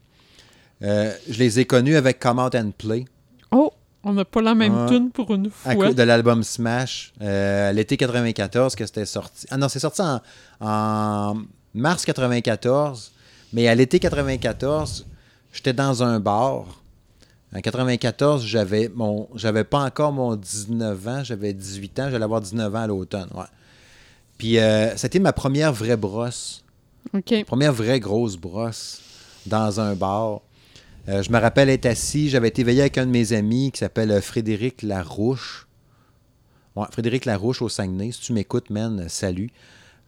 Euh, 0.83 1.13
je 1.31 1.39
les 1.39 1.61
ai 1.61 1.65
connus 1.65 1.97
avec 1.97 2.19
Come 2.19 2.39
Out 2.39 2.55
and 2.57 2.73
Play, 2.77 3.07
Oh, 3.53 3.73
on 4.03 4.13
n'a 4.13 4.27
pas 4.27 4.43
la 4.43 4.55
même 4.55 4.85
tune 4.87 5.11
pour 5.13 5.33
une 5.35 5.47
à 5.47 5.51
fois. 5.51 5.75
cause 5.87 5.95
de 5.95 6.03
l'album 6.03 6.43
Smash, 6.43 7.15
euh, 7.23 7.73
l'été 7.73 7.97
94 7.97 8.75
que 8.75 8.85
c'était 8.85 9.07
sorti. 9.07 9.47
Ah 9.51 9.57
non, 9.57 9.69
c'est 9.71 9.79
sorti 9.79 10.03
en, 10.03 10.21
en 10.61 11.37
mars 11.73 12.05
94, 12.05 13.13
mais 13.55 13.69
à 13.69 13.75
l'été 13.75 13.99
94, 13.99 15.07
j'étais 15.53 15.73
dans 15.73 16.03
un 16.03 16.21
bar. 16.21 16.83
En 17.55 17.61
94, 17.61 18.45
j'avais 18.45 18.91
mon 18.95 19.29
j'avais 19.37 19.65
pas 19.65 19.79
encore 19.85 20.13
mon 20.13 20.35
19 20.35 21.09
ans, 21.09 21.25
j'avais 21.25 21.55
18 21.55 22.01
ans, 22.01 22.11
j'allais 22.11 22.25
avoir 22.25 22.41
19 22.41 22.75
ans 22.75 22.79
à 22.79 22.87
l'automne, 22.87 23.29
ouais. 23.35 23.45
Puis 24.37 24.59
euh, 24.59 24.97
c'était 24.97 25.21
ma 25.21 25.33
première 25.33 25.73
vraie 25.73 25.97
brosse. 25.97 26.65
OK. 27.15 27.45
Première 27.47 27.73
vraie 27.73 28.01
grosse 28.01 28.37
brosse 28.37 29.01
dans 29.47 29.81
un 29.81 29.95
bar. 29.95 30.41
Euh, 31.09 31.23
je 31.23 31.31
me 31.31 31.39
rappelle 31.39 31.69
être 31.69 31.87
assis, 31.87 32.31
j'avais 32.31 32.49
été 32.49 32.65
veillé 32.65 32.81
avec 32.81 32.99
un 32.99 33.07
de 33.07 33.11
mes 33.11 33.33
amis 33.33 33.71
qui 33.71 33.79
s'appelle 33.79 34.11
euh, 34.11 34.21
Frédéric 34.21 34.83
Larouche. 34.83 35.69
Ouais, 36.75 36.87
Frédéric 36.91 37.25
Larouche 37.25 37.63
au 37.63 37.69
Saguenay. 37.69 38.11
Si 38.11 38.21
tu 38.21 38.33
m'écoutes, 38.33 38.71
man, 38.71 39.01
euh, 39.01 39.09
salut. 39.09 39.51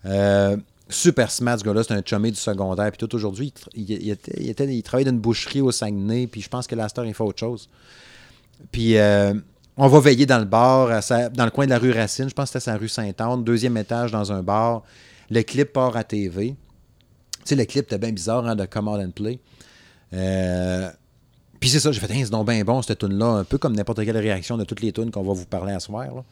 Euh, 0.05 0.57
super 0.89 1.30
smart, 1.30 1.59
ce 1.59 1.64
gars-là. 1.64 1.82
C'est 1.82 1.95
un 1.95 2.03
chumé 2.05 2.30
du 2.30 2.37
secondaire. 2.37 2.91
Puis 2.91 2.99
tout 2.99 3.14
aujourd'hui, 3.14 3.53
il, 3.74 4.82
travaillait 4.82 5.05
dans 5.05 5.11
une 5.11 5.20
boucherie 5.20 5.61
au 5.61 5.72
Saguenay. 5.72 6.26
Puis 6.26 6.43
je 6.43 6.49
pense 6.49 6.66
que 6.66 6.74
la 6.74 6.89
star, 6.89 7.07
il 7.07 7.14
fait 7.14 7.24
autre 7.24 7.39
chose. 7.39 7.68
Puis 8.72 8.97
euh, 8.97 9.34
on 9.76 9.89
va 9.89 10.01
veiller 10.01 10.26
dans 10.26 10.39
le 10.39 10.45
bar, 10.45 10.89
dans 11.32 11.45
le 11.45 11.51
coin 11.51 11.66
de 11.66 11.70
la 11.70 11.78
rue 11.78 11.93
Racine. 11.93 12.28
Je 12.28 12.34
pense 12.34 12.51
que 12.51 12.59
c'était 12.59 12.70
sa 12.70 12.76
rue 12.76 12.89
Sainte-Anne. 12.89 13.45
Deuxième 13.45 13.76
étage 13.76 14.12
dans 14.12 14.32
un 14.32 14.43
bar. 14.43 14.82
Le 15.30 15.43
clip 15.43 15.72
part 15.72 15.97
à 15.97 16.05
TV. 16.05 16.51
Tu 16.51 16.57
sais, 17.45 17.57
le 17.57 17.64
clip 17.64 17.84
était 17.84 17.99
bien 17.99 18.12
bizarre 18.12 18.47
hein, 18.47 18.57
de 18.57 18.62
Out 18.62 18.74
and 18.74 19.11
Play. 19.11 19.39
Euh, 20.12 20.89
Puis 21.61 21.70
c'est 21.70 21.80
ça, 21.80 21.93
j'ai 21.93 22.01
fait, 22.01 22.12
Hein, 22.12 22.22
c'est 22.24 22.30
donc 22.30 22.49
bien 22.49 22.62
bon 22.64 22.80
cette 22.80 22.99
tune 22.99 23.18
là 23.18 23.26
un 23.26 23.45
peu 23.45 23.59
comme 23.59 23.74
n'importe 23.74 24.05
quelle 24.05 24.16
réaction 24.16 24.57
de 24.57 24.64
toutes 24.64 24.80
les 24.80 24.93
tunes 24.93 25.11
qu'on 25.11 25.22
va 25.22 25.32
vous 25.32 25.47
parler 25.47 25.72
à 25.72 25.80
ce 25.80 25.87
soir. 25.87 26.24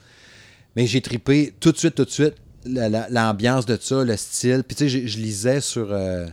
Mais 0.76 0.86
j'ai 0.86 1.00
tripé 1.00 1.54
tout 1.60 1.72
de 1.72 1.76
suite, 1.76 1.94
tout 1.94 2.04
de 2.04 2.10
suite, 2.10 2.34
l'ambiance 2.66 3.66
de 3.66 3.78
ça, 3.80 4.04
le 4.04 4.16
style. 4.16 4.62
Puis 4.66 4.76
tu 4.76 4.88
sais, 4.88 5.06
je 5.06 5.18
lisais 5.18 5.60
sur 5.60 5.92
euh, 5.92 6.26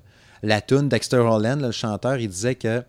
la 0.43 0.61
tune 0.61 0.89
Dexter 0.89 1.17
Holland, 1.17 1.61
là, 1.61 1.67
le 1.67 1.71
chanteur, 1.71 2.17
il 2.17 2.29
disait 2.29 2.55
que 2.55 2.83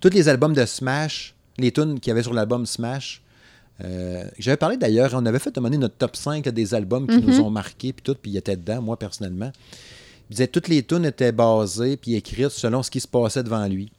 tous 0.00 0.10
les 0.10 0.28
albums 0.28 0.54
de 0.54 0.64
Smash, 0.64 1.34
les 1.58 1.72
tunes 1.72 2.00
qu'il 2.00 2.10
y 2.10 2.12
avait 2.12 2.22
sur 2.22 2.34
l'album 2.34 2.66
Smash, 2.66 3.22
euh, 3.82 4.24
j'avais 4.38 4.56
parlé 4.56 4.76
d'ailleurs, 4.76 5.10
on 5.14 5.26
avait 5.26 5.38
fait 5.38 5.52
donné 5.52 5.76
notre 5.76 5.96
top 5.96 6.14
5 6.14 6.46
là, 6.46 6.52
des 6.52 6.74
albums 6.74 7.06
qui 7.06 7.18
nous 7.18 7.40
ont 7.40 7.50
marqués, 7.50 7.92
puis 7.92 8.02
tout, 8.02 8.14
puis 8.14 8.30
il 8.30 8.36
était 8.36 8.56
dedans, 8.56 8.80
moi 8.80 8.96
personnellement. 8.96 9.50
Il 10.30 10.36
disait 10.36 10.46
que 10.46 10.52
toutes 10.52 10.68
les 10.68 10.82
tunes 10.82 11.04
étaient 11.04 11.32
basées 11.32 11.96
puis 11.96 12.14
écrites 12.14 12.50
selon 12.50 12.82
ce 12.82 12.90
qui 12.90 13.00
se 13.00 13.08
passait 13.08 13.42
devant 13.42 13.66
lui. 13.66 13.90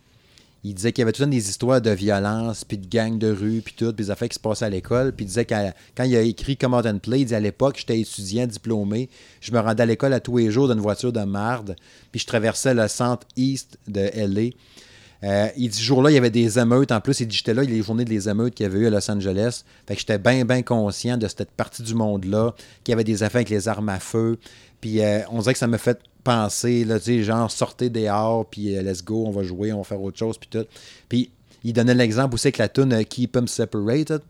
Il 0.68 0.74
disait 0.74 0.92
qu'il 0.92 1.04
y 1.04 1.04
avait 1.04 1.12
tout 1.12 1.22
le 1.22 1.28
temps 1.28 1.32
des 1.32 1.48
histoires 1.48 1.80
de 1.80 1.92
violence, 1.92 2.66
puis 2.66 2.80
de 2.80 2.88
gangs 2.88 3.20
de 3.20 3.32
rue, 3.32 3.62
puis 3.64 3.76
tout, 3.78 3.94
puis 3.94 4.04
des 4.06 4.10
affaires 4.10 4.28
qui 4.28 4.34
se 4.34 4.40
passaient 4.40 4.66
à 4.66 4.70
l'école. 4.70 5.12
Puis 5.12 5.26
il 5.26 5.28
disait 5.28 5.46
que 5.46 5.54
quand 5.96 6.06
il 6.06 6.16
a 6.16 6.22
écrit 6.22 6.58
Out 6.64 6.88
and 6.88 6.98
Play, 6.98 7.22
il 7.22 7.26
dit 7.26 7.36
à 7.36 7.40
l'époque, 7.40 7.76
j'étais 7.78 8.00
étudiant 8.00 8.48
diplômé, 8.48 9.08
je 9.42 9.52
me 9.52 9.60
rendais 9.60 9.84
à 9.84 9.86
l'école 9.86 10.14
à 10.14 10.20
tous 10.20 10.38
les 10.40 10.50
jours 10.50 10.68
d'une 10.68 10.80
voiture 10.80 11.14
de 11.14 11.22
marde, 11.22 11.76
puis 12.12 12.20
je 12.20 12.26
traversais 12.26 12.74
le 12.74 12.88
centre 12.88 13.28
East 13.36 13.78
de 13.88 14.10
LA. 14.16 14.50
Euh, 15.24 15.50
il 15.56 15.70
dit, 15.70 15.78
ce 15.78 15.84
jour-là, 15.84 16.10
il 16.10 16.16
y 16.16 16.18
avait 16.18 16.32
des 16.32 16.58
émeutes. 16.58 16.92
En 16.92 17.00
plus, 17.00 17.20
il 17.20 17.28
dit, 17.28 17.38
j'étais 17.38 17.54
là, 17.54 17.62
les 17.62 17.84
journées 17.84 18.04
des 18.04 18.28
émeutes 18.28 18.56
qu'il 18.56 18.64
y 18.64 18.68
avait 18.68 18.80
eu 18.80 18.88
à 18.88 18.90
Los 18.90 19.12
Angeles. 19.12 19.64
Fait 19.88 19.94
que 19.94 20.00
j'étais 20.00 20.18
bien, 20.18 20.46
bien 20.46 20.64
conscient 20.64 21.18
de 21.18 21.28
cette 21.28 21.52
partie 21.52 21.84
du 21.84 21.94
monde-là, 21.94 22.56
qu'il 22.84 22.92
y 22.92 22.94
avait 22.94 23.04
des 23.04 23.22
affaires 23.22 23.40
avec 23.40 23.50
les 23.50 23.68
armes 23.68 23.90
à 23.90 24.00
feu. 24.00 24.40
Puis 24.82 25.04
euh, 25.04 25.20
on 25.30 25.40
dirait 25.40 25.54
que 25.54 25.60
ça 25.60 25.68
me 25.68 25.78
fait 25.78 26.00
penser, 26.26 26.84
là, 26.84 26.98
genre, 27.00 27.50
sortez 27.50 27.90
dehors, 27.90 28.46
puis 28.48 28.76
euh, 28.76 28.82
let's 28.82 29.04
go, 29.04 29.26
on 29.28 29.32
va 29.32 29.44
jouer, 29.44 29.72
on 29.72 29.78
va 29.78 29.84
faire 29.84 30.02
autre 30.02 30.18
chose, 30.18 30.38
puis 30.38 30.50
tout. 30.50 30.66
Puis 31.08 31.32
il 31.64 31.72
donnait 31.72 31.94
l'exemple 31.94 32.34
aussi 32.34 32.48
avec 32.48 32.58
la 32.58 32.68
tune 32.68 32.92
euh, 32.92 33.04
Keep 33.04 33.38
'em 33.38 33.48
Separated. 33.48 34.22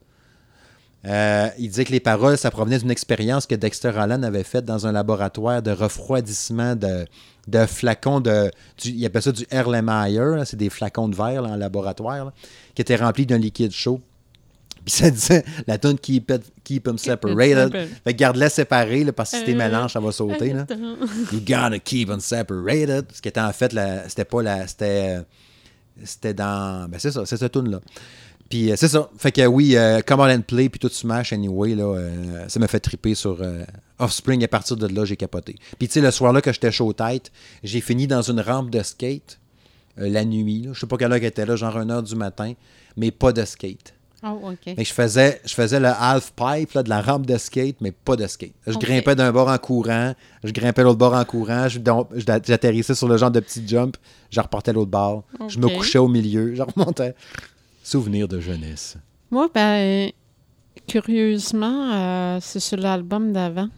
Euh, 1.05 1.49
il 1.57 1.69
disait 1.69 1.85
que 1.85 1.91
les 1.91 1.99
paroles, 1.99 2.37
ça 2.37 2.51
provenait 2.51 2.79
d'une 2.79 2.91
expérience 2.91 3.45
que 3.45 3.55
Dexter 3.55 3.93
Allen 3.95 4.23
avait 4.23 4.43
faite 4.43 4.65
dans 4.65 4.87
un 4.87 4.91
laboratoire 4.91 5.61
de 5.61 5.71
refroidissement 5.71 6.75
de, 6.75 7.65
flacons 7.65 8.19
de. 8.19 8.51
Il 8.83 9.05
appelle 9.05 9.21
ça 9.21 9.31
du 9.31 9.45
Erlenmeyer, 9.51 10.43
c'est 10.45 10.57
des 10.57 10.69
flacons 10.69 11.07
de 11.07 11.15
verre 11.15 11.43
là, 11.43 11.49
en 11.49 11.55
laboratoire, 11.55 12.33
qui 12.73 12.81
étaient 12.81 12.95
remplis 12.95 13.25
d'un 13.25 13.37
liquide 13.37 13.71
chaud. 13.71 14.01
Puis 14.85 14.93
ça 14.93 15.09
disait 15.09 15.43
la 15.65 15.77
tune 15.79 15.97
Keep, 15.97 16.29
it, 16.31 16.41
keep 16.63 16.87
'em 16.87 16.97
separated. 16.97 17.71
Fait 18.03 18.13
que 18.13 18.17
garde-les 18.19 18.49
séparés, 18.49 19.03
là, 19.03 19.11
parce 19.13 19.31
que 19.31 19.37
si 19.39 19.43
t'es 19.45 19.53
Euh, 19.53 19.57
mélange, 19.57 19.93
ça 19.93 19.99
va 19.99 20.11
sauter. 20.11 20.53
Là. 20.53 20.65
You 21.33 21.39
gotta 21.39 21.79
keep 21.79 22.07
them 22.09 22.19
separated. 22.19 23.05
Ce 23.13 23.21
qui 23.21 23.27
était 23.29 23.39
en 23.41 23.51
fait, 23.51 23.73
la- 23.73 24.07
c'était 24.07 24.25
pas 24.25 24.43
la. 24.43 24.67
C'était. 24.67 25.17
C'était 26.03 26.33
dans. 26.33 26.87
Ben 26.89 26.99
c'est 26.99 27.11
ça, 27.11 27.25
c'est 27.25 27.37
cette 27.37 27.53
tune 27.53 27.71
là 27.71 27.79
Puis 28.49 28.69
euh, 28.71 28.75
c'est 28.77 28.89
ça. 28.89 29.09
Fait 29.17 29.31
que 29.31 29.45
oui, 29.45 29.75
euh, 29.75 30.01
Come 30.05 30.19
On 30.19 30.29
and 30.29 30.41
Play, 30.41 30.69
puis 30.69 30.77
tout 30.79 30.89
Smash 30.89 31.33
Anyway, 31.33 31.73
là, 31.73 31.85
euh, 31.95 32.45
ça 32.47 32.59
m'a 32.59 32.67
fait 32.67 32.79
triper 32.79 33.15
sur 33.15 33.39
Offspring. 33.97 34.43
À 34.43 34.47
partir 34.47 34.75
de 34.77 34.85
là, 34.87 35.03
j'ai 35.05 35.15
capoté. 35.15 35.55
Puis 35.79 35.87
tu 35.87 35.93
sais, 35.95 36.01
le 36.01 36.11
soir-là 36.11 36.41
que 36.41 36.51
j'étais 36.53 36.71
chaud 36.71 36.93
tête, 36.93 37.31
j'ai 37.63 37.81
fini 37.81 38.05
dans 38.07 38.21
une 38.21 38.39
rampe 38.41 38.69
de 38.69 38.83
skate 38.83 39.39
la 39.97 40.25
nuit. 40.25 40.61
Là. 40.63 40.73
Je 40.73 40.79
sais 40.81 40.85
pas 40.87 40.97
quelle 40.97 41.11
heure 41.11 41.17
qu'elle 41.19 41.29
était 41.29 41.45
là, 41.45 41.55
genre 41.55 41.75
1h 41.75 42.03
du 42.03 42.15
matin, 42.15 42.53
mais 42.97 43.09
pas 43.11 43.31
de 43.31 43.43
skate. 43.45 43.93
Oh, 44.25 44.49
OK. 44.51 44.73
Mais 44.77 44.83
je 44.83 44.93
faisais, 44.93 45.39
je 45.45 45.53
faisais 45.53 45.79
le 45.79 45.87
half 45.87 46.31
pipe 46.31 46.71
là, 46.73 46.81
de 46.83 46.89
la 46.89 47.01
rampe 47.01 47.25
de 47.25 47.37
skate, 47.37 47.77
mais 47.81 47.91
pas 47.91 48.15
de 48.15 48.25
skate. 48.25 48.53
Je 48.65 48.77
grimpais 48.77 49.15
d'un 49.15 49.31
bord 49.31 49.49
en 49.49 49.57
courant, 49.57 50.13
je 50.43 50.51
grimpais 50.51 50.81
l'autre 50.83 50.97
bord 50.97 51.13
en 51.13 51.25
courant, 51.25 51.67
j'atterrissais 51.69 52.95
sur 52.95 53.07
le 53.07 53.17
genre 53.17 53.31
de 53.31 53.39
petit 53.39 53.67
jump, 53.67 53.97
je 54.31 54.39
repartais 54.41 54.73
l'autre 54.73 54.89
bord, 54.91 55.23
je 55.47 55.59
me 55.59 55.67
couchais 55.69 55.99
au 55.99 56.07
milieu, 56.07 56.55
je 56.55 56.63
remontais. 56.63 57.13
Souvenir 57.83 58.27
de 58.27 58.39
jeunesse. 58.39 58.97
Moi, 59.29 59.47
ben, 59.53 60.09
curieusement, 60.87 61.91
euh, 61.93 62.39
c'est 62.41 62.59
sur 62.59 62.77
l'album 62.77 63.31
d'avant 63.31 63.69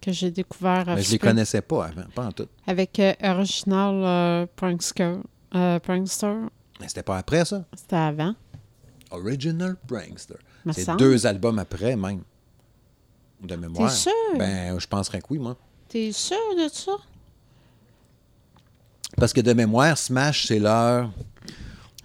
que 0.00 0.12
j'ai 0.12 0.30
découvert 0.30 0.84
Mais 0.88 1.02
je 1.02 1.12
les 1.12 1.18
connaissais 1.18 1.60
pas 1.62 1.86
avant, 1.86 2.04
pas 2.14 2.26
en 2.26 2.32
tout. 2.32 2.46
avec 2.66 2.98
euh, 2.98 3.12
Original 3.22 3.94
euh, 4.04 4.46
Prankster. 4.56 5.16
Euh, 5.54 5.78
Prankster, 5.80 6.34
Mais 6.80 6.88
c'était 6.88 7.02
pas 7.02 7.18
après 7.18 7.44
ça? 7.44 7.64
c'était 7.74 7.96
avant. 7.96 8.34
Original 9.10 9.76
Prankster. 9.86 10.36
C'est 10.72 10.96
deux 10.96 11.26
albums 11.26 11.58
après 11.58 11.96
même. 11.96 12.22
De 13.42 13.56
mémoire. 13.56 13.90
T'es 13.90 13.96
sûr? 13.96 14.12
Ben, 14.38 14.78
je 14.78 14.86
penserais 14.86 15.20
que 15.20 15.26
oui, 15.30 15.38
moi. 15.38 15.56
T'es 15.88 16.12
sûr 16.12 16.36
de 16.56 16.68
ça? 16.70 16.92
Parce 19.16 19.32
que 19.32 19.40
de 19.40 19.52
mémoire, 19.52 19.96
Smash, 19.98 20.46
c'est 20.46 20.58
leur 20.58 21.10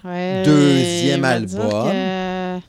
Ouais, 0.04 0.44
Deuxième 0.46 1.24
album. 1.26 1.92
que- 1.92 2.60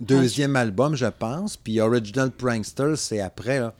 deuxième 0.00 0.54
album, 0.56 0.94
je 0.94 1.06
pense. 1.06 1.56
Puis 1.56 1.80
Original 1.80 2.30
Prankster, 2.30 2.94
c'est 2.96 3.20
après. 3.20 3.58
là. 3.60 3.74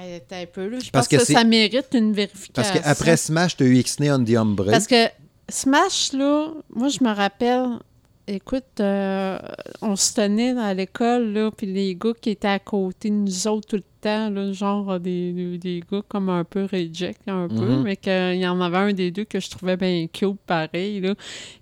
Ouais, 0.00 0.22
un 0.30 0.46
peu, 0.46 0.68
là. 0.68 0.78
Je 0.80 0.90
Parce 0.90 1.08
pense 1.08 1.18
que, 1.18 1.24
ça 1.32 1.44
mérite 1.44 1.88
une 1.92 2.14
Parce 2.14 2.16
vérification. 2.16 2.74
qu'après 2.82 3.16
Smash, 3.16 3.56
tu 3.56 3.64
as 3.64 3.66
eu 3.66 3.76
Ixnay 3.76 4.10
on 4.12 4.24
the 4.24 4.36
Ombre. 4.36 4.70
Parce 4.70 4.86
que 4.86 5.08
Smash, 5.48 6.12
là, 6.14 6.52
moi, 6.74 6.88
je 6.88 7.04
me 7.04 7.14
rappelle, 7.14 7.78
écoute, 8.26 8.80
euh, 8.80 9.38
on 9.82 9.96
se 9.96 10.14
tenait 10.14 10.58
à 10.58 10.74
l'école, 10.74 11.32
là, 11.32 11.50
puis 11.50 11.66
les 11.66 11.94
gars 11.94 12.12
qui 12.20 12.30
étaient 12.30 12.48
à 12.48 12.58
côté 12.58 13.10
de 13.10 13.14
nous 13.14 13.46
autres 13.48 13.68
tout 13.68 13.76
le 13.76 13.82
temps, 14.00 14.30
là, 14.30 14.52
genre 14.52 14.98
des, 14.98 15.58
des, 15.58 15.82
gars 15.90 16.02
comme 16.08 16.28
un 16.28 16.44
peu 16.44 16.64
reject, 16.64 17.20
un 17.26 17.48
peu, 17.48 17.54
Mhm. 17.54 17.82
mais 17.82 17.96
qu'il 17.96 18.36
y 18.40 18.46
en 18.46 18.60
avait 18.60 18.76
un 18.78 18.92
des 18.92 19.10
deux 19.10 19.24
que 19.24 19.40
je 19.40 19.50
trouvais 19.50 19.76
bien 19.76 20.06
cute, 20.12 20.38
pareil, 20.46 21.00
là, 21.00 21.14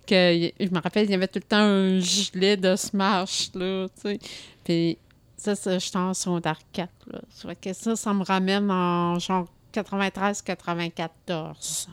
que 0.06 0.50
je 0.60 0.68
me 0.70 0.80
rappelle, 0.80 1.06
il 1.06 1.10
y 1.10 1.14
avait 1.14 1.28
tout 1.28 1.38
le 1.40 1.48
temps 1.48 1.56
un 1.58 1.98
gilet 1.98 2.56
de 2.56 2.76
Smash, 2.76 3.50
là, 3.54 3.88
tu 3.94 4.00
sais, 4.02 4.18
puis 4.64 4.98
ça, 5.36 5.54
ça 5.56 5.78
j'étais 5.78 5.96
en 5.96 6.14
secondaire 6.14 6.58
4, 6.72 6.90
là. 7.12 7.20
Ça 7.30 7.48
fait 7.48 7.56
que 7.56 7.72
ça, 7.72 7.96
ça 7.96 8.12
me 8.14 8.24
ramène 8.24 8.70
en 8.70 9.18
genre 9.18 9.46
93-94. 9.72 11.88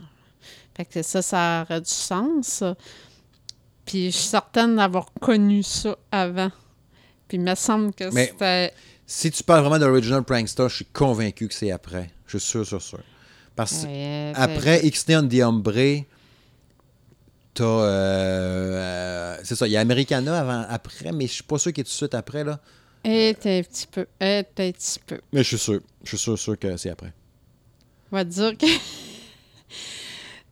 Fait 0.76 0.86
que 0.86 1.02
ça, 1.02 1.22
ça 1.22 1.66
aurait 1.66 1.82
du 1.82 1.90
sens. 1.90 2.64
Puis 3.90 4.12
je 4.12 4.18
suis 4.18 4.28
certaine 4.28 4.76
d'avoir 4.76 5.12
connu 5.20 5.64
ça 5.64 5.98
avant. 6.12 6.52
Puis 7.28 7.38
il 7.38 7.42
me 7.44 7.56
semble 7.56 7.92
que 7.92 8.04
Mais- 8.14 8.28
c'était... 8.28 8.72
Si 9.08 9.32
tu 9.32 9.42
parles 9.44 9.62
vraiment 9.62 9.80
d'Original 9.80 10.24
Prankster, 10.24 10.68
je 10.70 10.76
suis 10.76 10.86
convaincu 10.86 11.48
que 11.48 11.54
c'est 11.56 11.72
après. 11.72 12.12
Je 12.28 12.38
suis 12.38 12.48
sûr, 12.48 12.68
sûr, 12.68 12.80
sûr. 12.80 13.00
Parce 13.56 13.82
que 13.82 13.88
Ouais, 13.88 14.32
après 14.36 14.86
Ixnay 14.86 15.18
on 15.18 15.28
the 15.28 15.42
Ombre, 15.44 16.04
t'as. 17.56 17.64
euh, 17.64 18.76
euh, 18.76 19.38
c'est 19.44 19.56
ça, 19.56 19.66
il 19.66 19.72
y 19.72 19.78
a 19.78 19.80
Americana 19.80 20.40
avant, 20.40 20.64
après, 20.70 21.12
mais 21.12 21.26
je 21.26 21.34
suis 21.34 21.44
pas 21.44 21.58
sûr 21.58 21.74
qu'il 21.74 21.82
est 21.82 21.86
tout 21.86 21.90
de 21.90 21.94
suite 21.94 22.14
après. 22.14 22.44
là. 22.44 22.60
Et 23.04 23.30
un 23.32 23.34
petit 23.64 23.88
peu. 23.88 24.06
Et 24.22 24.38
un 24.38 24.44
petit 24.44 25.00
peu. 25.04 25.20
Mais 25.34 25.42
je 25.42 25.48
suis 25.48 25.58
sûr. 25.58 25.80
Je 26.04 26.10
suis 26.10 26.18
sûr, 26.20 26.38
sûr 26.38 26.60
que 26.60 26.78
c'est 26.78 26.92
après. 26.92 27.12
On 28.12 28.18
va 28.18 28.24
dire 28.24 28.56
que... 28.56 28.68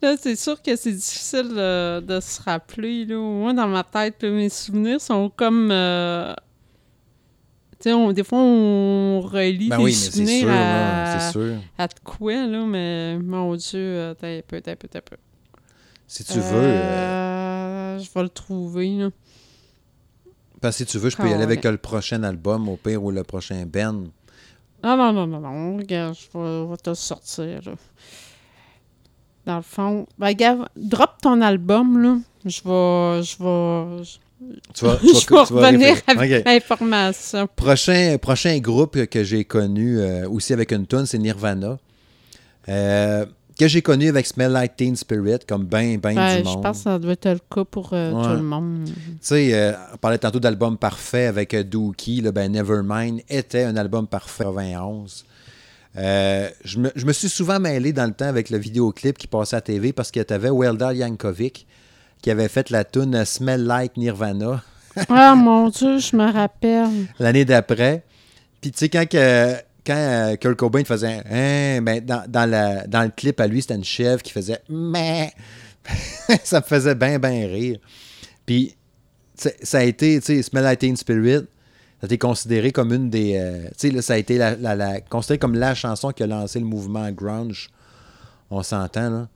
Là, 0.01 0.15
c'est 0.21 0.35
sûr 0.35 0.61
que 0.61 0.75
c'est 0.75 0.91
difficile 0.91 1.53
euh, 1.57 2.01
de 2.01 2.19
se 2.19 2.41
rappeler. 2.43 3.05
Là. 3.05 3.15
Moi, 3.17 3.53
dans 3.53 3.67
ma 3.67 3.83
tête, 3.83 4.21
là, 4.21 4.29
mes 4.29 4.49
souvenirs 4.49 5.01
sont 5.01 5.29
comme... 5.35 5.69
euh, 5.71 6.33
Tu 7.81 7.89
sais, 7.91 8.13
des 8.13 8.23
fois, 8.23 8.37
on 8.39 9.21
relie 9.21 9.69
Ben 9.69 9.77
des 9.77 9.83
oui, 9.83 9.91
mais 9.91 9.95
c'est 9.95 10.11
souvenirs 10.11 10.39
sûr, 10.41 10.49
à... 10.49 10.53
là, 11.15 11.31
sûr. 11.31 11.55
à 11.79 11.87
de 11.87 11.93
quoi, 12.03 12.45
là, 12.45 12.65
mais 12.65 13.17
mon 13.17 13.55
Dieu, 13.55 14.13
t'as 14.19 14.41
peu, 14.43 14.61
t'as 14.61 14.75
peu, 14.75 14.87
t'as 14.87 15.01
peu. 15.01 15.17
Si 16.05 16.23
tu 16.23 16.39
veux, 16.39 16.55
euh, 16.55 17.99
Je 17.99 18.09
vais 18.13 18.23
le 18.23 18.29
trouver, 18.29 18.89
là. 18.97 19.09
parce 20.61 20.77
que 20.77 20.85
si 20.85 20.91
tu 20.91 20.99
veux, 20.99 21.09
je 21.09 21.17
peux 21.17 21.27
y 21.27 21.31
Ah, 21.31 21.35
aller 21.35 21.43
avec 21.43 21.63
ouais. 21.65 21.71
le 21.71 21.77
prochain 21.77 22.21
album, 22.23 22.69
au 22.69 22.77
pire, 22.77 23.03
ou 23.03 23.09
le 23.11 23.23
prochain 23.23 23.65
Ben. 23.65 24.05
Ah 24.83 24.95
non, 24.95 25.11
non, 25.11 25.25
non, 25.27 25.39
non, 25.39 25.77
regarde, 25.77 26.13
je 26.15 26.37
vais, 26.37 26.45
je 26.65 26.69
vais 26.69 26.77
te 26.77 26.89
le 26.91 26.95
sortir, 26.95 27.61
là. 27.65 27.73
Dans 29.47 29.55
le 29.55 29.61
fond, 29.61 30.05
ben, 30.19 30.35
drop 30.75 31.11
ton 31.21 31.39
album, 31.41 32.03
là. 32.03 32.17
Je 32.45 32.61
vais, 32.63 33.23
je 33.23 33.37
vais, 33.41 34.03
je, 34.03 34.17
Tu 34.73 34.85
vas, 34.85 34.97
tu 35.01 35.07
je 35.07 35.29
vais 35.33 35.39
revenir 35.39 35.95
avec 36.05 36.45
l'information. 36.45 37.47
Prochain, 37.55 38.17
prochain 38.21 38.57
groupe 38.59 39.05
que 39.05 39.23
j'ai 39.23 39.45
connu 39.45 39.99
euh, 39.99 40.29
aussi 40.29 40.51
avec 40.51 40.73
une 40.73 40.85
tune, 40.85 41.05
c'est 41.05 41.17
Nirvana. 41.17 41.77
Euh, 42.67 43.25
que 43.57 43.67
j'ai 43.69 43.81
connu 43.81 44.09
avec 44.09 44.27
Smell 44.27 44.51
Like 44.51 44.75
Teen 44.75 44.95
Spirit, 44.97 45.39
comme 45.47 45.63
ben, 45.63 45.97
ben 45.97 46.13
Ben, 46.13 46.33
du 46.33 46.39
je 46.39 46.43
monde. 46.43 46.61
pense 46.63 46.77
que 46.79 46.83
ça 46.83 46.99
doit 46.99 47.13
être 47.13 47.29
le 47.29 47.39
cas 47.55 47.63
pour 47.63 47.91
euh, 47.93 48.11
Ouais. 48.11 48.23
tout 48.23 48.29
le 48.33 48.43
monde. 48.43 48.83
Tu 48.85 48.93
sais, 49.21 49.53
euh, 49.53 49.71
on 49.93 49.97
parlait 49.97 50.17
tantôt 50.17 50.39
d'album 50.41 50.77
parfait 50.77 51.25
avec 51.27 51.55
Dookie, 51.55 52.19
là, 52.21 52.31
ben 52.33 52.51
Nevermind 52.51 53.21
était 53.29 53.63
un 53.63 53.77
album 53.77 54.07
parfait 54.07 54.43
en 54.43 54.53
91. 54.53 55.25
Euh, 55.97 56.49
je, 56.63 56.77
me, 56.79 56.91
je 56.95 57.05
me 57.05 57.13
suis 57.13 57.29
souvent 57.29 57.59
mêlé 57.59 57.91
dans 57.93 58.05
le 58.05 58.13
temps 58.13 58.27
avec 58.27 58.49
le 58.49 58.57
vidéoclip 58.57 59.17
qui 59.17 59.27
passait 59.27 59.55
à 59.55 59.61
TV 59.61 59.93
parce 59.93 60.11
que 60.11 60.19
tu 60.19 60.33
avais 60.33 60.49
Weldal 60.51 60.95
Yankovic 60.97 61.65
qui 62.21 62.29
avait 62.31 62.47
fait 62.47 62.69
la 62.69 62.83
tune 62.83 63.25
Smell 63.25 63.63
Like 63.63 63.97
Nirvana 63.97 64.63
Ah, 65.09 65.33
mon 65.35 65.69
Dieu, 65.69 65.97
je 65.99 66.15
me 66.15 66.31
rappelle. 66.31 66.89
l'année 67.19 67.45
d'après. 67.45 68.03
Puis 68.61 68.71
tu 68.71 68.79
sais, 68.79 68.89
quand, 68.89 69.07
que, 69.09 69.53
quand 69.85 69.95
euh, 69.95 70.35
Kurt 70.35 70.55
Cobain 70.57 70.83
faisait 70.83 71.21
Hein, 71.29 71.81
ben, 71.81 72.03
dans, 72.03 72.23
dans, 72.27 72.49
la- 72.49 72.85
dans 72.87 73.03
le 73.03 73.09
clip 73.09 73.39
à 73.39 73.47
lui, 73.47 73.61
c'était 73.61 73.75
une 73.75 73.83
chèvre 73.83 74.21
qui 74.21 74.31
faisait 74.31 74.59
Mais 74.69 75.31
ça 76.43 76.59
me 76.59 76.65
faisait 76.65 76.95
bien, 76.95 77.17
bien 77.19 77.47
rire. 77.47 77.79
Puis 78.45 78.75
ça 79.35 79.77
a 79.79 79.83
été, 79.83 80.19
tu 80.19 80.25
sais, 80.25 80.41
Smell 80.43 80.63
Like 80.63 80.79
Teen 80.79 80.97
Spirit, 80.97 81.45
ça 81.99 82.03
a 82.03 82.05
été 82.05 82.19
considéré 82.19 82.71
comme 82.71 82.93
une 82.93 83.09
des. 83.09 83.37
euh, 83.37 83.69
tu 83.77 83.91
sais, 83.91 84.01
ça 84.01 84.13
a 84.13 84.17
été 84.17 84.37
la, 84.37 85.01
considéré 85.01 85.39
comme 85.39 85.55
la 85.55 85.73
chanson 85.73 86.11
qui 86.11 86.21
a 86.21 86.27
lancé 86.27 86.59
le 86.59 86.65
mouvement 86.65 87.11
grunge. 87.11 87.69
On 88.51 88.61
s'entend, 88.61 89.09
là. 89.09 89.27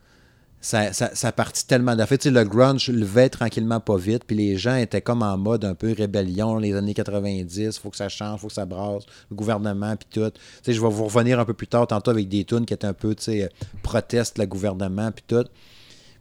Ça, 0.64 0.94
ça, 0.94 1.10
ça 1.16 1.32
partit 1.32 1.66
tellement 1.66 1.96
d'affaires. 1.96 2.20
Tu 2.20 2.30
sais, 2.30 2.32
le 2.32 2.44
grunge 2.44 2.90
levait 2.90 3.30
tranquillement 3.30 3.80
pas 3.80 3.98
vite, 3.98 4.26
puis 4.28 4.36
les 4.36 4.58
gens 4.58 4.76
étaient 4.76 5.02
comme 5.02 5.24
en 5.24 5.36
mode 5.36 5.66
un 5.66 5.74
peu 5.74 5.92
rébellion, 5.92 6.60
les 6.60 6.76
années 6.76 6.94
90, 6.94 7.80
faut 7.80 7.90
que 7.90 7.98
ça 7.98 8.10
change, 8.10 8.42
faut 8.42 8.48
que 8.48 8.54
ça 8.54 8.68
brasse, 8.68 9.06
le 9.32 9.36
gouvernement, 9.36 9.96
puis 9.96 10.08
tout. 10.12 10.32
Je 10.64 10.80
vais 10.80 10.90
vous 10.90 11.06
revenir 11.06 11.40
un 11.40 11.46
peu 11.46 11.56
plus 11.56 11.66
tard, 11.66 11.88
tantôt 11.88 12.12
avec 12.12 12.30
des 12.30 12.46
tunes 12.46 12.68
qui 12.68 12.76
étaient 12.76 12.86
un 12.86 12.94
peu, 12.94 13.16
tu 13.16 13.24
sais, 13.24 13.44
euh, 13.46 13.48
proteste 13.82 14.38
le 14.38 14.46
gouvernement, 14.46 15.12
puis 15.12 15.24
tout. 15.28 15.46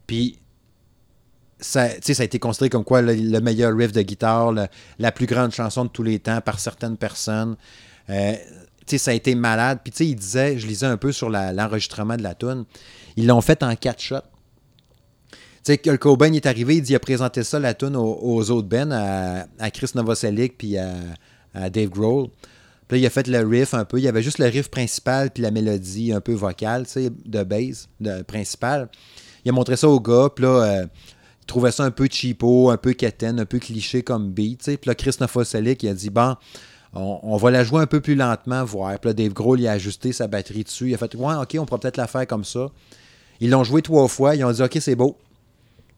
Puis 0.07 0.39
ça, 1.61 1.89
ça 2.01 2.21
a 2.21 2.25
été 2.25 2.39
considéré 2.39 2.69
comme 2.69 2.83
quoi 2.83 3.01
le, 3.01 3.13
le 3.13 3.39
meilleur 3.39 3.75
riff 3.75 3.91
de 3.91 4.01
guitare, 4.01 4.53
la 4.99 5.11
plus 5.11 5.27
grande 5.27 5.51
chanson 5.51 5.85
de 5.85 5.89
tous 5.89 6.03
les 6.03 6.19
temps 6.19 6.41
par 6.41 6.59
certaines 6.59 6.97
personnes. 6.97 7.55
Euh, 8.09 8.35
ça 8.97 9.11
a 9.11 9.13
été 9.13 9.35
malade. 9.35 9.79
Puis, 9.83 9.93
il 10.05 10.15
disait, 10.15 10.57
je 10.57 10.67
lisais 10.67 10.85
un 10.85 10.97
peu 10.97 11.11
sur 11.11 11.29
l'enregistrement 11.29 12.17
de 12.17 12.23
la 12.23 12.35
tune, 12.35 12.65
ils 13.15 13.27
l'ont 13.27 13.41
fait 13.41 13.63
en 13.63 13.75
quatre 13.75 14.01
shots. 14.01 14.17
Tu 15.63 15.73
sais, 15.73 15.97
Cobain 15.97 16.33
est 16.33 16.47
arrivé, 16.47 16.77
il 16.77 16.81
dit, 16.81 16.95
a 16.95 16.99
présenté 16.99 17.43
ça, 17.43 17.59
la 17.59 17.73
tune 17.73 17.95
aux, 17.95 18.51
autres 18.51 18.67
Ben, 18.67 18.91
à, 18.91 19.71
Chris 19.71 19.91
Novoselic 19.93 20.57
puis 20.57 20.77
à, 20.77 21.69
Dave 21.69 21.89
Grohl. 21.89 22.29
Puis 22.87 22.97
là, 22.97 23.03
il 23.03 23.05
a 23.05 23.09
fait 23.09 23.27
le 23.27 23.45
riff 23.47 23.73
un 23.73 23.85
peu. 23.85 23.99
Il 23.99 24.03
y 24.03 24.07
avait 24.07 24.23
juste 24.23 24.39
le 24.39 24.47
riff 24.47 24.69
principal 24.69 25.29
puis 25.29 25.43
la 25.43 25.51
mélodie 25.51 26.13
un 26.13 26.19
peu 26.19 26.33
vocale, 26.33 26.85
tu 26.85 26.93
sais, 26.93 27.09
de 27.25 27.43
bass, 27.43 27.87
de 27.99 28.23
principal. 28.23 28.89
Il 29.45 29.49
a 29.49 29.51
montré 29.51 29.75
ça 29.75 29.87
au 29.87 29.99
gars, 29.99 30.29
puis 30.35 30.43
là, 30.43 30.63
euh, 30.63 30.85
trouvait 31.47 31.71
ça 31.71 31.83
un 31.83 31.91
peu 31.91 32.07
cheapo, 32.09 32.69
un 32.69 32.77
peu 32.77 32.93
quétaine, 32.93 33.39
un 33.39 33.45
peu 33.45 33.59
cliché 33.59 34.03
comme 34.03 34.31
beat. 34.31 34.63
Puis 34.63 34.77
là, 34.85 34.95
Chris 34.95 35.15
Novoselic, 35.19 35.83
il 35.83 35.89
a 35.89 35.93
dit, 35.93 36.09
bon, 36.09 36.35
on, 36.93 37.37
va 37.37 37.51
la 37.51 37.63
jouer 37.63 37.81
un 37.81 37.87
peu 37.87 38.01
plus 38.01 38.15
lentement, 38.15 38.63
voir. 38.63 38.99
Puis 38.99 39.09
là, 39.09 39.13
Dave 39.13 39.33
Grohl, 39.33 39.59
il 39.59 39.67
a 39.67 39.73
ajusté 39.73 40.11
sa 40.11 40.27
batterie 40.27 40.63
dessus. 40.63 40.89
Il 40.89 40.93
a 40.93 40.97
fait, 40.97 41.15
ouais, 41.15 41.35
OK, 41.35 41.55
on 41.59 41.65
pourra 41.65 41.79
peut-être 41.79 41.97
la 41.97 42.07
faire 42.07 42.27
comme 42.27 42.43
ça. 42.43 42.67
Ils 43.39 43.49
l'ont 43.49 43.63
joué 43.63 43.81
trois 43.81 44.07
fois. 44.07 44.35
Ils 44.35 44.43
ont 44.43 44.51
dit, 44.51 44.61
OK, 44.61 44.77
c'est 44.79 44.95
beau. 44.95 45.17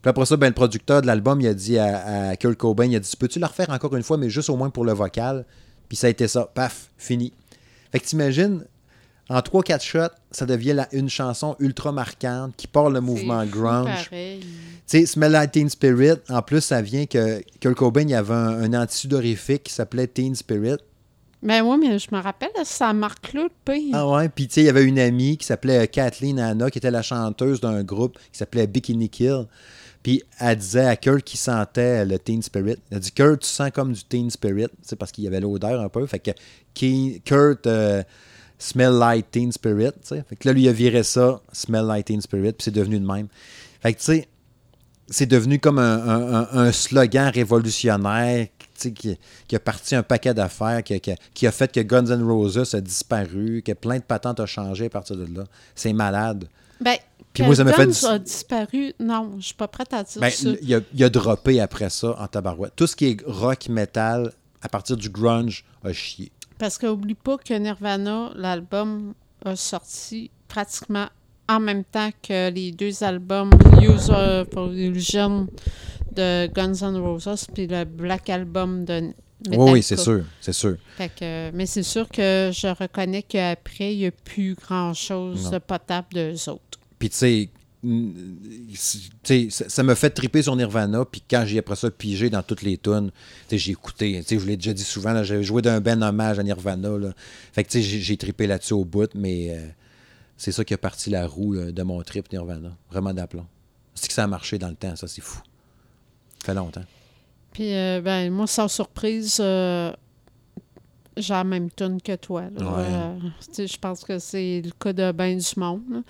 Puis 0.01 0.09
après 0.09 0.25
ça, 0.25 0.37
ben, 0.37 0.47
le 0.47 0.53
producteur 0.53 1.01
de 1.01 1.07
l'album, 1.07 1.39
il 1.41 1.47
a 1.47 1.53
dit 1.53 1.77
à, 1.77 2.29
à 2.29 2.35
Kurt 2.35 2.57
Cobain, 2.57 2.85
il 2.85 2.95
a 2.95 2.99
dit, 2.99 3.15
peux-tu 3.17 3.39
la 3.39 3.47
refaire 3.47 3.69
encore 3.69 3.95
une 3.95 4.03
fois, 4.03 4.17
mais 4.17 4.29
juste 4.29 4.49
au 4.49 4.55
moins 4.55 4.69
pour 4.69 4.85
le 4.85 4.93
vocal? 4.93 5.45
Puis 5.87 5.97
ça 5.97 6.07
a 6.07 6.09
été 6.09 6.27
ça. 6.27 6.49
Paf, 6.53 6.89
fini. 6.97 7.33
Fait 7.91 7.99
que 7.99 8.05
t'imagines, 8.05 8.65
en 9.30 9.39
3-4 9.39 9.82
shots, 9.82 10.13
ça 10.32 10.45
devient 10.45 10.74
la- 10.74 10.88
une 10.93 11.09
chanson 11.09 11.55
ultra 11.59 11.91
marquante 11.91 12.53
qui 12.57 12.67
part 12.67 12.89
le 12.89 12.99
mouvement 13.01 13.45
grunge. 13.45 14.09
Tu 14.41 14.47
sais, 14.86 15.05
Smell 15.05 15.32
Like 15.32 15.51
Teen 15.51 15.69
Spirit, 15.69 16.15
en 16.30 16.41
plus, 16.41 16.61
ça 16.61 16.82
vient 16.82 17.05
que 17.05 17.41
Kurt 17.61 17.76
Cobain, 17.76 18.01
il 18.01 18.09
y 18.09 18.15
avait 18.15 18.34
un, 18.34 18.74
un 18.74 18.82
antisudorifique 18.82 19.63
qui 19.63 19.74
s'appelait 19.74 20.07
Teen 20.07 20.36
Spirit. 20.36 20.78
Ben 21.41 21.61
oui, 21.61 21.78
mais 21.80 21.99
je 21.99 22.07
me 22.13 22.21
rappelle, 22.21 22.51
ça 22.63 22.93
marque-là, 22.93 23.43
le 23.43 23.49
pire. 23.74 23.89
Ah 23.93 24.07
ouais, 24.09 24.30
puis 24.30 24.47
tu 24.47 24.55
sais, 24.55 24.61
il 24.61 24.65
y 24.65 24.69
avait 24.69 24.84
une 24.86 24.99
amie 24.99 25.38
qui 25.38 25.45
s'appelait 25.45 25.80
euh, 25.84 25.86
Kathleen 25.88 26.39
Anna, 26.39 26.69
qui 26.69 26.78
était 26.78 26.91
la 26.91 27.01
chanteuse 27.01 27.59
d'un 27.59 27.84
groupe 27.84 28.17
qui 28.32 28.38
s'appelait 28.38 28.65
Bikini 28.67 29.09
Kill. 29.09 29.45
Puis 30.03 30.21
elle 30.39 30.57
disait 30.57 30.86
à 30.86 30.95
Kurt 30.97 31.21
qu'il 31.24 31.39
sentait 31.39 32.05
le 32.05 32.19
Teen 32.19 32.41
Spirit. 32.41 32.76
Elle 32.91 32.99
dit 32.99 33.11
Kurt, 33.11 33.39
tu 33.41 33.47
sens 33.47 33.71
comme 33.74 33.93
du 33.93 34.03
Teen 34.03 34.30
Spirit. 34.30 34.67
C'est 34.82 34.95
parce 34.97 35.11
qu'il 35.13 35.24
y 35.24 35.28
avait 35.28 35.39
l'odeur 35.39 35.82
un 35.82 35.89
peu. 35.89 36.05
Fait 36.07 36.19
que 36.19 36.32
Kurt 37.24 37.67
euh, 37.67 38.03
smell 38.64 38.93
like 38.93 39.30
Teen 39.32 39.51
Spirit. 39.51 39.91
tu 40.01 40.07
sais. 40.09 40.24
Fait 40.28 40.36
que 40.36 40.47
là, 40.47 40.53
lui, 40.53 40.64
il 40.64 40.70
a 40.70 40.72
viré 40.72 41.03
ça, 41.03 41.41
smell 41.51 41.86
like 41.86 42.05
Teen 42.05 42.22
Spirit, 42.22 42.53
puis 42.53 42.64
c'est 42.66 42.72
devenu 42.72 42.99
de 42.99 43.05
même. 43.05 43.28
Fait 43.82 43.93
que 43.93 43.99
tu 43.99 44.05
sais, 44.05 44.28
c'est 45.09 45.26
devenu 45.26 45.59
comme 45.59 45.80
un, 45.80 46.07
un- 46.07 46.34
un- 46.41 46.47
un 46.68 46.72
slogan 46.72 47.30
révolutionnaire 47.34 48.47
qui, 48.78 49.18
qui 49.47 49.55
a 49.55 49.59
parti 49.59 49.95
un 49.95 50.03
paquet 50.03 50.34
d'affaires, 50.34 50.82
qui, 50.84 50.99
qui- 50.99 51.14
qui 51.34 51.47
a 51.47 51.51
fait 51.51 51.72
que 51.72 51.80
Guns 51.82 52.05
N' 52.07 52.24
Roses 52.24 52.74
a 52.74 52.82
disparu, 52.82 53.61
que 53.66 53.72
plein 53.74 53.97
de 53.97 54.03
patentes 54.03 54.39
ont 54.39 54.45
changé 54.45 54.86
à 54.86 54.89
partir 54.89 55.16
de 55.18 55.26
là. 55.38 55.43
C'est 55.76 55.93
malade. 55.93 56.47
Ben, 56.82 56.95
Puis 57.34 57.43
moi, 57.43 57.55
ça 57.55 57.64
m'a 57.64 57.74
fait 57.74 58.05
a 58.05 58.20
disparu? 58.20 58.93
Non, 58.99 59.34
je 59.39 59.45
suis 59.47 59.53
pas 59.55 59.68
prête 59.68 59.93
à 59.93 60.03
dire 60.03 60.22
Ben, 60.22 60.30
ça. 60.30 60.49
il, 60.61 60.74
a, 60.76 60.80
il 60.93 61.03
a 61.03 61.09
droppé 61.09 61.59
après 61.61 61.89
ça 61.89 62.16
en 62.20 62.28
tabarouette. 62.28 62.74
Tout 62.76 62.88
ce 62.88 62.95
qui 62.95 63.05
est 63.07 63.18
rock, 63.26 63.70
metal, 63.70 64.32
à 64.61 64.70
partir 64.70 64.97
du 64.97 65.09
grunge, 65.09 65.64
a 65.84 65.93
chié. 65.93 66.32
Parce 66.58 66.78
qu'oublie 66.78 67.16
pas 67.16 67.38
que 67.38 67.54
Nirvana, 67.54 68.32
l'album, 68.36 69.14
a 69.45 69.56
sorti 69.56 70.32
pratiquement 70.47 71.08
en 71.49 71.60
même 71.60 71.84
temps 71.84 72.10
que 72.22 72.49
les 72.49 72.72
deux 72.72 73.04
albums 73.04 73.49
User 73.82 74.43
for 74.54 74.74
Illusion 74.74 75.47
de 76.16 76.47
Guns 76.47 76.82
N' 76.82 76.97
Roses 76.97 77.47
puis 77.54 77.68
le 77.68 77.84
Black 77.84 78.30
Album 78.30 78.86
de 78.86 79.14
Metallica. 79.45 79.64
Oui, 79.64 79.72
oui, 79.72 79.84
c'est 79.84 79.97
sûr, 79.97 80.24
c'est 80.39 80.54
sûr. 80.54 80.78
Fait 80.95 81.10
que, 81.10 81.51
mais 81.51 81.66
c'est 81.66 81.84
sûr 81.84 82.08
que 82.08 82.51
je 82.54 82.68
reconnais 82.68 83.24
qu'après, 83.24 83.93
il 83.93 83.99
n'y 83.99 84.06
a 84.06 84.12
plus 84.12 84.56
grand-chose 84.56 85.51
de 85.51 85.58
potable 85.58 86.08
d'eux 86.14 86.49
autres. 86.49 86.80
Puis 86.97 87.10
tu 87.10 87.18
sais, 87.18 87.49
ça 88.75 89.69
ça 89.69 89.84
m'a 89.84 89.95
fait 89.95 90.09
triper 90.09 90.41
sur 90.41 90.55
Nirvana, 90.55 91.05
puis 91.05 91.21
quand 91.29 91.43
j'ai 91.45 91.59
après 91.59 91.75
ça 91.75 91.91
pigé 91.91 92.29
dans 92.29 92.41
toutes 92.43 92.61
les 92.61 92.77
tunes, 92.77 93.11
j'ai 93.51 93.71
écouté, 93.71 94.23
je 94.27 94.36
vous 94.36 94.45
l'ai 94.45 94.57
déjà 94.57 94.73
dit 94.73 94.84
souvent, 94.84 95.23
j'avais 95.23 95.43
joué 95.43 95.61
d'un 95.61 95.79
ben 95.81 96.01
hommage 96.01 96.39
à 96.39 96.43
Nirvana, 96.43 96.97
là. 96.97 97.13
Fait 97.51 97.63
que 97.63 97.79
j'ai- 97.79 98.17
trippé 98.17 98.47
là-dessus 98.47 98.73
au 98.73 98.86
bout, 98.86 99.09
mais 99.15 99.51
euh, 99.51 99.67
c'est 100.38 100.51
ça 100.51 100.63
qui 100.63 100.73
a 100.73 100.77
parti 100.77 101.09
la 101.09 101.27
roue 101.27 101.55
euh, 101.55 101.71
de 101.71 101.84
mon 101.84 102.01
trip 102.03 102.31
Nirvana, 102.31 102.75
vraiment 102.89 103.13
d'aplomb. 103.13 103.45
C'est 103.95 104.07
que 104.07 104.13
ça 104.13 104.23
a 104.23 104.27
marché 104.27 104.57
dans 104.57 104.69
le 104.69 104.75
temps, 104.75 104.95
ça 104.95 105.07
c'est 105.07 105.21
fou. 105.21 105.41
Ça 106.39 106.47
fait 106.47 106.53
longtemps. 106.53 106.84
Puis, 107.51 107.73
euh, 107.73 108.01
ben, 108.01 108.31
moi, 108.31 108.47
sans 108.47 108.67
surprise, 108.67 109.38
euh, 109.39 109.91
j'ai 111.15 111.34
la 111.34 111.43
même 111.43 111.69
tune 111.69 112.01
que 112.01 112.15
toi. 112.15 112.41
Ouais. 112.41 112.65
Euh, 112.65 113.15
je 113.67 113.77
pense 113.77 114.03
que 114.03 114.17
c'est 114.19 114.61
le 114.65 114.71
cas 114.71 114.93
de 114.93 115.11
bien 115.11 115.36
du 115.36 115.59
monde. 115.59 116.03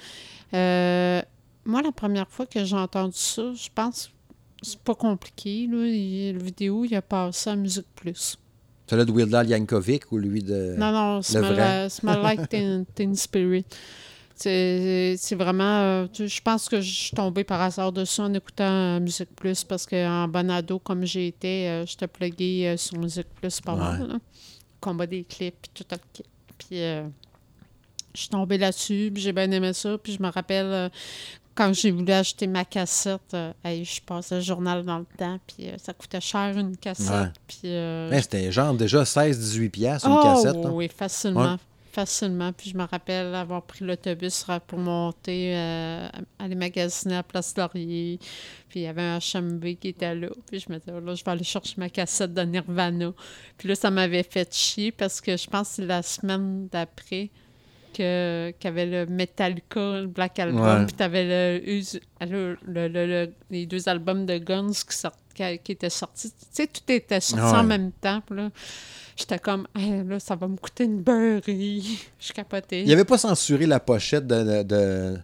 Moi, 1.65 1.81
la 1.81 1.91
première 1.91 2.27
fois 2.29 2.45
que 2.45 2.63
j'ai 2.63 2.75
entendu 2.75 3.17
ça, 3.17 3.53
je 3.53 3.69
pense 3.73 4.07
que 4.07 4.11
c'est 4.61 4.79
pas 4.79 4.95
compliqué. 4.95 5.67
Là. 5.71 5.85
Il- 5.87 6.37
la 6.37 6.43
vidéo, 6.43 6.85
il 6.85 6.95
a 6.95 7.01
passé 7.01 7.49
à 7.49 7.55
Musique 7.55 7.87
Plus. 7.95 8.37
Celui 8.89 9.05
de 9.05 9.11
Weird 9.11 9.33
Al 9.33 9.47
Yankovic 9.49 10.11
ou 10.11 10.17
lui 10.17 10.43
de... 10.43 10.75
Non, 10.77 10.91
non, 10.91 11.21
Smell, 11.21 11.53
vrai? 11.53 11.89
Smell 11.89 12.19
Like 12.21 12.49
Teen, 12.49 12.85
Teen 12.93 13.15
Spirit. 13.15 13.65
C'est 14.35 15.35
vraiment. 15.35 15.63
euh, 15.81 16.07
je 16.13 16.41
pense 16.41 16.67
que 16.67 16.81
je 16.81 16.91
suis 16.91 17.11
tombée 17.15 17.43
par 17.43 17.61
hasard 17.61 17.91
dessus 17.91 18.19
en 18.21 18.33
écoutant 18.33 18.63
euh, 18.65 18.99
Musique 18.99 19.33
Plus 19.35 19.63
parce 19.63 19.85
qu'en 19.85 20.27
bon 20.27 20.49
ado, 20.51 20.79
comme 20.79 21.05
j'ai 21.05 21.27
été, 21.27 21.69
euh, 21.69 21.85
je 21.85 21.95
te 21.95 22.05
plugué 22.05 22.67
euh, 22.67 22.77
sur 22.77 22.97
Musique 22.97 23.27
Plus 23.35 23.61
pas 23.61 23.75
mal. 23.75 24.01
Ouais. 24.01 24.07
là. 24.09 24.15
Combat 24.81 25.05
des 25.07 25.23
clips, 25.23 25.55
puis 25.61 25.71
tout 25.73 25.85
le 25.91 25.97
kit. 26.11 26.23
Puis 26.57 26.81
euh, 26.81 27.03
je 28.13 28.19
suis 28.21 28.29
tombée 28.29 28.57
là-dessus, 28.57 29.11
puis 29.13 29.23
j'ai 29.23 29.31
bien 29.33 29.49
aimé 29.51 29.71
ça. 29.71 29.97
Puis 29.97 30.13
je 30.13 30.21
me 30.21 30.29
rappelle 30.29 30.65
euh, 30.65 30.89
quand 31.55 31.73
j'ai 31.73 31.91
voulu 31.91 32.11
acheter 32.11 32.47
ma 32.47 32.65
cassette, 32.65 33.33
euh, 33.33 33.53
hey, 33.63 33.85
je 33.85 34.01
passais 34.01 34.35
le 34.35 34.41
journal 34.41 34.83
dans 34.83 34.99
le 34.99 35.05
temps, 35.17 35.39
puis 35.47 35.69
euh, 35.69 35.77
ça 35.77 35.93
coûtait 35.93 36.21
cher 36.21 36.57
une 36.57 36.77
cassette. 36.77 37.09
Ouais. 37.09 37.31
Puis. 37.47 37.59
euh, 37.65 38.09
Hein, 38.11 38.21
C'était 38.21 38.51
genre 38.51 38.73
déjà 38.73 39.03
16-18 39.03 39.69
piastres 39.69 40.07
une 40.07 40.17
oh, 40.19 40.23
cassette. 40.23 40.57
Oui, 40.71 40.89
facilement. 40.89 41.57
Facilement. 41.91 42.51
Puis 42.53 42.71
je 42.71 42.77
me 42.77 42.85
rappelle 42.85 43.35
avoir 43.35 43.61
pris 43.61 43.85
l'autobus 43.85 44.45
pour 44.65 44.79
monter, 44.79 45.55
aller 46.39 46.55
magasiner 46.55 47.17
à 47.17 47.23
Place 47.23 47.55
Laurier. 47.55 48.17
Puis 48.67 48.79
il 48.79 48.83
y 48.83 48.87
avait 48.87 49.03
un 49.03 49.19
HMB 49.19 49.75
qui 49.79 49.89
était 49.89 50.15
là. 50.15 50.29
Puis 50.49 50.59
je 50.59 50.73
me 50.73 50.79
disais, 50.79 50.91
oh 50.95 50.99
là, 50.99 51.13
je 51.13 51.23
vais 51.23 51.31
aller 51.31 51.43
chercher 51.43 51.75
ma 51.77 51.89
cassette 51.89 52.33
de 52.33 52.41
Nirvana. 52.41 53.13
Puis 53.59 53.69
là, 53.69 53.75
ça 53.75 53.91
m'avait 53.91 54.23
fait 54.23 54.51
chier 54.51 54.91
parce 54.91 55.21
que 55.21 55.37
je 55.37 55.47
pense 55.47 55.69
que 55.69 55.75
c'est 55.75 55.85
la 55.85 56.01
semaine 56.01 56.67
d'après 56.71 57.29
que- 57.93 58.53
avait 58.67 58.85
le 58.85 59.05
Metallica, 59.05 60.01
le 60.01 60.07
Black 60.07 60.39
Album. 60.39 60.85
Puis 60.87 60.95
tu 60.95 61.03
avais 61.03 61.23
le, 61.59 61.69
Us- 61.69 61.99
le- 62.21 62.57
le- 62.67 62.87
le- 62.87 63.05
le- 63.07 63.33
les 63.51 63.65
deux 63.65 63.87
albums 63.87 64.25
de 64.25 64.37
Guns 64.37 64.71
qui, 64.71 64.95
sort- 64.97 65.13
qui, 65.33 65.43
qui 65.63 65.71
étaient 65.73 65.89
sortis. 65.89 66.31
Tu 66.31 66.45
sais, 66.51 66.67
tout 66.67 66.81
était 66.91 67.19
sorti 67.21 67.43
Ouais. 67.43 67.59
en 67.59 67.63
même 67.63 67.91
temps. 67.91 68.21
Là, 68.31 68.49
J'étais 69.15 69.37
comme, 69.37 69.67
Hey, 69.75 70.03
là, 70.07 70.19
ça 70.19 70.35
va 70.35 70.47
me 70.47 70.57
coûter 70.57 70.85
une 70.85 71.01
beurrerie. 71.01 71.99
Je 72.19 72.33
capotais. 72.33 72.81
Il 72.83 72.91
avait 72.91 73.05
pas 73.05 73.19
censuré 73.19 73.67
la 73.67 73.79
pochette 73.79 74.25
de, 74.25 74.43
de- 74.43 74.63
de 74.63 75.17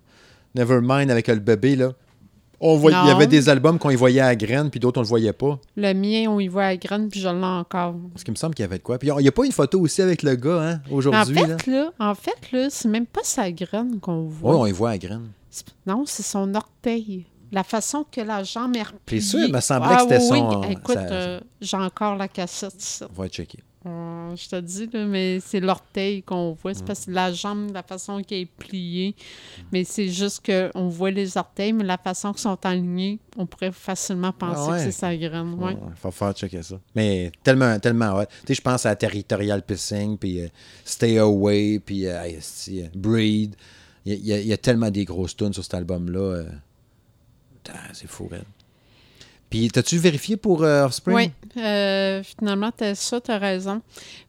Nevermind 0.56 1.10
avec 1.10 1.28
le 1.28 1.36
bébé, 1.40 1.76
là? 1.76 1.92
On 2.62 2.76
voyait, 2.78 2.98
il 3.04 3.08
y 3.08 3.12
avait 3.12 3.28
des 3.28 3.48
albums 3.50 3.80
qu'on 3.80 3.90
y 3.90 3.96
voyait 3.96 4.20
à 4.22 4.36
graine, 4.36 4.70
puis 4.70 4.80
d'autres 4.80 5.00
on 5.00 5.02
le 5.04 5.08
voyait 5.08 5.34
pas. 5.34 5.60
Le 5.78 5.94
mien, 5.94 6.30
on 6.30 6.40
y 6.40 6.48
voit 6.48 6.66
à 6.66 6.76
graine, 6.78 7.08
puis 7.10 7.20
je 7.22 7.30
l'ai 7.30 7.44
encore. 7.44 7.96
Parce 8.14 8.24
qu'il 8.24 8.32
me 8.34 8.38
semble 8.38 8.54
qu'il 8.56 8.64
y 8.64 8.66
avait 8.68 8.78
de 8.80 8.84
quoi. 8.84 8.98
Puis 9.00 9.08
il 9.10 9.22
n'y 9.22 9.28
a 9.28 9.32
pas 9.32 9.46
une 9.46 9.52
photo 9.52 9.80
aussi 9.80 10.02
avec 10.02 10.24
le 10.24 10.36
gars, 10.36 10.62
hein, 10.62 10.82
En 10.92 10.96
aujourd'hui, 10.96 11.36
là? 11.36 11.58
fait, 11.58 11.72
là, 11.72 11.92
en 12.00 12.16
fait, 12.16 12.52
là, 12.52 12.68
c'est 12.70 12.90
même 12.90 13.06
pas 13.06 13.22
sa 13.24 13.50
graine 13.52 14.00
qu'on 14.02 14.24
voit. 14.24 14.52
Oui, 14.54 14.58
on 14.62 14.66
y 14.66 14.72
voit 14.72 14.90
à 14.92 14.98
graine. 14.98 15.30
C'est- 15.50 15.66
Non, 15.88 16.04
c'est 16.06 16.24
son 16.24 16.54
orteil. 16.54 17.26
La 17.52 17.64
façon 17.64 18.06
que 18.12 18.22
la 18.22 18.44
jambe 18.44 18.76
est 18.76 18.84
repliée. 18.84 19.22
Sûr, 19.22 19.40
il 19.40 19.52
me 19.54 19.60
semblait 19.60 19.96
que 19.96 20.02
c'était 20.02 20.18
oui, 20.32 20.40
son- 20.40 20.64
Écoute, 20.70 20.94
ça- 20.96 21.08
euh, 21.12 21.40
j'ai 21.62 21.78
encore 21.78 22.16
la 22.16 22.28
cassette 22.28 22.76
ici. 22.80 23.04
On 23.10 23.22
va 23.22 23.28
checker. 23.28 23.60
Euh, 23.86 24.36
je 24.36 24.50
te 24.50 24.60
dis, 24.60 24.88
là, 24.92 25.06
mais 25.06 25.40
c'est 25.40 25.62
l'orteil 25.62 26.22
qu'on 26.24 26.52
voit. 26.52 26.72
Mm. 26.72 26.76
C'est 26.76 26.86
parce 26.86 27.06
que 27.06 27.12
la 27.12 27.32
jambe, 27.32 27.72
la 27.74 27.82
façon 27.82 28.22
qu'elle 28.22 28.40
est 28.42 28.46
pliée. 28.46 29.16
Mais 29.72 29.86
c'est 29.86 30.10
juste 30.10 30.46
qu'on 30.46 30.90
voit 30.90 31.12
les 31.12 31.38
orteils, 31.38 31.72
mais 31.72 31.86
la 31.86 31.98
façon 31.98 32.32
qu'ils 32.34 32.42
sont 32.42 32.58
alignés, 32.66 33.20
on 33.38 33.46
pourrait 33.46 33.72
facilement 33.72 34.34
penser 34.34 34.62
Ah 34.66 34.72
ouais. 34.72 34.78
que 34.80 34.84
c'est 34.84 34.92
sa 34.92 35.16
graine. 35.16 35.54
Ouais. 35.54 35.78
Il 35.92 35.96
faut 35.96 36.12
faire 36.12 36.34
checker 36.34 36.62
ça. 36.62 36.78
Mais 36.94 37.32
tellement, 37.42 37.80
tellement 37.80 38.18
hot. 38.18 38.26
Tu 38.26 38.48
sais, 38.48 38.54
je 38.56 38.62
pense 38.62 38.86
à 38.86 38.94
Territorial 38.98 39.62
Pissing, 39.64 40.18
puis 40.18 40.42
euh, 40.42 40.48
Stay 40.84 41.18
Away, 41.18 41.80
puis 41.80 42.06
euh, 42.06 42.22
Breed. 42.96 43.56
Il 44.06 44.14
y, 44.26 44.34
a- 44.34 44.40
y 44.42 44.52
y 44.52 44.58
tellement 44.58 44.92
des 44.92 45.06
grosses 45.06 45.38
tunes 45.38 45.54
sur 45.54 45.64
cet 45.64 45.76
album-là. 45.76 46.20
euh. 46.20 46.50
Putain, 47.64 47.80
c'est 47.94 48.08
fou, 48.10 48.28
Red. 48.30 48.44
Puis, 49.50 49.70
t'as-tu 49.72 49.98
vérifié 49.98 50.38
pour 50.38 50.64
euh, 50.64 50.86
Offspring? 50.86 51.16
Oui, 51.16 51.32
euh, 51.62 52.22
finalement, 52.24 52.72
t'as 52.76 52.94
ça, 52.94 53.20
t'as 53.20 53.38
raison. 53.40 53.82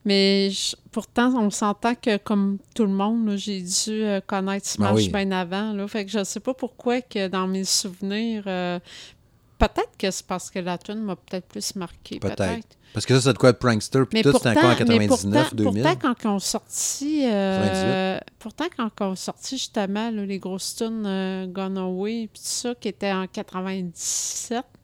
Mais 0.05 0.51
je- 0.51 0.75
pourtant, 0.93 1.35
on 1.39 1.51
s'entend 1.51 1.95
que, 1.95 2.17
comme 2.17 2.57
tout 2.75 2.85
le 2.85 2.93
monde, 2.93 3.35
j'ai 3.37 3.61
dû 3.61 4.03
euh, 4.03 4.21
connaître 4.27 4.67
Smash 4.67 4.89
Ah 4.91 4.95
oui. 4.95 5.09
bien 5.11 5.31
avant. 5.33 5.73
Là, 5.75 5.87
fait 5.89 6.07
que 6.07 6.11
je 6.11 6.25
sais 6.25 6.41
pas 6.41 6.55
pourquoi 6.55 7.03
que 7.03 7.29
dans 7.29 7.47
mes 7.47 7.65
souvenirs... 7.65 8.45
euh, 8.47 8.79
peut-être 9.59 9.91
que 9.99 10.11
c'est 10.11 10.27
parce 10.27 10.51
que 10.51 10.59
la 10.59 10.79
tune 10.79 11.03
m'a 11.03 11.17
peut-être 11.17 11.47
plus 11.49 11.75
marqué. 11.77 12.19
Peut-être. 12.19 12.79
Parce 12.95 13.05
que 13.07 13.15
ça, 13.15 13.21
c'est 13.21 13.33
de 13.35 13.39
quoi 13.39 13.53
de 13.53 13.59
Prankster, 13.59 14.01
puis 14.09 14.19
Mais 14.19 14.23
tout, 14.23 14.33
c'était 14.33 14.49
encore 14.49 14.65
en 14.65 14.69
mais 14.71 15.07
99, 15.07 15.43
pourtant, 15.51 15.55
2000. 15.57 15.83
pourtant, 15.83 15.99
quand 16.01 16.15
ils 16.25 16.27
ont 16.29 16.39
sorti, 16.39 17.23
euh, 17.27 18.19
pourtant, 18.39 18.65
quand 18.75 18.91
ils 19.01 19.05
ont 19.05 19.17
sorti 19.17 19.59
justement 19.59 20.11
là, 20.11 20.25
les 20.25 20.39
grosses 20.39 20.75
tunes 20.77 21.05
euh, 21.07 21.47
Gone 21.47 21.77
Away, 21.79 22.29
puis 22.33 22.41
tout 22.43 22.49
ça, 22.49 22.75
qui 22.75 22.89
était 22.89 23.13
en 23.13 23.27
97, 23.29 24.65
tu 24.65 24.80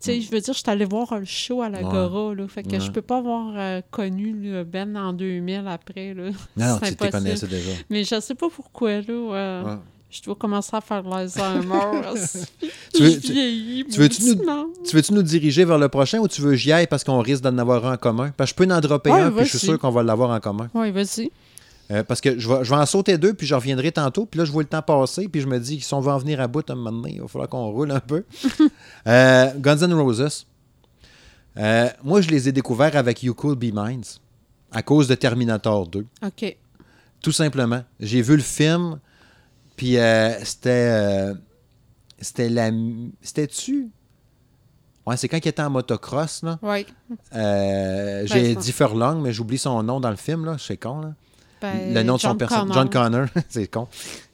sais, 0.00 0.20
je 0.20 0.30
veux 0.30 0.40
dire, 0.40 0.54
je 0.54 0.58
suis 0.58 0.70
allée 0.70 0.84
voir 0.84 1.12
un 1.12 1.24
show 1.24 1.62
à 1.62 1.68
l'Agora, 1.68 2.34
là, 2.34 2.46
fait 2.48 2.62
que 2.62 2.72
Ouais. 2.72 2.80
je 2.80 2.90
peux 2.90 3.02
pas 3.02 3.18
avoir 3.18 3.52
euh, 3.56 3.80
connu 3.90 4.32
le 4.32 4.64
Ben 4.64 4.96
en 4.96 5.12
2000 5.12 5.64
après, 5.68 6.14
là. 6.14 6.30
Non, 6.56 6.78
tu 6.82 6.88
impossible. 6.88 7.10
connaissais 7.10 7.46
déjà. 7.46 7.70
Mais 7.90 8.04
je 8.04 8.20
sais 8.20 8.34
pas 8.34 8.48
pourquoi, 8.54 9.00
là, 9.00 9.02
euh, 9.08 9.64
Ouais. 9.64 9.76
je 10.10 10.22
dois 10.22 10.34
commencer 10.36 10.76
à 10.76 10.80
faire 10.80 11.02
l'Alzheimer. 11.02 12.14
Tu 12.94 13.02
veux- 13.02 13.10
je 13.10 13.18
tu- 13.18 13.32
vieillis, 13.32 13.84
tu 13.84 14.00
veux-tu 14.00 14.22
nous- 14.22 14.28
mauditement. 14.28 14.66
Tu 14.88 14.96
veux-tu 14.96 15.12
nous 15.12 15.22
diriger 15.22 15.64
vers 15.64 15.78
le 15.78 15.88
prochain 15.88 16.18
ou 16.20 16.26
tu 16.28 16.40
veux 16.40 16.50
que 16.52 16.56
j'y 16.56 16.72
aille 16.72 16.86
parce 16.86 17.04
qu'on 17.04 17.20
risque 17.20 17.42
d'en 17.42 17.56
avoir 17.58 17.84
un 17.86 17.94
en 17.94 17.96
commun? 17.96 18.32
Parce 18.36 18.52
que 18.52 18.62
je 18.64 18.66
peux 18.68 18.74
en 18.74 18.80
dropper 18.80 19.10
Ouais, 19.10 19.20
un, 19.20 19.30
puis 19.30 19.44
je 19.44 19.50
suis 19.50 19.58
sûr 19.66 19.78
qu'on 19.78 19.90
va 19.90 20.02
l'avoir 20.02 20.30
en 20.30 20.40
commun. 20.40 20.68
Oui, 20.74 20.90
vas-y. 20.90 21.30
Euh, 21.90 22.04
parce 22.04 22.20
que 22.20 22.38
je 22.38 22.48
vais, 22.48 22.64
je 22.64 22.70
vais 22.70 22.76
en 22.76 22.84
sauter 22.86 23.16
deux, 23.16 23.32
puis 23.32 23.46
je 23.46 23.54
reviendrai 23.54 23.92
tantôt. 23.92 24.26
Puis 24.26 24.38
là, 24.38 24.44
je 24.44 24.52
vois 24.52 24.62
le 24.62 24.68
temps 24.68 24.82
passer, 24.82 25.26
puis 25.28 25.40
je 25.40 25.46
me 25.46 25.58
dis, 25.58 25.80
si 25.80 25.94
on 25.94 26.00
va 26.00 26.14
en 26.14 26.18
venir 26.18 26.40
à 26.40 26.46
bout 26.46 26.68
un 26.70 26.74
moment 26.74 26.92
donné, 26.92 27.14
il 27.14 27.20
va 27.22 27.28
falloir 27.28 27.48
qu'on 27.48 27.70
roule 27.70 27.90
un 27.90 28.00
peu. 28.00 28.24
Euh, 29.06 29.50
Guns 29.56 29.78
N' 29.78 29.94
Roses. 29.94 30.46
Euh, 31.56 31.88
moi, 32.04 32.20
je 32.20 32.28
les 32.28 32.48
ai 32.48 32.52
découverts 32.52 32.94
avec 32.96 33.22
You 33.22 33.32
Could 33.34 33.58
Be 33.58 33.72
Mine 33.74 34.02
à 34.70 34.82
cause 34.82 35.08
de 35.08 35.14
Terminator 35.14 35.86
2. 35.86 36.04
OK. 36.26 36.56
Tout 37.22 37.32
simplement. 37.32 37.82
J'ai 38.00 38.20
vu 38.20 38.36
le 38.36 38.42
film, 38.42 39.00
puis 39.76 39.96
c'était. 40.44 41.32
c'était 42.20 42.48
la. 42.50 42.70
C'était-tu? 43.22 43.88
Ouais, 45.06 45.16
c'est 45.16 45.26
quand 45.26 45.38
il 45.42 45.48
était 45.48 45.62
en 45.62 45.70
motocross, 45.70 46.42
là. 46.42 46.58
Oui. 46.60 46.84
Euh, 47.34 48.20
Ben, 48.20 48.26
J'ai 48.26 48.52
je 48.52 48.58
dit 48.58 48.72
Furlong, 48.72 49.22
mais 49.22 49.32
j'oublie 49.32 49.56
son 49.56 49.82
nom 49.82 50.00
dans 50.00 50.10
le 50.10 50.16
film, 50.16 50.44
là. 50.44 50.56
C'est 50.58 50.76
con, 50.76 51.00
là. 51.00 51.14
Ben, 51.60 51.92
le 51.94 52.02
nom 52.02 52.16
de 52.16 52.20
son 52.20 52.36
personnage. 52.36 52.74
John 52.74 52.88
Connor, 52.90 53.26
c'est 53.48 53.66
con. 53.68 53.88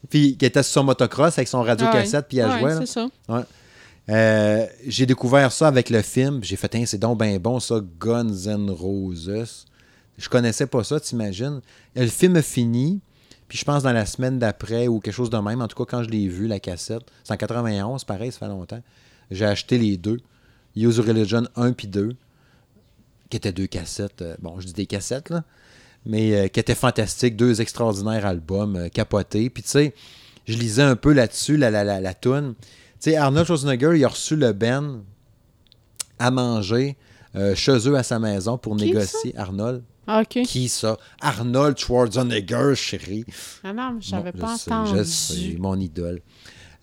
Puis 0.09 0.37
qui 0.37 0.45
était 0.45 0.61
sur 0.63 0.73
son 0.73 0.83
motocross 0.83 1.37
avec 1.37 1.47
son 1.47 1.61
radio-cassette, 1.63 2.27
puis 2.27 2.37
il 2.37 2.41
a 2.41 2.49
Ouais, 2.55 2.59
joué. 2.59 2.69
là. 2.71 2.79
c'est 2.79 2.85
ça. 2.85 3.07
Euh, 4.09 4.65
j'ai 4.85 5.05
découvert 5.07 5.51
ça 5.51 5.67
avec 5.67 5.89
le 5.89 6.01
film. 6.01 6.39
puis 6.39 6.49
J'ai 6.49 6.55
fait, 6.55 6.73
Hein, 6.75 6.83
c'est 6.85 6.99
donc 6.99 7.19
bien 7.19 7.37
bon, 7.39 7.59
ça, 7.59 7.79
Guns 7.99 8.45
N' 8.45 8.69
Roses. 8.69 9.65
Je 10.17 10.29
connaissais 10.29 10.67
pas 10.67 10.83
ça, 10.83 10.99
t'imagines. 10.99 11.61
Le 11.95 12.07
film 12.07 12.35
a 12.35 12.41
fini, 12.41 13.01
puis 13.47 13.57
je 13.57 13.65
pense 13.65 13.83
dans 13.83 13.91
la 13.91 14.05
semaine 14.05 14.37
d'après 14.39 14.87
ou 14.87 14.99
quelque 14.99 15.13
chose 15.15 15.29
de 15.31 15.37
même. 15.37 15.61
En 15.61 15.67
tout 15.67 15.83
cas, 15.83 15.89
quand 15.97 16.03
je 16.03 16.09
l'ai 16.09 16.27
vu, 16.27 16.47
la 16.47 16.59
cassette, 16.59 17.01
c'est 17.23 17.33
en 17.33 17.37
91, 17.37 18.03
pareil, 18.03 18.31
ça 18.31 18.39
fait 18.39 18.47
longtemps. 18.47 18.81
J'ai 19.31 19.45
acheté 19.45 19.77
les 19.79 19.97
deux, 19.97 20.19
Use 20.75 20.99
Religion 20.99 21.43
1 21.55 21.73
puis 21.73 21.87
2, 21.87 22.15
qui 23.29 23.37
étaient 23.37 23.51
deux 23.51 23.67
cassettes. 23.67 24.21
euh, 24.21 24.35
bon, 24.39 24.59
je 24.59 24.67
dis 24.67 24.73
des 24.73 24.85
cassettes, 24.85 25.29
là, 25.31 25.43
mais 26.05 26.33
euh, 26.35 26.47
qui 26.47 26.59
étaient 26.59 26.75
fantastiques, 26.75 27.35
deux 27.35 27.61
extraordinaires 27.61 28.25
albums, 28.25 28.75
euh, 28.75 28.89
capotés. 28.89 29.49
Puis 29.49 29.63
tu 29.63 29.69
sais, 29.69 29.93
je 30.47 30.57
lisais 30.57 30.81
un 30.83 30.95
peu 30.95 31.13
là-dessus, 31.13 31.57
la, 31.57 31.71
la, 31.71 31.83
la, 31.83 31.99
la 31.99 32.13
toune. 32.13 32.55
Tu 32.59 33.11
sais, 33.11 33.15
Arnold 33.17 33.45
Schwarzenegger, 33.47 33.91
il 33.95 34.05
a 34.05 34.09
reçu 34.09 34.35
le 34.35 34.51
Ben 34.53 35.01
à 36.19 36.31
manger 36.31 36.97
euh, 37.35 37.55
chez 37.55 37.77
eux 37.89 37.95
à 37.95 38.03
sa 38.03 38.19
maison 38.19 38.57
pour 38.57 38.75
Qui, 38.77 38.85
négocier. 38.85 39.37
Arnold. 39.37 39.83
Ah. 40.07 40.23
Qui 40.23 40.69
ça? 40.69 40.97
Arnold 41.19 41.77
Schwarzenegger, 41.77 42.73
chérie. 42.75 43.25
Ah 43.63 43.73
non, 43.73 43.97
je 43.99 44.11
n'avais 44.11 44.31
pas 44.31 44.53
je 44.55 44.61
sais, 44.61 44.71
entendu. 44.71 44.99
Je 44.99 45.03
sais, 45.03 45.55
mon 45.59 45.79
idole. 45.79 46.21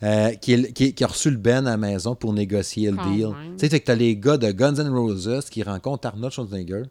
Euh, 0.03 0.31
qui, 0.33 0.51
est- 0.53 0.73
qui- 0.73 0.93
qui 0.93 1.03
a 1.05 1.07
reçu 1.07 1.31
le 1.31 1.37
Ben 1.37 1.65
à 1.65 1.71
la 1.71 1.77
maison 1.77 2.13
pour 2.13 2.33
négocier 2.33 2.91
le 2.91 2.97
Quand 2.97 3.09
deal. 3.09 3.29
Tu 3.57 3.69
sais, 3.69 3.79
que 3.79 3.85
tu 3.85 3.91
as 3.91 3.95
les 3.95 4.17
gars 4.17 4.35
de 4.35 4.51
Guns 4.51 4.75
N' 4.75 4.89
Roses 4.89 5.45
qui 5.49 5.63
rencontrent 5.63 6.05
Arnold 6.07 6.33
Schwarzenegger 6.33 6.83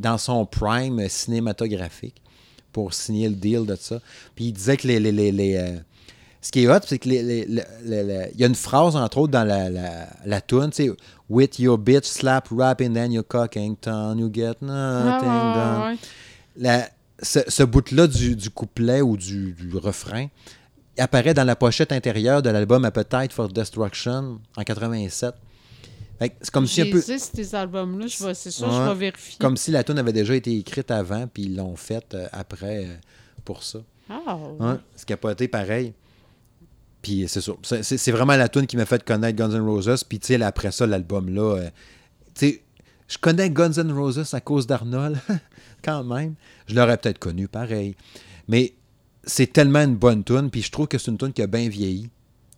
dans 0.00 0.18
son 0.18 0.44
prime 0.46 1.08
cinématographique 1.08 2.20
pour 2.72 2.92
signer 2.94 3.28
le 3.28 3.34
deal 3.34 3.64
de 3.66 3.76
ça. 3.76 4.00
Puis 4.34 4.46
il 4.46 4.52
disait 4.52 4.76
que 4.76 4.86
les. 4.88 5.00
les, 5.00 5.12
les, 5.12 5.32
les, 5.32 5.56
euh, 5.56 5.76
ce 6.42 6.52
qui 6.52 6.62
est 6.62 6.68
hot, 6.68 6.78
c'est 6.86 6.98
que 6.98 7.08
les, 7.08 7.22
les- 7.24 7.44
les- 7.46 7.62
les- 7.84 8.04
les- 8.04 8.30
il 8.34 8.40
y 8.40 8.44
a 8.44 8.46
une 8.46 8.54
phrase, 8.54 8.94
entre 8.94 9.18
autres, 9.18 9.32
dans 9.32 9.42
la, 9.42 9.68
la, 9.68 10.06
la 10.24 10.40
tune, 10.40 10.70
tu 10.70 10.84
sais, 10.86 10.90
With 11.28 11.58
your 11.58 11.76
bitch 11.76 12.04
slap 12.04 12.48
rap 12.52 12.80
and 12.80 12.92
then 12.94 13.10
your 13.10 13.26
cocking 13.26 13.76
you 14.16 14.30
get 14.32 14.54
nothing 14.62 14.68
Ah, 15.28 15.54
done 15.56 15.82
ouais, 15.82 15.92
ouais. 15.92 15.98
la- 16.56 16.88
ce, 17.20 17.40
ce 17.48 17.62
bout-là 17.64 18.06
du, 18.06 18.36
du 18.36 18.50
couplet 18.50 19.00
ou 19.00 19.16
du, 19.16 19.54
du 19.54 19.76
refrain 19.76 20.26
apparaît 20.98 21.34
dans 21.34 21.42
la 21.44 21.56
pochette 21.56 21.90
intérieure 21.92 22.42
de 22.42 22.50
l'album 22.50 22.84
Appetite 22.84 23.32
for 23.32 23.48
Destruction 23.48 24.38
en 24.56 24.62
87. 24.62 25.34
C'est 26.20 26.50
comme 26.50 26.66
si 26.66 26.80
un 26.82 26.90
peu 26.90 27.00
ces 27.02 27.54
albums-là, 27.54 28.06
je 28.06 28.24
vais- 28.24 28.34
c'est 28.34 28.48
Ouais. 28.62 28.70
je 28.70 28.88
vais 28.88 28.94
vérifier. 28.94 29.36
comme 29.38 29.56
si 29.56 29.70
la 29.70 29.84
tune 29.84 29.98
avait 29.98 30.12
déjà 30.14 30.34
été 30.34 30.56
écrite 30.56 30.90
avant 30.90 31.26
puis 31.26 31.44
ils 31.44 31.56
l'ont 31.56 31.76
faite 31.76 32.14
euh, 32.14 32.26
après 32.32 32.86
euh, 32.86 32.94
pour 33.44 33.62
ça. 33.62 33.80
Ah, 34.08 34.36
ouais. 34.36 34.56
Hein? 34.60 34.80
Ce 34.96 35.04
qui 35.04 35.12
a 35.12 35.16
pas 35.16 35.32
été 35.32 35.46
pareil. 35.48 35.92
Puis 37.02 37.26
c'est 37.28 37.40
ça. 37.40 37.52
C'est- 37.82 38.10
vraiment 38.10 38.36
la 38.36 38.48
tune 38.48 38.66
qui 38.66 38.76
m'a 38.76 38.86
fait 38.86 39.02
connaître 39.04 39.36
Guns 39.36 39.50
N' 39.50 39.60
Roses. 39.60 40.04
Puis 40.04 40.18
tu 40.18 40.28
sais, 40.28 40.42
après 40.42 40.72
ça, 40.72 40.86
l'album-là. 40.86 41.56
euh, 41.56 41.70
tu 42.34 42.48
sais, 42.48 42.62
je 43.08 43.18
connais 43.18 43.50
Guns 43.50 43.72
N' 43.76 43.92
Roses 43.92 44.34
à 44.34 44.40
cause 44.40 44.66
d'Arnold, 44.66 45.16
quand 45.84 46.02
même. 46.02 46.34
Je 46.66 46.74
l'aurais 46.74 46.96
peut-être 46.96 47.18
connu 47.18 47.46
pareil. 47.46 47.94
Mais 48.48 48.74
c'est 49.24 49.52
tellement 49.52 49.82
une 49.84 49.96
bonne 49.96 50.24
tune. 50.24 50.50
Puis 50.50 50.62
je 50.62 50.70
trouve 50.72 50.88
que 50.88 50.98
c'est 50.98 51.10
une 51.10 51.18
tune 51.18 51.32
qui 51.32 51.42
a 51.42 51.46
bien 51.46 51.68
vieilli. 51.68 52.10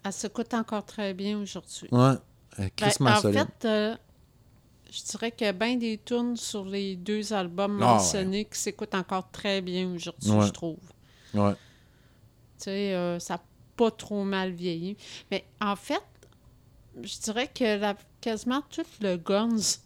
Elle 0.05 0.13
s'écoute 0.13 0.55
encore 0.55 0.85
très 0.87 1.13
bien 1.13 1.39
aujourd'hui. 1.39 1.89
Ouais. 1.93 2.15
Euh, 2.59 2.69
Ben, 3.11 3.17
en 3.17 3.21
solide. 3.21 3.39
fait, 3.61 3.65
euh, 3.69 3.97
je 4.91 5.03
dirais 5.11 5.31
a 5.49 5.53
bien 5.53 5.77
des 5.77 6.01
tunes 6.05 6.37
sur 6.37 6.65
les 6.65 6.97
deux 6.97 7.33
albums 7.33 7.79
Ah, 7.83 7.95
mentionnés 7.95 8.45
qui 8.47 8.59
s'écoutent 8.59 8.95
encore 8.95 9.31
très 9.31 9.61
bien 9.61 9.93
aujourd'hui, 9.95 10.31
Ouais. 10.31 10.47
je 10.47 10.53
trouve. 10.53 10.79
Ouais. 11.35 11.53
Tu 11.53 12.65
sais, 12.65 12.95
euh, 12.95 13.19
ça 13.19 13.35
n'a 13.35 13.43
pas 13.77 13.91
trop 13.91 14.25
mal 14.25 14.51
vieilli. 14.53 14.97
Mais 15.31 15.45
en 15.61 15.77
fait, 15.77 16.03
je 17.03 17.19
dirais 17.19 17.49
que 17.55 17.79
la- 17.79 17.97
quasiment 18.21 18.63
tout 18.71 18.83
le 19.01 19.17
Guns 19.17 19.79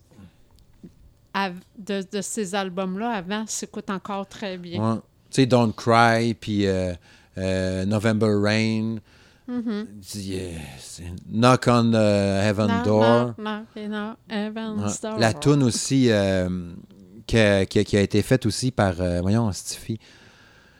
de, 1.78 2.04
de 2.10 2.20
ces 2.20 2.54
albums-là 2.54 3.10
avant 3.10 3.46
s'écoute 3.46 3.90
encore 3.90 4.26
très 4.28 4.58
bien. 4.58 4.94
Ouais. 4.94 4.98
Tu 5.30 5.36
sais, 5.36 5.46
Don't 5.46 5.72
Cry, 5.74 6.34
puis 6.34 6.66
euh, 6.66 6.92
euh, 7.38 7.84
November 7.86 8.28
Rain. 8.40 8.96
Mhm. 9.60 9.86
Knock 11.30 11.66
on 11.68 11.90
the 11.90 11.94
Heaven 11.96 12.68
Door. 12.84 13.34
La 15.18 15.32
toune 15.40 15.62
aussi 15.62 16.10
euh, 16.10 16.48
qui, 17.26 17.38
a, 17.38 17.66
qui 17.66 17.78
a- 17.80 17.84
qui 17.84 17.96
a 17.96 18.00
été 18.00 18.22
faite 18.22 18.46
aussi 18.46 18.70
par, 18.70 19.00
euh, 19.00 19.20
voyons, 19.20 19.50
Stiffy, 19.52 19.98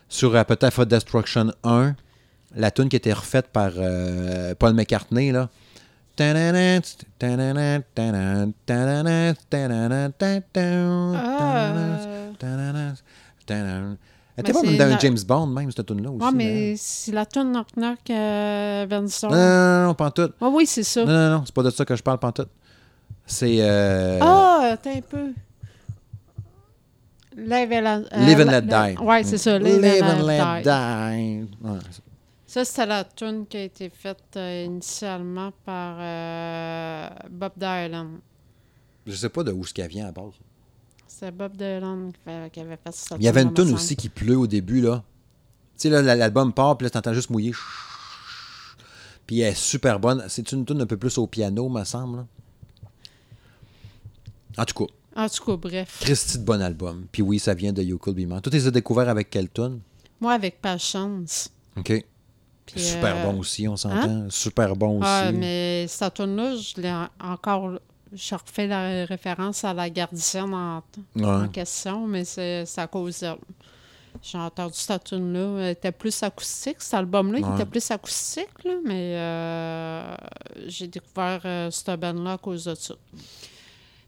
sur 0.09 0.35
euh, 0.35 0.45
peut-être 0.45 0.73
For 0.73 0.87
Destruction 0.87 1.53
1, 1.65 1.95
la 2.57 2.71
tune 2.71 2.89
qui 2.89 2.97
a 2.97 2.99
été 2.99 3.13
refaite 3.13 3.49
par 3.49 3.73
euh, 3.77 4.55
Paul 4.59 4.75
McCartney, 4.75 5.33
là. 5.33 5.49
Ah, 11.17 11.73
Elle 14.37 14.45
était 14.45 14.53
pas 14.53 14.63
même 14.63 14.77
dans 14.79 14.85
un 14.85 14.89
la- 14.89 14.99
James 14.99 15.19
Bond, 15.27 15.47
même, 15.47 15.71
cette 15.71 15.87
tune-là 15.87 16.11
aussi. 16.11 16.25
ouais, 16.25 16.33
d'ailleurs. 16.33 16.35
mais 16.35 16.75
c'est 16.77 17.13
la 17.13 17.27
toune 17.27 17.53
Knock 17.53 17.67
Knock 17.77 17.99
euh, 18.11 18.87
Door. 18.87 19.03
Non, 19.31 19.31
non, 19.31 19.83
non, 19.89 19.97
non, 19.99 20.11
tout. 20.11 20.33
Ah 20.41 20.49
oui, 20.51 20.67
c'est 20.67 20.83
ça. 20.83 21.05
Non, 21.05 21.13
non, 21.13 21.31
non, 21.39 21.43
c'est 21.45 21.55
pas 21.55 21.63
de 21.63 21.71
ça 21.71 21.85
que 21.85 21.95
je 21.95 22.03
parle, 22.03 22.19
tout. 22.33 22.47
C'est. 23.27 23.57
euh, 23.61 24.19
Ah, 24.23 24.71
attends 24.73 24.91
un 24.97 25.01
peu. 25.03 25.33
Live 27.37 27.73
and 27.73 28.05
euh, 28.13 28.27
Live 28.27 28.41
and 28.41 28.51
Let 28.51 28.63
Die. 28.63 28.99
Ouais, 29.03 29.25
c'est 29.25 29.39
ça. 29.39 29.59
Live, 29.59 29.81
Live 29.81 30.03
and, 30.03 30.21
and 30.21 30.27
Let, 30.27 30.63
Die. 30.63 30.63
Die. 30.65 31.67
Ouais, 31.67 31.79
c'est- 31.91 32.03
Ça, 32.47 32.65
c'était 32.67 32.87
la 32.87 33.05
tune 33.05 33.47
qui 33.47 33.57
a 33.57 33.63
été 33.63 33.89
faite 33.89 34.19
euh, 34.37 34.65
initialement 34.67 35.51
par 35.65 35.97
euh, 35.99 37.09
Bob 37.31 37.53
Dylan. 37.57 38.19
Je 39.07 39.15
sais 39.15 39.31
pas 39.31 39.43
de 39.43 39.53
où 39.53 39.65
ce 39.65 39.73
qu'elle 39.73 39.89
vient 39.89 40.09
à 40.09 40.13
base. 40.13 40.35
C'est 41.23 41.31
Bob 41.31 41.57
Dylan 41.57 42.11
qui, 42.13 42.19
fait- 42.25 42.51
qui 42.53 42.59
avait 42.61 42.77
fait 42.85 42.93
ça. 42.93 43.15
Il 43.17 43.23
y 43.25 43.29
avait 43.29 43.43
une 43.43 43.55
tune 43.55 43.73
aussi 43.73 43.95
qui 43.95 44.09
pleut 44.09 44.37
au 44.37 44.49
début, 44.49 44.81
là. 44.81 45.05
Tu 45.79 45.83
sais, 45.83 45.89
là, 45.89 46.03
la- 46.03 46.17
l'album 46.17 46.53
part, 46.53 46.77
puis 46.77 46.85
là, 46.85 46.91
t'entends 46.91 47.15
juste 47.15 47.31
mouiller. 47.31 47.53
Puis 49.25 49.39
elle 49.39 49.53
est 49.53 49.55
super 49.55 50.01
bonne. 50.01 50.25
C'est 50.29 50.51
une 50.51 50.65
tune 50.65 50.81
un 50.81 50.87
peu 50.87 50.97
plus 50.97 51.17
au 51.19 51.29
piano, 51.29 51.69
me 51.69 51.85
semble. 51.85 52.27
En 54.59 54.65
tout 54.65 54.85
cas, 54.85 54.93
En 55.15 55.29
tout 55.29 55.45
cas, 55.45 55.57
bref. 55.57 55.99
Christy 56.01 56.39
de 56.39 56.45
bon 56.45 56.61
album. 56.61 57.07
Puis 57.13 57.23
oui, 57.23 57.39
ça 57.39 57.55
vient 57.55 57.73
de 57.73 57.83
You 57.85 57.99
Could 57.99 58.17
Be 58.17 58.21
Mine. 58.27 58.41
Tout 58.41 58.51
les 58.51 58.67
a 58.67 58.73
découvert 58.73 59.09
avec 59.09 59.31
quelle 59.31 59.49
tune? 59.49 59.79
Moi, 60.21 60.33
avec 60.33 60.61
Patience. 60.61 61.51
OK. 61.77 62.05
Puis, 62.67 62.81
Super 62.81 63.17
euh, 63.17 63.31
bon 63.31 63.39
aussi, 63.39 63.69
on 63.69 63.77
s'entend. 63.77 64.29
Super 64.29 64.75
bon 64.75 64.99
aussi. 64.99 65.09
Ah, 65.09 65.31
mais 65.33 65.87
cette 65.89 66.15
tune-là, 66.15 66.57
je 66.57 66.81
l'ai 66.81 66.91
en- 66.93 67.09
encore. 67.21 67.79
Je 68.15 68.35
refais 68.35 68.67
la 68.67 69.05
référence 69.07 69.65
à 69.65 69.73
la 69.73 69.89
gardienne 69.89 70.53
en, 70.55 71.49
question, 71.49 72.07
mais 72.07 72.25
c'est 72.25 72.67
à 72.77 72.87
cause 72.87 73.21
d'elle. 73.21 73.37
J'ai 74.23 74.37
entendu 74.39 74.75
cette 74.75 75.05
tune-là. 75.05 75.61
Elle 75.65 75.71
était 75.71 75.91
plus 75.93 76.23
acoustique. 76.23 76.77
Cet 76.81 76.95
album-là, 76.95 77.39
il 77.39 77.45
Ouais. 77.45 77.55
était 77.55 77.65
plus 77.65 77.91
acoustique, 77.91 78.65
là, 78.65 78.75
mais 78.85 79.17
euh, 79.17 80.15
j'ai 80.67 80.87
découvert 80.87 81.41
euh, 81.47 81.71
cette 81.71 81.99
band-là 81.99 82.33
à 82.35 82.39
cause 82.39 82.65
de 82.67 82.75
ça. 82.75 82.95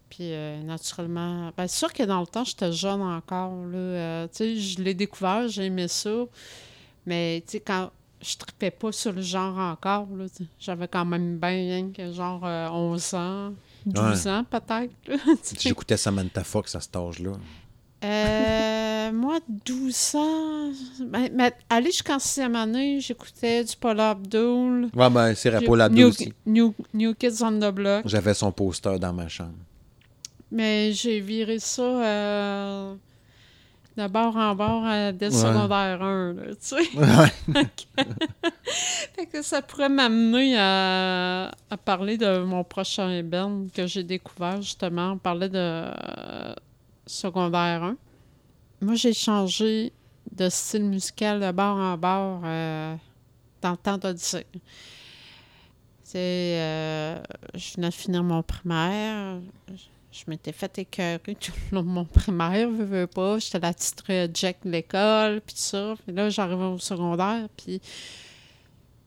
Puis, 0.09 0.31
euh, 0.31 0.61
naturellement, 0.61 1.51
bien 1.57 1.67
sûr 1.67 1.91
que 1.91 2.03
dans 2.03 2.19
le 2.21 2.27
temps, 2.27 2.43
j'étais 2.43 2.71
jeune 2.71 3.01
encore. 3.01 3.53
Là, 3.65 4.27
tu 4.27 4.35
sais, 4.37 4.55
je 4.55 4.81
l'ai 4.83 4.93
découvert, 4.93 5.47
j'ai 5.47 5.65
aimé 5.65 5.87
ça. 5.87 6.11
Mais, 7.07 7.43
tu 7.45 7.53
sais, 7.53 7.59
quand 7.59 7.89
je 8.21 8.37
tripais 8.37 8.71
pas 8.71 8.91
sur 8.91 9.11
le 9.11 9.21
genre 9.21 9.57
encore, 9.57 10.07
j'avais 10.59 10.87
quand 10.87 11.05
même 11.05 11.37
bien 11.37 11.49
rien 11.49 11.89
que 11.91 12.11
genre 12.13 12.41
euh, 12.45 12.69
11 12.69 13.13
ans, 13.15 13.53
12 13.85 14.27
ans 14.27 14.45
peut-être. 14.49 14.93
J'écoutais 15.59 15.97
Samantha 15.97 16.43
Fox 16.43 16.75
à 16.75 16.79
cet 16.79 16.95
âge-là. 16.95 17.31
Euh, 18.03 19.11
moi, 19.13 19.39
12 19.65 20.15
ans. 20.15 20.71
Ben, 21.01 21.29
mais 21.33 21.53
aller 21.69 21.91
jusqu'en 21.91 22.19
sixième 22.19 22.55
année, 22.55 22.99
j'écoutais 22.99 23.63
du 23.63 23.75
Paul 23.75 23.99
Abdul. 23.99 24.89
Ouais, 24.95 25.09
ben, 25.09 25.33
c'est 25.35 25.49
Rapo 25.49 25.75
Labdo 25.75 25.95
New, 25.97 26.07
aussi. 26.07 26.33
New, 26.45 26.73
New 26.93 27.13
Kids 27.13 27.41
on 27.41 27.59
the 27.59 27.73
Block. 27.73 28.07
J'avais 28.07 28.33
son 28.33 28.51
poster 28.51 28.99
dans 28.99 29.13
ma 29.13 29.27
chambre. 29.27 29.53
Mais 30.51 30.91
j'ai 30.93 31.19
viré 31.19 31.59
ça 31.59 31.81
euh, 31.81 32.95
de 33.97 34.07
bord 34.07 34.35
en 34.35 34.55
bord 34.55 34.83
euh, 34.85 35.11
dès 35.13 35.29
le 35.29 35.35
Ouais. 35.35 35.41
secondaire 35.41 36.01
1, 36.01 36.33
là, 36.33 36.43
tu 36.49 36.55
sais. 36.59 36.75
Ouais. 36.97 37.65
Fait 39.15 39.25
que 39.27 39.41
ça 39.41 39.61
pourrait 39.61 39.89
m'amener 39.89 40.57
à, 40.59 41.51
à 41.69 41.77
parler 41.77 42.17
de 42.17 42.39
mon 42.43 42.63
prochain 42.63 43.23
band 43.23 43.67
que 43.73 43.87
j'ai 43.87 44.03
découvert, 44.03 44.61
justement. 44.61 45.11
On 45.13 45.17
parlait 45.17 45.49
de 45.49 45.57
euh, 45.57 46.53
secondaire 47.05 47.83
1. 47.83 47.95
Moi, 48.81 48.95
j'ai 48.95 49.13
changé 49.13 49.93
de 50.31 50.49
style 50.49 50.83
musical 50.83 51.39
de 51.39 51.51
bord 51.51 51.77
en 51.77 51.97
bord 51.97 52.41
euh, 52.43 52.95
dans 53.61 53.71
le 53.71 53.77
temps 53.77 53.97
d'Odyssée. 53.97 54.45
C'est, 56.03 56.17
euh, 56.59 57.19
je 57.53 57.75
venais 57.75 57.89
de 57.89 57.93
finir 57.93 58.23
mon 58.23 58.43
primaire. 58.43 59.39
Je 59.69 59.73
m'étais 60.27 60.51
fait 60.51 60.77
écœurer 60.79 61.35
tout 61.39 61.51
le 61.71 61.75
long 61.77 61.83
de 61.83 61.87
mon 61.89 62.05
primaire, 62.05 62.69
veux, 62.69 62.85
veux 62.85 63.07
pas. 63.07 63.39
J'étais 63.39 63.59
la 63.59 63.73
petite 63.73 64.03
Jack 64.33 64.57
de 64.63 64.71
l'école, 64.71 65.41
puis 65.41 65.55
ça. 65.57 65.95
Puis 66.05 66.15
là, 66.15 66.29
j'arrivais 66.29 66.63
au 66.65 66.79
secondaire, 66.79 67.47
puis 67.57 67.81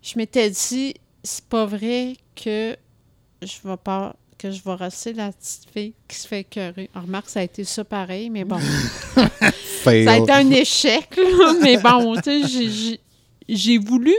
je 0.03 0.13
m'étais 0.19 0.51
dit, 0.51 0.95
c'est 1.23 1.45
pas 1.45 1.65
vrai 1.67 2.17
que 2.37 2.77
je 3.43 3.69
vais 3.69 3.77
pas 3.77 4.15
que 4.37 4.53
je 4.53 4.63
vais 4.63 4.75
rester 4.75 5.13
la 5.15 5.33
petite 5.33 5.67
fille 5.73 5.95
qui 6.07 6.17
se 6.17 6.29
fait 6.29 6.41
écœurer. 6.41 6.89
Alors, 6.95 7.07
remarque, 7.07 7.29
ça 7.29 7.41
a 7.41 7.43
été 7.43 7.65
ça 7.65 7.83
pareil, 7.85 8.31
mais 8.31 8.45
bon. 8.45 8.59
Ça 9.85 9.91
a 10.13 10.19
été 10.19 10.33
un 10.33 10.51
échec, 10.51 11.17
là, 11.17 11.55
mais 11.63 11.79
bon, 11.79 12.15
tu 12.21 12.47
sais, 12.47 12.99
j'ai- 13.49 13.79
voulu, 13.79 14.13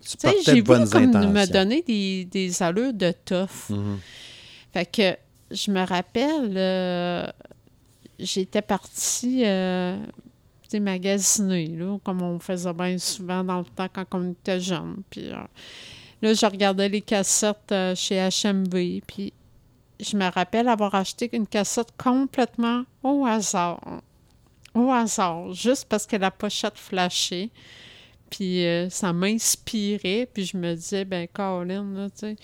Tu 0.00 0.16
sais, 0.18 0.36
j'ai 0.44 0.60
voulu 0.60 0.88
comme 0.88 1.32
me 1.32 1.46
donner 1.46 1.82
des, 1.82 2.24
des 2.26 2.62
allures 2.62 2.92
de 2.92 3.12
tough. 3.24 3.70
Mhm. 3.70 3.98
Fait 4.72 4.86
que 4.86 5.16
je 5.50 5.70
me 5.70 5.86
rappelle, 5.86 6.54
euh, 6.56 7.26
j'étais 8.18 8.62
partie 8.62 9.44
euh, 9.44 9.98
magasiner, 10.80 11.68
là, 11.68 11.98
comme 12.02 12.22
on 12.22 12.38
faisait 12.38 12.72
bien 12.72 12.98
souvent 12.98 13.44
dans 13.44 13.58
le 13.58 13.64
temps 13.64 13.88
quand 13.92 14.06
on 14.12 14.32
était 14.32 14.60
jeune. 14.60 15.02
Puis 15.10 15.30
euh, 15.30 15.36
là, 16.22 16.34
je 16.34 16.46
regardais 16.46 16.88
les 16.88 17.00
cassettes 17.00 17.70
euh, 17.72 17.94
chez 17.94 18.16
HMV, 18.16 19.00
puis 19.06 19.32
je 20.00 20.16
me 20.16 20.30
rappelle 20.30 20.68
avoir 20.68 20.94
acheté 20.94 21.30
une 21.32 21.46
cassette 21.46 21.92
complètement 21.96 22.84
au 23.02 23.24
hasard. 23.24 24.02
Au 24.74 24.90
hasard, 24.90 25.52
juste 25.52 25.86
parce 25.88 26.06
que 26.06 26.16
la 26.16 26.30
pochette 26.30 26.76
flashait. 26.76 27.50
Puis 28.28 28.64
ça 28.90 29.12
m'inspirait. 29.12 30.28
Puis 30.32 30.46
je 30.46 30.56
me 30.56 30.74
disais, 30.74 31.04
ben, 31.04 31.28
Colin, 31.32 31.84
là, 31.94 32.10
tu 32.10 32.16
sais, 32.16 32.36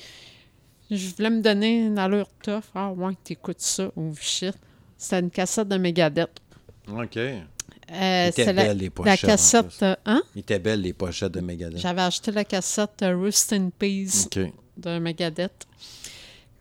je 0.90 1.14
voulais 1.14 1.30
me 1.30 1.40
donner 1.40 1.86
une 1.86 1.98
allure 1.98 2.28
tough. 2.42 2.62
Ah, 2.74 2.90
ouais, 2.92 3.14
t'écoutes 3.24 3.60
ça. 3.60 3.90
Oh, 3.96 4.12
shit. 4.20 4.54
C'était 4.98 5.20
une 5.20 5.30
cassette 5.30 5.68
de 5.68 5.76
Megadeth. 5.78 6.40
OK. 6.88 7.16
Euh, 7.16 8.28
était 8.28 8.44
c'est 8.44 8.52
la, 8.52 8.64
belle, 8.64 8.76
les 8.78 8.84
la 8.84 8.90
pochettes, 8.90 9.24
en 9.24 9.26
cassette. 9.26 9.82
euh, 9.82 9.96
hein? 10.06 10.22
Il 10.36 10.40
était 10.40 10.58
belle, 10.60 10.80
les 10.82 10.92
pochettes 10.92 11.32
de 11.32 11.40
Megadeth. 11.40 11.78
J'avais 11.80 12.02
acheté 12.02 12.30
la 12.30 12.44
cassette 12.44 13.02
euh, 13.02 13.16
Rust 13.16 13.52
in 13.52 13.70
Peace 13.76 14.28
de 14.76 14.98
Megadeth. 14.98 15.66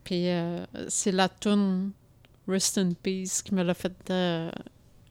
Puis 0.04 0.28
euh, 0.30 0.66
c'est 0.88 1.12
la 1.12 1.30
tune 1.30 1.92
Rest 2.48 2.78
in 2.80 2.90
Peace 3.04 3.42
qui 3.44 3.54
me 3.54 3.62
l'a 3.64 3.74
fait. 3.76 3.94
euh, 4.10 4.50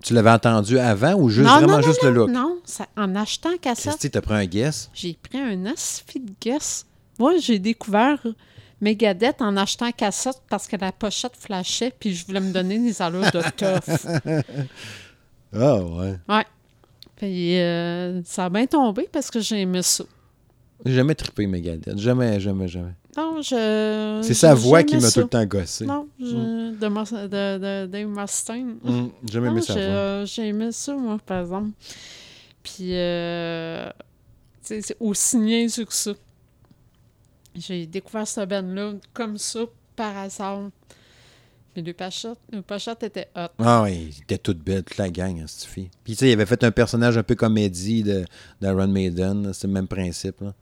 Tu 0.02 0.12
l'avais 0.12 0.30
entendu 0.30 0.78
avant 0.78 1.14
ou 1.14 1.28
juste 1.28 1.46
Non, 1.48 1.58
vraiment 1.60 1.76
non, 1.76 1.82
juste 1.82 2.02
le 2.02 2.10
look? 2.10 2.30
Non, 2.30 2.58
ça- 2.64 2.88
en 2.96 3.14
achetant 3.14 3.52
la 3.52 3.58
cassette, 3.58 3.92
Christy, 3.92 4.10
t'as 4.10 4.20
pris 4.20 4.34
un 4.34 4.46
guess? 4.46 4.90
j'ai 4.94 5.14
pris 5.14 5.38
un 5.38 5.66
asfi 5.66 6.18
de 6.18 6.32
guess. 6.40 6.84
Moi, 7.20 7.36
j'ai 7.38 7.58
découvert 7.60 8.20
Megadeth 8.80 9.40
en 9.42 9.56
achetant 9.56 9.90
cassette 9.92 10.40
parce 10.48 10.66
que 10.68 10.76
la 10.76 10.92
pochette 10.92 11.34
flashait 11.36 11.92
puis 11.98 12.14
je 12.14 12.24
voulais 12.26 12.40
me 12.40 12.52
donner 12.52 12.78
des 12.78 13.00
allures 13.02 13.22
de 13.22 13.42
tough. 13.56 14.44
Ah, 15.52 15.76
ouais. 15.76 16.14
Ouais. 16.28 16.44
Puis 17.16 17.58
euh, 17.58 18.22
ça 18.24 18.44
a 18.44 18.50
bien 18.50 18.66
tombé 18.66 19.08
parce 19.10 19.30
que 19.30 19.40
j'ai 19.40 19.62
aimé 19.62 19.80
ça. 19.82 20.04
J'ai 20.84 20.92
jamais 20.94 21.14
trippé 21.14 21.46
Megadeth. 21.46 21.98
Jamais, 21.98 22.38
jamais, 22.38 22.68
jamais. 22.68 22.92
Non, 23.16 23.40
je. 23.42 24.20
C'est 24.22 24.34
sa 24.34 24.54
voix 24.54 24.82
qui 24.84 24.96
m'a 24.98 25.10
tout 25.10 25.20
le 25.20 25.26
temps 25.26 25.44
gossé. 25.46 25.86
Non, 25.86 26.06
je- 26.20 26.74
de, 26.76 26.86
Mus- 26.88 27.10
de, 27.10 27.58
de 27.58 27.86
Dave 27.86 28.06
Mustaine. 28.08 28.76
Hum, 28.84 29.10
J'ai 29.28 29.38
aimé 29.38 29.60
sa 29.62 29.74
j'ai, 29.74 29.86
voix. 29.90 30.24
j'ai 30.26 30.48
aimé 30.48 30.68
ça, 30.70 30.94
moi, 30.94 31.18
par 31.24 31.40
exemple. 31.40 31.70
Puis, 32.62 32.90
euh, 32.92 33.88
tu 34.62 34.68
sais, 34.68 34.80
c'est 34.82 34.96
aussi 35.00 35.38
niaiseux 35.38 35.86
que 35.86 35.94
ça. 35.94 36.12
J'ai 37.60 37.86
découvert 37.86 38.26
ce 38.26 38.40
band-là 38.44 38.92
comme 39.12 39.38
ça, 39.38 39.60
par 39.96 40.16
hasard. 40.16 40.70
Mais 41.76 41.82
les 41.82 41.92
pochettes, 41.92 42.38
les 42.50 42.62
pochettes 42.62 43.02
étaient 43.02 43.28
hot. 43.36 43.48
Ah 43.58 43.82
oui, 43.82 44.14
il 44.16 44.22
était 44.22 44.38
toute 44.38 44.58
belle, 44.58 44.82
toute 44.82 44.96
la 44.96 45.10
gang, 45.10 45.38
hein, 45.40 45.44
cette 45.46 45.68
fille. 45.68 45.90
Puis 46.02 46.14
tu 46.14 46.20
sais, 46.20 46.28
il 46.30 46.32
avait 46.32 46.46
fait 46.46 46.62
un 46.64 46.70
personnage 46.70 47.16
un 47.16 47.22
peu 47.22 47.34
comédie 47.34 48.02
de 48.02 48.24
d'Iron 48.60 48.88
Maiden. 48.88 49.52
C'est 49.52 49.66
le 49.66 49.72
même 49.72 49.86
principe. 49.88 50.40
Là. 50.40 50.54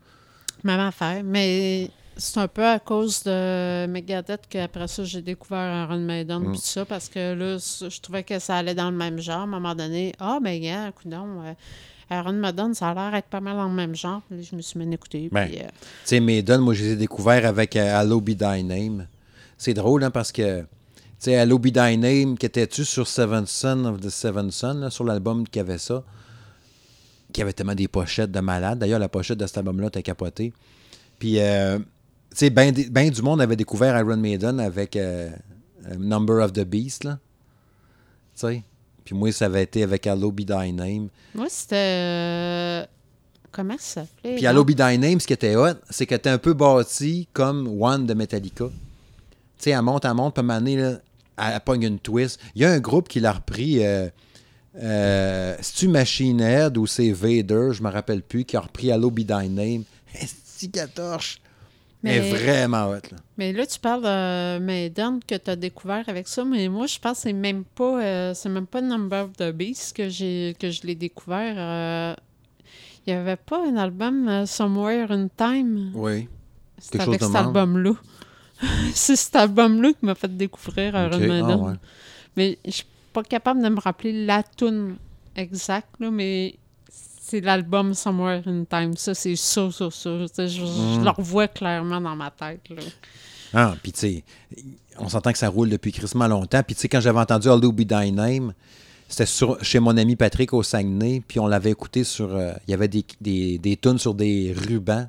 Même 0.63 0.79
affaire. 0.79 1.23
Mais 1.23 1.89
c'est 2.17 2.39
un 2.39 2.47
peu 2.47 2.65
à 2.65 2.79
cause 2.79 3.23
de 3.23 3.85
Megadeth 3.87 4.41
qu'après 4.49 4.87
ça, 4.87 5.03
j'ai 5.03 5.21
découvert 5.21 5.85
Iron 5.89 5.99
Maiden 5.99 6.39
Mm. 6.39 6.51
puis 6.51 6.59
tout 6.59 6.65
ça, 6.67 6.85
parce 6.85 7.09
que 7.09 7.33
là, 7.33 7.57
je 7.57 7.99
trouvais 8.01 8.23
que 8.23 8.37
ça 8.39 8.57
allait 8.57 8.75
dans 8.75 8.89
le 8.91 8.97
même 8.97 9.19
genre. 9.19 9.39
À 9.39 9.43
un 9.43 9.47
moment 9.47 9.75
donné, 9.75 10.13
ah, 10.19 10.39
ben, 10.41 10.59
gars, 10.61 10.91
coudonc, 10.91 11.41
euh, 11.43 11.53
Iron 12.09 12.33
Maiden, 12.33 12.73
ça 12.73 12.89
a 12.89 12.93
l'air 12.93 13.11
d'être 13.11 13.27
pas 13.27 13.41
mal 13.41 13.57
dans 13.57 13.67
le 13.67 13.73
même 13.73 13.95
genre. 13.95 14.21
Je 14.31 14.55
me 14.55 14.61
suis 14.61 14.79
mis 14.79 14.89
à 14.89 14.93
écouter. 14.93 15.29
Ben. 15.31 15.47
puis, 15.47 15.59
euh, 15.59 15.63
Tu 15.63 15.87
sais, 16.05 16.19
Maiden, 16.19 16.61
moi, 16.61 16.73
je 16.73 16.83
les 16.83 16.91
ai 16.91 16.95
découverts 16.95 17.45
avec 17.45 17.75
euh, 17.75 18.01
Hello 18.01 18.21
Be 18.21 18.37
Thy 18.37 18.63
Name. 18.63 19.07
C'est 19.57 19.73
drôle, 19.73 20.03
hein, 20.03 20.11
parce 20.11 20.31
que, 20.31 20.61
tu 20.61 20.65
sais, 21.19 21.31
Hello 21.31 21.59
Be 21.59 21.71
Thy 21.71 21.97
Name, 21.97 22.37
qui 22.37 22.45
était-tu 22.45 22.85
sur 22.85 23.07
Seven 23.07 23.45
Son 23.45 23.85
of 23.85 23.99
the 23.99 24.09
Seven 24.09 24.51
Son, 24.51 24.75
là, 24.75 24.89
sur 24.89 25.03
l'album 25.03 25.47
qui 25.47 25.59
avait 25.59 25.77
ça, 25.79 26.03
qui 27.33 27.41
avait 27.41 27.53
tellement 27.53 27.75
des 27.75 27.87
pochettes 27.87 28.31
de 28.31 28.39
malade. 28.39 28.79
D'ailleurs, 28.79 28.99
la 28.99 29.09
pochette 29.09 29.37
de 29.37 29.45
cet 29.45 29.57
album-là 29.57 29.87
était 29.87 30.03
capotée. 30.03 30.53
Puis, 31.19 31.39
euh, 31.39 31.79
tu 31.79 31.85
sais, 32.31 32.49
ben, 32.49 32.73
ben 32.91 33.09
du 33.09 33.21
monde 33.21 33.41
avait 33.41 33.55
découvert 33.55 33.97
Iron 33.97 34.17
Maiden 34.17 34.59
avec 34.59 34.95
euh, 34.95 35.29
euh, 35.87 35.95
Number 35.97 36.43
of 36.43 36.53
the 36.53 36.63
Beast, 36.63 37.03
là. 37.03 37.19
Tu 38.35 38.41
sais? 38.41 38.63
Puis 39.07 39.15
moi, 39.15 39.31
ça 39.31 39.45
avait 39.45 39.63
été 39.63 39.83
avec 39.83 40.05
Hello 40.05 40.33
Be 40.33 40.41
Thy 40.45 40.73
Name. 40.73 41.07
Moi, 41.33 41.45
c'était. 41.47 41.75
euh, 41.77 42.85
Comment 43.53 43.77
ça 43.79 44.01
s'appelait? 44.01 44.35
Puis? 44.35 44.43
Hello 44.45 44.65
Be 44.65 44.75
Thy 44.75 44.97
Name, 44.97 45.21
ce 45.21 45.27
qui 45.27 45.31
était 45.31 45.55
hot, 45.55 45.75
c'est 45.89 46.05
qu'elle 46.05 46.17
était 46.17 46.29
un 46.29 46.37
peu 46.37 46.53
bâtie 46.53 47.29
comme 47.31 47.81
One 47.81 48.05
de 48.05 48.13
Metallica. 48.13 48.65
Tu 48.65 48.73
sais, 49.59 49.69
elle 49.69 49.81
monte, 49.81 50.03
elle 50.03 50.13
monte, 50.13 50.33
puis 50.35 50.45
à 50.45 50.53
un 50.53 50.59
donné, 50.59 50.75
là, 50.75 50.89
elle, 51.37 51.53
elle 51.53 51.59
pogne 51.61 51.83
une 51.83 51.99
twist. 51.99 52.37
Il 52.53 52.63
y 52.63 52.65
a 52.65 52.71
un 52.71 52.79
groupe 52.81 53.07
qui 53.07 53.21
l'a 53.21 53.31
repris. 53.31 53.77
Euh, 53.85 54.09
euh, 54.75 55.55
C'est-tu 55.61 55.87
Machine 55.87 56.41
Head 56.41 56.77
ou 56.77 56.85
c'est 56.85 57.11
Vader, 57.13 57.69
je 57.71 57.81
me 57.81 57.89
rappelle 57.89 58.23
plus, 58.23 58.43
qui 58.43 58.57
a 58.57 58.59
repris 58.59 58.89
Hello 58.89 59.09
Be 59.09 59.19
Thy 59.25 59.47
Name? 59.47 59.83
Torche? 60.93 61.39
Mais- 62.07 62.17
est 62.17 62.33
vraiment 62.33 62.87
hot, 62.89 62.95
là. 63.11 63.17
Mais 63.37 63.53
là, 63.53 63.65
tu 63.65 63.79
parles 63.79 64.01
de 64.03 64.59
Maiden 64.59 65.19
que 65.27 65.35
tu 65.35 65.49
as 65.51 65.55
découvert 65.55 66.07
avec 66.07 66.27
ça, 66.27 66.43
mais 66.43 66.67
moi, 66.69 66.87
je 66.87 66.97
pense 66.99 67.17
que 67.17 67.23
c'est 67.23 67.33
même 67.33 67.63
pas 67.63 68.01
euh, 68.01 68.33
c'est 68.33 68.49
même 68.49 68.65
pas 68.67 68.81
Number 68.81 69.25
of 69.25 69.33
the 69.37 69.51
Beast 69.51 69.95
que 69.95 70.09
j'ai 70.09 70.55
que 70.59 70.69
je 70.71 70.81
l'ai 70.83 70.95
découvert. 70.95 71.55
euh, 71.57 72.15
Il 73.05 73.13
n'y 73.13 73.19
avait 73.19 73.35
pas 73.37 73.59
un 73.67 73.77
album 73.77 74.27
euh, 74.27 74.45
Somewhere 74.45 75.11
in 75.11 75.27
Time? 75.37 75.91
Oui. 75.93 76.27
C'était 76.77 76.97
quelque 76.99 77.09
avec 77.09 77.19
chose 77.21 77.29
de 77.29 77.33
cet 77.35 77.45
même. 77.45 77.55
album-là. 77.55 77.91
c'est 78.93 79.15
cet 79.15 79.35
album-là 79.35 79.89
qui 79.93 80.05
m'a 80.05 80.15
fait 80.15 80.35
découvrir 80.35 80.95
Iron 80.95 81.13
Ok, 81.13 81.19
Maiden. 81.21 81.45
ah 81.51 81.57
ouais. 81.57 81.73
Mais 82.35 82.57
je 82.65 82.71
suis 82.71 82.85
pas 83.13 83.23
capable 83.23 83.61
de 83.63 83.69
me 83.69 83.79
rappeler 83.79 84.25
la 84.25 84.43
tune 84.43 84.95
exacte, 85.35 85.89
là, 85.99 86.09
mais 86.11 86.55
c'est 87.29 87.41
l'album 87.41 87.93
Somewhere 87.93 88.41
in 88.47 88.63
Time. 88.69 88.95
Ça, 88.95 89.13
c'est 89.13 89.35
sûr, 89.35 89.73
sûr, 89.73 89.91
sûr. 89.91 90.27
Je, 90.37 90.47
je 90.47 90.61
Mm. 90.99 91.03
le 91.03 91.09
revois 91.09 91.47
clairement 91.47 91.99
dans 92.01 92.15
ma 92.15 92.31
tête. 92.31 92.61
Là. 92.69 92.81
Ah, 93.53 93.75
puis 93.81 93.91
tu 93.91 93.99
sais, 93.99 94.23
on 94.97 95.09
s'entend 95.09 95.31
que 95.31 95.37
ça 95.37 95.49
roule 95.49 95.69
depuis 95.69 95.91
crissement 95.91 96.27
longtemps. 96.27 96.61
Puis 96.65 96.75
tu 96.75 96.81
sais, 96.81 96.89
quand 96.89 97.01
j'avais 97.01 97.19
entendu 97.19 97.47
Hello 97.47 97.71
Be 97.71 97.85
Thy 97.87 98.11
Name, 98.11 98.53
c'était 99.07 99.25
sur- 99.25 99.63
chez 99.63 99.79
mon 99.79 99.95
ami 99.97 100.15
Patrick 100.15 100.53
au 100.53 100.63
Saguenay, 100.63 101.21
puis 101.27 101.39
on 101.39 101.47
l'avait 101.47 101.71
écouté 101.71 102.03
sur... 102.03 102.33
euh, 102.35 102.51
Il 102.67 102.71
y 102.71 102.73
avait 102.73 102.87
des, 102.89 103.05
des, 103.21 103.57
des 103.57 103.77
tunes 103.77 103.97
sur 103.99 104.13
des 104.13 104.53
rubans. 104.67 105.07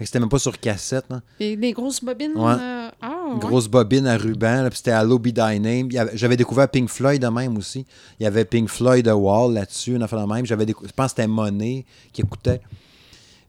C'était 0.00 0.18
même 0.20 0.28
pas 0.28 0.38
sur 0.40 0.58
cassette. 0.58 1.06
Et 1.38 1.54
les 1.56 1.72
grosses 1.72 2.02
bobines. 2.02 2.32
Ouais. 2.36 2.52
euh, 2.58 2.88
ah, 3.00 3.24
ouais. 3.32 3.38
grosse 3.38 3.68
bobine 3.68 4.06
à 4.06 4.16
ruban, 4.16 4.66
puis 4.68 4.78
c'était 4.78 4.90
Hello 4.90 5.18
Be 5.18 5.32
Thy 5.32 5.60
Name. 5.60 5.88
J'avais 6.14 6.36
découvert 6.36 6.68
Pink 6.68 6.88
Floyd 6.88 7.22
de 7.22 7.28
même 7.28 7.56
aussi. 7.56 7.86
Il 8.18 8.24
y 8.24 8.26
avait 8.26 8.44
Pink 8.44 8.68
Floyd 8.68 9.06
The 9.06 9.12
Wall 9.14 9.54
là-dessus, 9.54 9.94
une 9.94 10.02
affaire 10.02 10.26
de 10.26 10.32
même. 10.32 10.44
J'avais 10.46 10.66
décou- 10.66 10.84
Je 10.86 10.92
pense 10.92 11.12
que 11.12 11.16
c'était 11.22 11.28
Monet 11.28 11.84
qui 12.12 12.22
écoutait. 12.22 12.60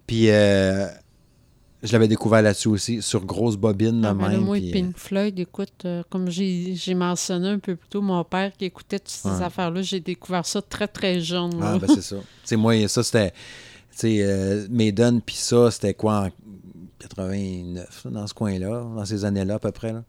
Puis 0.06 0.30
euh, 0.30 0.88
je 1.82 1.92
l'avais 1.94 2.08
découvert 2.08 2.42
là-dessus 2.42 2.68
aussi, 2.68 3.02
sur 3.02 3.26
grosse 3.26 3.56
bobine 3.58 4.02
de 4.02 4.08
Ah, 4.08 4.14
même. 4.14 4.42
moi, 4.42 4.58
puis, 4.58 4.70
euh, 4.70 4.74
Pink 4.74 4.98
Floyd, 4.98 5.40
écoute, 5.40 5.74
euh, 5.86 6.04
comme 6.10 6.30
j'ai 6.30 6.74
j'ai 6.76 6.94
mentionné 6.94 7.50
un 7.50 7.60
peu 7.60 7.76
plus 7.76 7.90
tôt, 7.90 8.02
mon 8.02 8.24
père 8.24 8.52
qui 8.58 8.66
écoutait 8.66 9.00
toutes 9.00 9.10
ces 9.10 9.28
Ouais. 9.30 9.42
affaires-là, 9.44 9.82
j'ai 9.82 10.00
découvert 10.00 10.46
ça 10.46 10.62
très, 10.62 10.88
très 10.88 11.20
jeune. 11.22 11.60
là. 11.60 11.74
Ah, 11.74 11.80
ben 11.80 11.88
c'est 11.94 12.02
ça. 12.04 12.16
Tu 12.20 12.24
sais, 12.50 12.56
moi, 12.56 12.88
ça, 12.88 13.02
c'était. 13.04 13.34
Sais, 13.96 14.18
euh, 14.20 14.68
Maiden, 14.70 15.22
puis 15.22 15.38
ça, 15.38 15.72
c'était 15.72 15.94
quoi 15.94 16.26
en 16.26 16.30
89, 17.00 18.02
là, 18.06 18.12
dans 18.12 18.28
ce 18.28 18.34
coin-là, 18.34 18.84
dans 18.94 19.06
ces 19.06 19.24
années-là, 19.24 19.56
à 19.56 19.60
peu 19.60 19.72
près. 19.72 19.94
Là. 19.94 20.04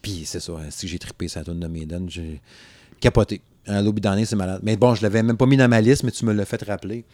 Puis 0.00 0.22
c'est 0.24 0.40
ça, 0.40 0.54
si 0.70 0.88
j'ai 0.88 0.98
trippé 0.98 1.28
sa 1.28 1.44
tune 1.44 1.60
de 1.60 1.66
Maiden, 1.66 2.08
j'ai 2.08 2.40
capoté. 2.98 3.42
Un 3.66 3.82
lobby 3.82 4.00
d'année, 4.00 4.24
c'est 4.24 4.36
malade. 4.36 4.60
Mais 4.64 4.76
bon, 4.76 4.94
je 4.94 5.02
l'avais 5.02 5.22
même 5.22 5.36
pas 5.36 5.44
mis 5.44 5.58
dans 5.58 5.68
ma 5.68 5.82
liste, 5.82 6.02
mais 6.02 6.10
tu 6.10 6.24
me 6.24 6.32
l'as 6.32 6.46
fait 6.46 6.62
rappeler. 6.64 7.04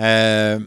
Euh, 0.00 0.58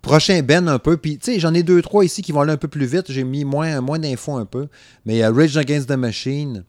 prochain 0.00 0.40
Ben 0.42 0.66
un 0.66 0.78
peu, 0.78 0.96
puis 0.96 1.18
tu 1.18 1.34
sais, 1.34 1.38
j'en 1.38 1.52
ai 1.52 1.62
deux, 1.62 1.82
trois 1.82 2.06
ici 2.06 2.22
qui 2.22 2.32
vont 2.32 2.40
aller 2.40 2.52
un 2.52 2.56
peu 2.56 2.68
plus 2.68 2.86
vite. 2.86 3.12
J'ai 3.12 3.22
mis 3.22 3.44
moins, 3.44 3.82
moins 3.82 3.98
d'infos 3.98 4.36
un 4.36 4.46
peu. 4.46 4.66
Mais 5.04 5.22
a 5.22 5.30
Rage 5.30 5.58
Against 5.58 5.90
the 5.90 5.92
Machine, 5.92 6.64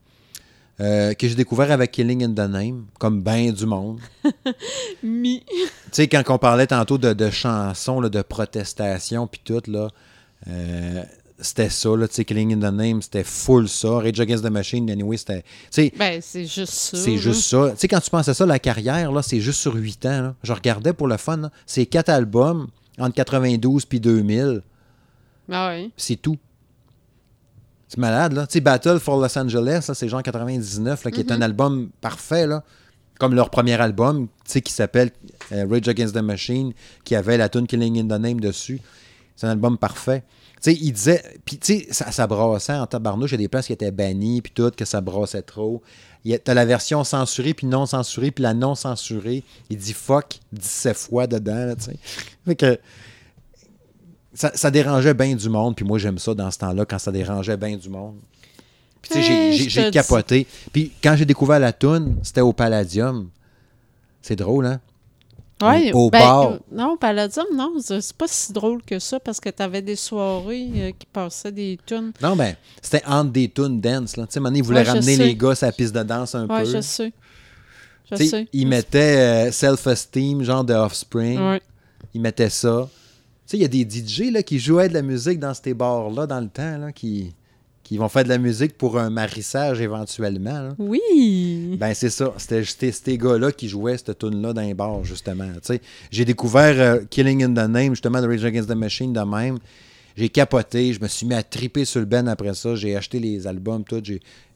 euh, 0.82 1.14
que 1.14 1.28
j'ai 1.28 1.36
découvert 1.36 1.72
avec 1.72 1.92
Killing 1.92 2.24
in 2.24 2.32
the 2.34 2.50
Name, 2.50 2.86
comme 3.00 3.22
ben 3.22 3.52
du 3.52 3.66
monde. 3.66 4.00
Mi. 5.04 5.44
Tu 5.48 5.56
sais, 5.92 6.08
quand 6.08 6.24
on 6.30 6.38
parlait 6.38 6.68
tantôt 6.68 6.98
de, 6.98 7.14
de 7.14 7.30
chansons, 7.30 8.02
là, 8.02 8.10
de 8.10 8.22
protestation, 8.22 9.28
puis 9.28 9.42
tout, 9.44 9.62
là, 9.68 9.90
euh, 10.48 11.04
c'était 11.40 11.70
ça, 11.70 11.90
là, 11.96 12.08
tu 12.08 12.16
sais, 12.16 12.26
Killing 12.26 12.54
in 12.54 12.60
the 12.72 12.74
Name, 12.74 13.02
c'était 13.02 13.24
full 13.24 13.68
ça. 13.70 14.00
Rage 14.00 14.20
Against 14.20 14.44
the 14.44 14.50
Machine, 14.50 14.90
anyway, 14.90 15.18
c'était... 15.18 15.44
Ben, 15.98 16.20
c'est 16.22 16.46
juste 16.46 16.74
ça. 16.74 16.98
c'est 16.98 17.18
juste 17.18 17.42
ça. 17.44 17.72
Tu 17.72 17.78
sais, 17.78 17.88
quand 17.88 18.00
tu 18.00 18.10
penses 18.10 18.28
à 18.28 18.34
ça, 18.34 18.46
la 18.46 18.60
carrière, 18.60 19.12
là, 19.12 19.22
c'est 19.22 19.40
juste 19.40 19.60
sur 19.60 19.76
8 19.76 20.06
ans. 20.08 20.22
là. 20.22 20.36
Je 20.44 20.54
regardais 20.54 20.94
pour 20.94 21.08
le 21.08 21.18
fun, 21.18 21.50
c'est 21.66 21.86
quatre 21.86 22.10
albums 22.10 22.68
entre 23.00 23.16
92 23.16 23.86
puis 23.86 24.00
2000, 24.00 24.62
Ah 25.52 25.74
oui. 25.76 25.92
c'est 25.98 26.16
tout. 26.16 26.38
C'est 27.92 27.98
malade, 27.98 28.32
là. 28.32 28.48
Tu 28.48 28.54
sais, 28.54 28.62
Battle 28.62 29.00
for 29.00 29.20
Los 29.20 29.38
Angeles, 29.38 29.92
c'est 29.94 30.08
genre 30.08 30.24
99, 30.24 31.04
là, 31.04 31.12
qui 31.12 31.20
est 31.20 31.30
un 31.30 31.42
album 31.42 31.90
parfait, 32.00 32.48
là. 32.48 32.64
Comme 33.20 33.36
leur 33.36 33.50
premier 33.50 33.74
album, 33.74 34.30
tu 34.46 34.52
sais, 34.54 34.62
qui 34.62 34.72
s'appelle 34.72 35.12
euh, 35.52 35.66
Rage 35.70 35.90
Against 35.90 36.16
the 36.16 36.22
Machine, 36.22 36.72
qui 37.04 37.16
avait 37.16 37.36
la 37.36 37.50
tune 37.50 37.68
Killing 37.68 38.00
in 38.00 38.04
the 38.06 38.22
Name 38.22 38.40
dessus. 38.40 38.80
C'est 39.36 39.46
un 39.46 39.50
album 39.50 39.78
parfait. 39.78 40.24
Tu 40.62 40.72
sais, 40.72 40.74
il 40.74 40.94
disait... 40.94 41.22
Puis, 41.44 41.58
tu 41.58 41.80
sais, 41.80 41.88
ça, 41.92 42.14
ça 42.14 42.28
brassait 42.28 42.72
en 42.72 42.88
tabarnouche. 42.88 43.32
Il 43.32 43.34
y 43.34 43.36
a 43.36 43.40
des 43.40 43.48
places 43.50 43.68
qui 43.68 43.74
étaient 43.74 43.92
bannies, 43.92 44.42
puis 44.42 44.54
tout, 44.56 44.72
que 44.72 44.86
ça 44.86 45.02
brassait 45.02 45.42
trop. 45.42 45.84
T'as 46.46 46.54
la 46.54 46.66
version 46.66 47.04
censurée, 47.04 47.54
puis 47.54 47.68
non 47.68 47.86
censurée, 47.86 48.32
puis 48.32 48.42
la 48.42 48.54
non 48.54 48.74
censurée. 48.74 49.44
Il 49.70 49.76
dit 49.76 49.94
fuck 49.94 50.40
17 50.54 50.96
fois 50.96 51.28
dedans, 51.28 51.66
là, 51.66 51.76
tu 51.76 51.84
sais. 51.84 52.00
Fait 52.46 52.56
que 52.56 52.80
ça, 54.34 54.52
ça 54.56 54.72
dérangeait 54.72 55.14
bien 55.14 55.36
du 55.36 55.50
monde, 55.50 55.76
puis 55.76 55.86
moi, 55.86 55.98
j'aime 55.98 56.18
ça 56.18 56.34
dans 56.34 56.50
ce 56.52 56.58
temps-là, 56.60 56.86
quand 56.86 57.00
ça 57.00 57.12
dérangeait 57.12 57.58
bien 57.58 57.76
du 57.78 57.90
monde. 57.90 58.16
Puis, 59.02 59.12
tu 59.14 59.18
sais, 59.18 59.24
j'ai- 59.24 59.80
Hey, 59.82 59.88
te 59.88 59.90
capoté. 59.92 60.46
Puis, 60.72 60.92
quand 61.04 61.16
j'ai 61.16 61.26
découvert 61.26 61.60
la 61.60 61.74
toune, 61.74 62.18
c'était 62.24 62.42
au 62.42 62.54
Palladium. 62.54 63.30
C'est 64.22 64.36
drôle, 64.36 64.66
hein? 64.68 64.80
Ouais, 65.62 65.92
Au 65.94 66.10
ben, 66.10 66.20
bar. 66.20 66.52
euh, 66.54 66.58
non, 66.72 66.98
Palladium, 66.98 67.46
non, 67.54 67.74
c'est 67.80 68.14
pas 68.14 68.26
si 68.28 68.52
drôle 68.52 68.82
que 68.84 68.98
ça 68.98 69.20
parce 69.20 69.40
que 69.40 69.50
t'avais 69.50 69.82
des 69.84 69.96
soirées 69.96 70.70
euh, 70.76 70.92
qui 70.98 71.06
passaient 71.06 71.52
des 71.52 71.78
tunes. 71.86 72.14
Non, 72.22 72.36
ben, 72.36 72.56
c'était 72.82 73.06
entre 73.06 73.32
des 73.32 73.48
tunes 73.50 73.80
dance, 73.80 74.18
là. 74.18 74.26
Tu 74.26 74.34
sais, 74.34 74.40
à 74.40 74.44
donné, 74.44 74.60
ils 74.60 74.64
voulaient 74.66 74.82
Ouais, 74.82 74.88
ramener 74.90 75.18
les 75.18 75.36
gars 75.36 75.54
sur 75.54 75.68
la 75.68 75.72
piste 75.72 75.94
de 75.94 76.02
danse 76.02 76.34
un 76.34 76.48
Ouais, 76.48 76.64
peu. 76.64 76.70
je 76.72 76.82
sais. 76.82 77.14
Je 78.12 78.16
sais. 78.18 78.48
ils 78.52 78.68
mettaient 78.68 79.48
euh, 79.48 79.52
Self-Esteem, 79.52 80.42
genre 80.44 80.64
de 80.64 80.74
Offspring. 80.74 81.40
Ouais. 81.40 81.62
Ils 82.14 82.22
mettaient 82.22 82.50
ça. 82.50 82.90
Tu 83.52 83.58
sais, 83.58 83.58
il 83.58 83.62
y 83.64 83.66
a 83.66 83.68
des 83.68 83.84
DJ 83.84 84.32
là, 84.32 84.44
qui 84.44 84.60
jouaient 84.60 84.88
de 84.88 84.94
la 84.94 85.02
musique 85.02 85.38
dans 85.38 85.54
ces 85.54 85.74
bars-là 85.74 86.26
dans 86.26 86.40
le 86.40 86.48
temps, 86.48 86.78
là, 86.78 86.94
qui, 86.94 87.34
qui 87.84 87.98
vont 87.98 88.08
faire 88.08 88.24
de 88.24 88.30
la 88.30 88.38
musique 88.38 88.78
pour 88.78 88.98
un 88.98 89.10
marissage 89.10 89.82
éventuellement. 89.82 90.62
là. 90.62 90.76
Oui. 90.80 91.76
Ben, 91.78 91.94
c'est 91.94 92.10
ça. 92.10 92.34
C'était 92.38 92.64
ces 92.94 93.18
gars-là 93.18 93.52
qui 93.52 93.68
jouaient 93.68 93.98
cette 93.98 94.18
tune-là 94.20 94.54
dans 94.54 94.62
les 94.62 94.74
bars, 94.74 95.04
justement. 95.04 95.50
Tu 95.56 95.60
sais, 95.64 95.82
J'ai 96.12 96.24
découvert 96.24 96.76
euh, 96.80 97.00
Killing 97.10 97.44
in 97.44 97.50
the 97.50 97.70
Name, 97.70 97.90
justement, 97.90 98.22
de 98.22 98.28
Rage 98.28 98.46
Against 98.46 98.70
the 98.70 98.76
Machine 98.76 99.12
de 99.12 99.20
même. 99.20 99.58
J'ai 100.16 100.30
capoté, 100.30 100.94
je 100.94 101.02
me 101.02 101.10
suis 101.10 101.26
mis 101.26 101.34
à 101.34 101.44
triper 101.44 101.84
sur 101.84 102.00
le 102.00 102.06
Ben 102.06 102.30
après 102.30 102.54
ça. 102.54 102.76
J'ai 102.76 102.96
acheté 102.96 103.20
les 103.20 103.48
albums, 103.48 103.84
tout. 103.84 104.02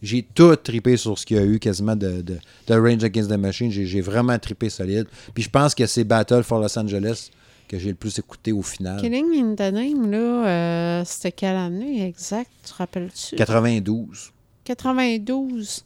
J'ai- 0.02 0.24
tout 0.34 0.56
tripé 0.56 0.96
sur 0.96 1.20
ce 1.20 1.26
qu'il 1.26 1.36
y 1.36 1.40
a 1.42 1.44
eu 1.44 1.60
quasiment 1.60 1.98
de, 1.98 2.22
de, 2.22 2.38
de 2.68 2.74
Rage 2.74 3.04
Against 3.04 3.30
the 3.30 3.38
Machine. 3.38 3.72
J'ai 3.72 4.00
vraiment 4.00 4.40
trippé 4.40 4.70
solide. 4.70 5.08
Puis 5.34 5.44
je 5.44 5.50
pense 5.50 5.76
que 5.76 5.86
c'est 5.86 6.06
Battle 6.06 6.44
for 6.44 6.62
Los 6.62 6.80
Angeles 6.80 7.30
que 7.68 7.78
j'ai 7.80 7.90
le 7.90 7.96
plus 7.96 8.18
écouté 8.20 8.52
au 8.52 8.62
final. 8.62 9.00
Killing 9.02 9.34
in 9.34 9.56
the 9.56 9.74
Name, 9.74 10.10
là, 10.12 10.18
euh, 10.48 11.04
c'était 11.06 11.32
quelle 11.32 11.56
année 11.56 12.06
exact? 12.08 12.50
Tu 12.64 12.72
te 12.72 12.78
rappelles-tu? 12.78 13.36
92. 13.36 14.32
92. 14.64 15.84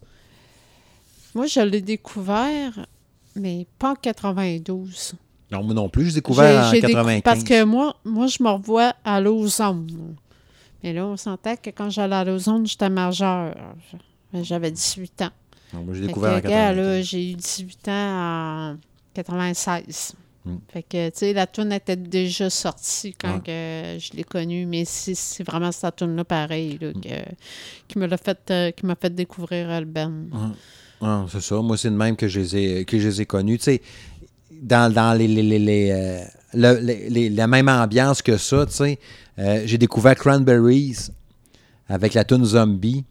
Moi, 1.36 1.46
je 1.46 1.60
l'ai 1.62 1.82
découvert, 1.82 2.86
mais 3.36 3.68
pas 3.78 3.92
en 3.92 3.96
92. 3.96 5.14
Non, 5.52 5.64
moi 5.64 5.74
non 5.74 5.90
plus, 5.90 6.08
j'ai 6.08 6.14
découvert 6.16 6.66
en 6.68 6.70
J'ai- 6.72 6.76
j'ai 6.78 6.82
décou- 6.88 6.92
95. 6.98 7.22
Parce 7.24 7.44
que 7.44 7.64
moi, 7.64 7.96
moi, 8.06 8.28
je 8.28 8.42
me 8.44 8.50
revois 8.50 8.94
à 9.04 9.20
l'ozone. 9.20 10.16
Mais 10.84 10.94
là, 10.94 11.06
on 11.06 11.18
sentait 11.18 11.58
que 11.58 11.70
quand 11.72 11.90
j'allais 11.90 12.16
à 12.16 12.24
l'ozone, 12.24 12.66
j'étais 12.68 12.90
majeure. 12.90 13.56
J'avais 14.34 14.72
18 14.72 15.22
ans. 15.24 15.30
Non, 15.74 15.84
moi, 15.84 15.94
j'ai 15.96 16.08
découvert 16.08 16.34
en 16.34 16.38
que, 16.38 16.48
gars, 16.48 16.74
95. 16.74 16.78
là, 16.78 17.02
j'ai 17.02 17.32
eu 17.32 17.34
18 17.34 17.88
ans 17.90 18.72
en 18.74 18.78
96. 19.14 20.14
Mm. 20.46 20.56
Fait 20.72 20.84
que, 20.84 21.10
tu 21.10 21.18
sais, 21.18 21.34
la 21.34 21.48
tune 21.48 21.72
était 21.74 21.96
déjà 21.98 22.50
sortie 22.50 23.14
quand 23.14 23.36
Ouais. 23.36 23.42
que 23.98 24.00
je 24.00 24.16
l'ai 24.16 24.24
connue, 24.24 24.66
mais 24.66 24.86
c'est 24.86 25.44
vraiment 25.44 25.72
cette 25.72 25.98
tune-là, 25.98 26.24
pareil, 26.24 26.78
là, 26.82 26.90
Mm. 26.90 27.02
que- 27.02 27.36
qui 27.88 28.00
me 28.00 28.06
l'a 28.08 28.18
fait, 28.18 28.40
euh, 28.52 28.72
qui 28.72 28.86
m'a 28.86 28.96
fait 28.96 29.14
découvrir 29.14 29.70
Alban. 29.70 30.12
Ah, 31.02 31.26
c'est 31.32 31.42
ça. 31.42 31.56
Moi, 31.62 31.78
c'est 31.78 31.90
de 31.90 31.96
même 31.96 32.16
que 32.16 32.28
je 32.28 32.40
les 32.40 32.56
ai, 32.58 32.86
que 32.86 32.98
je 33.00 33.08
les 33.08 33.22
ai 33.22 33.26
connus. 33.26 33.58
Tu 33.58 33.64
sais, 33.66 33.82
dans, 34.52 34.92
dans 34.94 35.18
les, 35.18 35.28
les- 35.28 35.44
les- 35.44 35.60
les, 35.60 35.92
euh, 35.92 36.24
le- 36.54 36.80
les- 36.82 37.10
les- 37.10 37.30
la 37.30 37.48
même 37.48 37.70
ambiance 37.70 38.22
que 38.22 38.38
ça, 38.38 38.66
tu 38.66 38.74
sais, 38.74 39.00
euh, 39.38 39.64
j'ai 39.66 39.78
découvert 39.78 40.16
Cranberries 40.16 41.10
avec 41.88 42.14
la 42.14 42.24
tune 42.26 42.44
Zombie 42.46 43.04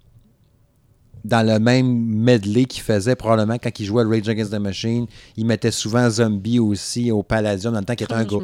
dans 1.24 1.46
le 1.46 1.58
même 1.58 1.86
medley 1.86 2.64
qu'il 2.64 2.82
faisait 2.82 3.16
probablement 3.16 3.58
quand 3.58 3.78
il 3.78 3.84
jouait 3.84 4.02
à 4.02 4.08
Rage 4.08 4.28
Against 4.28 4.52
the 4.52 4.58
Machine. 4.58 5.06
Il 5.36 5.46
mettait 5.46 5.70
souvent 5.70 6.08
Zombie 6.08 6.58
aussi 6.58 7.10
au 7.10 7.22
Palladium 7.22 7.72
dans 7.72 7.80
le 7.80 7.84
temps 7.84 7.94
qui 7.94 8.04
était 8.04 8.14
un 8.14 8.22
je 8.22 8.26
gros, 8.26 8.42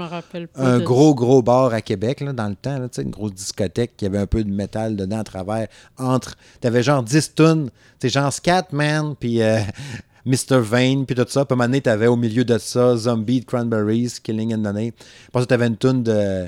un 0.57 0.79
de 0.79 0.85
gros, 0.85 1.15
gros 1.15 1.43
bar 1.43 1.73
à 1.73 1.81
Québec, 1.81 2.21
là, 2.21 2.33
dans 2.33 2.49
le 2.49 2.57
temps, 2.57 2.79
là, 2.79 2.89
une 2.99 3.11
grosse 3.11 3.35
discothèque 3.35 3.97
qui 3.97 4.07
avait 4.07 4.19
un 4.19 4.27
peu 4.27 4.43
de 4.45 4.51
métal 4.51 4.97
dedans 4.97 5.19
à 5.19 5.25
travers. 5.25 5.69
Entre. 5.99 6.35
T'avais 6.61 6.83
genre 6.83 7.03
10 7.03 7.35
tunes, 7.35 7.71
tu 8.01 8.09
sais, 8.09 8.09
genre 8.09 8.33
Scatman, 8.33 9.15
puis 9.19 9.43
euh, 9.43 9.61
Mr. 10.27 10.61
Vane, 10.61 11.07
puis 11.07 11.15
tout 11.15 11.27
ça. 11.29 11.45
Puis 11.45 11.53
à 11.53 11.55
un 11.55 11.57
moment 11.57 11.69
donné, 11.69 11.81
t'avais 11.81 12.07
au 12.07 12.17
milieu 12.17 12.45
de 12.45 12.59
ça 12.59 12.97
Zombie 12.97 13.41
de 13.41 13.45
Cranberries, 13.45 14.15
Killing 14.23 14.55
in 14.55 14.59
the 14.59 14.75
Name. 14.75 14.93
Après 15.29 15.41
ça, 15.41 15.47
t'avais 15.47 15.67
une 15.67 15.77
tune 15.77 16.03
de. 16.03 16.47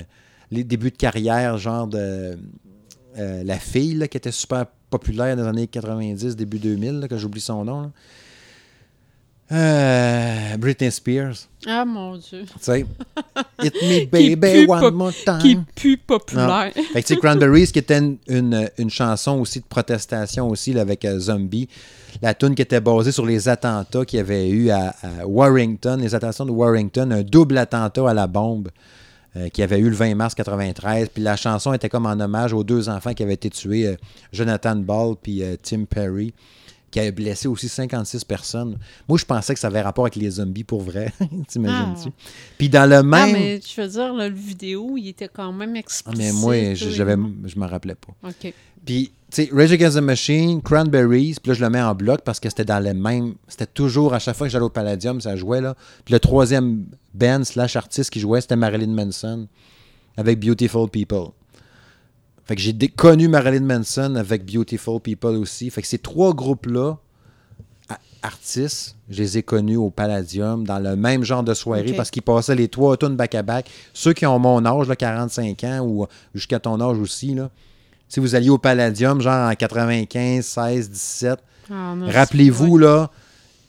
Les 0.49 0.63
débuts 0.63 0.91
de 0.91 0.97
carrière, 0.97 1.57
genre 1.57 1.87
de. 1.87 2.37
euh, 3.17 3.43
la 3.43 3.59
fille, 3.59 3.95
là, 3.95 4.07
qui 4.07 4.17
était 4.17 4.31
super 4.31 4.65
populaire 4.89 5.35
dans 5.35 5.43
les 5.43 5.49
années 5.49 5.67
90, 5.67 6.35
début 6.35 6.59
2000, 6.59 6.99
là, 7.01 7.07
que 7.07 7.17
j'oublie 7.17 7.41
son 7.41 7.63
nom. 7.65 7.81
là. 7.81 7.89
Euh, 9.49 10.57
Britney 10.57 10.91
Spears. 10.91 11.47
Ah, 11.65 11.85
mon 11.85 12.17
Dieu. 12.17 12.43
Tu 12.43 12.53
sais, 12.59 12.85
Hit 13.63 13.73
me 13.81 14.05
baby 14.05 14.65
one 14.67 14.93
more 14.93 15.13
time. 15.13 15.37
Qui 15.39 15.51
est 15.53 15.59
plus 15.73 15.97
populaire. 15.97 16.73
Fait 16.91 17.01
que 17.01 17.13
Cranberries, 17.13 17.67
qui 17.67 17.79
était 17.79 17.99
une, 17.99 18.17
une, 18.27 18.69
une 18.77 18.89
chanson 18.89 19.39
aussi 19.39 19.61
de 19.61 19.65
protestation 19.65 20.49
aussi 20.49 20.73
là, 20.73 20.81
avec 20.81 21.05
euh, 21.05 21.17
Zombie. 21.19 21.69
La 22.21 22.33
tune 22.33 22.55
qui 22.55 22.61
était 22.61 22.81
basée 22.81 23.13
sur 23.13 23.25
les 23.25 23.47
attentats 23.47 24.03
qu'il 24.03 24.17
y 24.17 24.19
avait 24.19 24.49
eu 24.49 24.69
à, 24.69 24.93
à 25.01 25.25
Warrington, 25.25 25.97
les 26.01 26.13
attentats 26.13 26.43
de 26.43 26.51
Warrington, 26.51 27.09
un 27.11 27.21
double 27.21 27.57
attentat 27.57 28.09
à 28.09 28.13
la 28.13 28.27
bombe 28.27 28.69
euh, 29.37 29.49
qui 29.49 29.61
avait 29.61 29.79
eu 29.79 29.89
le 29.89 29.95
20 29.95 30.15
mars 30.15 30.33
93. 30.35 31.09
Puis 31.13 31.21
la 31.23 31.35
chanson 31.35 31.71
était 31.73 31.89
comme 31.89 32.05
en 32.05 32.19
hommage 32.19 32.53
aux 32.53 32.63
deux 32.63 32.89
enfants 32.89 33.13
qui 33.13 33.23
avaient 33.23 33.35
été 33.35 33.49
tués, 33.49 33.87
euh, 33.87 33.95
Jonathan 34.33 34.75
Ball 34.75 35.15
puis 35.21 35.43
euh, 35.43 35.55
Tim 35.61 35.85
Perry, 35.85 36.33
qui 36.89 36.99
avaient 36.99 37.11
blessé 37.11 37.47
aussi 37.47 37.69
56 37.69 38.23
personnes. 38.23 38.77
Moi, 39.07 39.17
je 39.17 39.25
pensais 39.25 39.53
que 39.53 39.59
ça 39.59 39.67
avait 39.67 39.81
rapport 39.81 40.05
avec 40.05 40.15
les 40.15 40.29
zombies 40.31 40.63
pour 40.63 40.81
vrai. 40.81 41.13
T'imagines-tu? 41.47 42.09
Ah. 42.09 42.21
Puis 42.57 42.69
dans 42.69 42.89
le 42.89 42.95
Ah, 42.97 43.03
même... 43.03 43.33
mais 43.33 43.61
je 43.61 43.81
veux 43.81 43.87
dire, 43.87 44.13
là, 44.13 44.27
le 44.29 44.35
vidéo, 44.35 44.95
il 44.97 45.09
était 45.09 45.29
quand 45.31 45.51
même 45.53 45.73
Ah, 45.75 45.79
explicite. 45.79 46.17
mais 46.17 46.31
moi, 46.31 46.73
j'avais, 46.73 47.15
je 47.45 47.59
m'en 47.59 47.67
rappelais 47.67 47.95
pas. 47.95 48.13
OK. 48.29 48.53
Puis, 48.85 49.11
tu 49.29 49.43
sais, 49.43 49.49
Rage 49.51 49.73
Against 49.73 49.97
the 49.97 50.01
Machine, 50.01 50.61
Cranberries, 50.61 51.35
puis 51.43 51.49
là, 51.49 51.53
je 51.55 51.61
le 51.61 51.69
mets 51.69 51.81
en 51.81 51.93
bloc 51.93 52.21
parce 52.21 52.39
que 52.39 52.47
c'était 52.47 52.63
dans 52.63 52.81
le 52.81 52.93
même. 52.93 53.33
C'était 53.49 53.65
toujours, 53.65 54.13
à 54.13 54.19
chaque 54.19 54.37
fois 54.37 54.47
que 54.47 54.53
j'allais 54.53 54.63
au 54.63 54.69
Palladium, 54.69 55.19
ça 55.19 55.35
jouait, 55.35 55.59
là. 55.59 55.75
Puis 56.05 56.13
le 56.13 56.21
troisième 56.21 56.85
band 57.17 57.43
slash 57.43 57.75
artiste 57.75 58.09
qui 58.09 58.19
jouait, 58.19 58.41
c'était 58.41 58.55
Marilyn 58.55 58.93
Manson 58.93 59.47
avec 60.15 60.39
Beautiful 60.39 60.89
People. 60.89 61.29
Fait 62.45 62.55
que 62.55 62.61
j'ai 62.61 62.73
connu 62.87 63.27
Marilyn 63.27 63.65
Manson 63.65 64.15
avec 64.15 64.45
Beautiful 64.45 65.01
People 65.01 65.35
aussi. 65.35 65.69
Fait 65.69 65.81
que 65.81 65.87
ces 65.87 65.97
trois 65.97 66.33
groupes-là, 66.33 66.97
artistes, 68.21 68.95
je 69.09 69.21
les 69.21 69.37
ai 69.37 69.43
connus 69.43 69.77
au 69.77 69.89
Palladium 69.89 70.65
dans 70.65 70.79
le 70.79 70.95
même 70.95 71.23
genre 71.23 71.43
de 71.43 71.53
soirée 71.53 71.93
parce 71.93 72.09
qu'ils 72.11 72.23
passaient 72.23 72.55
les 72.55 72.67
trois 72.67 72.97
tunes 72.97 73.15
back-à-back. 73.15 73.69
Ceux 73.93 74.13
qui 74.13 74.25
ont 74.25 74.39
mon 74.39 74.65
âge, 74.65 74.87
là, 74.87 74.95
45 74.95 75.63
ans 75.63 75.79
ou 75.85 76.07
jusqu'à 76.33 76.59
ton 76.59 76.79
âge 76.81 76.97
aussi, 76.97 77.33
là, 77.33 77.49
si 78.09 78.19
vous 78.19 78.35
alliez 78.35 78.49
au 78.49 78.57
Palladium, 78.57 79.21
genre 79.21 79.49
en 79.51 79.53
95, 79.55 80.45
16, 80.45 80.89
17, 80.89 81.39
Ah, 81.69 81.93
non, 81.95 82.09
rappelez-vous, 82.09 82.77
là, 82.77 83.11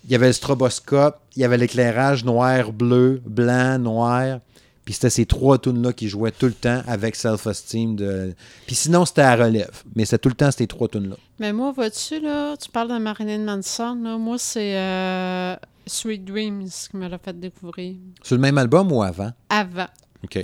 il 0.08 0.12
y 0.12 0.14
avait 0.14 0.28
le 0.28 0.32
stroboscope, 0.32 1.20
il 1.36 1.42
y 1.42 1.44
avait 1.44 1.58
l'éclairage 1.58 2.24
noir, 2.24 2.72
bleu, 2.72 3.20
blanc, 3.26 3.78
noir. 3.78 4.40
Puis 4.86 4.94
c'était 4.94 5.10
ces 5.10 5.26
trois 5.26 5.58
tunes-là 5.58 5.92
qui 5.92 6.08
jouaient 6.08 6.30
tout 6.30 6.46
le 6.46 6.54
temps 6.54 6.80
avec 6.86 7.14
Self-Esteem. 7.14 7.94
De... 7.94 8.34
Puis 8.66 8.74
sinon, 8.74 9.04
c'était 9.04 9.20
à 9.20 9.36
relève. 9.36 9.82
Mais 9.94 10.06
c'était 10.06 10.16
tout 10.16 10.30
le 10.30 10.34
temps 10.34 10.50
ces 10.50 10.66
trois 10.66 10.88
tunes-là. 10.88 11.16
Mais 11.38 11.52
moi, 11.52 11.72
vois-tu, 11.72 12.20
là, 12.20 12.56
tu 12.56 12.70
parles 12.70 12.88
de 12.88 12.96
Marilyn 12.96 13.40
Manson, 13.40 13.98
là, 14.02 14.16
moi, 14.16 14.38
c'est 14.38 14.78
euh, 14.78 15.56
Sweet 15.86 16.24
Dreams 16.24 16.70
qui 16.90 16.96
me 16.96 17.06
l'a 17.06 17.18
fait 17.18 17.38
découvrir 17.38 17.96
Sur 18.22 18.36
le 18.36 18.40
même 18.40 18.56
album 18.56 18.90
ou 18.90 19.02
avant? 19.02 19.32
avant. 19.50 19.88
OK. 20.24 20.42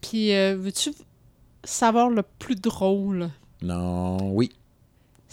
Puis, 0.00 0.34
euh, 0.34 0.56
veux-tu 0.58 0.92
savoir 1.62 2.08
le 2.08 2.22
plus 2.38 2.56
drôle? 2.56 3.28
Non, 3.60 4.30
oui. 4.32 4.50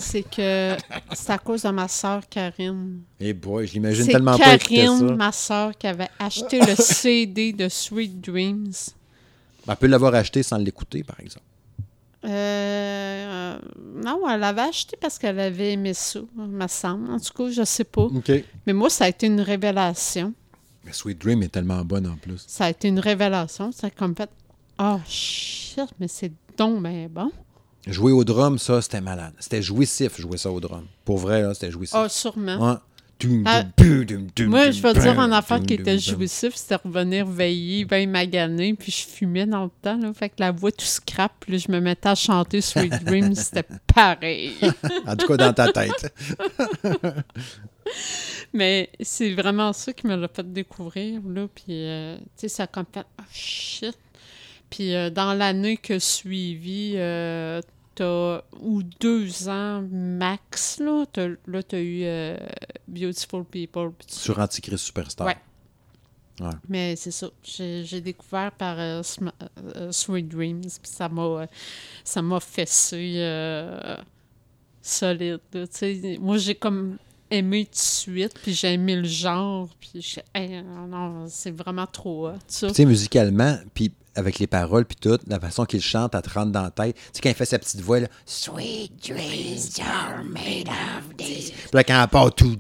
C'est 0.02 0.24
que 0.24 0.76
c'est 1.14 1.32
à 1.32 1.38
cause 1.38 1.64
de 1.64 1.70
ma 1.70 1.88
sœur 1.88 2.28
Karine. 2.30 3.02
Eh 3.20 3.34
boy, 3.34 3.68
je 3.68 3.74
l'imagine 3.74 4.06
C'est 4.06 4.12
tellement 4.12 4.38
pas 4.38 4.58
Karine, 4.58 4.98
ça. 5.10 5.16
ma 5.16 5.32
sœur, 5.32 5.78
qui 5.78 5.88
avait 5.88 6.10
acheté 6.20 6.60
le 6.60 6.76
CD 6.78 7.54
de 7.54 7.70
Sweet 7.70 8.20
Dreams. 8.20 8.74
Elle 9.68 9.76
peut 9.76 9.88
l'avoir 9.88 10.16
acheté 10.16 10.44
sans 10.44 10.58
l'écouter, 10.58 11.04
par 11.04 11.20
exemple. 11.20 11.46
Euh, 12.24 13.58
non, 14.04 14.30
elle 14.30 14.40
l'avait 14.40 14.62
acheté 14.62 14.98
parce 15.00 15.18
qu'elle 15.18 15.40
avait 15.40 15.74
aimé 15.74 15.94
ça, 15.94 16.20
me 16.36 16.68
semble. 16.68 17.10
En 17.12 17.20
tout 17.20 17.34
cas, 17.34 17.50
je 17.52 17.64
sais 17.64 17.84
pas. 17.84 18.08
Mais 18.68 18.74
moi, 18.74 18.90
ça 18.90 19.06
a 19.06 19.10
été 19.10 19.28
une 19.28 19.42
révélation. 19.42 20.34
Mais 20.86 20.94
Sweet 20.94 21.20
Dream 21.20 21.44
est 21.44 21.50
tellement 21.50 21.84
bonne 21.86 22.08
en 22.08 22.16
plus. 22.18 22.44
Ça 22.48 22.66
a 22.66 22.70
été 22.70 22.88
une 22.88 23.00
révélation. 23.00 23.72
Ça 23.72 23.88
a 23.88 23.90
comme 23.90 24.16
fait 24.16 24.30
Oh 24.80 24.98
shit, 25.08 25.90
mais 26.00 26.08
c'est 26.08 26.32
donc 26.58 26.82
ben 26.82 27.08
bon. 27.08 27.32
Jouer 27.88 28.12
au 28.12 28.24
drum, 28.24 28.60
ça, 28.60 28.82
c'était 28.82 29.02
malade. 29.02 29.34
C'était 29.40 29.62
jouissif, 29.62 30.20
jouer 30.20 30.38
ça 30.38 30.52
au 30.52 30.60
drum. 30.60 30.86
Pour 31.04 31.18
vrai, 31.18 31.42
là, 31.42 31.54
c'était 31.54 31.72
jouissif. 31.72 31.96
Ah, 31.98 32.08
sûrement. 32.10 32.72
Ouais. 32.72 32.78
Tum, 33.18 33.44
Ah, 33.46 33.64
Moi, 34.48 34.72
je 34.72 34.82
vais 34.82 34.94
dire 34.94 35.20
en 35.20 35.32
affaire 35.32 35.62
qui 35.62 35.76
était 35.76 36.00
jouissif, 36.00 36.56
c'était 36.56 36.78
revenir 36.84 37.26
veiller, 37.28 37.86
bien 37.86 38.08
magané, 38.08 38.74
puis 38.74 38.92
je 38.92 39.06
fumais 39.06 39.46
dans 39.46 39.66
le 39.66 39.70
temps, 39.82 39.96
là, 39.98 40.12
fait 40.12 40.30
que 40.30 40.36
la 40.40 40.52
voix 40.52 40.72
tout 40.72 40.86
scrap, 40.86 41.32
puis 41.40 41.60
je 41.60 41.72
me 41.72 41.80
mettais 41.80 42.10
à 42.10 42.16
chanter 42.16 42.62
Sweet 42.62 43.04
Dreams, 43.06 43.36
c'était 43.36 43.66
pareil. 43.94 44.54
En 45.06 45.16
tout 45.16 45.28
cas, 45.28 45.38
dans 45.38 45.54
ta 45.54 45.72
tête. 45.72 46.12
Mais 48.54 48.90
c'est 49.00 49.34
vraiment 49.34 49.72
ça 49.74 49.94
qui 49.94 50.08
me 50.08 50.16
l'a 50.16 50.28
fait 50.28 50.52
découvrir, 50.52 51.22
là, 51.28 51.48
puis, 51.54 51.66
euh, 51.70 52.18
tu 52.18 52.24
sais, 52.38 52.48
ça 52.48 52.64
a 52.64 52.68
comme 52.68 52.86
fait, 52.92 53.06
oh 53.20 53.24
shit. 53.32 53.96
Puis 54.72 54.96
euh, 54.96 55.12
dans 55.12 55.34
l'année 55.36 55.78
que 55.78 56.00
suivi, 56.00 56.94
euh, 56.96 57.62
t'as 57.94 58.42
ou 58.60 58.82
deux 59.00 59.48
ans 59.50 59.84
max, 59.92 60.80
là, 60.80 61.06
t'as, 61.14 61.28
là, 61.46 61.62
t'as 61.62 61.80
eu 61.80 62.02
euh, 62.06 62.38
Beautiful 62.88 63.44
People. 63.46 63.92
tu- 64.08 64.16
Sur 64.16 64.40
Antichrist 64.40 64.86
Superstar. 64.86 65.28
Ouais. 65.28 65.38
Ouais. 66.40 66.50
Mais 66.70 66.96
c'est 66.96 67.12
ça. 67.12 67.30
J'ai, 67.44 67.84
j'ai 67.86 68.02
découvert 68.02 68.52
par 68.54 68.78
Sweet 69.92 70.28
Dreams, 70.30 70.62
puis 70.62 70.72
ça 70.92 71.08
m'a, 71.08 71.46
ça 72.04 72.22
m'a 72.24 72.40
fessé 72.40 73.20
solide. 74.82 75.40
là, 75.54 75.68
tu 75.68 75.74
sais. 75.78 76.18
Moi, 76.20 76.38
j'ai 76.38 76.56
comme 76.56 76.98
aimé 77.30 77.66
tout 77.66 77.72
de 77.74 77.78
suite, 77.78 78.34
puis 78.42 78.54
j'ai 78.54 78.74
aimé 78.74 78.96
le 78.96 79.04
genre, 79.08 79.70
puis 79.80 80.16
hey, 80.34 80.64
non, 80.64 81.26
c'est 81.28 81.52
vraiment 81.52 81.86
trop 81.86 82.30
hot. 82.30 82.34
Tu 82.48 82.70
sais, 82.74 82.86
musicalement, 82.86 83.58
puis 83.74 83.92
avec 84.16 84.40
les 84.40 84.48
paroles, 84.48 84.86
puis 84.86 84.98
tout, 85.00 85.18
la 85.28 85.40
façon 85.40 85.66
qu'il 85.66 85.82
chante, 85.82 86.14
elle 86.16 86.22
te 86.22 86.30
rentre 86.30 86.52
dans 86.52 86.64
la 86.64 86.72
tête. 86.72 86.96
Tu 86.96 87.02
sais, 87.14 87.22
quand 87.22 87.30
il 87.30 87.36
fait 87.36 87.46
sa 87.46 87.60
petite 87.60 87.82
voix, 87.82 88.00
là, 88.00 88.08
Sweet 88.26 88.92
dreams 89.08 89.80
are 89.82 90.24
made 90.24 90.68
of 90.68 91.16
these. 91.18 91.52
Puis 91.52 91.70
là, 91.74 91.84
quand 91.84 92.02
elle 92.04 92.10
part, 92.10 92.34
tout, 92.34 92.58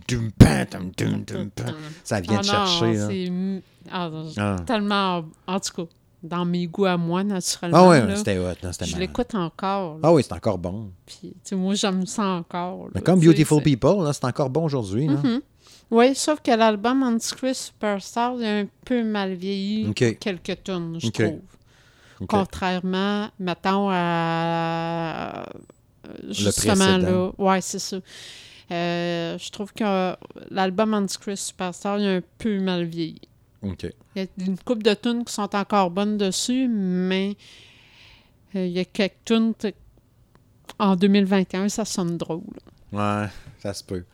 ça 2.04 2.22
vient 2.22 2.40
te 2.42 2.48
non, 2.48 2.52
chercher. 2.54 2.98
c'est 2.98 3.32
ah, 3.92 4.10
Ah. 4.38 4.56
tellement, 4.66 5.26
en 5.48 5.60
tout 5.60 5.86
cas, 5.86 5.92
dans 6.24 6.46
mes 6.46 6.68
goûts 6.68 6.86
à 6.86 6.98
moi, 6.98 7.24
naturellement. 7.24 7.90
Ah 7.92 8.00
là, 8.06 8.16
c'était 8.16 8.38
hot, 8.38 8.54
non, 8.64 8.72
je 8.86 8.98
l'écoute 8.98 9.34
encore. 9.34 9.96
là. 9.96 10.00
Ah 10.04 10.14
oui, 10.14 10.22
c'est 10.24 10.34
encore 10.34 10.58
bon. 10.58 10.92
Puis, 11.06 11.18
tu 11.22 11.34
sais, 11.44 11.56
moi, 11.56 11.74
j'aime 11.74 12.06
ça 12.06 12.24
encore. 12.24 12.90
Mais 12.94 13.02
comme 13.02 13.20
Beautiful 13.20 13.62
People, 13.64 14.04
là, 14.04 14.14
c'est 14.14 14.26
encore 14.26 14.50
bon 14.50 14.66
aujourd'hui. 14.66 15.08
là. 15.08 15.16
Mhm. 15.16 15.42
Oui, 15.92 16.16
sauf 16.16 16.40
que 16.42 16.52
l'album 16.52 17.04
Antichrist 17.04 17.66
Superstar 17.66 18.36
il 18.38 18.46
a 18.46 18.58
un 18.60 18.68
peu 18.86 19.04
mal 19.04 19.34
vieilli 19.34 19.94
quelques 19.94 20.64
tonnes, 20.64 20.98
je 21.00 21.10
trouve. 21.10 21.42
Contrairement, 22.28 23.30
mettons, 23.40 23.90
à. 23.92 25.46
Justement, 26.30 26.98
là. 26.98 27.32
Ouais, 27.38 27.62
c'est 27.62 27.80
ça. 27.80 27.98
Euh, 28.72 29.38
je 29.38 29.50
trouve 29.50 29.74
que 29.74 29.84
euh, 29.84 30.16
l'album 30.50 30.94
Antichrist 30.94 31.48
Superstar 31.48 32.00
il 32.00 32.08
a 32.08 32.12
un 32.16 32.22
peu 32.38 32.60
mal 32.60 32.86
vieilli. 32.86 33.20
OK. 33.64 33.84
Il 34.16 34.22
y 34.22 34.26
a 34.26 34.28
une 34.46 34.58
couple 34.58 34.84
de 34.84 34.94
tunes 34.94 35.26
qui 35.26 35.34
sont 35.34 35.54
encore 35.56 35.92
bonnes 35.92 36.18
dessus, 36.18 36.70
mais 36.70 37.36
euh, 38.56 38.66
il 38.66 38.72
y 38.72 38.80
a 38.80 38.86
quelques 38.86 39.26
tunes 39.26 39.54
en 40.80 40.96
2021, 40.96 41.68
ça 41.68 41.84
sonne 41.84 42.18
drôle. 42.18 42.44
Ouais, 42.94 43.28
ça 43.60 43.74
se 43.74 43.84
peut. 43.84 44.06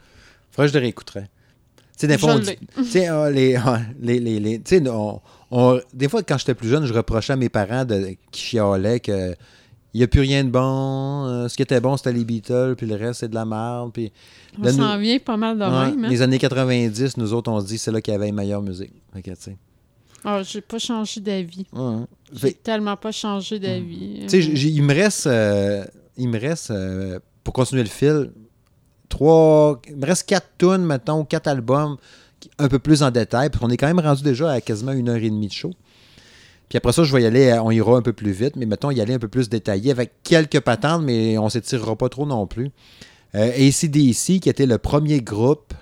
Faudrait 0.52 0.68
que 0.68 0.74
je 0.74 0.80
le 0.80 0.84
réécouterais. 0.84 1.30
Sais, 1.98 2.08
des 2.08 2.18
fois, 2.18 2.36
on 2.36 2.40
dit- 2.40 2.52
ah, 3.08 3.30
les, 3.32 3.56
ah, 3.56 3.82
les, 4.00 4.20
les, 4.20 4.62
on- 4.90 5.20
on- 5.52 5.80
des 5.94 6.08
fois, 6.08 6.22
quand 6.24 6.38
j'étais 6.38 6.54
plus 6.54 6.70
jeune, 6.70 6.86
je 6.86 6.94
reprochais 6.94 7.34
à 7.34 7.36
mes 7.36 7.50
parents 7.50 7.84
de, 7.86 8.16
qui 8.32 8.42
chialaient 8.42 9.00
que 9.00 9.36
il 9.94 10.02
n'y 10.02 10.04
a 10.04 10.08
plus 10.08 10.20
rien 10.22 10.44
de 10.44 10.50
bon. 10.52 11.26
euh, 11.26 11.48
ce 11.48 11.56
qui 11.56 11.64
était 11.64 11.80
bon, 11.80 11.98
c'était 11.98 12.14
les 12.14 12.24
Beatles, 12.24 12.76
puis 12.78 12.86
le 12.86 12.96
reste, 12.96 13.22
c'est 13.22 13.30
de 13.30 13.34
la 13.36 13.46
merde. 13.46 13.92
Puis, 13.94 14.12
On 14.60 14.64
Là, 14.64 14.72
s'en 14.74 14.94
nous- 14.96 15.02
vient 15.02 15.18
pas 15.18 15.38
mal 15.38 15.58
de 15.58 15.64
Ouais, 15.64 15.70
même. 15.92 16.06
hein. 16.06 16.10
Les 16.10 16.22
années 16.22 16.38
90, 16.38 17.18
nous 17.18 17.34
autres, 17.34 17.52
on 17.52 17.60
se 17.62 17.66
dit 17.66 17.78
c'est 17.80 17.92
là 17.92 18.00
qu'il 18.00 18.12
y 18.12 18.16
avait 18.16 18.28
la 18.28 18.32
meilleure 18.32 18.62
musique. 18.62 18.92
Fait 19.14 19.24
que. 19.24 19.32
Ah, 20.24 20.44
j'ai 20.44 20.62
pas 20.62 20.78
changé 20.78 21.20
d'avis. 21.22 21.66
Ouais. 21.74 21.96
J'ai 22.34 22.40
Fait- 22.40 22.64
tellement 22.64 22.98
pas 22.98 23.12
changé 23.12 23.58
d'avis. 23.60 24.20
Tu 24.24 24.30
sais, 24.30 24.42
j'ai- 24.42 24.56
j'ai- 24.56 24.70
il 24.70 24.84
me 24.84 24.94
reste, 24.94 25.26
euh, 25.28 25.84
il 26.18 26.28
me 26.30 26.40
reste 26.40 26.70
euh, 26.72 27.20
pour 27.44 27.54
continuer 27.54 27.84
le 27.84 27.90
fil, 27.90 28.32
trois, 29.10 29.82
il 29.88 29.98
me 29.98 30.06
reste 30.06 30.28
quatre 30.28 30.48
tunes, 30.58 30.86
mettons, 30.86 31.26
quatre 31.26 31.48
albums, 31.48 31.98
un 32.60 32.68
peu 32.68 32.80
plus 32.80 33.04
en 33.04 33.12
détail, 33.12 33.50
parce 33.50 33.62
qu'on 33.64 33.70
est 33.70 33.78
quand 33.78 33.88
même 33.88 34.00
rendu 34.00 34.24
déjà 34.24 34.52
à 34.52 34.62
quasiment 34.62 34.92
une 34.92 35.10
heure 35.10 35.18
et 35.18 35.30
demie 35.30 35.48
de 35.48 35.54
show. 35.54 35.74
Puis 36.70 36.78
après 36.78 36.92
ça, 36.92 37.04
je 37.04 37.14
vais 37.16 37.24
y 37.24 37.26
aller, 37.26 37.48
euh, 37.48 37.62
on 37.62 37.72
ira 37.72 37.96
un 37.96 38.02
peu 38.02 38.14
plus 38.14 38.32
vite, 38.32 38.56
mais 38.56 38.66
mettons, 38.66 38.92
y 38.92 39.00
aller 39.00 39.14
un 39.14 39.20
peu 39.20 39.30
plus 39.30 39.50
détaillé 39.50 39.92
avec 39.92 40.12
quelques 40.24 40.60
patentes, 40.60 41.02
mais 41.04 41.38
on 41.38 41.50
s'étirera 41.50 41.96
pas 41.96 42.10
trop 42.10 42.26
non 42.26 42.46
plus. 42.46 42.72
Euh, 43.36 43.52
ACDC, 43.52 44.40
qui 44.40 44.50
était 44.50 44.66
le 44.66 44.78
premier 44.78 45.22
groupe, 45.22 45.74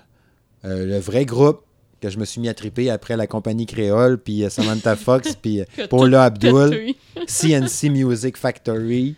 euh, 0.66 0.86
le 0.86 1.00
vrai 1.00 1.26
groupe 1.26 1.62
que 2.02 2.10
je 2.10 2.20
me 2.20 2.26
suis 2.26 2.42
mis 2.42 2.50
à 2.50 2.54
triper 2.54 2.90
après 2.90 3.16
la 3.18 3.28
compagnie 3.28 3.66
créole, 3.66 4.18
puis 4.18 4.44
euh, 4.44 4.50
Samantha 4.50 4.96
Fox, 4.96 5.36
puis 5.42 5.62
Paula 5.90 6.26
Abdul. 6.26 6.94
CNC 7.28 7.90
Music 7.90 8.38
Factory, 8.38 9.16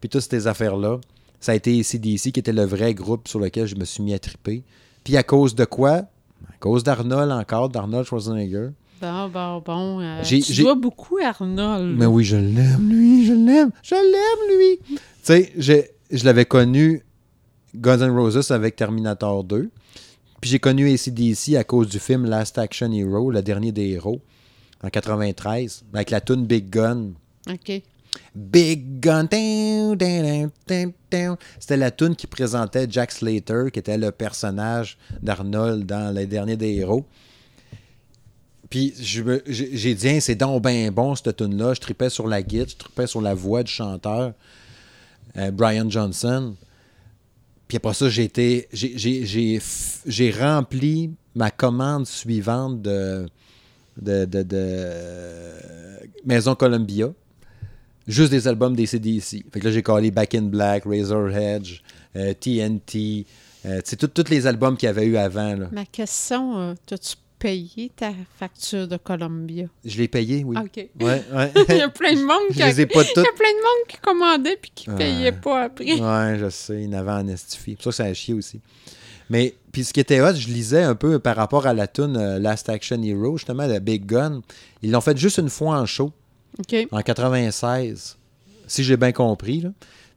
puis 0.00 0.08
toutes 0.08 0.22
ces 0.22 0.46
affaires-là. 0.46 1.00
Ça 1.40 1.52
a 1.52 1.54
été 1.54 1.78
ACDC 1.78 2.32
qui 2.32 2.40
était 2.40 2.52
le 2.52 2.64
vrai 2.64 2.94
groupe 2.94 3.28
sur 3.28 3.38
lequel 3.38 3.66
je 3.66 3.74
me 3.76 3.84
suis 3.84 4.02
mis 4.02 4.14
à 4.14 4.18
triper. 4.18 4.62
Puis 5.02 5.16
à 5.16 5.22
cause 5.22 5.54
de 5.54 5.64
quoi? 5.64 5.92
À 6.48 6.56
cause 6.60 6.82
d'Arnold 6.84 7.30
encore, 7.32 7.68
d'Arnold 7.68 8.06
Schwarzenegger. 8.06 8.68
Bon, 9.00 9.28
bon, 9.28 9.60
bon. 9.60 10.00
euh, 10.00 10.22
tu 10.22 10.62
dois 10.62 10.74
beaucoup 10.74 11.18
à 11.18 11.28
Arnold. 11.28 11.98
Mais 11.98 12.06
oui, 12.06 12.24
je 12.24 12.36
l'aime, 12.36 12.88
lui, 12.88 13.26
je 13.26 13.32
l'aime, 13.34 13.70
je 13.82 13.94
l'aime, 13.94 14.58
lui. 14.58 14.98
Tu 15.24 15.34
sais, 15.58 15.92
je 16.10 16.24
l'avais 16.24 16.44
connu 16.46 17.02
Guns 17.74 17.98
N' 17.98 18.10
Roses 18.16 18.50
avec 18.50 18.76
Terminator 18.76 19.44
2. 19.44 19.68
Puis 20.40 20.50
j'ai 20.50 20.58
connu 20.58 20.90
ACDC 20.92 21.54
à 21.56 21.64
cause 21.64 21.88
du 21.88 21.98
film 21.98 22.24
Last 22.26 22.56
Action 22.58 22.90
Hero, 22.92 23.30
le 23.30 23.42
dernier 23.42 23.72
des 23.72 23.90
héros, 23.90 24.20
en 24.82 24.88
93, 24.90 25.84
avec 25.92 26.10
la 26.10 26.20
tune 26.20 26.46
Big 26.46 26.70
Gun. 26.70 27.10
OK. 27.50 27.82
Big 28.34 29.00
Gun. 29.00 29.28
C'était 31.58 31.76
la 31.76 31.90
tune 31.90 32.16
qui 32.16 32.26
présentait 32.26 32.86
Jack 32.88 33.12
Slater, 33.12 33.70
qui 33.72 33.78
était 33.78 33.98
le 33.98 34.10
personnage 34.10 34.98
d'Arnold 35.22 35.86
dans 35.86 36.14
Les 36.14 36.26
Derniers 36.26 36.56
des 36.56 36.74
Héros. 36.74 37.06
Puis 38.70 38.94
j'ai 38.96 39.94
dit, 39.94 40.08
Hein, 40.08 40.18
c'est 40.20 40.34
donc 40.34 40.62
ben 40.62 40.90
bon 40.90 41.14
cette 41.14 41.36
tune 41.36 41.56
là 41.56 41.74
Je 41.74 41.80
tripais 41.80 42.10
sur 42.10 42.26
la 42.26 42.42
guitare, 42.42 42.70
je 42.70 42.76
tripais 42.76 43.06
sur 43.06 43.20
la 43.20 43.34
voix 43.34 43.62
du 43.62 43.70
chanteur, 43.70 44.32
euh, 45.36 45.52
Brian 45.52 45.88
Johnson. 45.88 46.56
Puis 47.68 47.76
après 47.76 47.94
ça, 47.94 48.08
j'ai 48.08 49.60
rempli 50.32 51.12
ma 51.34 51.50
commande 51.50 52.06
suivante 52.06 52.82
de, 52.82 53.26
de 53.96 54.44
Maison 56.24 56.54
Columbia. 56.54 57.12
Juste 58.06 58.30
des 58.30 58.46
albums 58.48 58.76
des 58.76 58.86
CDC. 58.86 59.44
Fait 59.52 59.60
que 59.60 59.64
là, 59.64 59.70
j'ai 59.72 59.82
collé 59.82 60.10
Back 60.10 60.34
in 60.34 60.42
Black, 60.42 60.84
Razor 60.84 61.30
Edge, 61.30 61.80
euh, 62.16 62.34
TNT. 62.34 63.24
euh, 63.66 63.80
sais, 63.84 63.96
tous 63.96 64.30
les 64.30 64.46
albums 64.46 64.76
qu'il 64.76 64.86
y 64.86 64.90
avait 64.90 65.06
eu 65.06 65.16
avant. 65.16 65.54
Là. 65.56 65.68
Ma 65.72 65.84
question, 65.86 66.58
euh, 66.58 66.74
t'as-tu 66.86 67.14
payé 67.38 67.90
ta 67.96 68.12
facture 68.38 68.86
de 68.88 68.96
Columbia? 68.96 69.66
Je 69.84 69.96
l'ai 69.98 70.08
payé, 70.08 70.44
oui. 70.44 70.56
OK. 70.58 70.76
Ouais, 71.00 71.22
ouais. 71.34 71.52
Il 71.70 71.76
y 71.76 71.80
a 71.80 71.88
plein 71.88 72.12
de 72.14 72.22
monde 72.22 72.48
qui, 72.52 72.58
je 72.60 72.64
les 72.64 72.80
ai 72.82 72.86
pas 72.86 73.02
il 73.02 73.06
y 73.06 73.10
a 73.10 73.14
plein 73.14 73.52
de 73.52 73.62
monde 73.62 73.88
qui 73.88 73.96
commandait 73.98 74.56
puis 74.60 74.72
qui 74.74 74.90
Ouais. 74.90 74.96
payait 74.96 75.32
pas 75.32 75.62
après. 75.64 75.84
Ouais, 76.00 76.38
je 76.38 76.48
sais, 76.50 76.82
il 76.82 76.84
y 76.84 76.88
en 76.94 76.98
avait 76.98 77.10
en 77.12 77.28
estifié. 77.28 77.74
Pour 77.76 77.84
ça 77.84 77.90
que 77.90 77.96
ça 77.96 78.04
a 78.04 78.14
chié 78.14 78.34
aussi. 78.34 78.60
Mais, 79.30 79.54
puis 79.72 79.84
ce 79.84 79.92
qui 79.94 80.00
était 80.00 80.20
hot, 80.20 80.34
je 80.34 80.48
lisais 80.48 80.82
un 80.82 80.94
peu 80.94 81.18
par 81.18 81.36
rapport 81.36 81.66
à 81.66 81.72
la 81.72 81.86
tune 81.86 82.16
euh, 82.18 82.38
Last 82.38 82.68
Action 82.68 83.02
Hero, 83.02 83.38
justement, 83.38 83.66
de 83.66 83.78
Big 83.78 84.04
Gun. 84.04 84.42
Ils 84.82 84.90
l'ont 84.90 85.00
fait 85.00 85.16
juste 85.16 85.38
une 85.38 85.48
fois 85.48 85.78
en 85.80 85.86
show, 85.86 86.12
En 86.90 87.00
96, 87.00 88.16
si 88.66 88.84
j'ai 88.84 88.96
bien 88.96 89.12
compris. 89.12 89.60
Là. 89.60 89.70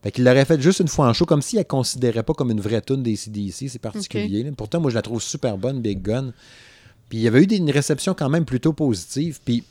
Fait 0.04 0.12
qu'il 0.12 0.24
l'aurait 0.24 0.46
fait 0.46 0.62
juste 0.62 0.80
une 0.80 0.88
fois 0.88 1.08
en 1.08 1.14
show, 1.14 1.26
comme 1.26 1.42
s'il 1.42 1.58
ne 1.58 1.62
la 1.62 1.66
considérait 1.66 2.24
pas 2.24 2.34
comme 2.34 2.52
une 2.52 2.62
vraie 2.62 2.82
tune 2.82 3.02
des 3.04 3.16
CDC, 3.16 3.68
c'est 3.70 3.80
particulier. 3.80 4.50
Pourtant, 4.56 4.80
moi, 4.80 4.92
je 4.92 4.96
la 4.96 5.02
trouve 5.02 5.22
super 5.22 5.58
bonne, 5.58 5.82
Big 5.82 6.02
Gun. 6.02 6.32
Puis 7.10 7.18
il 7.20 7.22
y 7.22 7.28
avait 7.28 7.42
eu 7.44 7.48
des- 7.48 7.58
une 7.58 7.72
réception 7.72 8.14
quand 8.14 8.30
même 8.30 8.46
plutôt 8.46 8.74
positive. 8.74 9.40
Puis 9.44 9.64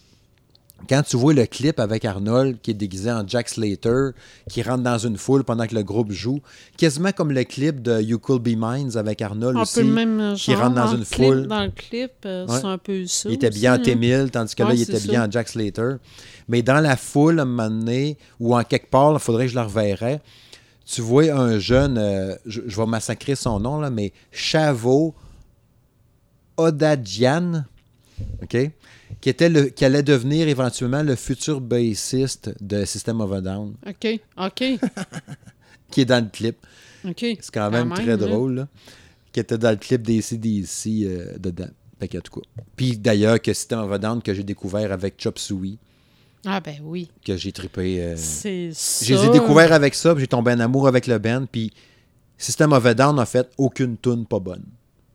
quand 0.88 1.02
tu 1.02 1.16
vois 1.16 1.32
le 1.32 1.46
clip 1.46 1.80
avec 1.80 2.04
Arnold 2.04 2.60
qui 2.60 2.70
est 2.70 2.74
déguisé 2.74 3.10
en 3.10 3.26
Jack 3.26 3.48
Slater, 3.48 4.10
qui 4.48 4.62
rentre 4.62 4.82
dans 4.82 4.98
une 4.98 5.16
foule 5.16 5.42
pendant 5.42 5.66
que 5.66 5.74
le 5.74 5.82
groupe 5.82 6.12
joue, 6.12 6.40
quasiment 6.76 7.12
comme 7.12 7.32
le 7.32 7.44
clip 7.44 7.80
de 7.82 8.00
You 8.00 8.18
Could 8.18 8.42
Be 8.42 8.54
Mines 8.56 8.96
avec 8.96 9.20
Arnold 9.22 9.56
Un 9.56 9.62
aussi. 9.62 9.80
peu 9.80 9.86
le 9.86 9.92
même 9.92 10.34
qui 10.36 10.54
rentre 10.54 10.74
dans 10.74 10.94
une 10.94 11.04
clip- 11.04 11.26
foule. 11.26 11.46
Dans 11.48 11.64
le 11.64 11.70
clip, 11.70 12.12
euh, 12.26 12.46
Ouais. 12.46 12.58
c'est 12.60 12.66
un 12.66 12.78
peu 12.78 13.06
ça. 13.06 13.28
Il 13.28 13.34
était 13.34 13.50
bien 13.50 13.72
en 13.72 13.76
hein. 13.76 13.78
T-1000, 13.82 14.30
tandis 14.30 14.54
que 14.54 14.62
là, 14.62 14.74
il 14.74 14.82
était 14.82 15.00
bien 15.00 15.26
en 15.26 15.30
Jack 15.30 15.48
Slater. 15.48 15.94
Mais 16.48 16.62
dans 16.62 16.80
la 16.80 16.96
foule, 16.96 17.40
à 17.40 17.42
un 17.42 17.46
moment 17.46 17.70
donné, 17.70 18.18
ou 18.38 18.54
en 18.54 18.62
quelque 18.62 18.88
part, 18.90 19.12
il 19.14 19.18
faudrait 19.18 19.46
que 19.46 19.52
je 19.52 19.56
le 19.58 19.62
reverrais, 19.64 20.20
tu 20.84 21.00
vois 21.00 21.24
un 21.32 21.58
jeune, 21.58 21.96
euh, 21.98 22.36
je, 22.46 22.60
je 22.66 22.76
vais 22.76 22.86
massacrer 22.86 23.34
son 23.34 23.58
nom, 23.58 23.80
là, 23.80 23.90
mais 23.90 24.12
Chavo 24.30 25.14
Odadjian, 26.56 27.64
OK? 28.42 28.70
Qui, 29.20 29.28
était 29.30 29.48
le, 29.48 29.64
qui 29.66 29.84
allait 29.84 30.02
devenir 30.02 30.48
éventuellement 30.48 31.02
le 31.02 31.14
futur 31.16 31.60
bassiste 31.60 32.50
de 32.60 32.84
System 32.84 33.20
of 33.20 33.32
a 33.32 33.40
Down, 33.40 33.74
OK. 33.86 34.20
OK. 34.38 34.64
qui 35.90 36.00
est 36.00 36.04
dans 36.04 36.22
le 36.24 36.30
clip. 36.30 36.56
OK. 37.04 37.18
C'est 37.20 37.50
quand 37.52 37.70
même, 37.70 37.88
Quand 37.90 37.96
même, 37.96 38.04
très 38.06 38.16
drôle, 38.16 38.54
là, 38.54 38.68
qui 39.32 39.40
était 39.40 39.58
dans 39.58 39.70
le 39.70 39.76
clip 39.76 40.02
des 40.02 40.20
CDC 40.20 40.88
euh, 41.04 41.38
dedans. 41.38 41.68
Fait 41.98 42.08
que, 42.08 42.18
en 42.18 42.20
tout 42.20 42.40
cas. 42.40 42.46
Puis 42.76 42.96
d'ailleurs, 42.98 43.40
que 43.40 43.52
System 43.52 43.78
of 43.80 43.92
a 43.92 43.98
Down 43.98 44.20
que 44.22 44.34
j'ai 44.34 44.42
découvert 44.42 44.92
avec 44.92 45.14
Chop 45.18 45.38
Suey, 45.38 45.78
Ah, 46.44 46.60
ben 46.60 46.76
oui. 46.82 47.08
que 47.24 47.36
j'ai 47.36 47.52
trippé. 47.52 48.02
euh, 48.02 48.14
C'est 48.16 48.70
ça. 48.72 49.04
je 49.06 49.14
les 49.14 49.24
ai 49.26 49.30
découverts 49.30 49.72
avec 49.72 49.94
ça, 49.94 50.14
puis 50.14 50.22
j'ai 50.22 50.26
tombé 50.28 50.52
en 50.52 50.60
amour 50.60 50.88
avec 50.88 51.06
le 51.06 51.18
band. 51.18 51.46
Puis 51.50 51.72
System 52.36 52.72
of 52.72 52.84
a 52.84 52.92
Down 52.94 53.18
a 53.18 53.24
fait 53.26 53.48
aucune 53.56 53.96
tune 53.96 54.26
pas 54.26 54.40
bonne. 54.40 54.64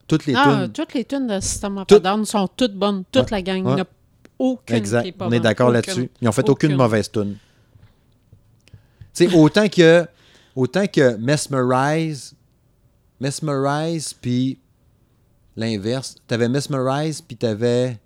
Toutes 0.08 0.26
les 0.26 0.34
Ah, 0.36 0.62
tunes. 0.64 0.72
toutes 0.72 0.94
les 0.94 1.04
tunes 1.04 1.26
de 1.26 1.40
System 1.40 1.78
of 1.78 1.86
a 1.90 1.98
Down 1.98 2.24
sont 2.24 2.48
toutes 2.48 2.74
bonnes. 2.74 3.04
Toute 3.10 3.24
Ouais. 3.24 3.28
la 3.30 3.42
gang. 3.42 3.64
Ouais. 3.64 3.72
Il 3.72 3.74
n'y 3.76 3.80
a 3.80 3.86
aucune 4.38 4.76
Exact. 4.76 5.02
qui 5.02 5.08
est 5.08 5.12
pas 5.12 5.26
On 5.26 5.32
est 5.32 5.40
d'accord 5.40 5.70
là-dessus. 5.70 6.10
Ils 6.20 6.28
ont 6.28 6.32
fait 6.32 6.48
aucune, 6.48 6.70
Aucune. 6.70 6.76
mauvaise 6.76 7.10
tune. 7.10 7.36
Tu 9.14 9.28
sais, 9.28 9.34
autant 9.36 9.68
que, 9.68 10.06
autant 10.56 10.86
que 10.86 11.16
Mesmerize, 11.16 12.34
Mesmerize, 13.20 14.12
puis 14.14 14.58
l'inverse. 15.56 16.16
T'avais 16.26 16.48
Mesmerize, 16.48 17.20
puis 17.20 17.36
t'avais. 17.36 17.98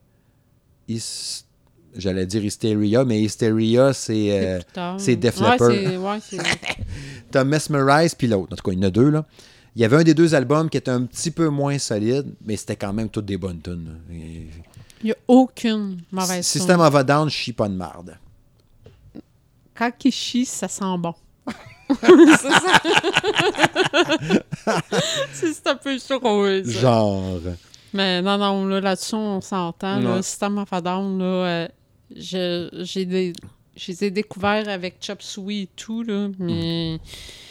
J'allais 1.96 2.26
dire 2.26 2.44
Hysteria, 2.44 3.04
mais 3.04 3.22
Hysteria, 3.22 3.92
c'est. 3.94 4.60
C'est 4.98 5.12
euh, 5.12 5.16
Def 5.16 5.40
Ouais, 5.40 5.50
Leppard. 5.52 5.68
ouais, 5.70 6.18
c'est- 6.20 6.38
T'as 7.30 7.44
Mesmerize, 7.44 8.14
puis 8.14 8.26
l'autre. 8.28 8.52
En 8.52 8.56
tout 8.56 8.62
cas, 8.62 8.72
il 8.72 8.78
y 8.78 8.84
en 8.84 8.88
a 8.88 8.90
deux, 8.90 9.08
là. 9.10 9.24
Il 9.76 9.82
y 9.82 9.84
avait 9.84 9.96
un 9.98 10.02
des 10.04 10.14
deux 10.14 10.34
albums 10.34 10.70
qui 10.70 10.78
était 10.78 10.90
un 10.90 11.02
petit 11.02 11.30
peu 11.30 11.50
moins 11.50 11.78
solide, 11.78 12.34
mais 12.42 12.56
c'était 12.56 12.76
quand 12.76 12.94
même 12.94 13.10
toutes 13.10 13.26
des 13.26 13.36
bonnes 13.36 13.60
tunes. 13.60 13.98
Et- 14.10 14.48
Il 15.02 15.06
n'y 15.06 15.12
a 15.12 15.16
aucune 15.28 16.00
mauvaise 16.10 16.46
System 16.46 16.76
tune. 16.78 16.86
of 16.86 16.94
a 16.94 17.04
Down, 17.04 17.28
je 17.28 17.34
chie 17.34 17.52
pas 17.52 17.68
de 17.68 17.74
marde. 17.74 18.16
Quand 19.74 19.92
il 20.02 20.10
chie, 20.12 20.46
ça 20.46 20.66
sent 20.66 20.96
bon. 20.98 21.12
c'est 21.90 22.36
ça. 22.38 22.72
c'est 25.34 25.66
un 25.66 25.74
peu 25.76 25.98
ça 25.98 26.18
dire. 26.18 26.64
Genre. 26.64 27.40
Mais 27.92 28.22
non, 28.22 28.38
non, 28.38 28.64
là, 28.66 28.80
là-dessus, 28.80 29.14
on 29.14 29.42
s'entend. 29.42 30.22
System 30.22 30.56
of 30.56 30.72
a 30.72 30.80
Down, 30.80 31.18
là, 31.18 31.24
euh, 31.24 31.68
j'ai 32.14 33.04
des... 33.04 33.34
Je 33.76 33.92
les 33.92 34.04
ai 34.04 34.10
découverts 34.10 34.68
avec 34.68 34.96
Chop 35.00 35.22
Suey 35.22 35.62
et 35.62 35.68
tout, 35.76 36.02
là, 36.02 36.28
mais 36.38 36.98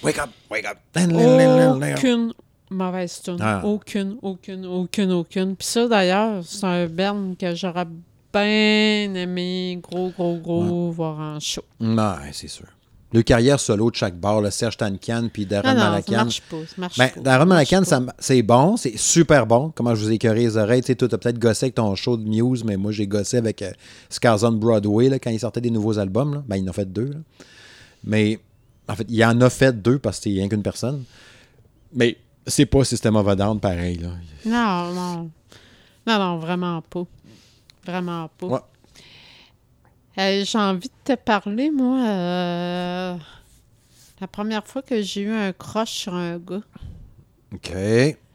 Wake 0.02 0.18
up, 0.18 0.30
wake 0.50 0.66
up. 0.66 0.78
aucune 0.98 2.34
mauvaise 2.70 3.22
tune. 3.22 3.38
Ah. 3.40 3.62
Aucune, 3.64 4.18
aucune, 4.22 4.66
aucune, 4.66 5.12
aucune. 5.12 5.56
Puis 5.56 5.68
ça, 5.68 5.88
d'ailleurs, 5.88 6.44
c'est 6.44 6.66
un 6.66 6.88
band 6.88 7.36
que 7.40 7.54
j'aurais 7.56 7.86
bien 8.34 9.14
aimé, 9.16 9.80
gros, 9.82 10.10
gros, 10.10 10.38
gros, 10.38 10.92
voir 10.92 11.20
en 11.20 11.40
show. 11.40 11.64
Non, 11.80 12.16
c'est 12.32 12.48
sûr. 12.48 12.68
Le 13.16 13.22
carrière 13.22 13.62
solo 13.62 13.90
de 13.92 13.96
chaque 13.96 14.20
bar, 14.20 14.42
le 14.42 14.52
Serge 14.52 14.76
Tankian 14.76 15.30
puis 15.32 15.46
Darren 15.46 15.74
Non, 15.74 15.90
non, 15.90 16.02
ça 16.06 16.12
marche 16.18 16.42
pas, 16.42 16.58
ça 16.68 16.74
marche 16.76 16.98
Ben, 16.98 17.08
pas. 17.08 17.22
Darren 17.22 17.46
Malakian, 17.46 17.84
c'est 18.20 18.42
bon, 18.42 18.76
c'est 18.76 18.98
super 18.98 19.48
bon. 19.48 19.72
Comment 19.74 19.96
je 19.96 20.04
vous 20.04 20.12
ai 20.12 20.16
écœuré 20.16 20.42
les 20.42 20.58
oreilles. 20.58 20.82
Tu 20.82 20.88
sais, 20.88 20.96
toi, 20.96 21.08
t'as 21.08 21.18
peut-être 21.18 21.40
gossé 21.40 21.68
avec 21.68 21.76
ton 21.76 21.96
show 21.96 22.18
de 22.18 22.28
Muse, 22.28 22.66
mais 22.66 22.76
moi, 22.76 22.92
j'ai 22.92 23.08
gossé 23.08 23.38
avec 23.38 23.62
euh, 23.62 23.72
Scars 24.10 24.44
on 24.44 24.52
Broadway 24.52 25.08
là, 25.08 25.18
quand 25.18 25.30
il 25.30 25.40
sortait 25.40 25.62
des 25.62 25.72
nouveaux 25.72 25.98
albums. 25.98 26.34
Là. 26.34 26.44
Ben, 26.46 26.58
il 26.58 26.66
en 26.66 26.72
a 26.72 26.74
fait 26.74 26.92
deux. 26.92 27.06
là. 27.06 27.20
Mais, 28.04 28.38
en 28.90 28.96
fait, 28.98 29.06
il 29.08 29.24
en 29.24 29.40
a 29.40 29.50
fait 29.50 29.82
deux 29.82 29.98
parce 29.98 30.18
que 30.18 30.24
c'est 30.24 30.32
rien 30.32 30.50
qu'une 30.50 30.62
personne. 30.62 31.06
Mais 31.94 32.18
c'est 32.46 32.66
pas 32.66 32.84
System 32.84 33.16
of 33.16 33.30
a 33.30 33.36
Down 33.38 33.62
pareil. 33.62 33.96
Là. 33.98 34.10
Non, 34.46 34.94
non. 34.94 35.32
Non, 36.06 36.20
non, 36.20 36.38
vraiment 36.40 36.82
pas. 36.82 37.06
Vraiment 37.86 38.30
pas. 38.38 38.48
Ouais. 38.48 38.60
Euh, 40.18 40.44
j'ai 40.46 40.58
envie 40.58 40.88
de 40.90 41.14
te 41.16 41.20
parler, 41.20 41.70
moi. 41.72 42.00
euh, 42.08 43.16
la 44.22 44.28
première 44.28 44.66
fois 44.66 44.82
que 44.82 45.02
j'ai 45.02 45.22
eu 45.22 45.32
un 45.32 45.52
crush 45.52 45.92
sur 45.92 46.14
un 46.14 46.38
gars. 46.38 46.62
OK, 47.54 47.72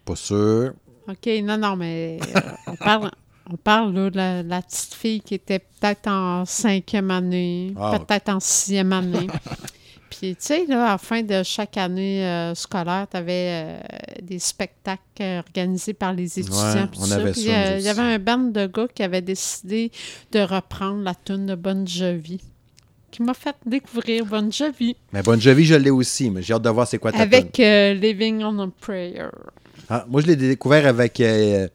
pas 0.04 0.16
sûr. 0.16 0.72
OK, 1.08 1.26
non, 1.42 1.56
non, 1.56 1.76
mais 1.76 2.18
euh, 2.36 2.40
on 2.66 2.76
parle, 2.76 3.10
on 3.50 3.56
parle 3.56 3.94
là, 3.94 4.10
de 4.10 4.16
la, 4.16 4.42
la 4.42 4.62
petite 4.62 4.94
fille 4.94 5.20
qui 5.20 5.34
était 5.34 5.58
peut-être 5.58 6.06
en 6.08 6.44
cinquième 6.44 7.10
année, 7.10 7.74
Ah, 7.80 7.98
peut-être 7.98 8.28
en 8.28 8.40
sixième 8.40 8.92
année. 8.92 9.26
Puis, 10.10 10.30
tu 10.34 10.36
sais, 10.40 10.66
là, 10.66 10.86
à 10.86 10.90
la 10.92 10.98
fin 10.98 11.22
de 11.22 11.42
chaque 11.44 11.76
année 11.76 12.24
euh, 12.26 12.54
scolaire, 12.54 13.06
tu 13.10 13.16
avais 13.16 13.78
des 14.22 14.38
spectacles 14.40 15.00
euh, 15.20 15.38
organisés 15.38 15.94
par 15.94 16.12
les 16.12 16.38
étudiants. 16.40 16.74
Ouais, 16.74 16.84
on 16.98 17.10
avait 17.12 17.32
Puis, 17.32 17.42
ça, 17.42 17.50
euh, 17.52 17.76
Il 17.78 17.84
y 17.84 17.88
avait 17.88 18.02
un 18.02 18.18
band 18.18 18.38
de 18.38 18.66
gars 18.66 18.88
qui 18.94 19.02
avait 19.02 19.22
décidé 19.22 19.90
de 20.32 20.40
reprendre 20.40 21.02
la 21.02 21.14
tune 21.14 21.46
de 21.46 21.54
Bon 21.54 21.86
Jovi, 21.86 22.40
qui 23.10 23.22
m'a 23.22 23.34
fait 23.34 23.54
découvrir 23.64 24.24
Bon 24.26 24.50
Jovi 24.52 24.96
Mais 25.12 25.22
Bon 25.22 25.40
Jovi, 25.40 25.64
je 25.64 25.76
l'ai 25.76 25.90
aussi, 25.90 26.28
mais 26.30 26.42
j'ai 26.42 26.54
hâte 26.54 26.62
de 26.62 26.70
voir 26.70 26.86
c'est 26.88 26.98
quoi 26.98 27.12
ta 27.12 27.20
avec 27.22 27.58
euh, 27.60 27.94
Living 27.94 28.42
on 28.42 28.58
a 28.58 28.68
Prayer. 28.80 29.28
Ah, 29.88 30.04
moi, 30.08 30.20
je 30.20 30.26
l'ai 30.26 30.36
découvert 30.36 30.86
avec. 30.86 31.20
euh, 31.20 31.68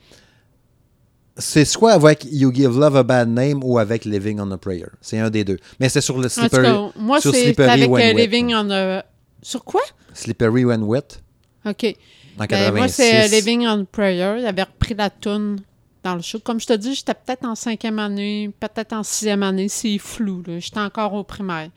c'est 1.38 1.66
soit 1.66 1.92
avec 1.94 2.26
You 2.32 2.52
Give 2.54 2.78
Love 2.80 2.96
a 2.98 3.04
Bad 3.04 3.30
Name 3.30 3.62
ou 3.64 3.78
avec 3.78 4.06
Living 4.06 4.40
on 4.40 4.50
a 4.52 4.58
Prayer. 4.58 4.86
C'est 5.02 5.20
un 5.20 5.30
des 5.30 5.44
deux. 5.44 5.58
Mais 5.80 5.90
c'est 5.90 6.02
sur 6.02 6.18
le 6.18 6.26
En 6.26 6.30
tout 6.30 6.34
Slippery, 6.42 6.64
cas, 6.64 6.92
moi, 6.98 7.20
sur 7.22 7.34
c'est 7.34 7.44
Slippery 7.44 7.70
avec 7.70 7.90
When 7.90 8.04
euh, 8.04 8.14
Wet. 8.16 8.22
Living 8.28 8.56
on 8.56 8.72
a... 8.72 9.04
Sur 9.42 9.64
quoi? 9.64 9.82
Slippery 10.14 10.66
When 10.66 10.84
Wet 10.84 11.20
OK. 11.66 11.96
en 12.40 12.46
Ben, 12.46 12.72
moi, 12.74 12.88
c'est 12.88 13.10
euh, 13.10 13.22
86. 13.24 13.32
Living 13.36 13.68
on 13.68 13.86
Prayer. 13.86 14.36
Il 14.40 14.46
avait 14.46 14.64
repris 14.64 14.94
la 14.94 15.10
tune 15.10 15.60
dans 16.04 16.16
le 16.16 16.22
show. 16.22 16.40
Comme 16.40 16.60
je 16.60 16.68
te 16.68 16.74
dis, 16.74 16.96
j'étais 16.96 17.14
peut-être 17.14 17.46
en 17.46 17.56
cinquième 17.56 18.00
année, 18.00 18.52
peut-être 18.60 18.94
en 18.94 19.04
sixième 19.04 19.44
année. 19.44 19.68
C'est 19.68 19.98
flou, 19.98 20.42
là. 20.48 20.60
J'étais 20.60 20.80
encore 20.80 21.14
au 21.14 21.24
primaire. 21.24 21.70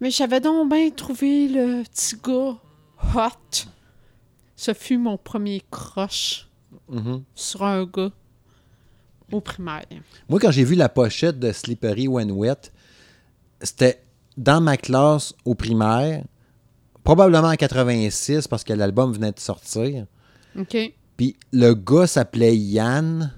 Mais 0.00 0.10
j'avais 0.10 0.40
donc 0.40 0.68
bien 0.70 0.90
trouvé 0.90 1.48
le 1.48 1.84
petit 1.84 2.16
gars 2.22 2.56
hot. 3.14 3.66
Ce 4.56 4.74
fut 4.74 4.98
mon 4.98 5.16
premier 5.16 5.62
crush 5.70 6.48
Mhm. 6.88 7.22
sur 7.34 7.62
un 7.64 7.84
gars 7.84 8.10
au 9.32 9.40
primaire. 9.40 9.86
Moi, 10.28 10.38
quand 10.40 10.50
j'ai 10.50 10.64
vu 10.64 10.74
la 10.74 10.88
pochette 10.88 11.38
de 11.38 11.50
Slippery 11.52 12.06
When 12.08 12.30
Wet, 12.30 12.70
c'était 13.60 14.02
dans 14.36 14.60
ma 14.60 14.76
classe 14.76 15.34
au 15.44 15.54
primaire, 15.54 16.24
probablement 17.04 17.48
en 17.48 17.56
86 17.56 18.48
parce 18.48 18.64
que 18.64 18.72
l'album 18.72 19.12
venait 19.12 19.32
de 19.32 19.40
sortir. 19.40 20.06
OK? 20.58 20.76
Puis 21.16 21.36
le 21.52 21.74
gars 21.74 22.06
s'appelait 22.06 22.56
Yann. 22.56 23.32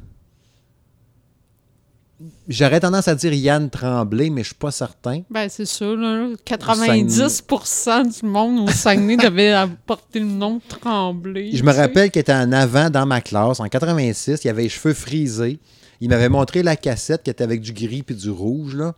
J'aurais 2.49 2.81
tendance 2.81 3.09
à 3.09 3.15
dire 3.15 3.35
Yann 3.35 3.69
Tremblay, 3.69 4.31
mais 4.31 4.43
je 4.43 4.49
suis 4.49 4.55
pas 4.55 4.71
certain. 4.71 5.23
Ben, 5.29 5.49
c'est 5.49 5.67
ça, 5.67 5.85
là. 5.85 6.29
90% 6.47 8.21
du 8.21 8.27
monde 8.27 8.69
au 8.69 8.73
Saguenay 8.73 9.17
devait 9.17 9.55
porter 9.87 10.21
le 10.21 10.27
nom 10.27 10.61
Tremblay. 10.67 11.51
Je 11.53 11.63
me 11.63 11.73
sais. 11.73 11.81
rappelle 11.81 12.11
qu'il 12.11 12.21
était 12.21 12.33
en 12.33 12.53
avant 12.53 12.89
dans 12.89 13.05
ma 13.05 13.21
classe, 13.21 13.61
en 13.61 13.67
86. 13.67 14.45
Il 14.45 14.49
avait 14.49 14.63
les 14.63 14.69
cheveux 14.69 14.95
frisés. 14.95 15.59
Il 16.01 16.09
m'avait 16.09 16.29
montré 16.29 16.63
la 16.63 16.77
cassette 16.77 17.23
qui 17.23 17.31
était 17.31 17.45
avec 17.45 17.61
du 17.61 17.73
gris 17.73 18.03
puis 18.03 18.15
du 18.15 18.31
rouge. 18.31 18.75
Là. 18.75 18.95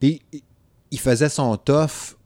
Puis 0.00 0.22
il 0.90 1.00
faisait 1.00 1.28
son 1.28 1.56
tof, 1.56 2.16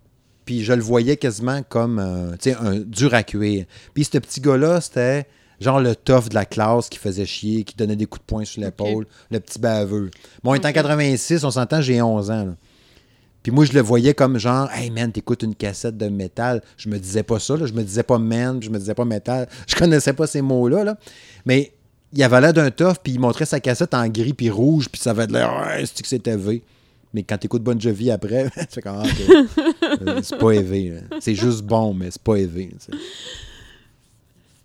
puis 0.45 0.63
je 0.65 0.73
le 0.73 0.83
voyais 0.83 1.17
quasiment 1.17 1.63
comme 1.69 1.99
euh, 1.99 2.37
un 2.61 2.77
dur 2.81 3.15
à 3.15 3.23
cuire. 3.23 3.67
Puis 3.95 4.05
ce 4.05 4.19
petit 4.19 4.41
gars-là, 4.41 4.81
c'était 4.81 5.27
genre 5.61 5.81
le 5.81 5.95
tof 5.95 6.29
de 6.29 6.35
la 6.35 6.45
classe 6.47 6.89
qui 6.89 6.99
faisait 6.99 7.27
chier, 7.27 7.65
qui 7.65 7.75
donnait 7.77 7.97
des 7.97 8.07
coups 8.07 8.23
de 8.23 8.27
poing 8.27 8.45
sur 8.45 8.63
l'épaule, 8.63 9.07
le 9.31 9.41
petit 9.41 9.59
baveux. 9.59 10.11
Bon, 10.43 10.53
on 10.53 10.55
est 10.55 10.65
en 10.65 10.69
Ok. 10.71 10.75
86, 10.75 11.45
on 11.45 11.51
s'entend, 11.51 11.81
j'ai 11.81 12.01
11 12.01 12.31
ans. 12.31 12.45
là. 12.47 12.55
Puis 13.43 13.53
moi, 13.53 13.65
je 13.65 13.73
le 13.73 13.81
voyais 13.81 14.13
comme 14.13 14.39
genre, 14.39 14.71
hey 14.73 14.91
man, 14.91 15.13
t'écoutes 15.13 15.43
une 15.43 15.55
cassette 15.55 15.97
de 15.97 16.09
métal. 16.09 16.63
Je 16.77 16.89
me 16.91 16.99
disais 16.99 17.23
pas 17.23 17.39
ça, 17.39 17.57
là. 17.57 17.65
je 17.67 17.73
me 17.73 17.83
disais 17.83 18.03
pas 18.03 18.19
man, 18.19 18.63
je 18.63 18.69
me 18.69 18.79
disais 18.79 18.95
pas 18.95 19.05
métal. 19.07 19.49
Je 19.67 19.75
connaissais 19.77 20.13
pas 20.13 20.27
ces 20.27 20.43
mots-là. 20.43 20.85
Là. 20.85 20.99
Mais 21.47 21.73
il 22.13 22.23
avait 22.23 22.41
l'air 22.41 22.53
d'un 22.53 22.71
tof, 22.71 23.01
puis 23.03 23.13
il 23.13 23.21
montrait 23.21 23.45
sa 23.47 23.61
cassette 23.61 23.95
en 23.95 24.07
gris 24.09 24.33
puis 24.35 24.51
rouge, 24.51 24.89
puis 24.89 25.01
ça 25.01 25.11
avait 25.11 25.27
de 25.27 25.33
l'air, 25.33 25.53
ouais, 25.53 25.85
c'est 25.87 26.03
que 26.03 26.09
c'était 26.09 26.37
V? 26.37 26.63
Mais 27.13 27.23
quand 27.25 27.39
t'écoutes 27.39 27.63
Bon 27.63 27.79
Jovi 27.81 28.11
après, 28.11 28.51
tu 28.57 28.67
fais 28.71 28.83
comme, 28.83 29.03
ah. 29.03 30.05
Euh, 30.07 30.21
c'est 30.23 30.39
pas 30.39 30.53
élevé. 30.53 30.91
là. 30.91 31.01
C'est 31.21 31.35
juste 31.35 31.63
bon, 31.63 31.93
mais 31.93 32.11
c'est 32.11 32.23
pas 32.23 32.37
élevé. 32.37 32.71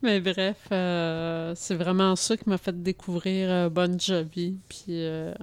Mais 0.04 0.20
bref, 0.20 0.58
euh, 0.72 1.54
c'est 1.56 1.74
vraiment 1.76 2.16
ça 2.16 2.38
qui 2.38 2.48
m'a 2.48 2.60
fait 2.60 2.84
découvrir 2.84 3.50
euh, 3.50 3.70
Bon 3.70 4.00
Jovi. 4.00 4.58
Puis, 4.70 4.84
euh, 4.90 5.34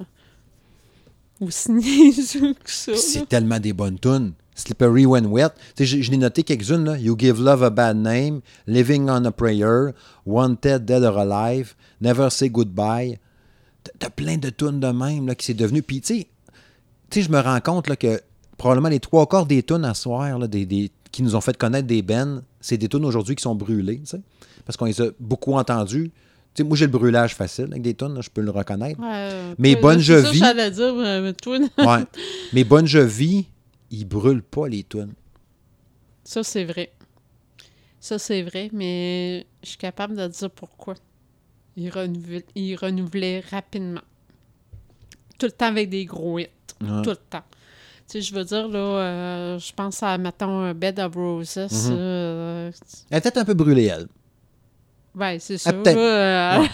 aussi 1.41 1.73
que 2.65 2.71
ça. 2.71 2.95
C'est 2.95 3.29
tellement 3.29 3.59
des 3.59 3.73
bonnes 3.73 3.99
tunes. 3.99 4.35
Slippery 4.55 5.07
When 5.07 5.27
Wet. 5.27 5.49
Je, 5.81 5.85
je 5.85 6.11
l'ai 6.11 6.19
noté 6.19 6.45
quelques-unes. 6.45 6.85
là. 6.85 6.97
You 6.97 7.17
Give 7.19 7.41
Love 7.41 7.65
a 7.65 7.71
Bad 7.71 7.97
Name, 7.97 8.43
Living 8.69 9.09
on 9.11 9.25
a 9.25 9.33
Prayer, 9.33 9.93
Wanted, 10.25 10.85
Dead 10.85 11.03
or 11.03 11.19
Alive, 11.19 11.75
Never 12.03 12.29
Say 12.31 12.51
Goodbye. 12.51 13.19
T'as- 13.99 14.11
plein 14.11 14.37
de 14.37 14.51
tunes 14.51 14.81
de 14.81 14.87
même 14.89 15.27
là, 15.27 15.35
qui 15.35 15.47
c'est 15.47 15.55
devenu. 15.55 15.83
Puis 15.83 16.01
tu 16.01 16.27
sais, 17.11 17.23
je 17.23 17.31
me 17.31 17.41
rends 17.41 17.61
compte 17.61 17.89
là, 17.89 17.97
que 17.97 18.21
probablement 18.57 18.89
les 18.89 19.01
trois 19.01 19.27
quarts 19.27 19.47
des 19.47 19.63
tunes 19.63 19.85
à 19.85 19.95
soir 19.95 20.39
là, 20.39 20.47
des, 20.47 20.67
des- 20.67 20.91
qui 21.11 21.23
nous 21.23 21.35
ont 21.37 21.41
fait 21.41 21.57
connaître 21.57 21.87
des 21.87 22.01
bennes, 22.03 22.43
c'est 22.61 22.77
des 22.79 22.89
tunes 22.89 23.05
aujourd'hui 23.05 23.35
qui 23.35 23.43
sont 23.43 23.55
brûlées. 23.55 23.99
tu 24.01 24.07
sais, 24.07 24.21
Parce 24.65 24.77
qu'on 24.77 24.85
les 24.87 25.01
a 25.01 25.07
beaucoup 25.21 25.55
entendues. 25.55 26.11
Moi, 26.61 26.77
j'ai 26.77 26.85
le 26.87 26.93
brûlage 26.93 27.35
facile 27.35 27.67
avec 27.71 27.81
des 27.83 27.95
tunes, 27.95 28.19
je 28.21 28.29
peux 28.31 28.43
le 28.43 28.51
reconnaître. 28.51 29.01
Ouais, 29.01 29.55
Mais 29.59 29.73
toi, 29.75 29.95
Bon 29.95 30.01
c'est 30.01 30.21
ça 30.23 30.29
que 30.31 30.35
Jovi- 30.35 30.39
j'allais 30.39 30.71
dire, 30.71 30.95
euh, 30.95 31.33
Ouais. 31.79 32.05
Mais 32.53 32.65
Bon 32.65 32.87
Jovi, 32.87 33.47
il 33.91 34.05
brûle 34.07 34.43
pas 34.43 34.69
les 34.69 34.85
tunes. 34.85 35.15
ça, 36.25 36.43
c'est 36.43 36.65
vrai. 36.65 36.93
Ça, 38.01 38.19
c'est 38.19 38.43
vrai, 38.43 38.69
mais 38.73 39.47
je 39.63 39.69
suis 39.71 39.79
capable 39.79 40.17
de 40.17 40.27
dire 40.27 40.51
pourquoi. 40.51 40.95
Il, 41.77 41.91
renouvelait, 41.91 42.45
il 42.55 42.77
renouvelait 42.77 43.43
rapidement. 43.51 44.01
Tout 45.39 45.47
le 45.47 45.53
temps 45.53 45.67
avec 45.67 45.89
des 45.89 46.05
gros 46.05 46.39
hits. 46.39 46.47
Ouais. 46.81 47.03
Tout 47.03 47.11
le 47.11 47.17
temps. 47.17 47.43
Tu 48.09 48.21
sais, 48.21 48.21
je 48.21 48.35
veux 48.35 48.45
dire, 48.45 48.69
là, 48.69 48.79
euh, 48.79 49.59
je 49.59 49.73
pense 49.73 50.03
à, 50.03 50.19
mettons, 50.19 50.61
un 50.61 50.75
Bed 50.75 50.99
of 51.01 51.15
Roses. 51.15 51.57
Mhm. 51.57 51.69
euh, 51.93 52.71
Elle 53.11 53.23
peut-être 53.23 53.39
un 53.39 53.45
peu 53.45 53.55
brûlée, 53.55 53.85
elle. 53.87 54.07
ouais, 55.15 55.39
c'est 55.39 55.59
ça. 55.59 55.73
peut-être. 55.73 55.97
euh, 55.97 56.65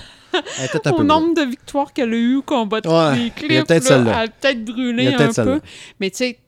Elle 0.58 0.64
était 0.64 0.88
un 0.88 0.90
Au 0.92 0.96
peu 0.96 1.04
nombre 1.04 1.34
de 1.34 1.42
victoires 1.48 1.92
qu'elle 1.92 2.12
a 2.12 2.16
eu 2.16 2.36
au 2.36 2.42
combat 2.42 2.80
de 2.80 2.88
Ouais, 2.88 3.16
les 3.24 3.30
clips, 3.30 3.50
là, 3.50 3.76
elle 3.78 4.08
a 4.08 4.28
peut-être 4.28 4.64
brûlé 4.64 5.06
a 5.14 5.22
un 5.22 5.32
peu. 5.32 5.60
Mais 6.00 6.10
tu 6.10 6.16
sais, 6.18 6.38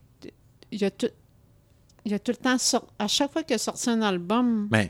il 0.71 0.81
y 0.81 0.85
a 0.85 0.91
tout. 0.91 1.07
Il 2.03 2.11
y 2.11 2.15
a 2.15 2.19
tout 2.19 2.31
le 2.31 2.37
temps 2.37 2.57
à 2.97 3.07
chaque 3.07 3.31
fois 3.31 3.43
qu'il 3.43 3.53
a 3.55 3.59
sorti 3.59 3.87
un 3.91 4.01
album, 4.01 4.67
Ben, 4.71 4.89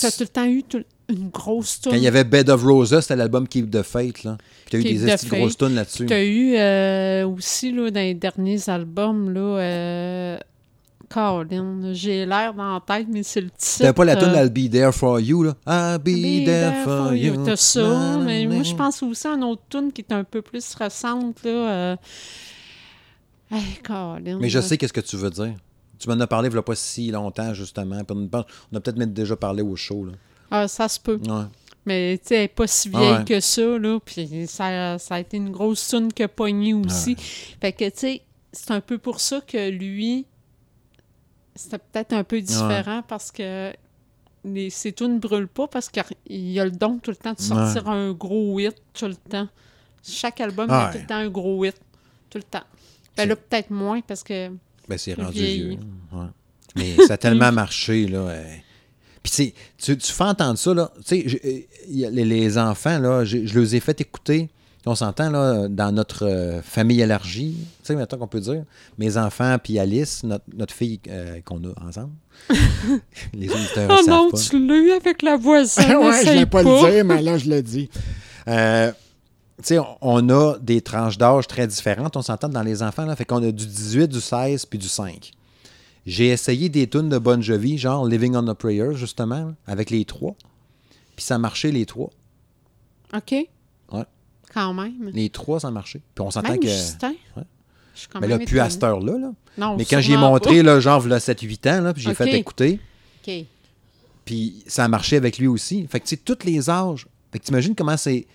t'as 0.00 0.10
tout 0.10 0.22
le 0.22 0.28
temps 0.28 0.46
eu 0.46 0.62
tout- 0.62 0.84
une 1.08 1.28
grosse 1.28 1.80
tune. 1.80 1.92
Quand 1.92 1.98
il 1.98 2.02
y 2.02 2.08
avait 2.08 2.24
Bed 2.24 2.50
of 2.50 2.62
Roses, 2.62 3.00
c'était 3.00 3.16
l'album 3.16 3.46
Keep 3.46 3.70
the 3.70 3.82
Fate. 3.82 4.24
Là. 4.24 4.36
Puis 4.64 4.70
t'as 4.70 4.78
eu 4.78 4.82
Keep 4.82 5.04
des 5.04 5.06
de 5.06 5.36
grosses 5.36 5.56
tunes 5.56 5.74
là-dessus. 5.74 6.06
T'as 6.06 6.24
eu 6.24 6.56
euh, 6.56 7.26
aussi 7.28 7.72
là, 7.72 7.90
dans 7.90 8.00
les 8.00 8.14
derniers 8.14 8.68
albums 8.68 9.30
là, 9.32 9.40
euh, 9.40 10.38
Colin, 11.08 11.92
j'ai 11.92 12.26
l'air 12.26 12.52
dans 12.54 12.74
la 12.74 12.80
tête, 12.80 13.06
mais 13.10 13.22
c'est 13.22 13.40
le 13.40 13.50
titre. 13.50 13.78
T'avais 13.78 13.92
pas 13.92 14.04
la 14.04 14.16
tune 14.16 14.30
euh, 14.30 14.44
I'll 14.44 14.50
Be 14.50 14.70
There 14.70 14.92
For 14.92 15.20
You, 15.20 15.44
là? 15.44 15.54
I'll 15.66 15.98
Be, 15.98 16.04
Be 16.04 16.44
there, 16.44 16.72
There 16.72 16.84
for, 16.84 17.14
you. 17.14 17.34
You. 17.34 17.44
T'as 17.44 17.56
ça, 17.56 17.82
Na, 17.82 18.16
na, 18.16 18.24
mais 18.24 18.44
na. 18.44 18.54
moi, 18.54 18.62
je 18.64 18.74
pense 18.74 19.02
aussi 19.02 19.26
à 19.26 19.30
une 19.30 19.44
autre 19.44 19.62
tune 19.68 19.92
qui 19.92 20.00
est 20.02 20.12
un 20.12 20.24
peu 20.24 20.42
plus 20.42 20.74
récente, 20.74 21.44
là. 21.44 21.50
Euh... 21.50 21.96
Hey, 23.50 23.78
Colin. 23.84 24.38
Mais 24.40 24.48
je 24.48 24.58
là. 24.58 24.62
sais 24.62 24.76
qu'est-ce 24.76 24.92
que 24.92 25.00
tu 25.00 25.16
veux 25.16 25.30
dire. 25.30 25.54
Tu 25.98 26.08
m'en 26.08 26.18
as 26.18 26.26
parlé 26.26 26.48
il 26.48 26.52
n'y 26.52 26.58
a 26.58 26.62
pas 26.62 26.74
si 26.74 27.10
longtemps, 27.10 27.54
justement. 27.54 28.02
On 28.10 28.76
a 28.76 28.80
peut-être 28.80 28.98
même 28.98 29.12
déjà 29.12 29.36
parlé 29.36 29.62
au 29.62 29.76
show. 29.76 30.04
Là. 30.04 30.12
Ah, 30.50 30.68
ça 30.68 30.88
se 30.88 31.00
peut. 31.00 31.20
Ouais. 31.26 31.44
Mais, 31.84 32.18
tu 32.18 32.28
sais, 32.28 32.34
elle 32.34 32.40
n'est 32.42 32.48
pas 32.48 32.66
si 32.66 32.88
vieille 32.88 33.02
Ah 33.14 33.18
ouais. 33.18 33.24
que 33.24 33.40
ça, 33.40 33.78
là. 33.78 33.98
Puis 34.04 34.46
ça, 34.48 34.98
ça 34.98 35.14
a 35.16 35.20
été 35.20 35.36
une 35.36 35.50
grosse 35.50 35.86
tune 35.88 36.12
qui 36.12 36.22
a 36.22 36.28
pogné 36.28 36.74
aussi. 36.74 37.16
Fait 37.60 37.72
que, 37.72 37.84
tu 37.84 37.92
sais, 37.96 38.22
c'est 38.52 38.70
un 38.72 38.80
peu 38.80 38.98
pour 38.98 39.20
ça 39.20 39.40
que 39.40 39.70
lui, 39.70 40.26
c'était 41.54 41.78
peut-être 41.78 42.12
un 42.12 42.24
peu 42.24 42.40
différent 42.40 43.02
parce 43.06 43.30
que 43.30 43.72
les, 44.44 44.70
ses 44.70 44.92
tunes 44.92 45.14
ne 45.14 45.18
brûlent 45.18 45.48
pas 45.48 45.66
parce 45.68 45.88
qu'il 45.88 46.60
a 46.60 46.64
le 46.64 46.70
don 46.70 46.98
tout 46.98 47.10
le 47.10 47.16
temps 47.16 47.32
de 47.34 47.40
sortir 47.40 47.88
un 47.88 48.12
gros 48.12 48.58
hit 48.58 48.74
tout 48.92 49.06
le 49.06 49.14
temps. 49.16 49.48
Chaque 50.02 50.40
album, 50.40 50.70
a 50.70 50.92
tout 50.92 50.98
le 50.98 51.06
temps 51.06 51.16
un 51.16 51.28
gros 51.28 51.64
hit. 51.64 51.76
Tout 52.30 52.38
le 52.38 52.44
temps. 52.44 52.64
Ben 53.16 53.28
là, 53.28 53.36
peut-être 53.36 53.70
moins 53.70 54.00
parce 54.02 54.22
que. 54.22 54.50
Ben, 54.88 54.98
c'est 54.98 55.14
rendu 55.14 55.38
vieux. 55.38 55.78
Ouais. 56.12 56.26
Mais 56.76 56.94
ça 57.06 57.14
a 57.14 57.16
tellement 57.16 57.50
marché, 57.52 58.06
là. 58.06 58.18
euh. 58.18 58.54
Puis, 59.30 59.52
tu 59.78 59.96
fais 60.12 60.24
entendre 60.24 60.58
ça, 60.58 60.74
là. 60.74 60.90
Tu 61.06 61.28
sais, 61.30 61.40
euh, 61.44 62.10
les, 62.10 62.24
les 62.24 62.58
enfants, 62.58 62.98
là, 62.98 63.24
je, 63.24 63.46
je 63.46 63.58
les 63.58 63.76
ai 63.76 63.80
fait 63.80 64.00
écouter. 64.00 64.48
On 64.88 64.94
s'entend, 64.94 65.30
là, 65.30 65.66
dans 65.68 65.90
notre 65.90 66.24
euh, 66.26 66.62
famille 66.62 67.00
élargie, 67.00 67.56
tu 67.58 67.66
sais, 67.82 67.96
maintenant 67.96 68.18
qu'on 68.18 68.28
peut 68.28 68.38
dire. 68.38 68.62
Mes 68.98 69.16
enfants, 69.16 69.56
puis 69.60 69.80
Alice, 69.80 70.22
notre, 70.22 70.44
notre 70.56 70.72
fille 70.72 71.00
euh, 71.08 71.40
qu'on 71.44 71.56
a 71.64 71.72
ensemble. 71.84 72.12
les 73.34 73.48
auditeurs 73.50 73.90
Oh 73.90 74.02
non, 74.08 74.30
pas. 74.30 74.38
tu 74.38 74.64
l'as 74.64 74.76
eu 74.76 74.90
avec 74.92 75.22
la 75.22 75.36
voisine. 75.36 75.82
ouais, 75.96 76.12
je 76.12 76.20
essaye 76.20 76.32
voulais 76.34 76.46
pas, 76.46 76.62
le 76.62 76.90
dire, 76.92 77.04
mais 77.04 77.20
là, 77.20 77.36
je 77.36 77.50
le 77.50 77.62
dis. 77.62 77.90
Euh, 78.46 78.92
tu 79.58 79.64
sais, 79.64 79.78
on- 79.80 79.96
on 80.02 80.28
a 80.30 80.54
des 80.60 80.80
tranches 80.80 81.18
d'âge 81.18 81.48
très 81.48 81.66
différentes, 81.66 82.16
on 82.16 82.22
s'entend 82.22 82.48
dans 82.48 82.62
les 82.62 82.80
enfants, 82.82 83.06
là, 83.06 83.16
fait 83.16 83.24
qu'on 83.24 83.42
a 83.42 83.50
du 83.50 83.66
18, 83.66 84.06
du 84.06 84.20
16 84.20 84.66
puis 84.66 84.78
du 84.78 84.88
5. 84.88 85.32
J'ai 86.06 86.28
essayé 86.28 86.68
des 86.68 86.86
tunes 86.86 87.08
de 87.08 87.18
Bon 87.18 87.42
Jovi, 87.42 87.78
genre 87.78 88.06
Living 88.06 88.36
on 88.36 88.46
a 88.46 88.54
Prayer, 88.54 88.94
justement, 88.94 89.54
avec 89.66 89.90
les 89.90 90.04
trois. 90.04 90.36
Puis 91.16 91.24
ça 91.24 91.38
marchait 91.38 91.72
les 91.72 91.84
trois. 91.84 92.10
OK. 93.14 93.32
Ouais. 93.32 94.04
Quand 94.54 94.72
même. 94.72 95.10
Les 95.12 95.30
trois, 95.30 95.58
ça 95.58 95.70
marchait. 95.70 96.00
Puis 96.14 96.24
on 96.24 96.30
s'entend 96.30 96.56
que. 96.56 96.68
Justin. 96.68 97.14
Ouais. 97.36 97.42
Je 97.94 98.00
suis 98.00 98.08
quand 98.08 98.20
Mais 98.20 98.28
là, 98.28 98.38
même 98.38 98.46
plus 98.46 98.60
à 98.60 98.70
cette 98.70 98.84
heure-là. 98.84 99.18
Là. 99.18 99.32
Non, 99.58 99.76
Mais 99.76 99.84
quand 99.84 100.00
j'y 100.00 100.12
ai 100.12 100.16
montré, 100.16 100.62
là, 100.62 100.78
genre, 100.80 101.06
là, 101.06 101.18
7-8 101.18 101.70
ans, 101.70 101.80
là, 101.82 101.94
puis 101.94 102.02
j'ai 102.02 102.14
fait 102.14 102.32
écouter. 102.34 102.78
OK. 103.26 103.32
puis 104.24 104.62
ça 104.66 104.84
a 104.84 104.88
marché 104.88 105.16
avec 105.16 105.38
lui 105.38 105.48
aussi. 105.48 105.86
Fait 105.88 105.98
que, 105.98 106.04
tu 106.06 106.10
sais, 106.10 106.22
tous 106.22 106.44
les 106.44 106.70
âges. 106.70 107.06
Fait 107.32 107.38
que 107.40 107.44
t'imagines 107.44 107.74
comment 107.74 107.96
c'est. 107.96 108.26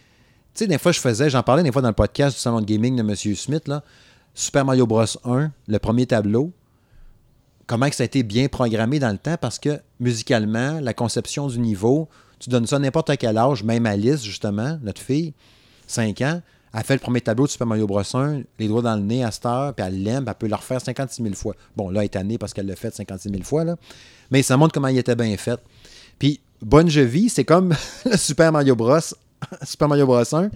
Tu 0.53 0.65
sais, 0.65 0.67
des 0.67 0.77
fois, 0.77 0.91
je 0.91 0.99
faisais, 0.99 1.29
j'en 1.29 1.43
parlais 1.43 1.63
des 1.63 1.71
fois 1.71 1.81
dans 1.81 1.87
le 1.87 1.93
podcast 1.93 2.35
du 2.35 2.41
salon 2.41 2.59
de 2.59 2.65
gaming 2.65 2.97
de 2.97 3.01
M. 3.01 3.15
Smith, 3.15 3.67
là. 3.69 3.83
Super 4.33 4.65
Mario 4.65 4.85
Bros 4.85 5.05
1, 5.23 5.51
le 5.67 5.79
premier 5.79 6.05
tableau. 6.05 6.51
Comment 7.71 7.89
ça 7.89 8.03
a 8.03 8.05
été 8.05 8.21
bien 8.21 8.49
programmé 8.49 8.99
dans 8.99 9.13
le 9.13 9.17
temps 9.17 9.37
parce 9.39 9.57
que 9.57 9.79
musicalement, 10.01 10.81
la 10.81 10.93
conception 10.93 11.47
du 11.47 11.57
niveau, 11.57 12.09
tu 12.37 12.49
donnes 12.49 12.67
ça 12.67 12.77
n'importe 12.79 13.15
quel 13.15 13.37
âge, 13.37 13.63
même 13.63 13.85
Alice, 13.85 14.25
justement, 14.25 14.77
notre 14.83 15.01
fille, 15.01 15.33
5 15.87 16.19
ans, 16.19 16.41
elle 16.73 16.83
fait 16.83 16.95
le 16.95 16.99
premier 16.99 17.21
tableau 17.21 17.45
de 17.45 17.49
Super 17.49 17.67
Mario 17.67 17.87
Bros 17.87 18.03
1, 18.13 18.41
les 18.59 18.67
doigts 18.67 18.81
dans 18.81 18.97
le 18.97 19.01
nez 19.01 19.23
à 19.23 19.31
cette 19.31 19.45
heure, 19.45 19.73
puis 19.73 19.85
elle 19.87 20.03
l'aime, 20.03 20.25
elle 20.27 20.35
peut 20.35 20.49
le 20.49 20.55
refaire 20.55 20.81
56 20.81 21.23
000 21.23 21.33
fois. 21.33 21.55
Bon, 21.77 21.89
là, 21.89 22.01
elle 22.01 22.05
est 22.07 22.17
année 22.17 22.37
parce 22.37 22.53
qu'elle 22.53 22.65
l'a 22.67 22.75
fait 22.75 22.93
56 22.93 23.29
000 23.29 23.41
fois, 23.43 23.63
là. 23.63 23.77
Mais 24.31 24.43
ça 24.43 24.57
montre 24.57 24.73
comment 24.73 24.89
il 24.89 24.97
était 24.97 25.15
bien 25.15 25.37
fait. 25.37 25.61
Puis 26.19 26.41
Bon 26.61 26.89
Jovi, 26.89 27.29
c'est 27.29 27.45
comme 27.45 27.73
le 28.05 28.17
Super 28.17 28.51
Mario 28.51 28.75
Bros. 28.75 28.99
Super 29.63 29.87
Mario 29.87 30.05
Bros 30.05 30.35
1. 30.35 30.49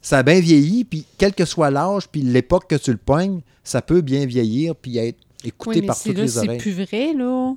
Ça 0.00 0.18
a 0.18 0.22
bien 0.22 0.38
vieilli, 0.38 0.84
puis 0.84 1.04
quel 1.18 1.34
que 1.34 1.44
soit 1.44 1.72
l'âge, 1.72 2.06
puis 2.06 2.22
l'époque 2.22 2.68
que 2.68 2.76
tu 2.76 2.92
le 2.92 2.96
pognes, 2.96 3.40
ça 3.64 3.82
peut 3.82 4.02
bien 4.02 4.24
vieillir, 4.24 4.76
puis 4.76 4.98
être 4.98 5.18
écouté 5.44 5.80
Oui, 5.80 5.86
par 5.86 5.96
c'est 5.96 6.10
toutes 6.10 6.18
là, 6.18 6.22
les 6.24 6.28
c'est 6.28 6.38
oreilles. 6.38 6.58
plus 6.58 6.72
vrai, 6.72 7.12
là. 7.14 7.54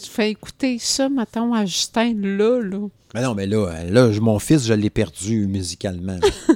Tu 0.00 0.08
fais 0.08 0.30
écouter 0.30 0.78
ça, 0.78 1.08
mettons, 1.08 1.52
à 1.54 1.64
Justin, 1.66 2.14
là, 2.14 2.60
là. 2.62 2.86
Mais 3.14 3.22
non, 3.22 3.34
mais 3.34 3.46
là, 3.46 3.84
là 3.90 4.12
je- 4.12 4.20
mon 4.20 4.38
fils, 4.38 4.64
je 4.66 4.74
l'ai 4.74 4.90
perdu 4.90 5.46
musicalement. 5.46 6.18
là. 6.22 6.54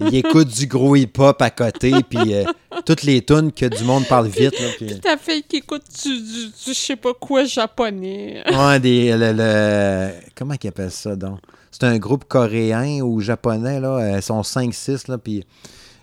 Il 0.00 0.14
écoute 0.14 0.48
du 0.48 0.66
gros 0.66 0.96
hip-hop 0.96 1.40
à 1.42 1.50
côté, 1.50 1.92
puis 2.08 2.34
euh, 2.34 2.44
toutes 2.86 3.02
les 3.02 3.22
tunes 3.24 3.52
que 3.52 3.66
du 3.66 3.84
monde 3.84 4.06
parle 4.06 4.28
vite. 4.28 4.58
Là, 4.60 4.68
puis- 4.76 4.98
Ta 5.00 5.16
fille 5.16 5.42
qui 5.42 5.56
écoute 5.56 5.82
du, 6.02 6.08
du, 6.16 6.46
du 6.46 6.52
je 6.68 6.72
sais 6.72 6.96
pas 6.96 7.12
quoi 7.14 7.44
japonais. 7.44 8.42
Ouais, 8.50 8.80
des, 8.80 9.16
le, 9.16 9.32
le- 9.32 10.10
comment 10.36 10.56
qu'ils 10.56 10.68
appellent 10.68 10.90
ça, 10.92 11.14
donc? 11.16 11.40
C'est 11.70 11.84
un 11.84 11.98
groupe 11.98 12.24
coréen 12.24 13.00
ou 13.02 13.20
japonais, 13.20 13.78
là. 13.80 13.98
euh, 13.98 14.16
Ils 14.16 14.22
sont 14.22 14.40
5-6, 14.42 15.08
là, 15.10 15.18
puis 15.18 15.44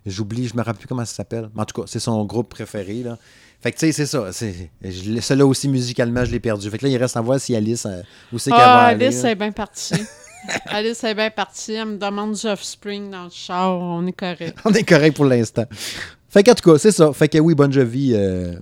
j'oublie, 0.05 0.47
je 0.47 0.55
me 0.55 0.61
rappelle 0.61 0.79
plus 0.79 0.87
comment 0.87 1.05
ça 1.05 1.15
s'appelle. 1.15 1.49
Mais 1.55 1.61
en 1.61 1.65
tout 1.65 1.81
cas, 1.81 1.87
c'est 1.87 1.99
son 1.99 2.23
groupe 2.25 2.49
préféré, 2.49 3.01
là. 3.03 3.17
Fait 3.65 3.71
que, 3.71 3.79
tu 3.79 3.87
sais, 3.87 3.91
c'est 3.93 4.05
ça. 4.05 4.29
je 4.29 5.19
Celui-là 5.21 5.43
aussi, 5.47 5.67
musicalement, 5.67 6.23
je 6.23 6.29
l'ai 6.29 6.39
perdu. 6.39 6.69
Fait 6.69 6.77
que 6.77 6.85
là, 6.85 6.91
il 6.91 6.97
reste 6.97 7.17
à 7.17 7.21
voir 7.21 7.39
si 7.39 7.55
Alice, 7.55 7.87
euh, 7.87 8.03
où 8.31 8.37
c'est 8.37 8.51
qu'elle 8.51 8.59
va 8.59 8.75
Ah, 8.75 8.85
aller, 8.89 9.05
Alice 9.07 9.23
là. 9.23 9.31
est 9.31 9.35
bien 9.35 9.51
partie. 9.51 9.95
Alice 10.67 11.03
est 11.03 11.15
bien 11.15 11.31
partie. 11.31 11.73
Elle 11.73 11.87
me 11.87 11.97
demande 11.97 12.33
du 12.33 12.45
Offspring 12.45 13.09
dans 13.09 13.23
le 13.23 13.31
char. 13.31 13.79
On 13.81 14.05
est 14.05 14.11
correct. 14.13 14.55
On 14.65 14.71
est 14.71 14.83
correct 14.87 15.15
pour 15.15 15.25
l'instant. 15.25 15.65
Fait 16.29 16.43
qu'en 16.43 16.53
tout 16.53 16.69
cas, 16.73 16.77
c'est 16.77 16.91
ça. 16.91 17.11
Fait 17.11 17.27
que 17.27 17.39
oui, 17.39 17.55
Bon 17.55 17.71
Jovi, 17.71 18.11
euh, 18.13 18.53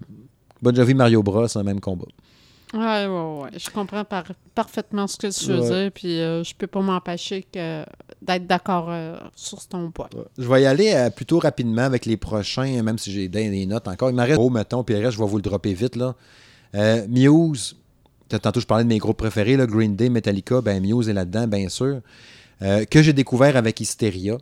Bon 0.61 0.73
Jovi 0.73 0.93
Mario 0.93 1.21
Bros, 1.21 1.49
c'est 1.49 1.59
un 1.59 1.63
même 1.63 1.81
combat. 1.81 2.05
Ouais, 2.73 3.05
ouais, 3.05 3.41
ouais. 3.43 3.49
Je 3.57 3.69
comprends 3.69 4.03
par- 4.03 4.31
parfaitement 4.55 5.05
ce 5.07 5.17
que 5.17 5.27
tu 5.27 5.51
veux 5.51 5.59
Ouais. 5.59 5.81
dire. 5.83 5.91
Puis 5.91 6.19
euh, 6.19 6.43
je 6.43 6.55
peux 6.55 6.65
pas 6.67 6.81
m'empêcher 6.81 7.43
que 7.43 7.83
d'être 8.21 8.47
d'accord 8.47 8.87
euh, 8.89 9.17
sur 9.35 9.65
ton 9.67 9.91
point. 9.91 10.09
Je 10.37 10.47
vais 10.47 10.63
y 10.63 10.65
aller 10.65 10.91
euh, 10.93 11.09
plutôt 11.11 11.37
rapidement 11.39 11.83
avec 11.83 12.05
les 12.07 12.17
prochains, 12.17 12.81
même 12.81 12.97
si 12.97 13.11
j'ai 13.11 13.27
des 13.27 13.65
notes 13.67 13.87
encore. 13.87 14.09
Il 14.09 14.19
reste 14.19 14.33
gros, 14.35 14.49
mettons, 14.49 14.83
puis 14.83 14.95
le 14.95 15.01
reste, 15.01 15.17
je 15.17 15.19
vais 15.21 15.27
vous 15.29 15.35
le 15.37 15.43
dropper 15.43 15.73
vite. 15.73 15.95
Là. 15.95 16.15
Euh, 16.75 17.05
Muse, 17.07 17.75
tantôt 18.29 18.59
je 18.59 18.65
parlais 18.65 18.83
de 18.83 18.89
mes 18.89 18.97
groupes 18.97 19.17
préférés, 19.17 19.55
là, 19.55 19.67
Green 19.67 19.95
Day, 19.95 20.09
Metallica, 20.09 20.61
ben 20.61 20.81
Muse 20.81 21.09
est 21.09 21.13
là-dedans, 21.13 21.47
bien 21.47 21.69
sûr. 21.69 21.99
Euh, 22.63 22.85
que 22.85 23.03
j'ai 23.03 23.13
découvert 23.13 23.55
avec 23.57 23.79
Hysteria. 23.81 24.37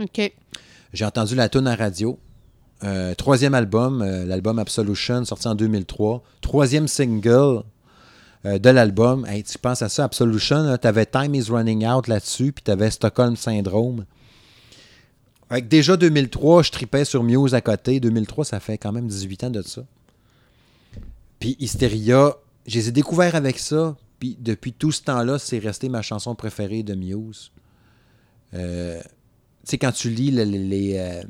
OK. 0.00 0.32
J'ai 0.92 1.04
entendu 1.04 1.36
la 1.36 1.48
tune 1.48 1.68
à 1.68 1.76
radio. 1.76 2.18
Euh, 2.82 3.14
troisième 3.14 3.54
album, 3.54 4.00
euh, 4.02 4.24
l'album 4.24 4.58
Absolution, 4.58 5.24
sorti 5.24 5.46
en 5.48 5.54
2003. 5.54 6.22
Troisième 6.40 6.88
single 6.88 7.62
euh, 8.46 8.58
de 8.58 8.70
l'album. 8.70 9.26
Hey, 9.26 9.42
tu 9.42 9.58
penses 9.58 9.82
à 9.82 9.88
ça, 9.88 10.04
Absolution, 10.04 10.76
tu 10.80 10.86
avais 10.86 11.04
Time 11.06 11.34
is 11.34 11.50
Running 11.50 11.86
Out 11.86 12.08
là-dessus, 12.08 12.52
puis 12.52 12.64
tu 12.64 12.70
avais 12.70 12.90
Stockholm 12.90 13.36
Syndrome. 13.36 14.04
Déjà 15.68 15.96
2003, 15.96 16.62
je 16.62 16.70
tripais 16.70 17.04
sur 17.04 17.22
Muse 17.24 17.54
à 17.54 17.60
côté. 17.60 17.98
2003, 17.98 18.44
ça 18.44 18.60
fait 18.60 18.78
quand 18.78 18.92
même 18.92 19.08
18 19.08 19.44
ans 19.44 19.50
de 19.50 19.62
ça. 19.62 19.82
Puis 21.40 21.56
Hysteria, 21.58 22.36
je 22.66 22.76
les 22.78 22.88
ai 22.88 22.92
découverts 22.92 23.34
avec 23.34 23.58
ça. 23.58 23.96
Puis 24.20 24.36
depuis 24.40 24.72
tout 24.72 24.92
ce 24.92 25.02
temps-là, 25.02 25.38
c'est 25.38 25.58
resté 25.58 25.88
ma 25.88 26.02
chanson 26.02 26.34
préférée 26.36 26.82
de 26.84 26.94
Muse. 26.94 27.50
Tu 28.52 28.58
sais, 29.64 29.78
quand 29.78 29.92
tu 29.92 30.08
lis 30.10 30.30
le- 30.30 30.44
le- 30.44 30.50
les, 30.50 30.62
les- 30.68 31.22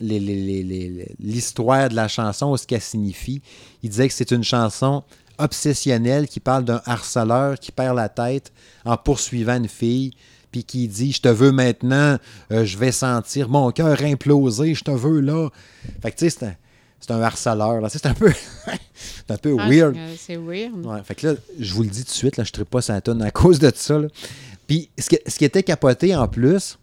l'histoire 0.00 1.88
de 1.88 1.94
la 1.94 2.08
chanson 2.08 2.50
ou 2.50 2.56
ce 2.56 2.66
qu'elle 2.66 2.80
signifie, 2.80 3.42
il 3.82 3.90
disait 3.90 4.08
que 4.08 4.14
c'est 4.14 4.30
une 4.30 4.44
chanson 4.44 5.02
obsessionnelle 5.38 6.28
qui 6.28 6.40
parle 6.40 6.64
d'un 6.64 6.80
harceleur 6.86 7.58
qui 7.58 7.72
perd 7.72 7.96
la 7.96 8.08
tête 8.08 8.52
en 8.84 8.96
poursuivant 8.96 9.56
une 9.56 9.68
fille, 9.68 10.12
puis 10.50 10.64
qui 10.64 10.88
dit 10.88 11.12
Je 11.12 11.20
te 11.20 11.28
veux 11.28 11.52
maintenant, 11.52 12.16
euh, 12.52 12.64
je 12.64 12.78
vais 12.78 12.92
sentir 12.92 13.48
mon 13.48 13.70
cœur 13.70 14.00
imploser, 14.02 14.74
je 14.74 14.84
te 14.84 14.90
veux 14.90 15.20
là. 15.20 15.50
Fait 16.02 16.10
que 16.10 16.16
tu 16.16 16.30
sais, 16.30 16.36
c'est 16.38 16.46
un, 16.46 16.54
c'est 17.00 17.10
un 17.10 17.20
harceleur. 17.20 17.80
là. 17.82 17.88
C'est 17.90 18.06
un 18.06 18.14
peu, 18.14 18.32
c'est 18.94 19.30
un 19.30 19.36
peu 19.36 19.56
Ah, 19.58 19.68
weird. 19.68 19.94
c'est- 19.94 20.16
C'est 20.16 20.36
weird. 20.36 20.86
Ouais, 20.86 21.02
fait 21.04 21.14
que 21.14 21.26
là, 21.28 21.34
je 21.60 21.74
vous 21.74 21.82
le 21.82 21.90
dis 21.90 22.00
tout 22.04 22.10
de 22.10 22.16
suite, 22.16 22.36
là, 22.38 22.44
je 22.44 22.58
ne 22.58 22.64
pas 22.64 22.80
sa 22.80 23.00
tonne 23.02 23.20
à 23.22 23.30
cause 23.42 23.58
de 23.58 23.70
ça. 23.74 23.98
là. 23.98 24.08
Puis, 24.66 24.88
ce, 24.98 25.10
ce 25.26 25.36
qui 25.38 25.44
était 25.44 25.62
capoté 25.62 26.16
en 26.16 26.26
plus, 26.26 26.78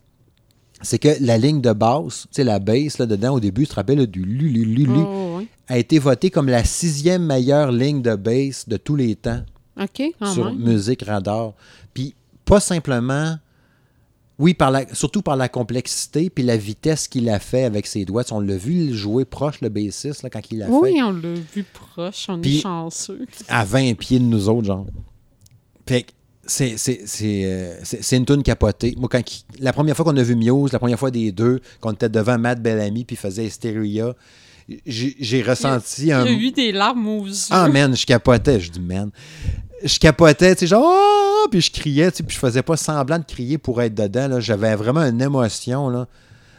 c'est 0.83 0.99
que 0.99 1.09
la 1.21 1.37
ligne 1.37 1.61
de 1.61 1.73
basse, 1.73 2.21
tu 2.23 2.27
sais, 2.35 2.43
la 2.43 2.59
bass 2.59 2.97
là, 2.99 3.05
dedans, 3.05 3.33
au 3.33 3.39
début, 3.39 3.63
tu 3.63 3.69
te 3.69 3.75
rappelles, 3.75 3.97
là, 3.99 4.05
du 4.05 4.23
lu, 4.23 4.49
lu, 4.49 4.65
lu, 4.65 4.85
lu, 4.85 4.99
Oh, 4.99 5.41
a 5.67 5.77
été 5.77 5.97
votée 5.99 6.29
comme 6.29 6.47
la 6.47 6.63
sixième 6.63 7.25
meilleure 7.25 7.71
ligne 7.71 8.01
de 8.01 8.15
bass 8.15 8.67
de 8.67 8.77
tous 8.77 8.95
les 8.95 9.15
temps 9.15 9.41
OK, 9.81 10.01
quand 10.19 10.33
sur 10.33 10.45
même. 10.45 10.59
Musique 10.59 11.03
Radar. 11.03 11.53
Puis, 11.93 12.13
pas 12.45 12.59
simplement 12.59 13.37
Oui, 14.39 14.53
par 14.53 14.71
la, 14.71 14.91
surtout 14.93 15.21
par 15.21 15.35
la 15.37 15.47
complexité 15.47 16.29
puis 16.29 16.43
la 16.43 16.57
vitesse 16.57 17.07
qu'il 17.07 17.29
a 17.29 17.39
fait 17.39 17.63
avec 17.63 17.85
ses 17.87 18.03
doigts. 18.03 18.23
On 18.31 18.39
l'a 18.39 18.57
vu 18.57 18.93
jouer 18.93 19.25
proche, 19.25 19.61
le 19.61 19.69
bassiste, 19.69 20.23
là, 20.23 20.29
quand 20.29 20.41
il 20.51 20.57
l'a 20.59 20.65
fait. 20.65 20.71
Oui, 20.71 20.99
on 21.01 21.11
l'a 21.11 21.33
vu 21.53 21.63
proche, 21.63 22.25
on 22.29 22.39
Puis- 22.41 22.57
est 22.57 22.61
chanceux. 22.61 23.25
À 23.47 23.63
20 23.63 23.93
pieds 23.97 24.19
de 24.19 24.25
nous 24.25 24.49
autres, 24.49 24.65
genre. 24.65 24.85
Fait 25.87 26.03
que 26.03 26.11
c'est, 26.45 26.75
euh, 27.21 27.75
c'est- 27.83 28.17
une 28.17 28.25
tune 28.25 28.43
capotée. 28.43 28.95
Moi, 28.97 29.07
quand 29.09 29.21
la 29.59 29.71
première 29.73 29.95
fois 29.95 30.05
qu'on 30.05 30.17
a 30.17 30.23
vu 30.23 30.35
Muse, 30.35 30.73
la 30.73 30.79
première 30.79 30.99
fois 30.99 31.11
des 31.11 31.31
deux, 31.31 31.61
qu'on 31.79 31.91
était 31.93 32.09
devant 32.09 32.37
Matt 32.37 32.61
Bellamy 32.61 33.05
puis 33.05 33.15
faisait 33.15 33.45
Hysteria, 33.45 34.13
j'ai, 34.85 35.41
ressenti 35.41 36.11
un... 36.11 36.25
J'ai 36.25 36.35
eu 36.35 36.51
des 36.51 36.71
larmes 36.71 37.07
aux 37.07 37.25
yeux. 37.25 37.33
Ah, 37.49 37.67
man, 37.67 37.95
je 37.95 38.05
capotais. 38.05 38.59
Je 38.59 38.71
dis, 38.71 38.79
man. 38.79 39.09
Je 39.83 39.99
capotais, 39.99 40.55
tu 40.55 40.61
sais, 40.61 40.67
genre, 40.67 40.83
oh! 40.85 41.47
puis 41.51 41.59
je 41.59 41.69
criais, 41.71 42.09
tu 42.11 42.17
sais, 42.17 42.23
puis 42.23 42.33
je 42.35 42.39
faisais 42.39 42.61
pas 42.61 42.77
semblant 42.77 43.19
de 43.19 43.25
crier 43.25 43.57
pour 43.57 43.81
être 43.81 43.93
dedans, 43.93 44.29
là. 44.29 44.39
J'avais 44.39 44.75
vraiment 44.75 45.01
une 45.01 45.21
émotion, 45.21 45.89
là. 45.89 46.07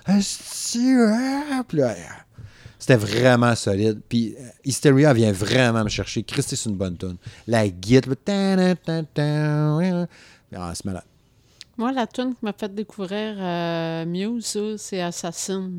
Puis 0.07 1.79
là, 1.79 1.95
C'était 2.87 2.97
vraiment 2.97 3.55
solide. 3.55 4.03
Puis 4.07 4.35
euh, 4.39 4.43
Hysteria 4.63 5.15
vient 5.15 5.33
vraiment 5.33 5.85
me 5.85 5.89
chercher. 5.89 6.23
Christy, 6.23 6.55
c'est 6.55 6.69
une 6.69 6.77
bonne 6.77 6.99
tune. 6.99 7.17
La 7.47 7.67
guitare, 7.67 8.77
ah, 8.87 10.73
c'est 10.75 10.85
malade. 10.85 11.05
Moi, 11.79 11.93
la 11.93 12.07
tune 12.07 12.35
qui 12.35 12.45
m'a 12.45 12.53
fait 12.53 12.75
découvrir 12.75 13.37
euh, 13.39 14.05
Muse, 14.05 14.59
c'est 14.77 15.01
Assassin. 15.01 15.71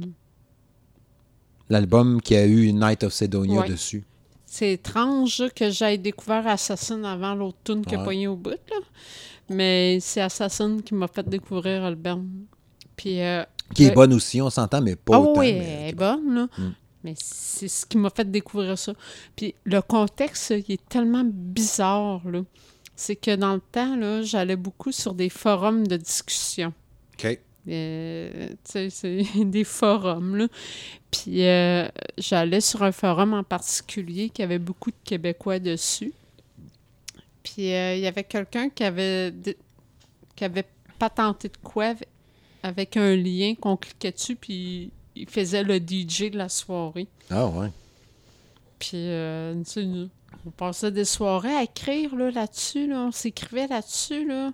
L'album 1.69 2.19
qui 2.23 2.35
a 2.35 2.43
eu 2.47 2.73
Night 2.73 3.03
of 3.03 3.13
Sedonia 3.13 3.59
Ouais. 3.61 3.69
dessus. 3.69 4.03
C'est 4.47 4.71
étrange 4.71 5.43
que 5.55 5.69
j'aille 5.69 5.99
découvert 5.99 6.47
Assassin 6.47 7.03
avant 7.03 7.35
l'autre 7.35 7.59
tune 7.63 7.85
qui 7.85 7.93
a 7.93 7.99
Ouais. 7.99 8.03
pogné 8.05 8.27
au 8.27 8.35
bout. 8.35 8.49
Là. 8.49 8.77
Mais 9.51 9.99
c'est 10.01 10.21
Assassin 10.21 10.79
qui 10.83 10.95
m'a 10.95 11.07
fait 11.07 11.29
découvrir 11.29 11.83
Album. 11.83 12.27
Puis, 12.95 13.21
euh, 13.21 13.43
Qui 13.75 13.83
est 13.83 13.89
Ouais. 13.89 13.93
bonne 13.93 14.13
aussi, 14.13 14.41
on 14.41 14.49
s'entend, 14.49 14.81
mais 14.81 14.95
pas 14.95 15.17
ah 15.17 15.19
autant. 15.19 15.39
oui, 15.39 15.53
mais- 15.53 15.79
elle 15.83 15.89
est 15.89 15.93
bonne, 15.93 16.33
là. 16.33 16.47
Mm. 16.57 16.71
Mais 17.05 17.13
c'est 17.17 17.67
ce 17.69 17.85
qui 17.85 17.97
m'a 17.97 18.09
fait 18.09 18.29
découvrir 18.29 18.77
ça. 18.77 18.93
Puis 19.37 19.55
le 19.63 19.81
contexte, 19.81 20.49
il 20.67 20.73
est 20.73 20.89
tellement 20.89 21.23
bizarre, 21.23 22.27
là. 22.27 22.41
C'est 22.97 23.15
que 23.15 23.35
dans 23.35 23.53
le 23.53 23.61
temps, 23.61 23.95
là, 23.95 24.21
j'allais 24.23 24.55
beaucoup 24.55 24.91
sur 24.91 25.13
des 25.13 25.29
forums 25.29 25.85
de 25.85 25.97
discussion. 25.97 26.73
OK. 27.13 27.39
Euh, 27.67 28.49
tu 28.49 28.55
sais, 28.63 28.89
c'est 28.89 29.23
des 29.45 29.63
forums, 29.63 30.35
là. 30.35 30.47
Puis 31.11 31.45
euh, 31.45 31.87
j'allais 32.17 32.61
sur 32.61 32.83
un 32.83 32.91
forum 32.91 33.33
en 33.33 33.43
particulier 33.43 34.29
qui 34.29 34.41
avait 34.43 34.59
beaucoup 34.59 34.91
de 34.91 34.95
Québécois 35.03 35.59
dessus. 35.59 36.11
Puis 37.43 37.71
euh, 37.71 37.95
il 37.95 38.01
y 38.01 38.07
avait 38.07 38.23
quelqu'un 38.23 38.69
qui 38.69 38.83
avait 38.83 39.33
qui 40.35 40.43
avait 40.43 40.65
patenté 40.99 41.49
de 41.49 41.57
quoi 41.63 41.85
avec- 41.85 42.07
avec 42.63 42.97
un 42.97 43.15
lien 43.15 43.53
qu'on 43.55 43.77
cliquait 43.77 44.11
dessus, 44.11 44.35
puis 44.35 44.91
il 45.15 45.27
faisait 45.29 45.63
le 45.63 45.77
DJ 45.77 46.31
de 46.31 46.37
la 46.37 46.49
soirée. 46.49 47.07
Ah 47.29 47.47
ouais. 47.47 47.69
Puis, 48.79 48.91
euh, 48.95 49.53
tu 49.63 49.71
sais, 49.71 49.83
nous, 49.85 50.09
on 50.45 50.51
passait 50.51 50.91
des 50.91 51.05
soirées 51.05 51.55
à 51.55 51.63
écrire 51.63 52.15
là, 52.15 52.31
là-dessus, 52.31 52.87
là, 52.87 53.05
on 53.07 53.11
s'écrivait 53.11 53.67
là-dessus. 53.67 54.27
Là. 54.27 54.51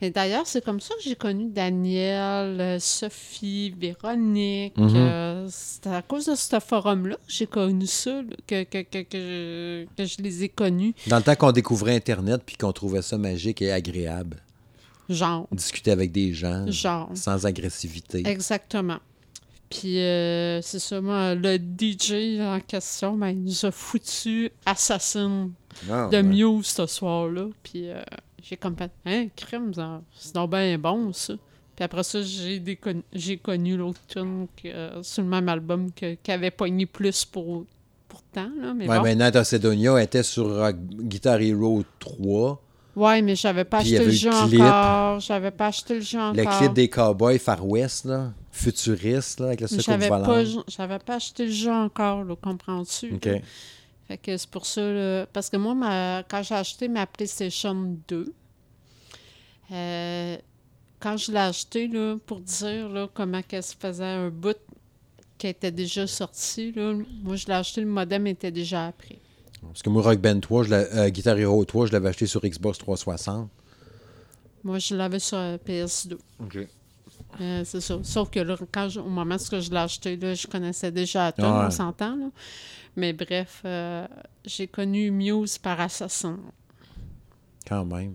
Mais 0.00 0.10
d'ailleurs, 0.10 0.46
c'est 0.46 0.64
comme 0.64 0.78
ça 0.80 0.94
que 0.94 1.02
j'ai 1.02 1.16
connu 1.16 1.48
Daniel, 1.50 2.60
euh, 2.60 2.78
Sophie, 2.78 3.70
Véronique. 3.70 4.76
Mhm. 4.76 4.94
euh, 4.94 5.46
c'est 5.50 5.86
à 5.88 6.02
cause 6.02 6.26
de 6.26 6.34
ce 6.36 6.60
forum-là 6.60 7.16
que 7.16 7.20
j'ai 7.26 7.46
connu 7.46 7.86
ça, 7.86 8.22
là, 8.22 8.36
que, 8.46 8.62
que, 8.64 8.82
que, 8.82 9.02
que 9.02 9.18
je, 9.18 9.86
que 9.96 10.04
je 10.04 10.22
les 10.22 10.44
ai 10.44 10.48
connus. 10.50 10.94
Dans 11.08 11.16
le 11.16 11.22
temps 11.22 11.34
qu'on 11.34 11.52
découvrait 11.52 11.96
Internet 11.96 12.42
puis 12.46 12.56
qu'on 12.56 12.72
trouvait 12.72 13.02
ça 13.02 13.18
magique 13.18 13.60
et 13.62 13.72
agréable. 13.72 14.36
Genre, 15.08 15.48
Discuter 15.50 15.90
avec 15.90 16.12
des 16.12 16.34
gens 16.34 16.70
genre. 16.70 17.10
sans 17.14 17.46
agressivité. 17.46 18.22
Exactement. 18.26 18.98
Puis, 19.70 19.98
euh, 20.00 20.62
c'est 20.62 20.78
ça, 20.78 21.00
moi, 21.00 21.34
le 21.34 21.56
DJ 21.58 22.40
en 22.40 22.58
question, 22.66 23.16
ben, 23.16 23.28
il 23.28 23.44
nous 23.44 23.66
a 23.66 23.70
foutu 23.70 24.50
Assassin 24.64 25.50
Ah, 25.90 26.08
de 26.10 26.16
ouais. 26.16 26.22
Muse 26.22 26.66
ce 26.66 26.86
soir-là. 26.86 27.48
Puis 27.62 27.90
euh, 27.90 28.00
j'ai 28.42 28.56
comme 28.56 28.76
fait, 28.76 28.90
hein, 29.04 29.26
crème, 29.36 29.74
ça- 29.74 30.00
c'est 30.16 30.34
donc 30.34 30.50
bien 30.52 30.78
bon, 30.78 31.12
ça. 31.12 31.34
Puis 31.76 31.84
après 31.84 32.02
ça, 32.02 32.22
j'ai 32.22 32.58
décon- 32.60 33.02
j'ai 33.12 33.36
connu 33.36 33.76
l'autre 33.76 34.00
tune 34.08 34.46
euh, 34.64 35.02
sur 35.02 35.22
le 35.22 35.28
même 35.28 35.48
album 35.48 35.90
qui 35.92 36.30
avait 36.30 36.50
pogné 36.50 36.86
plus 36.86 37.24
pour, 37.26 37.64
pourtant, 38.08 38.48
là. 38.60 38.72
Mais 38.74 38.88
Ouais, 38.88 38.96
bon. 38.96 39.02
était 39.98 40.22
sur 40.22 40.72
Guitar 40.72 41.40
Hero 41.40 41.84
3. 41.98 42.60
Ouais, 42.96 43.22
mais 43.22 43.36
j'avais 43.36 43.64
pas 43.64 43.78
y 43.82 43.94
acheté 43.94 43.98
le 44.06 44.12
eu 44.12 44.16
jeu 44.16 44.30
encore. 44.32 45.20
J'avais 45.20 45.52
pas 45.52 45.66
acheté 45.66 45.94
le 45.94 46.00
jeu 46.00 46.18
Le 46.18 46.44
clip 46.58 46.72
des 46.72 46.88
Cowboys 46.88 47.38
Far 47.38 47.64
West, 47.64 48.06
là, 48.06 48.32
futuriste, 48.58 49.40
là, 49.40 49.46
avec 49.48 49.60
le 49.60 49.68
Mais 49.70 49.78
secours 49.78 49.84
J'avais 49.94 50.08
volant. 50.08 50.98
pas, 51.04 51.14
acheté 51.14 51.46
le 51.46 51.52
jeu 51.52 51.70
encore, 51.72 52.24
comprends-tu? 52.40 53.14
OK. 53.14 53.24
là? 53.24 53.38
Fait 54.08 54.16
que 54.18 54.36
c'est 54.36 54.48
pour 54.50 54.64
ça, 54.66 54.80
là, 54.80 55.26
parce 55.32 55.50
que 55.50 55.56
moi, 55.58 55.74
ma- 55.74 56.22
quand 56.28 56.42
j'ai 56.42 56.54
acheté 56.54 56.88
ma 56.88 57.06
PlayStation 57.06 57.96
2, 58.08 58.32
euh, 59.70 60.36
quand 61.00 61.16
je 61.16 61.30
l'ai 61.32 61.38
acheté, 61.38 61.88
là, 61.88 62.16
pour 62.26 62.40
dire 62.40 62.88
là, 62.88 63.08
comment 63.12 63.42
qu'elle 63.42 63.62
se 63.62 63.74
faisait 63.78 64.04
un 64.04 64.30
bout 64.30 64.56
qui 65.36 65.46
était 65.46 65.70
déjà 65.70 66.06
sorti, 66.06 66.72
là, 66.72 66.94
moi, 67.22 67.36
je 67.36 67.46
l'ai 67.46 67.52
acheté, 67.54 67.80
le 67.82 67.86
modem 67.86 68.26
était 68.26 68.50
déjà 68.50 68.86
appris. 68.86 69.18
Parce 69.62 69.82
que 69.82 69.90
moi, 69.90 70.02
Rock 70.02 70.18
Band 70.20 70.40
3, 70.40 70.64
je 70.64 70.72
euh, 70.72 71.08
Guitar 71.10 71.38
Hero 71.38 71.64
3, 71.64 71.86
je 71.86 71.92
l'avais 71.92 72.08
acheté 72.08 72.26
sur 72.26 72.40
Xbox 72.40 72.78
360. 72.78 73.50
Moi, 74.64 74.78
je 74.78 74.94
l'avais 74.94 75.18
sur 75.18 75.36
euh, 75.38 75.56
PS2. 75.58 76.16
OK. 76.40 76.58
Euh, 77.40 77.62
c'est 77.64 77.80
ça. 77.80 77.98
Sauf 78.02 78.30
que 78.30 78.40
là, 78.40 78.56
quand 78.72 78.88
je- 78.88 79.00
au 79.00 79.08
moment 79.08 79.36
où 79.36 79.60
je 79.60 79.70
l'ai 79.70 79.76
acheté, 79.76 80.16
là, 80.16 80.34
je 80.34 80.46
connaissais 80.46 80.90
déjà 80.90 81.24
la 81.26 81.32
tune, 81.32 81.44
Ouais. 81.44 81.64
on 81.66 81.70
s'entend. 81.70 82.16
là. 82.16 82.26
Mais 82.96 83.12
bref, 83.12 83.62
euh, 83.64 84.06
j'ai 84.44 84.66
connu 84.66 85.10
Muse 85.10 85.58
par 85.58 85.80
Assassin. 85.80 86.38
Quand 87.68 87.84
même. 87.84 88.14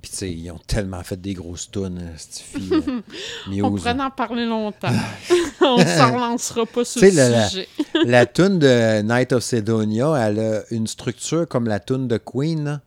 Puis, 0.00 0.10
tu 0.10 0.16
sais, 0.16 0.32
ils 0.32 0.50
ont 0.50 0.58
tellement 0.66 1.02
fait 1.02 1.20
des 1.20 1.34
grosses 1.34 1.70
tunes, 1.70 1.98
euh, 2.00 2.14
cette 2.16 2.42
fille. 2.42 2.70
Muse. 3.48 3.62
On 3.62 3.70
pourrait 3.70 3.98
en 4.00 4.10
parler 4.10 4.44
longtemps. 4.46 4.88
on 5.60 5.78
ne 5.78 5.84
s'en 5.84 6.14
relancera 6.14 6.66
pas 6.66 6.84
sur 6.84 7.00
le 7.02 7.10
sais, 7.10 7.14
la- 7.16 7.28
la- 7.28 7.48
sujet. 7.48 7.68
la 8.04 8.26
tune 8.26 8.58
de 8.58 9.02
Night 9.02 9.32
of 9.32 9.42
Sedonia, 9.42 10.14
elle 10.16 10.38
a 10.40 10.62
une 10.70 10.86
structure 10.86 11.46
comme 11.48 11.66
la 11.68 11.80
tune 11.80 12.08
de 12.08 12.16
Queen. 12.18 12.80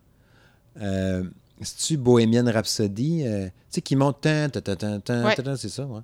Euh, 0.82 1.24
C'est-tu 1.62 1.98
Bohemian 1.98 2.46
Rhapsody? 2.52 3.24
euh, 3.26 3.46
tu 3.48 3.52
sais, 3.70 3.82
qui 3.82 3.96
monte... 3.96 4.22
tan, 4.22 4.50
tan, 4.50 4.62
tan, 4.62 4.76
tan, 4.76 5.00
tan, 5.00 5.24
Ouais. 5.26 5.36
c'est 5.58 5.70
ça, 5.70 5.86
ouais. 5.86 6.02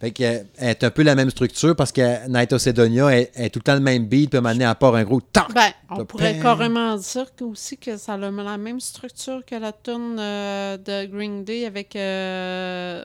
Fait 0.00 0.12
que, 0.12 0.22
euh, 0.22 0.42
est 0.58 0.84
un 0.84 0.90
peu 0.90 1.02
la 1.02 1.16
même 1.16 1.28
structure 1.30 1.74
parce 1.74 1.90
que 1.90 2.28
Night 2.28 2.52
of 2.52 2.60
Sedonia 2.60 3.18
est, 3.18 3.32
est 3.34 3.50
tout 3.50 3.58
le 3.58 3.64
temps 3.64 3.74
le 3.74 3.80
même 3.80 4.06
beat, 4.06 4.32
à 4.34 4.40
moment 4.40 4.52
donné, 4.54 4.64
elle 4.64 4.74
part 4.76 4.94
un 4.94 5.02
gros 5.02 5.20
tac! 5.20 5.52
Ben, 5.52 5.70
on 5.90 6.04
pourrait 6.04 6.34
pain. 6.34 6.42
carrément 6.42 6.96
dire 6.96 7.34
que 7.34 7.42
aussi 7.42 7.76
que 7.76 7.96
ça 7.96 8.14
a 8.14 8.16
la 8.16 8.58
même 8.58 8.78
structure 8.78 9.44
que 9.44 9.56
la 9.56 9.72
tune 9.72 10.16
euh, 10.20 10.76
de 10.76 11.06
Green 11.06 11.42
Day 11.44 11.66
avec 11.66 11.96
euh, 11.96 13.02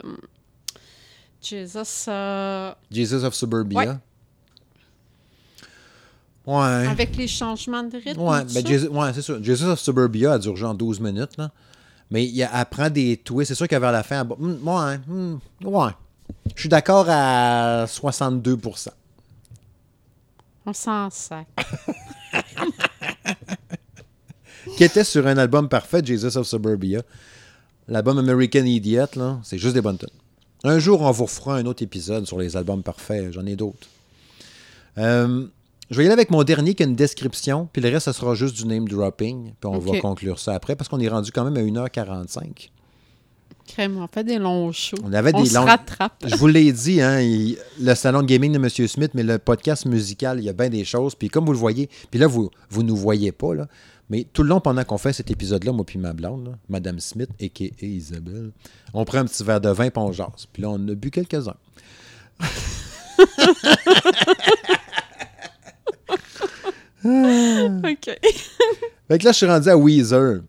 Jesus. 1.42 2.08
Jesus 2.92 3.24
of 3.26 3.34
Suburbia. 3.34 3.80
Ouais. 3.80 3.88
Ouais. 6.46 6.88
avec 6.88 7.16
les 7.16 7.28
changements 7.28 7.84
de 7.84 7.96
rythme. 7.98 8.20
Ouais, 8.22 8.42
tout 8.46 8.54
ben 8.54 8.62
ça? 8.64 8.70
Jesus, 8.70 8.88
ouais, 8.90 9.14
c'est 9.14 9.22
ça. 9.22 9.34
Jesus 9.42 9.66
of 9.66 9.80
Suburbia 9.80 10.34
a 10.34 10.40
duré 10.40 10.56
genre 10.58 10.76
12 10.76 11.00
minutes, 11.00 11.38
là. 11.38 11.52
Mais 12.12 12.26
il 12.26 12.36
y 12.36 12.44
a- 12.44 12.52
elle 12.54 12.66
prend 12.66 12.90
des 12.90 13.18
twists. 13.18 13.50
C'est 13.50 13.56
sûr 13.56 13.68
qu'à 13.68 13.80
vers 13.80 13.92
la 13.94 14.04
fin, 14.04 14.22
elle 14.22 14.28
Hmm, 14.38 14.68
ouais, 14.68 14.98
hmm, 15.08 15.38
ouais. 15.66 15.92
Je 16.56 16.60
suis 16.62 16.70
d'accord 16.70 17.06
à 17.10 17.86
62% 17.88 18.90
On 20.66 20.74
s'en 20.74 21.10
sac. 21.10 21.48
Qui 24.78 24.84
était 24.84 25.04
sur 25.04 25.28
un 25.28 25.38
album 25.38 25.68
parfait, 25.70 26.02
Jesus 26.04 26.38
of 26.38 26.48
Suburbia. 26.48 27.02
L'album 27.88 28.18
American 28.18 28.64
Idiot, 28.66 29.06
là, 29.16 29.40
c'est 29.44 29.58
juste 29.58 29.74
des 29.74 29.82
bonnes 29.82 29.98
tunes. 29.98 30.08
Un 30.64 30.80
jour, 30.80 31.02
on 31.02 31.12
vous 31.12 31.26
refera 31.26 31.58
un 31.58 31.66
autre 31.66 31.84
épisode 31.84 32.26
sur 32.26 32.40
les 32.40 32.56
albums 32.56 32.82
parfaits. 32.82 33.34
J'en 33.34 33.46
ai 33.46 33.56
d'autres. 33.58 33.88
Euh, 34.98 35.46
je 35.90 35.98
vais 35.98 36.04
y 36.04 36.06
aller 36.08 36.14
avec 36.14 36.32
mon 36.32 36.44
dernier 36.44 36.74
qui 36.74 36.84
a 36.84 36.86
une 36.86 36.96
description, 36.96 37.68
puis 37.72 37.82
le 37.82 37.90
reste, 37.90 38.06
ça 38.06 38.14
sera 38.14 38.36
juste 38.36 38.56
du 38.56 38.66
name 38.66 38.88
dropping, 38.88 39.54
puis 39.60 39.70
on 39.70 39.78
va 39.80 40.00
conclure 40.00 40.40
ça 40.40 40.54
après, 40.54 40.76
parce 40.76 40.90
qu'on 40.90 41.00
est 41.00 41.08
rendu 41.10 41.32
quand 41.32 41.44
même 41.50 41.58
à 41.58 41.62
1h45. 41.88 42.70
Crème, 43.66 43.98
on 43.98 44.08
fait 44.08 44.26
des 44.26 44.40
longs 44.40 44.72
shows. 44.74 44.98
On 45.06 45.14
avait 45.14 45.32
des 45.32 45.46
se 45.46 45.54
longues- 45.56 45.68
rattrape. 45.70 46.26
Je 46.26 46.36
vous 46.36 46.48
l'ai 46.48 46.74
dit, 46.74 47.00
hein, 47.02 47.22
il- 47.22 47.58
le 47.80 47.96
salon 47.96 48.22
de 48.22 48.28
gaming 48.28 48.52
de 48.52 48.58
M. 48.58 48.70
Smith, 48.88 49.12
mais 49.14 49.24
le 49.24 49.38
podcast 49.40 49.86
musical, 49.86 50.40
il 50.40 50.44
y 50.44 50.50
a 50.50 50.54
bien 50.54 50.70
des 50.70 50.84
choses. 50.84 51.16
Puis 51.16 51.30
comme 51.30 51.46
vous 51.46 51.54
le 51.54 51.58
voyez, 51.58 51.90
puis 52.12 52.20
là, 52.20 52.28
vous 52.28 52.50
vous 52.70 52.84
nous 52.84 52.96
voyez 52.98 53.32
pas, 53.32 53.54
là, 53.56 53.68
mais 54.10 54.26
tout 54.34 54.44
le 54.44 54.50
long, 54.50 54.60
pendant 54.60 54.84
qu'on 54.84 54.98
fait 54.98 55.14
cet 55.14 55.32
épisode-là, 55.32 55.72
moi 55.72 55.86
puis 55.86 55.98
ma 55.98 56.12
blonde, 56.12 56.46
là, 56.48 56.52
Madame 56.68 57.00
Smith, 57.00 57.30
a.k.a. 57.42 57.86
Isabelle, 57.86 58.52
on 58.94 59.06
prend 59.06 59.20
un 59.20 59.26
petit 59.26 59.44
verre 59.46 59.62
de 59.62 59.70
vin 59.70 59.90
puis 59.90 60.04
on 60.04 60.12
jase. 60.12 60.46
Puis 60.52 60.62
là, 60.62 60.70
on 60.70 60.88
a 60.90 60.94
bu 60.94 61.10
quelques-uns. 61.10 61.56
OK. 67.04 68.06
Fait 69.08 69.18
que 69.20 69.26
là, 69.26 69.32
je 69.32 69.38
suis 69.38 69.46
rendu 69.46 69.70
à 69.70 69.78
Weezer. 69.78 70.42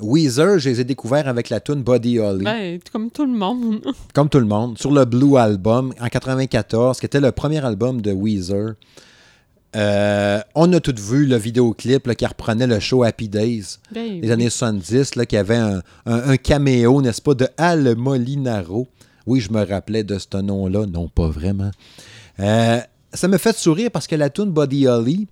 Weezer, 0.00 0.58
je 0.58 0.70
les 0.70 0.80
ai 0.80 0.84
découverts 0.84 1.28
avec 1.28 1.50
la 1.50 1.60
tune 1.60 1.82
Body 1.82 2.18
Holly, 2.18 2.44
Ben, 2.44 2.78
comme 2.90 3.10
tout 3.10 3.26
le 3.26 3.32
monde. 3.36 3.80
comme 4.14 4.28
tout 4.30 4.38
le 4.38 4.46
monde, 4.46 4.78
sur 4.78 4.90
le 4.92 5.04
Blue 5.04 5.36
Album 5.36 5.92
en 6.00 6.06
94, 6.08 6.98
qui 7.00 7.06
était 7.06 7.20
le 7.20 7.32
premier 7.32 7.62
album 7.64 8.00
de 8.00 8.12
Weezer. 8.12 8.74
Euh, 9.76 10.40
on 10.56 10.72
a 10.72 10.80
tout 10.80 10.94
vu 11.00 11.26
le 11.26 11.36
vidéoclip 11.36 12.06
là, 12.08 12.14
qui 12.16 12.26
reprenait 12.26 12.66
le 12.66 12.80
show 12.80 13.04
Happy 13.04 13.28
Days 13.28 13.76
Ben, 13.92 14.20
des 14.20 14.26
oui. 14.26 14.32
années 14.32 14.50
70, 14.50 15.14
là, 15.16 15.26
qui 15.26 15.36
avait 15.36 15.56
un, 15.56 15.82
un- 16.06 16.30
un 16.30 16.36
caméo, 16.38 17.00
n'est-ce 17.02 17.20
pas, 17.22 17.34
de 17.34 17.46
Al 17.56 17.94
Molinaro. 17.96 18.88
Oui, 19.26 19.40
je 19.40 19.52
me 19.52 19.64
rappelais 19.64 20.02
de 20.02 20.18
ce 20.18 20.36
nom-là. 20.40 20.86
Non, 20.86 21.08
pas 21.08 21.28
vraiment. 21.28 21.70
Euh, 22.40 22.80
ça 23.12 23.28
me 23.28 23.36
fait 23.38 23.54
sourire 23.56 23.90
parce 23.92 24.06
que 24.06 24.16
la 24.16 24.30
tune 24.30 24.50
Body 24.50 24.88
Holly, 24.88 25.28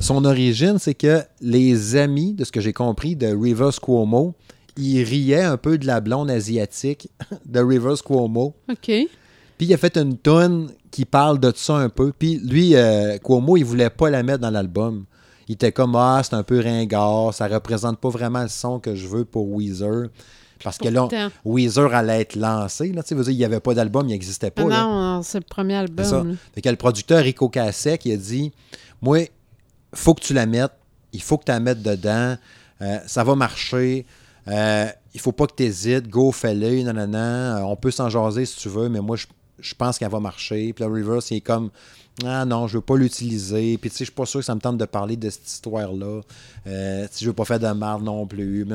son 0.00 0.24
origine, 0.24 0.78
c'est 0.78 0.94
que 0.94 1.22
les 1.40 1.96
amis, 1.96 2.32
de 2.34 2.44
ce 2.44 2.52
que 2.52 2.60
j'ai 2.60 2.72
compris, 2.72 3.16
de 3.16 3.28
Rivers 3.28 3.80
Cuomo, 3.80 4.34
ils 4.76 5.02
riaient 5.02 5.42
un 5.42 5.56
peu 5.56 5.78
de 5.78 5.86
la 5.86 6.00
blonde 6.00 6.30
asiatique 6.30 7.08
de 7.46 7.60
Rivers 7.60 8.02
Cuomo. 8.04 8.54
OK. 8.70 8.86
Puis 8.86 9.66
il 9.66 9.72
a 9.72 9.78
fait 9.78 9.96
une 9.96 10.18
tonne 10.18 10.70
qui 10.90 11.04
parle 11.04 11.40
de 11.40 11.52
ça 11.54 11.76
un 11.76 11.88
peu. 11.88 12.12
Puis 12.16 12.38
lui, 12.44 12.74
euh, 12.74 13.16
Cuomo, 13.18 13.56
il 13.56 13.64
voulait 13.64 13.90
pas 13.90 14.10
la 14.10 14.22
mettre 14.22 14.40
dans 14.40 14.50
l'album. 14.50 15.04
Il 15.48 15.54
était 15.54 15.72
comme 15.72 15.94
Ah, 15.96 16.20
c'est 16.24 16.34
un 16.34 16.42
peu 16.42 16.60
ringard, 16.60 17.32
ça 17.32 17.46
représente 17.46 17.98
pas 17.98 18.08
vraiment 18.08 18.42
le 18.42 18.48
son 18.48 18.80
que 18.80 18.94
je 18.94 19.06
veux 19.06 19.24
pour 19.24 19.48
Weezer. 19.50 20.08
Parce 20.62 20.78
que 20.78 20.88
là. 20.88 21.08
Weezer 21.44 21.94
allait 21.94 22.22
être 22.22 22.34
lancé. 22.36 22.92
Là, 22.92 23.02
veux 23.10 23.22
dire, 23.22 23.32
il 23.32 23.36
n'y 23.36 23.44
avait 23.44 23.60
pas 23.60 23.74
d'album, 23.74 24.06
il 24.08 24.12
n'existait 24.12 24.50
pas. 24.50 24.62
Ah 24.70 24.84
non, 24.84 25.22
c'est 25.22 25.38
le 25.38 25.44
premier 25.48 25.74
ça. 25.74 25.80
album. 25.80 26.28
là. 26.30 26.34
Fait 26.54 26.62
que 26.62 26.68
le 26.68 26.76
producteur 26.76 27.22
Rico 27.22 27.48
Cassec, 27.48 28.04
il 28.04 28.12
a 28.12 28.16
dit 28.16 28.52
Moi, 29.00 29.28
faut 29.96 30.14
que 30.14 30.20
tu 30.22 30.32
la 30.34 30.46
mettes, 30.46 30.72
il 31.12 31.22
faut 31.22 31.38
que 31.38 31.44
tu 31.44 31.52
la 31.52 31.60
mettes 31.60 31.82
dedans, 31.82 32.36
euh, 32.82 32.98
ça 33.06 33.24
va 33.24 33.34
marcher, 33.34 34.04
euh, 34.48 34.86
il 35.14 35.20
faut 35.20 35.32
pas 35.32 35.46
que 35.46 35.54
tu 35.56 35.64
hésites, 35.64 36.08
go, 36.08 36.30
fais-le, 36.32 36.82
nanana, 36.82 37.58
euh, 37.58 37.62
on 37.62 37.76
peut 37.76 37.90
s'en 37.90 38.08
jaser 38.08 38.44
si 38.46 38.56
tu 38.58 38.68
veux, 38.68 38.88
mais 38.88 39.00
moi, 39.00 39.16
je, 39.16 39.26
je 39.60 39.74
pense 39.74 39.98
qu'elle 39.98 40.10
va 40.10 40.20
marcher. 40.20 40.72
Puis 40.72 40.84
le 40.84 40.90
reverse, 40.90 41.30
il 41.30 41.36
est 41.38 41.40
comme 41.40 41.70
Ah 42.24 42.44
non, 42.46 42.66
je 42.66 42.78
veux 42.78 42.82
pas 42.82 42.96
l'utiliser, 42.96 43.76
puis 43.78 43.90
tu 43.90 43.96
sais, 43.96 44.04
je 44.04 44.10
suis 44.10 44.14
pas 44.14 44.24
sûr 44.26 44.40
que 44.40 44.46
ça 44.46 44.54
me 44.54 44.60
tente 44.60 44.78
de 44.78 44.84
parler 44.86 45.16
de 45.16 45.28
cette 45.30 45.46
histoire-là, 45.46 46.20
euh, 46.66 47.06
si 47.10 47.24
je 47.24 47.30
veux 47.30 47.34
pas 47.34 47.44
faire 47.44 47.60
de 47.60 47.68
marde 47.72 48.02
non 48.04 48.26
plus. 48.26 48.66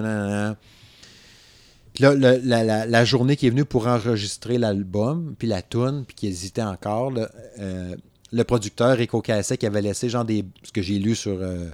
Puis 1.93 2.03
là, 2.03 2.13
la- 2.15 2.85
la 2.85 3.05
journée 3.05 3.35
qui 3.35 3.47
est 3.47 3.49
venue 3.49 3.65
pour 3.65 3.87
enregistrer 3.87 4.57
l'album, 4.57 5.35
puis 5.37 5.47
la 5.47 5.61
tune, 5.61 6.03
puis 6.07 6.15
qui 6.15 6.27
hésitait 6.27 6.61
encore, 6.63 7.11
là, 7.11 7.29
euh, 7.59 7.95
le 8.31 8.43
producteur 8.43 8.97
Rico 8.97 9.21
Cassé 9.21 9.57
qui 9.57 9.65
avait 9.65 9.81
laissé 9.81 10.09
genre 10.09 10.25
des. 10.25 10.45
Ce 10.63 10.71
que 10.71 10.81
j'ai 10.81 10.99
lu 10.99 11.15
sur, 11.15 11.37
euh, 11.41 11.69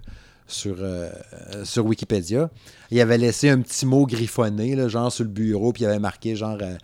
sur, 0.48 0.78
euh, 0.80 1.10
sur 1.64 1.86
Wikipédia, 1.86 2.50
il 2.92 3.00
avait 3.02 3.18
laissé 3.18 3.50
un 3.50 3.62
petit 3.62 3.86
mot 3.86 4.06
griffonné, 4.06 4.76
là, 4.76 4.88
genre 4.88 5.12
sur 5.12 5.24
le 5.24 5.30
bureau, 5.30 5.74
puis 5.74 5.84
il 5.84 5.86
avait 5.88 6.00
marqué 6.00 6.36
genre. 6.36 6.58
euh, 6.62 6.76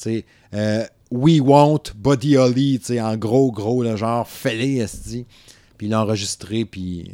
tu 0.00 0.24
sais, 0.52 0.90
We 1.10 1.40
want 1.40 1.82
Body 1.96 2.36
Holly, 2.36 2.78
tu 2.78 2.86
sais, 2.86 3.00
en 3.00 3.16
gros, 3.16 3.50
gros, 3.50 3.82
là, 3.82 3.96
genre, 3.96 4.28
esti. 4.44 5.26
Puis 5.76 5.86
il 5.86 5.90
l'a 5.90 6.02
enregistré, 6.02 6.64
puis 6.64 7.10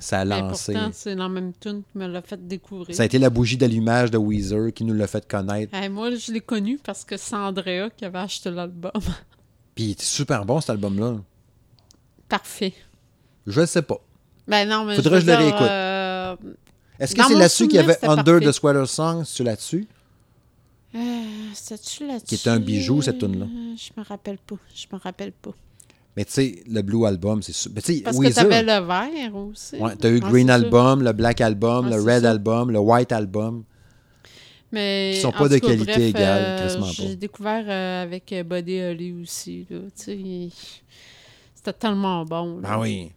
ça 0.00 0.20
a 0.20 0.24
Mais 0.24 0.40
lancé. 0.40 0.72
pourtant, 0.72 0.90
c'est 0.92 1.14
la 1.14 1.28
même 1.28 1.52
tune 1.60 1.82
qui 1.90 1.98
me 1.98 2.06
l'a 2.08 2.22
fait 2.22 2.46
découvrir. 2.48 2.96
Ça 2.96 3.02
a 3.04 3.06
été 3.06 3.18
la 3.18 3.30
bougie 3.30 3.56
d'allumage 3.56 4.10
de 4.10 4.18
Weezer 4.18 4.72
qui 4.72 4.84
nous 4.84 4.94
l'a 4.94 5.06
fait 5.06 5.26
connaître. 5.26 5.72
Hey, 5.74 5.88
moi, 5.88 6.10
je 6.14 6.32
l'ai 6.32 6.40
connu 6.40 6.78
parce 6.82 7.04
que 7.04 7.16
c'est 7.16 7.36
Andrea 7.36 7.90
qui 7.96 8.04
avait 8.04 8.18
acheté 8.18 8.50
l'album. 8.50 8.90
Puis 9.74 9.84
il 9.84 9.90
était 9.92 10.02
super 10.04 10.44
bon 10.44 10.60
cet 10.60 10.70
album-là. 10.70 11.18
Parfait. 12.28 12.74
Je 13.46 13.60
ne 13.60 13.66
sais 13.66 13.82
pas. 13.82 13.98
Ben 14.46 14.68
non, 14.68 14.84
mais 14.84 14.96
Faudrait 14.96 15.20
je 15.20 15.26
que 15.26 15.30
je 15.32 15.36
le 15.36 15.36
dire, 15.36 15.46
réécoute. 15.46 15.68
euh, 15.70 16.36
Est-ce 16.98 17.14
que 17.14 17.20
Dans 17.20 17.28
c'est 17.28 17.32
mon 17.34 17.38
là-dessus 17.40 17.68
qu'il 17.68 17.76
y 17.76 17.78
souvenir, 17.78 17.84
avait 17.84 17.94
c'était 17.94 18.06
Under 18.30 18.40
the. 18.40 18.52
Sweater 18.52 18.88
Song? 18.88 19.22
C'est 19.26 19.44
là-dessus? 19.44 19.86
euh, 20.94 20.98
C'est-tu 21.54 22.06
là-dessus? 22.06 22.26
Qui 22.26 22.34
est 22.36 22.50
un 22.50 22.58
bijou, 22.58 23.02
cette 23.02 23.18
tune-là. 23.18 23.44
Euh, 23.46 23.74
Je 23.76 23.90
me 24.00 24.04
rappelle 24.06 24.38
pas. 24.38 24.56
Je 24.74 24.86
me 24.92 24.98
rappelle 24.98 25.32
pas. 25.32 25.52
Mais 26.16 26.24
tu 26.24 26.32
sais, 26.32 26.62
le 26.68 26.82
Blue 26.82 27.06
Album, 27.06 27.42
c'est 27.42 27.52
sûr. 27.52 27.70
Mais 27.74 27.80
tu 27.82 27.94
sais, 27.96 28.00
Parce 28.02 28.16
Weezer, 28.16 28.44
que 28.44 28.48
t'avais 28.50 28.62
le 28.62 28.86
vert 28.86 29.36
aussi. 29.36 29.76
ouais, 29.76 29.94
t'as 29.96 30.08
eu 30.08 30.14
Ouais, 30.14 30.20
Green 30.30 30.46
c'est. 30.48 30.52
Album, 30.54 31.02
le 31.02 31.12
Black 31.12 31.40
Album, 31.40 31.86
Ouais, 31.88 31.96
le 31.96 32.02
c'est 32.02 32.14
Red 32.14 32.22
ça. 32.22 32.30
Album, 32.30 32.70
le 32.72 32.78
White 32.80 33.12
Album. 33.12 33.64
Mais 34.72 35.12
Qui 35.14 35.20
sont 35.20 35.28
en 35.28 35.32
pas 35.32 35.48
de 35.48 35.58
cas, 35.58 35.66
qualité 35.68 35.84
bref, 35.84 35.98
égale, 35.98 36.42
euh, 36.60 36.78
pas. 36.80 36.86
J'ai 36.92 37.16
découvert 37.16 37.64
euh, 37.68 38.02
avec 38.02 38.30
euh, 38.32 38.42
Buddy 38.42 38.80
Holly 38.82 39.12
aussi. 39.22 39.66
Là, 39.70 39.78
tu 39.96 40.04
sais, 40.04 40.16
il- 40.16 40.52
C'était 41.58 41.72
tellement 41.72 42.24
bon. 42.24 42.60
là. 42.60 42.68
Ah 42.72 42.78
oui. 42.80 43.10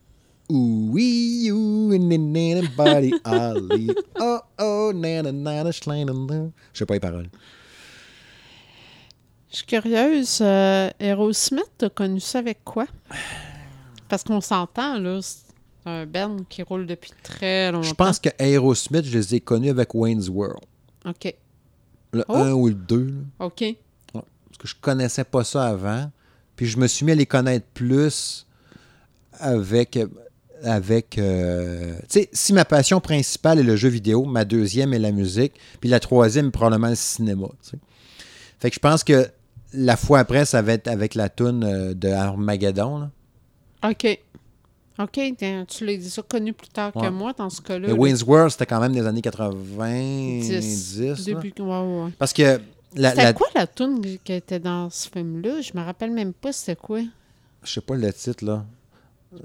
Ooh, 0.51 0.89
wee, 0.93 1.51
ooh, 1.51 1.95
na, 1.97 2.17
na, 2.17 2.61
na, 2.61 2.67
body, 2.75 3.13
Ollie. 3.25 3.91
Oh, 4.19 4.39
oh, 4.59 4.91
na, 4.95 5.21
na, 5.21 5.31
na, 5.31 5.63
na, 5.63 5.71
schlein, 5.71 6.05
na, 6.05 6.13
na. 6.13 6.49
Je 6.73 6.79
sais 6.79 6.85
pas 6.87 6.95
les 6.95 6.99
paroles. 6.99 7.29
Je 9.51 9.57
suis 9.57 9.65
curieuse. 9.65 10.39
Euh, 10.41 10.89
Aerosmith, 10.99 11.71
t'as 11.77 11.89
connu 11.89 12.19
ça 12.19 12.39
avec 12.39 12.63
quoi? 12.63 12.85
Parce 14.09 14.23
qu'on 14.23 14.41
s'entend, 14.41 14.97
là. 14.99 15.19
C'est 15.21 15.45
un 15.85 16.05
band 16.05 16.37
qui 16.49 16.63
roule 16.63 16.85
depuis 16.87 17.11
très 17.23 17.71
longtemps. 17.71 17.83
Je 17.87 17.93
pense 17.93 18.19
que 18.19 18.29
Aerosmith, 18.39 19.05
je 19.05 19.17
les 19.17 19.35
ai 19.35 19.39
connus 19.39 19.69
avec 19.69 19.93
Wayne's 19.93 20.29
World. 20.29 20.63
OK. 21.05 21.33
Le 22.13 22.25
Oh. 22.27 22.35
1 22.35 22.51
ou 22.53 22.67
le 22.67 22.73
2. 22.73 23.13
OK. 23.39 23.63
Parce 24.13 24.25
que 24.59 24.67
je 24.67 24.75
connaissais 24.81 25.23
pas 25.23 25.43
ça 25.43 25.67
avant. 25.67 26.11
Puis 26.61 26.69
je 26.69 26.77
me 26.77 26.85
suis 26.85 27.03
mis 27.07 27.11
à 27.13 27.15
les 27.15 27.25
connaître 27.25 27.65
plus 27.73 28.45
avec. 29.39 29.97
avec 30.61 31.17
euh, 31.17 31.95
tu 32.01 32.19
sais, 32.19 32.29
si 32.33 32.53
ma 32.53 32.65
passion 32.65 33.01
principale 33.01 33.57
est 33.57 33.63
le 33.63 33.75
jeu 33.75 33.89
vidéo, 33.89 34.25
ma 34.25 34.45
deuxième 34.45 34.93
est 34.93 34.99
la 34.99 35.11
musique, 35.11 35.53
puis 35.79 35.89
la 35.89 35.99
troisième 35.99 36.49
est 36.49 36.51
probablement 36.51 36.89
le 36.89 36.95
cinéma. 36.95 37.47
Fait 38.59 38.69
que 38.69 38.75
je 38.75 38.79
pense 38.79 39.03
que 39.03 39.27
la 39.73 39.97
fois 39.97 40.19
après, 40.19 40.45
ça 40.45 40.61
va 40.61 40.73
être 40.73 40.87
avec 40.87 41.15
la 41.15 41.29
toune 41.29 41.63
euh, 41.63 41.95
de 41.95 42.09
Armageddon. 42.09 42.99
là. 42.99 43.09
OK. 43.89 44.19
OK. 44.99 45.19
Tu 45.67 45.85
l'as 45.87 45.97
déjà 45.97 46.21
connu 46.21 46.53
plus 46.53 46.69
tard 46.69 46.93
que 46.93 47.09
moi 47.09 47.33
dans 47.35 47.49
ce 47.49 47.59
cas-là. 47.59 47.87
Là. 47.87 47.93
Wayne's 47.95 48.21
World, 48.21 48.51
c'était 48.51 48.67
quand 48.67 48.79
même 48.79 48.93
des 48.93 49.07
années 49.07 49.23
90. 49.23 50.47
Dix. 50.47 50.99
là. 50.99 51.15
Début... 51.25 51.53
Ouais, 51.59 51.65
ouais. 51.65 52.11
Parce 52.19 52.33
que 52.33 52.61
C'était 52.95 53.23
la- 53.23 53.33
quoi 53.33 53.47
la 53.55 53.67
tune 53.67 54.01
qui 54.23 54.33
était 54.33 54.59
dans 54.59 54.89
ce 54.89 55.07
film-là? 55.09 55.61
Je 55.61 55.71
me 55.77 55.83
rappelle 55.83 56.11
même 56.11 56.33
pas 56.33 56.51
c'était 56.51 56.75
quoi. 56.75 56.99
je 57.63 57.71
sais 57.71 57.81
pas 57.81 57.95
le 57.95 58.11
titre 58.13 58.43
là. 58.45 58.65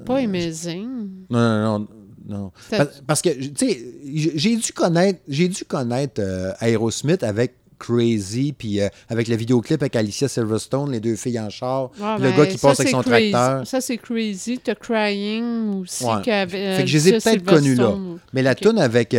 Pas 0.04 0.18
Amazing. 0.18 1.26
Non, 1.30 1.78
non, 1.78 1.86
non. 2.28 2.52
Parce, 2.70 3.02
parce 3.06 3.22
que, 3.22 3.28
tu 3.30 3.54
sais, 3.56 3.84
j'ai 4.34 4.56
dû 4.56 4.72
connaître, 4.72 5.20
j'ai 5.28 5.46
dû 5.46 5.64
connaître 5.64 6.20
euh, 6.20 6.52
Aerosmith 6.60 7.22
avec 7.22 7.54
Crazy, 7.78 8.52
puis 8.52 8.80
euh, 8.80 8.88
avec 9.08 9.28
le 9.28 9.36
vidéoclip 9.36 9.80
avec 9.82 9.94
Alicia 9.94 10.26
Silverstone, 10.26 10.90
les 10.90 10.98
deux 10.98 11.14
filles 11.14 11.38
en 11.38 11.50
char, 11.50 11.90
le 12.18 12.18
ben, 12.22 12.36
gars 12.36 12.46
qui 12.46 12.58
ça, 12.58 12.68
passe 12.68 12.80
avec 12.80 12.90
son 12.90 13.02
crazy. 13.02 13.30
tracteur. 13.30 13.66
Ça, 13.66 13.80
c'est 13.80 13.98
Crazy. 13.98 14.58
T'as 14.58 14.74
Crying 14.74 15.82
aussi. 15.82 16.04
Ouais. 16.04 16.24
Fait 16.24 16.46
que 16.80 16.86
je 16.86 16.96
les 16.96 17.08
ai 17.08 17.12
peut-être 17.20 17.44
connus 17.44 17.74
là. 17.76 17.94
Mais 18.32 18.42
la 18.42 18.52
Ok. 18.52 18.60
tune 18.62 18.78
avec. 18.78 19.14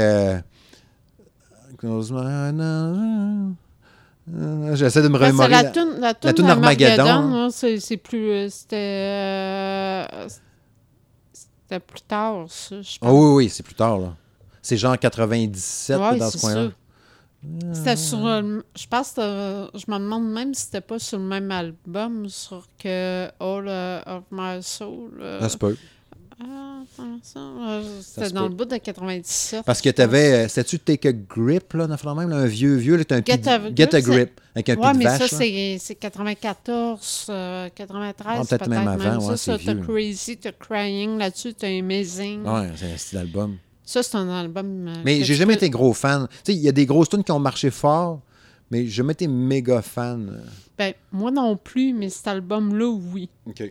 J'essaie 4.74 5.02
de 5.02 5.08
me 5.08 5.18
remémorer. 5.18 5.50
la 5.50 5.64
la- 5.64 5.70
toune, 5.72 6.00
la 6.00 6.14
toune 6.14 6.34
toune 6.34 6.48
d'Armageddon, 6.48 7.04
Armageddon, 7.08 7.36
hein, 7.46 7.50
c'est 7.52 7.98
plus... 7.98 8.30
euh, 8.30 8.50
C'était... 8.50 8.76
euh, 8.76 10.28
C'était 11.34 11.80
plus 11.80 12.02
tard, 12.02 12.46
ça, 12.50 12.82
je 12.82 12.98
Ah 13.02 13.06
pense. 13.08 13.12
oui, 13.14 13.36
oui, 13.46 13.50
c'est 13.50 13.64
plus 13.64 13.76
tard. 13.76 13.98
là. 14.00 14.14
C'est 14.62 14.76
genre 14.78 14.98
97 14.98 15.98
Ouais, 16.00 16.18
dans 16.18 16.30
ce 16.30 16.38
coin-là. 16.40 16.70
C'était 17.72 17.96
sur... 17.96 18.26
euh, 18.28 18.60
Je 18.78 18.88
pense 18.88 19.14
Je 19.18 19.92
me 19.92 19.98
demande 19.98 20.30
même 20.30 20.54
si 20.54 20.66
c'était 20.66 20.82
pas 20.82 21.00
sur 21.00 21.20
le 21.20 21.24
même 21.26 21.50
album, 21.52 22.28
sur 22.28 22.68
que 22.78 23.28
All 23.40 23.66
euh, 23.68 24.02
of 24.08 24.24
My 24.32 24.62
Soul. 24.62 25.12
euh, 25.22 25.40
Ça 25.40 25.50
se 25.50 25.58
peut. 25.58 25.78
Ah, 26.40 26.84
ça, 27.24 27.40
euh, 27.40 28.00
C'était 28.02 28.30
dans 28.30 28.44
peut. 28.44 28.50
le 28.50 28.56
bout 28.56 28.66
de 28.66 28.78
97. 28.78 29.66
Parce 29.66 29.82
que 29.82 29.90
je 29.90 29.96
tu 29.96 30.02
avais. 30.02 30.48
C'était-tu 30.48 30.80
Take 30.80 31.08
a 31.08 31.14
Grip, 31.14 31.74
là, 31.74 31.88
dans 31.88 31.96
le 31.96 32.16
même, 32.20 32.30
là, 32.30 32.36
un 32.38 32.46
vieux, 32.46 32.76
vieux, 32.76 32.96
là, 32.98 33.04
un 33.10 33.22
Get 33.26 33.48
a 33.48 33.60
Get 33.74 33.74
Grip, 33.76 33.94
a 33.94 34.02
Grip, 34.02 34.42
avec 34.56 34.70
un. 34.70 34.76
Ouais, 34.76 34.82
pied 34.82 34.94
de 34.94 34.98
mais 35.00 35.04
vache. 35.06 35.18
ça, 35.18 35.24
là. 35.36 35.42
c'est 35.46 35.78
c'est 35.80 35.96
94, 35.96 37.26
euh, 37.30 37.70
93, 37.74 38.38
Ah, 38.40 38.44
peut-être 38.46 38.68
même 38.70 38.88
avant, 38.88 39.18
ouais, 39.20 39.36
ça, 39.36 39.38
c'est 39.38 39.66
ça, 39.66 39.74
t'as. 39.74 39.76
Crazy, 39.82 40.38
t'as 40.38 40.52
Crying, 40.52 41.18
là-dessus, 41.18 41.54
t'as 41.54 41.68
Amazing. 41.70 42.44
Ouais, 42.46 42.70
c'est 42.76 42.92
un 42.94 42.98
style 42.98 43.18
d'album. 43.20 43.58
Ça, 43.84 44.04
c'est 44.04 44.18
un 44.18 44.30
album... 44.30 44.88
euh, 44.90 44.94
Mais 45.06 45.24
j'ai 45.24 45.34
jamais 45.34 45.54
peux- 45.54 45.58
été 45.66 45.70
gros 45.70 45.94
fan. 45.94 46.28
Tu 46.30 46.52
sais, 46.52 46.54
il 46.54 46.62
y 46.62 46.68
a 46.68 46.74
des 46.74 46.86
grosses 46.86 47.08
tunes 47.10 47.24
qui 47.24 47.32
ont 47.32 47.40
marché 47.40 47.72
fort, 47.72 48.20
mais 48.70 48.84
j'ai 48.84 48.92
jamais 48.92 49.14
été 49.14 49.28
méga 49.28 49.82
fan. 49.82 50.44
Ben, 50.78 50.94
moi 51.12 51.32
non 51.32 51.56
plus, 51.56 51.94
mais 51.94 52.10
cet 52.10 52.28
album-là, 52.28 52.86
oui. 53.14 53.30
OK. 53.46 53.64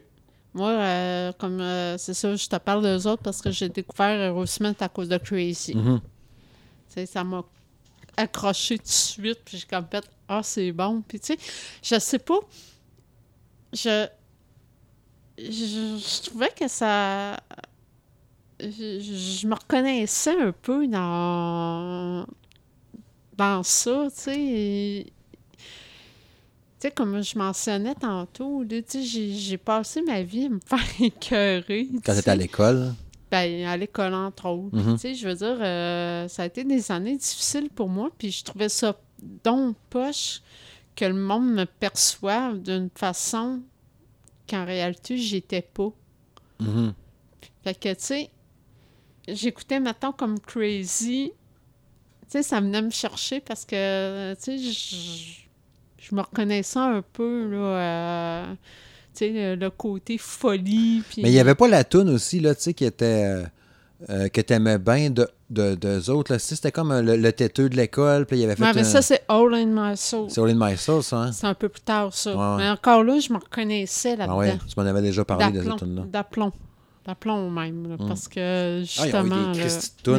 Moi, 0.56 0.70
euh, 0.70 1.32
comme 1.38 1.60
euh, 1.60 1.98
c'est 1.98 2.14
ça, 2.14 2.34
je 2.34 2.48
te 2.48 2.56
parle 2.56 2.82
d'eux 2.82 3.06
autres 3.06 3.22
parce 3.22 3.42
que 3.42 3.50
j'ai 3.50 3.68
découvert 3.68 4.18
Aerosmith 4.18 4.80
à 4.80 4.88
cause 4.88 5.06
de 5.06 5.18
Crazy. 5.18 5.76
Mhm. 5.76 6.00
Tu 6.00 6.06
sais, 6.88 7.04
ça 7.04 7.22
m'a 7.22 7.44
accroché 8.16 8.78
tout 8.78 8.84
de 8.84 8.88
suite, 8.88 9.40
puis 9.44 9.58
j'ai 9.58 9.66
comme 9.66 9.84
fait 9.90 10.08
Ah, 10.26 10.40
c'est 10.42 10.72
bon. 10.72 11.02
Puis 11.06 11.20
tu 11.20 11.34
sais, 11.34 11.38
je 11.82 11.98
sais 12.00 12.18
pas. 12.18 12.38
Je, 13.74 14.06
je. 15.36 15.98
je 15.98 16.22
trouvais 16.30 16.50
que 16.58 16.68
ça. 16.68 17.36
Je, 18.58 18.98
je 18.98 19.46
me 19.46 19.54
reconnaissais 19.54 20.40
un 20.40 20.52
peu 20.52 20.86
dans. 20.86 22.24
dans 23.36 23.62
ça, 23.62 24.06
tu 24.08 24.16
sais. 24.22 25.06
Sais, 26.86 26.90
comme 26.92 27.22
je 27.22 27.38
mentionnais 27.38 27.94
tantôt, 27.94 28.62
là, 28.62 28.82
tu 28.82 29.02
sais, 29.04 29.32
j'ai 29.32 29.58
passé 29.58 30.02
ma 30.02 30.22
vie 30.22 30.46
à 30.46 30.48
me 30.48 30.60
faire 30.66 31.00
écœurer. 31.00 31.88
Quand 32.04 32.12
tu 32.12 32.18
t'étais 32.18 32.30
à 32.30 32.36
l'école? 32.36 32.94
Ben, 33.30 33.66
à 33.66 33.76
l'école, 33.76 34.14
entre 34.14 34.46
autres. 34.46 34.76
Mhm. 34.76 34.94
Tu 34.94 34.98
sais, 35.00 35.14
je 35.14 35.28
veux 35.28 35.34
dire, 35.34 35.58
euh, 35.60 36.28
ça 36.28 36.42
a 36.42 36.46
été 36.46 36.64
des 36.64 36.92
années 36.92 37.16
difficiles 37.16 37.70
pour 37.70 37.88
moi, 37.88 38.10
puis 38.16 38.30
je 38.30 38.44
trouvais 38.44 38.68
ça 38.68 38.98
donc 39.44 39.76
poche 39.90 40.42
que 40.94 41.04
le 41.04 41.14
monde 41.14 41.50
me 41.50 41.64
perçoive 41.64 42.62
d'une 42.62 42.90
façon 42.94 43.60
qu'en 44.48 44.64
réalité, 44.64 45.18
j'étais 45.18 45.62
pas. 45.62 45.90
Mhm. 46.60 46.94
Fait 47.64 47.74
que, 47.74 47.88
tu 47.94 47.96
sais, 47.98 48.30
j'écoutais 49.26 49.80
maintenant 49.80 50.12
comme 50.12 50.38
crazy. 50.38 51.32
Tu 52.22 52.26
sais, 52.28 52.42
ça 52.42 52.60
venait 52.60 52.82
me 52.82 52.90
chercher 52.90 53.40
parce 53.40 53.64
que, 53.64 54.34
tu 54.34 54.58
sais, 54.58 55.45
je, 56.08 56.14
me 56.14 56.20
reconnaissais 56.20 56.78
un 56.78 57.02
peu, 57.12 57.48
là, 57.50 57.56
euh, 57.58 58.44
tu 59.14 59.26
sais, 59.32 59.56
le, 59.56 59.70
côté 59.70 60.18
folie. 60.18 61.02
puis- 61.08 61.22
Mais 61.22 61.30
il 61.30 61.32
n'y 61.34 61.40
avait 61.40 61.54
pas 61.54 61.68
la 61.68 61.84
toune 61.84 62.08
aussi, 62.10 62.40
là, 62.40 62.54
tu 62.54 62.62
sais, 62.62 62.74
qui 62.74 62.84
était. 62.84 63.24
euh, 63.24 63.42
euh, 64.10 64.28
que 64.28 64.42
t'aimais 64.42 64.76
bien 64.78 65.08
de, 65.08 65.26
de, 65.48 65.74
d'eux 65.74 66.10
autres. 66.10 66.30
Là. 66.34 66.38
C'était 66.38 66.70
comme 66.70 66.92
euh, 66.92 67.00
le, 67.00 67.16
le 67.16 67.32
têteux 67.32 67.70
de 67.70 67.76
l'école, 67.76 68.26
puis 68.26 68.38
il 68.38 68.44
avait 68.44 68.54
fait. 68.54 68.62
Ouais, 68.62 68.72
mais 68.74 68.82
un- 68.82 68.84
ça, 68.84 69.00
c'est 69.00 69.22
All 69.26 69.54
in 69.54 69.64
My 69.66 69.96
Soul. 69.96 70.26
C'est 70.28 70.38
All 70.42 70.50
in 70.50 70.54
My 70.70 70.76
Soul, 70.76 71.02
ça, 71.02 71.16
hein? 71.16 71.32
C'est 71.32 71.46
un 71.46 71.54
peu 71.54 71.70
plus 71.70 71.80
tard, 71.80 72.12
ça. 72.12 72.36
Ouais. 72.36 72.56
Mais 72.58 72.68
encore 72.68 73.02
là, 73.02 73.18
je 73.18 73.32
me 73.32 73.38
reconnaissais 73.38 74.14
là-dedans. 74.16 74.34
Ah 74.34 74.38
ouais, 74.38 74.58
tu 74.68 74.74
m'en 74.78 74.84
avais 74.86 75.00
déjà 75.00 75.24
parlé 75.24 75.50
de 75.50 75.62
cette 75.62 75.76
tune-là. 75.78 76.02
D'aplomb. 76.12 76.52
D'aplomb 77.06 77.50
même. 77.50 77.88
là, 77.88 77.96
Mm. 77.98 78.08
Parce 78.08 78.26
que 78.26 78.80
Ah, 78.80 78.84
justement. 78.84 79.52
des 79.52 79.60
là, 79.60 79.68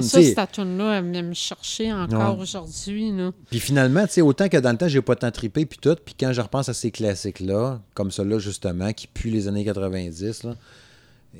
ça, 0.01 0.21
cette 0.23 0.51
tune-là, 0.53 0.99
elle 0.99 1.11
vient 1.11 1.21
me 1.23 1.33
chercher 1.33 1.91
encore 1.91 2.35
Ouais. 2.37 2.41
aujourd'hui. 2.43 3.11
Puis 3.49 3.59
finalement, 3.59 4.05
tu 4.07 4.13
sais, 4.13 4.21
autant 4.21 4.47
que 4.47 4.55
dans 4.57 4.71
le 4.71 4.77
temps, 4.77 4.87
j'ai 4.87 5.01
pas 5.01 5.15
tant 5.15 5.29
trippé, 5.31 5.65
puis 5.65 5.77
tout, 5.81 5.95
puis 6.05 6.15
quand 6.17 6.31
je 6.31 6.39
repense 6.41 6.69
à 6.69 6.73
ces 6.73 6.91
classiques-là, 6.91 7.81
comme 7.93 8.09
ceux-là, 8.11 8.39
justement, 8.39 8.93
qui 8.93 9.07
puent 9.07 9.29
les 9.31 9.47
années 9.49 9.65
90, 9.65 10.43
là, 10.43 10.55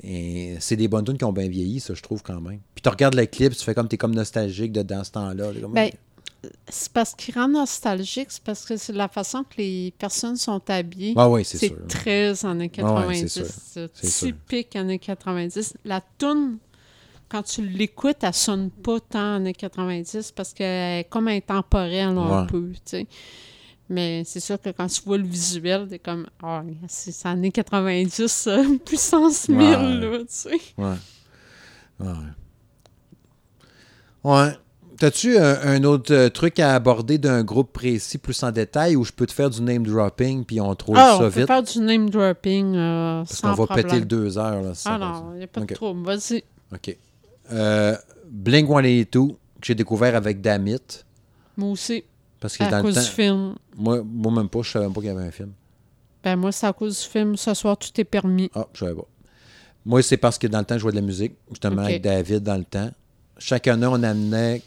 et 0.02 0.56
c'est 0.60 0.76
des 0.76 0.86
bonnes 0.86 1.04
tunes 1.04 1.18
qui 1.18 1.24
ont 1.24 1.32
bien 1.32 1.48
vieilli, 1.48 1.80
ça, 1.80 1.94
je 1.94 2.02
trouve, 2.02 2.22
quand 2.22 2.40
même. 2.40 2.60
Puis 2.74 2.82
tu 2.82 2.88
regardes 2.88 3.14
le 3.14 3.26
clip, 3.26 3.56
tu 3.56 3.64
fais 3.64 3.74
comme, 3.74 3.88
t'es 3.88 3.96
comme 3.96 4.14
nostalgique 4.14 4.72
de 4.72 4.82
dans 4.82 5.02
ce 5.02 5.10
temps-là. 5.12 5.52
là, 5.52 5.60
comme- 5.60 5.72
Ben, 5.72 5.90
c'est 6.68 6.92
parce 6.92 7.14
qu'il 7.14 7.34
rend 7.34 7.48
nostalgique, 7.48 8.28
c'est 8.30 8.42
parce 8.44 8.64
que 8.64 8.76
c'est 8.76 8.92
la 8.92 9.08
façon 9.08 9.42
que 9.44 9.56
les 9.58 9.92
personnes 9.98 10.36
sont 10.36 10.62
habillées. 10.70 11.14
Ah 11.16 11.28
oui, 11.28 11.44
c'est 11.44 11.58
c'est 11.58 11.66
sûr. 11.68 11.86
très 11.88 12.44
années 12.46 12.70
Ah 12.78 13.06
ouais, 13.06 13.22
90. 13.22 13.28
c'est 13.28 13.44
sûr. 13.44 13.46
c'est 13.72 13.90
C'est 13.94 14.06
sûr. 14.10 14.26
typique 14.28 14.76
années 14.76 14.98
90. 15.00 15.74
La 15.84 16.00
toune, 16.00 16.58
quand 17.28 17.42
tu 17.42 17.66
l'écoutes, 17.66 18.22
elle 18.22 18.32
sonne 18.34 18.70
pas 18.70 19.00
tant 19.00 19.34
années 19.36 19.52
90 19.52 20.30
parce 20.32 20.54
qu'elle 20.54 21.00
est 21.00 21.04
comme 21.10 21.26
intemporelle 21.28 22.16
un 22.16 22.42
Ouais. 22.42 22.46
peu, 22.46 22.70
tu 22.72 22.80
sais. 22.84 23.06
Mais 23.90 24.22
c'est 24.24 24.40
sûr 24.40 24.60
que 24.60 24.68
quand 24.70 24.86
tu 24.86 25.00
vois 25.02 25.16
le 25.18 25.24
visuel, 25.26 25.88
t'es 25.88 25.98
comme, 25.98 26.26
ah, 26.42 26.62
c'est 26.88 27.10
c'est 27.10 27.26
années 27.26 27.50
90, 27.50 28.46
euh, 28.46 28.76
puissance 28.84 29.48
1000, 29.48 29.58
Ouais. 29.58 29.74
là, 30.10 30.18
tu 30.20 30.24
sais. 30.28 30.60
Ouais. 30.76 30.94
Ouais. 31.98 32.14
Ouais. 34.24 34.52
T'as-tu 34.98 35.38
un, 35.38 35.60
un 35.62 35.84
autre 35.84 36.12
euh, 36.12 36.28
truc 36.28 36.58
à 36.58 36.74
aborder 36.74 37.18
d'un 37.18 37.44
groupe 37.44 37.72
précis 37.72 38.18
plus 38.18 38.42
en 38.42 38.50
détail 38.50 38.96
où 38.96 39.04
je 39.04 39.12
peux 39.12 39.26
te 39.26 39.32
faire 39.32 39.48
du 39.50 39.62
name 39.62 39.86
dropping 39.86 40.44
puis 40.44 40.60
on 40.60 40.74
trouve 40.74 40.96
Ah, 40.98 41.10
ça 41.10 41.16
on 41.16 41.18
peut 41.30 41.38
vite? 41.40 41.46
faire 41.46 41.62
du 41.62 41.78
name 41.78 42.10
dropping 42.10 42.74
euh, 42.74 43.22
Parce 43.24 43.40
qu'on 43.40 43.52
va 43.52 43.74
péter 43.74 44.00
le 44.00 44.04
deux 44.06 44.38
heures. 44.38 44.60
Là, 44.62 44.72
Ah 44.86 44.98
non, 44.98 45.30
il 45.34 45.38
n'y 45.38 45.44
a 45.44 45.46
pas 45.46 45.60
de 45.60 45.72
trouble. 45.74 46.04
Vas-y. 46.04 46.42
OK. 46.74 46.96
Euh, 47.52 47.96
Blink 48.30 48.66
182, 48.68 49.20
que 49.28 49.34
j'ai 49.62 49.74
découvert 49.74 50.14
avec 50.16 50.40
Damit. 50.40 50.78
Moi 51.56 51.70
aussi, 51.70 52.04
Parce 52.40 52.56
que 52.56 52.64
à 52.64 52.68
dans 52.70 52.76
le 52.78 52.82
cause 52.82 52.94
temps, 52.96 53.00
du 53.02 53.06
film. 53.08 53.54
moi, 53.76 54.02
moi 54.04 54.32
même 54.32 54.48
pas, 54.48 54.62
je 54.62 54.70
savais 54.70 54.84
même 54.84 54.94
pas 54.94 55.00
qu'il 55.00 55.10
y 55.10 55.12
avait 55.12 55.26
un 55.26 55.30
film. 55.30 55.52
Ben 56.24 56.36
moi, 56.36 56.50
c'est 56.52 56.66
à 56.66 56.72
cause 56.72 57.00
du 57.00 57.08
film. 57.08 57.36
Ce 57.36 57.54
soir, 57.54 57.76
tout 57.76 57.88
est 58.00 58.04
permis. 58.04 58.50
Ah, 58.54 58.66
je 58.74 58.80
savais 58.80 58.94
pas. 58.94 59.06
Moi, 59.86 60.02
c'est 60.02 60.16
parce 60.16 60.36
que 60.38 60.46
dans 60.48 60.58
le 60.58 60.64
temps, 60.64 60.74
je 60.74 60.80
jouais 60.80 60.90
de 60.90 60.96
la 60.96 61.02
musique, 61.02 61.34
justement, 61.50 61.82
avec 61.82 62.02
David 62.02 62.42
dans 62.42 62.56
le 62.58 62.64
temps. 62.64 62.90
Chaque 63.38 63.66
année, 63.68 63.86
on 63.86 64.02
amenait, 64.02 64.62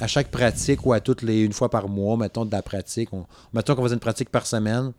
à 0.00 0.06
chaque 0.06 0.30
pratique 0.30 0.84
ou 0.86 0.92
à 0.92 1.00
toutes 1.00 1.22
les, 1.22 1.42
une 1.42 1.52
fois 1.52 1.70
par 1.70 1.88
mois, 1.88 2.16
mettons, 2.16 2.44
de 2.44 2.52
la 2.52 2.62
pratique. 2.62 3.12
On, 3.12 3.26
mettons 3.52 3.74
qu'on 3.74 3.82
faisait 3.82 3.94
une 3.94 4.00
pratique 4.00 4.30
par 4.30 4.46
semaine. 4.46 4.92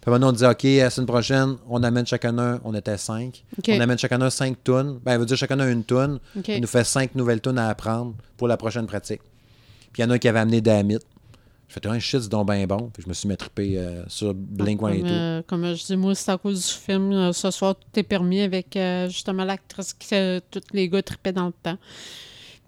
Puis 0.00 0.10
maintenant, 0.10 0.30
on 0.30 0.32
disait, 0.32 0.48
OK, 0.48 0.62
la 0.62 0.90
semaine 0.90 1.06
prochaine, 1.06 1.56
on 1.68 1.82
amène 1.82 2.06
chacun 2.06 2.38
un, 2.38 2.60
on 2.64 2.74
était 2.74 2.96
cinq. 2.96 3.44
On 3.68 3.80
amène 3.80 3.98
chacun 3.98 4.20
un 4.22 4.30
cinq 4.30 4.62
tonnes. 4.64 4.98
Ben, 5.04 5.12
elle 5.12 5.20
veut 5.20 5.26
dire 5.26 5.36
chacun 5.36 5.60
un 5.60 5.70
une 5.70 5.84
tonne. 5.84 6.18
Il 6.48 6.60
nous 6.60 6.66
fait 6.66 6.84
cinq 6.84 7.14
nouvelles 7.14 7.40
tonnes 7.40 7.58
à 7.58 7.68
apprendre 7.68 8.14
pour 8.36 8.48
la 8.48 8.56
prochaine 8.56 8.86
pratique. 8.86 9.20
Puis 9.92 10.02
il 10.02 10.06
y 10.06 10.08
en 10.08 10.10
a 10.10 10.14
un 10.14 10.18
qui 10.18 10.28
avait 10.28 10.38
amené 10.38 10.60
Damit. 10.60 11.00
Je 11.68 11.74
fais, 11.74 11.86
un 11.86 12.00
shit, 12.00 12.22
c'est 12.22 12.28
donc 12.28 12.50
bien 12.50 12.66
bon. 12.66 12.90
Puis 12.92 13.04
je 13.04 13.08
me 13.08 13.14
suis 13.14 13.28
triper 13.36 13.78
euh, 13.78 14.02
sur 14.08 14.34
Blink 14.34 14.80
comme, 14.80 14.90
182. 14.90 15.08
euh, 15.08 15.42
comme 15.46 15.74
je 15.74 15.84
dis, 15.84 15.96
moi, 15.96 16.16
c'est 16.16 16.32
à 16.32 16.36
cause 16.36 16.66
du 16.66 16.72
film. 16.72 17.12
Euh, 17.12 17.32
ce 17.32 17.48
soir, 17.52 17.76
tout 17.76 18.00
est 18.00 18.02
permis 18.02 18.40
avec 18.40 18.76
justement 19.08 19.44
l'actrice 19.44 19.92
qui 19.92 20.08
tous 20.50 20.60
les 20.72 20.88
gars 20.88 21.02
tripaient 21.02 21.32
dans 21.32 21.46
le 21.46 21.52
temps. 21.52 21.78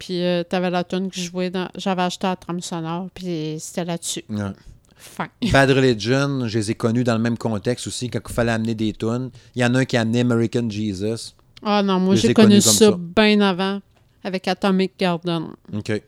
Puis 0.04 0.20
euh, 0.24 0.42
t'avais 0.42 0.68
la 0.70 0.82
tune 0.82 1.10
que 1.10 1.14
je 1.16 1.30
jouais 1.30 1.48
dans. 1.48 1.68
J'avais 1.76 2.02
acheté 2.02 2.26
à 2.26 2.30
la 2.30 2.36
trame 2.36 2.60
sonore, 2.60 3.06
puis 3.14 3.54
c'était 3.60 3.84
là-dessus. 3.84 4.24
Ouais. 4.28 4.50
Fin. 4.96 5.28
Bad 5.52 5.70
Religion, 5.70 6.48
je 6.48 6.58
les 6.58 6.72
ai 6.72 6.74
connus 6.74 7.04
dans 7.04 7.14
le 7.14 7.20
même 7.20 7.38
contexte 7.38 7.86
aussi, 7.86 8.10
quand 8.10 8.18
il 8.28 8.32
fallait 8.32 8.50
amener 8.50 8.74
des 8.74 8.92
tunes. 8.92 9.30
Il 9.54 9.62
y 9.62 9.64
en 9.64 9.72
a 9.76 9.78
un 9.80 9.84
qui 9.84 9.96
a 9.96 10.00
amené 10.00 10.20
American 10.22 10.68
Jesus. 10.68 11.34
Ah 11.64 11.84
non, 11.84 12.00
moi, 12.00 12.16
j'ai 12.16 12.34
connu 12.34 12.60
ça, 12.60 12.72
ça. 12.72 12.96
bien 12.98 13.40
avant 13.40 13.80
avec 14.24 14.48
Atomic 14.48 14.92
Garden, 14.98 15.50
OK. 15.72 16.02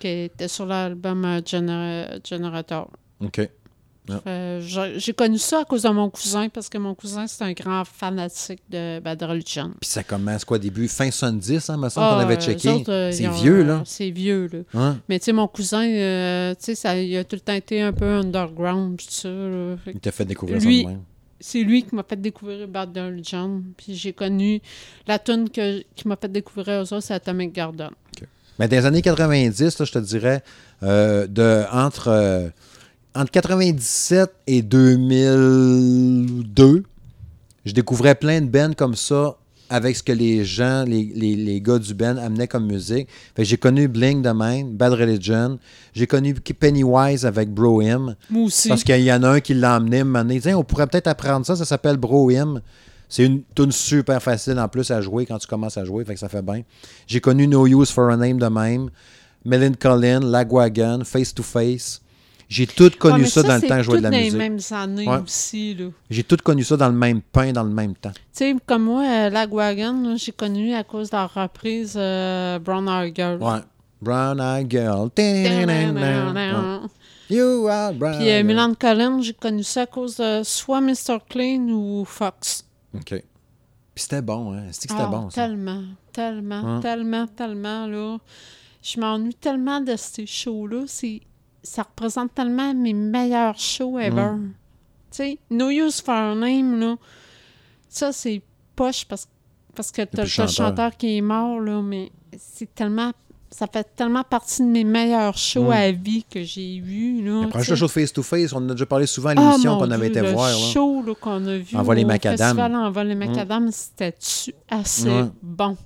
qui 0.00 0.08
était 0.08 0.48
sur 0.48 0.66
l'album 0.66 1.24
euh, 1.24 1.40
Gener- 1.40 2.18
Generator. 2.28 2.90
OK. 3.20 3.48
Euh, 4.26 4.60
j'ai 4.96 5.12
connu 5.12 5.38
ça 5.38 5.60
à 5.60 5.64
cause 5.64 5.82
de 5.82 5.88
mon 5.88 6.08
cousin, 6.10 6.48
parce 6.48 6.68
que 6.68 6.78
mon 6.78 6.94
cousin, 6.94 7.26
c'est 7.26 7.42
un 7.44 7.52
grand 7.52 7.84
fanatique 7.84 8.60
de 8.70 9.00
Bad 9.00 9.22
Religion. 9.22 9.72
Puis 9.80 9.90
ça 9.90 10.02
commence 10.02 10.44
quoi, 10.44 10.58
début? 10.58 10.88
Fin 10.88 11.10
70, 11.10 11.70
hein, 11.70 11.76
me 11.76 11.88
semble 11.88 12.06
Ah, 12.08 12.14
qu'on 12.14 12.20
avait 12.20 12.36
euh, 12.36 12.40
checké. 12.40 12.68
autres, 12.70 12.92
euh, 12.92 13.12
c'est 13.12 13.28
vieux, 13.28 13.60
euh, 13.60 13.64
là. 13.64 13.82
C'est 13.84 14.10
vieux, 14.10 14.48
là. 14.52 14.58
Hein? 14.74 14.98
Mais 15.08 15.18
tu 15.18 15.26
sais, 15.26 15.32
mon 15.32 15.48
cousin, 15.48 15.86
euh, 15.86 16.54
tu 16.54 16.64
sais, 16.64 16.74
ça, 16.74 16.96
il 16.98 17.16
a 17.16 17.24
tout 17.24 17.36
le 17.36 17.40
temps 17.40 17.52
été 17.54 17.82
un 17.82 17.92
peu 17.92 18.06
underground, 18.06 18.96
tout 18.98 19.04
ça. 19.08 19.28
là. 19.28 19.76
Il 19.86 20.00
t'a 20.00 20.12
fait 20.12 20.24
découvrir 20.24 20.58
Lui- 20.60 20.82
ça 20.82 20.88
de 20.88 20.92
même. 20.94 21.02
C'est 21.40 21.60
lui 21.62 21.84
qui 21.84 21.94
m'a 21.94 22.02
fait 22.02 22.20
découvrir 22.20 22.66
Bad 22.66 22.96
Religion. 22.98 23.62
Puis 23.76 23.94
j'ai 23.94 24.12
connu 24.12 24.60
la 25.06 25.20
tune 25.20 25.48
que, 25.48 25.84
qui 25.94 26.08
m'a 26.08 26.16
fait 26.16 26.32
découvrir 26.32 26.80
aux 26.80 26.92
autres, 26.92 27.00
c'est 27.04 27.14
Atomic 27.14 27.52
Garden. 27.52 27.90
Mais 28.58 28.66
dans 28.66 28.76
les 28.76 28.86
années 28.86 29.02
90, 29.02 29.78
là, 29.78 29.84
je 29.84 29.92
te 29.92 29.98
dirais, 30.00 30.42
euh, 30.82 31.28
de, 31.28 31.62
entre, 31.70 32.08
euh, 32.08 32.48
entre 33.18 33.32
97 33.32 34.30
et 34.46 34.62
2002, 34.62 36.84
je 37.64 37.72
découvrais 37.72 38.14
plein 38.14 38.40
de 38.40 38.46
bands 38.46 38.74
comme 38.76 38.94
ça 38.94 39.36
avec 39.68 39.96
ce 39.96 40.04
que 40.04 40.12
les 40.12 40.44
gens, 40.44 40.84
les, 40.86 41.10
les, 41.16 41.34
les 41.34 41.60
gars 41.60 41.80
du 41.80 41.94
band 41.94 42.16
amenaient 42.16 42.46
comme 42.46 42.66
musique. 42.66 43.08
J'ai 43.36 43.56
connu 43.56 43.88
Blink 43.88 44.22
de 44.22 44.30
même, 44.30 44.76
Bad 44.76 44.92
Religion. 44.92 45.58
J'ai 45.94 46.06
connu 46.06 46.34
Pennywise 46.34 47.26
avec 47.26 47.52
Bro 47.52 47.82
Him. 47.82 48.14
Moi 48.30 48.44
aussi. 48.44 48.68
Parce 48.68 48.84
qu'il 48.84 49.00
y 49.00 49.12
en 49.12 49.24
a 49.24 49.30
un 49.30 49.40
qui 49.40 49.54
l'a 49.54 49.78
emmené, 49.78 50.04
m'a 50.04 50.22
dit 50.22 50.40
Tiens, 50.40 50.56
on 50.56 50.62
pourrait 50.62 50.86
peut-être 50.86 51.08
apprendre 51.08 51.44
ça, 51.44 51.56
ça 51.56 51.64
s'appelle 51.64 51.96
Bro 51.96 52.30
Him. 52.30 52.60
C'est 53.08 53.24
une 53.24 53.42
tune 53.56 53.72
super 53.72 54.22
facile 54.22 54.60
en 54.60 54.68
plus 54.68 54.92
à 54.92 55.00
jouer 55.00 55.26
quand 55.26 55.38
tu 55.38 55.48
commences 55.48 55.76
à 55.76 55.84
jouer, 55.84 56.04
fait 56.04 56.14
que 56.14 56.20
ça 56.20 56.28
fait 56.28 56.42
bien. 56.42 56.62
J'ai 57.08 57.20
connu 57.20 57.48
No 57.48 57.66
Use 57.66 57.90
for 57.90 58.10
a 58.10 58.16
Name 58.16 58.38
de 58.38 58.46
même, 58.46 58.90
Melon 59.44 59.72
Collin, 59.76 60.20
Lagwagon, 60.20 61.02
Face 61.04 61.34
to 61.34 61.42
Face. 61.42 62.00
J'ai 62.48 62.66
tout 62.66 62.90
connu 62.98 63.26
ça, 63.26 63.42
dans 63.42 63.56
le 63.56 63.60
temps 63.60 63.68
que 63.76 63.82
je 63.82 63.82
jouais 63.82 63.98
de 63.98 64.02
la 64.04 64.10
musique. 64.10 64.32
les 64.32 64.38
mêmes 64.38 64.58
années 64.70 65.06
Ouais. 65.06 65.18
aussi. 65.22 65.76
J'ai 66.08 66.24
tout 66.24 66.38
connu 66.42 66.64
ça 66.64 66.76
dans 66.78 66.88
le 66.88 66.94
même 66.94 67.20
pain, 67.20 67.52
dans 67.52 67.62
le 67.62 67.70
même 67.70 67.94
temps. 67.94 68.12
Tu 68.12 68.20
sais, 68.32 68.56
comme 68.64 68.84
moi, 68.84 69.02
euh, 69.04 69.28
Lagwagon, 69.30 70.16
j'ai 70.16 70.32
connu 70.32 70.72
à 70.74 70.82
cause 70.82 71.10
de 71.10 71.16
la 71.16 71.26
reprise 71.26 71.92
euh, 71.96 72.58
Brown 72.58 72.88
Eyed 72.88 73.14
Girl. 73.14 73.42
Ouais. 73.42 73.60
Brown 74.00 74.40
Eyed 74.40 74.70
Girl. 74.70 75.10
You 77.30 77.68
are 77.68 77.92
brown. 77.92 78.16
Puis 78.18 78.30
euh. 78.30 78.42
Milan 78.42 78.72
Collins, 78.74 79.20
j'ai 79.20 79.34
connu 79.34 79.62
ça 79.62 79.82
à 79.82 79.86
cause 79.86 80.16
de 80.16 80.40
soit 80.44 80.80
Mr. 80.80 81.18
Clean 81.28 81.68
ou 81.68 82.04
Fox. 82.06 82.64
OK. 82.94 83.10
Puis 83.10 83.22
c'était 83.96 84.22
bon, 84.22 84.52
hein? 84.54 84.62
C'est 84.70 84.88
que 84.88 84.94
c'était 84.94 85.04
Ah, 85.06 85.10
bon, 85.10 85.28
ça? 85.28 85.42
Tellement, 85.42 85.82
tellement, 86.12 86.54
Hein? 86.76 86.80
tellement, 86.80 87.26
tellement, 87.26 87.86
là. 87.86 88.16
Je 88.82 88.98
m'ennuie 88.98 89.34
tellement 89.34 89.80
de 89.80 89.94
ces 89.96 90.24
shows-là. 90.24 90.84
C'est- 90.86 91.20
Ça 91.68 91.82
représente 91.82 92.34
tellement 92.34 92.72
mes 92.74 92.94
meilleurs 92.94 93.58
shows 93.58 93.98
ever. 93.98 94.30
Mm. 94.32 94.52
Tu 95.10 95.16
sais, 95.16 95.38
No 95.50 95.68
Use 95.70 96.00
for 96.00 96.14
a 96.14 96.34
Name, 96.34 96.80
là, 96.80 96.96
ça, 97.88 98.12
c'est 98.12 98.40
poche 98.74 99.04
parce, 99.06 99.26
parce 99.74 99.90
que 99.92 100.02
t'as 100.02 100.18
le 100.18 100.22
le 100.24 100.28
chanteur. 100.28 100.54
chanteur 100.68 100.96
qui 100.96 101.16
est 101.18 101.20
mort, 101.20 101.60
là, 101.60 101.82
mais 101.82 102.10
c'est 102.38 102.74
tellement... 102.74 103.12
Ça 103.50 103.66
fait 103.66 103.86
tellement 103.96 104.24
partie 104.24 104.60
de 104.62 104.66
mes 104.68 104.84
meilleurs 104.84 105.36
shows 105.38 105.68
Mm. 105.68 105.72
à 105.72 105.90
vie 105.92 106.24
que 106.30 106.42
j'ai 106.42 106.80
vus, 106.80 107.22
là. 107.24 107.48
Le 107.54 107.62
sais. 107.64 107.76
show 107.76 107.88
face 107.88 108.12
to 108.12 108.22
face, 108.22 108.52
on 108.52 108.58
en 108.58 108.68
a 108.68 108.72
déjà 108.72 108.84
parlé 108.86 109.06
souvent 109.06 109.30
à 109.30 109.34
Ah, 109.36 109.40
l'émission 109.52 109.78
qu'on 109.78 109.90
avait 109.90 110.10
Dieu, 110.10 110.18
été 110.18 110.20
le 110.28 110.32
voir. 110.34 110.50
là. 110.50 110.56
show 110.56 111.02
qu'on 111.20 111.46
a 111.46 111.56
vu 111.56 111.76
Envoie 111.76 111.94
les 111.94 112.04
macadam. 112.04 112.36
festival 112.48 112.74
Envoie 112.76 113.04
les 113.04 113.14
macadam, 113.14 113.70
c'était-tu 113.72 114.54
assez 114.70 115.10
bon? 115.42 115.76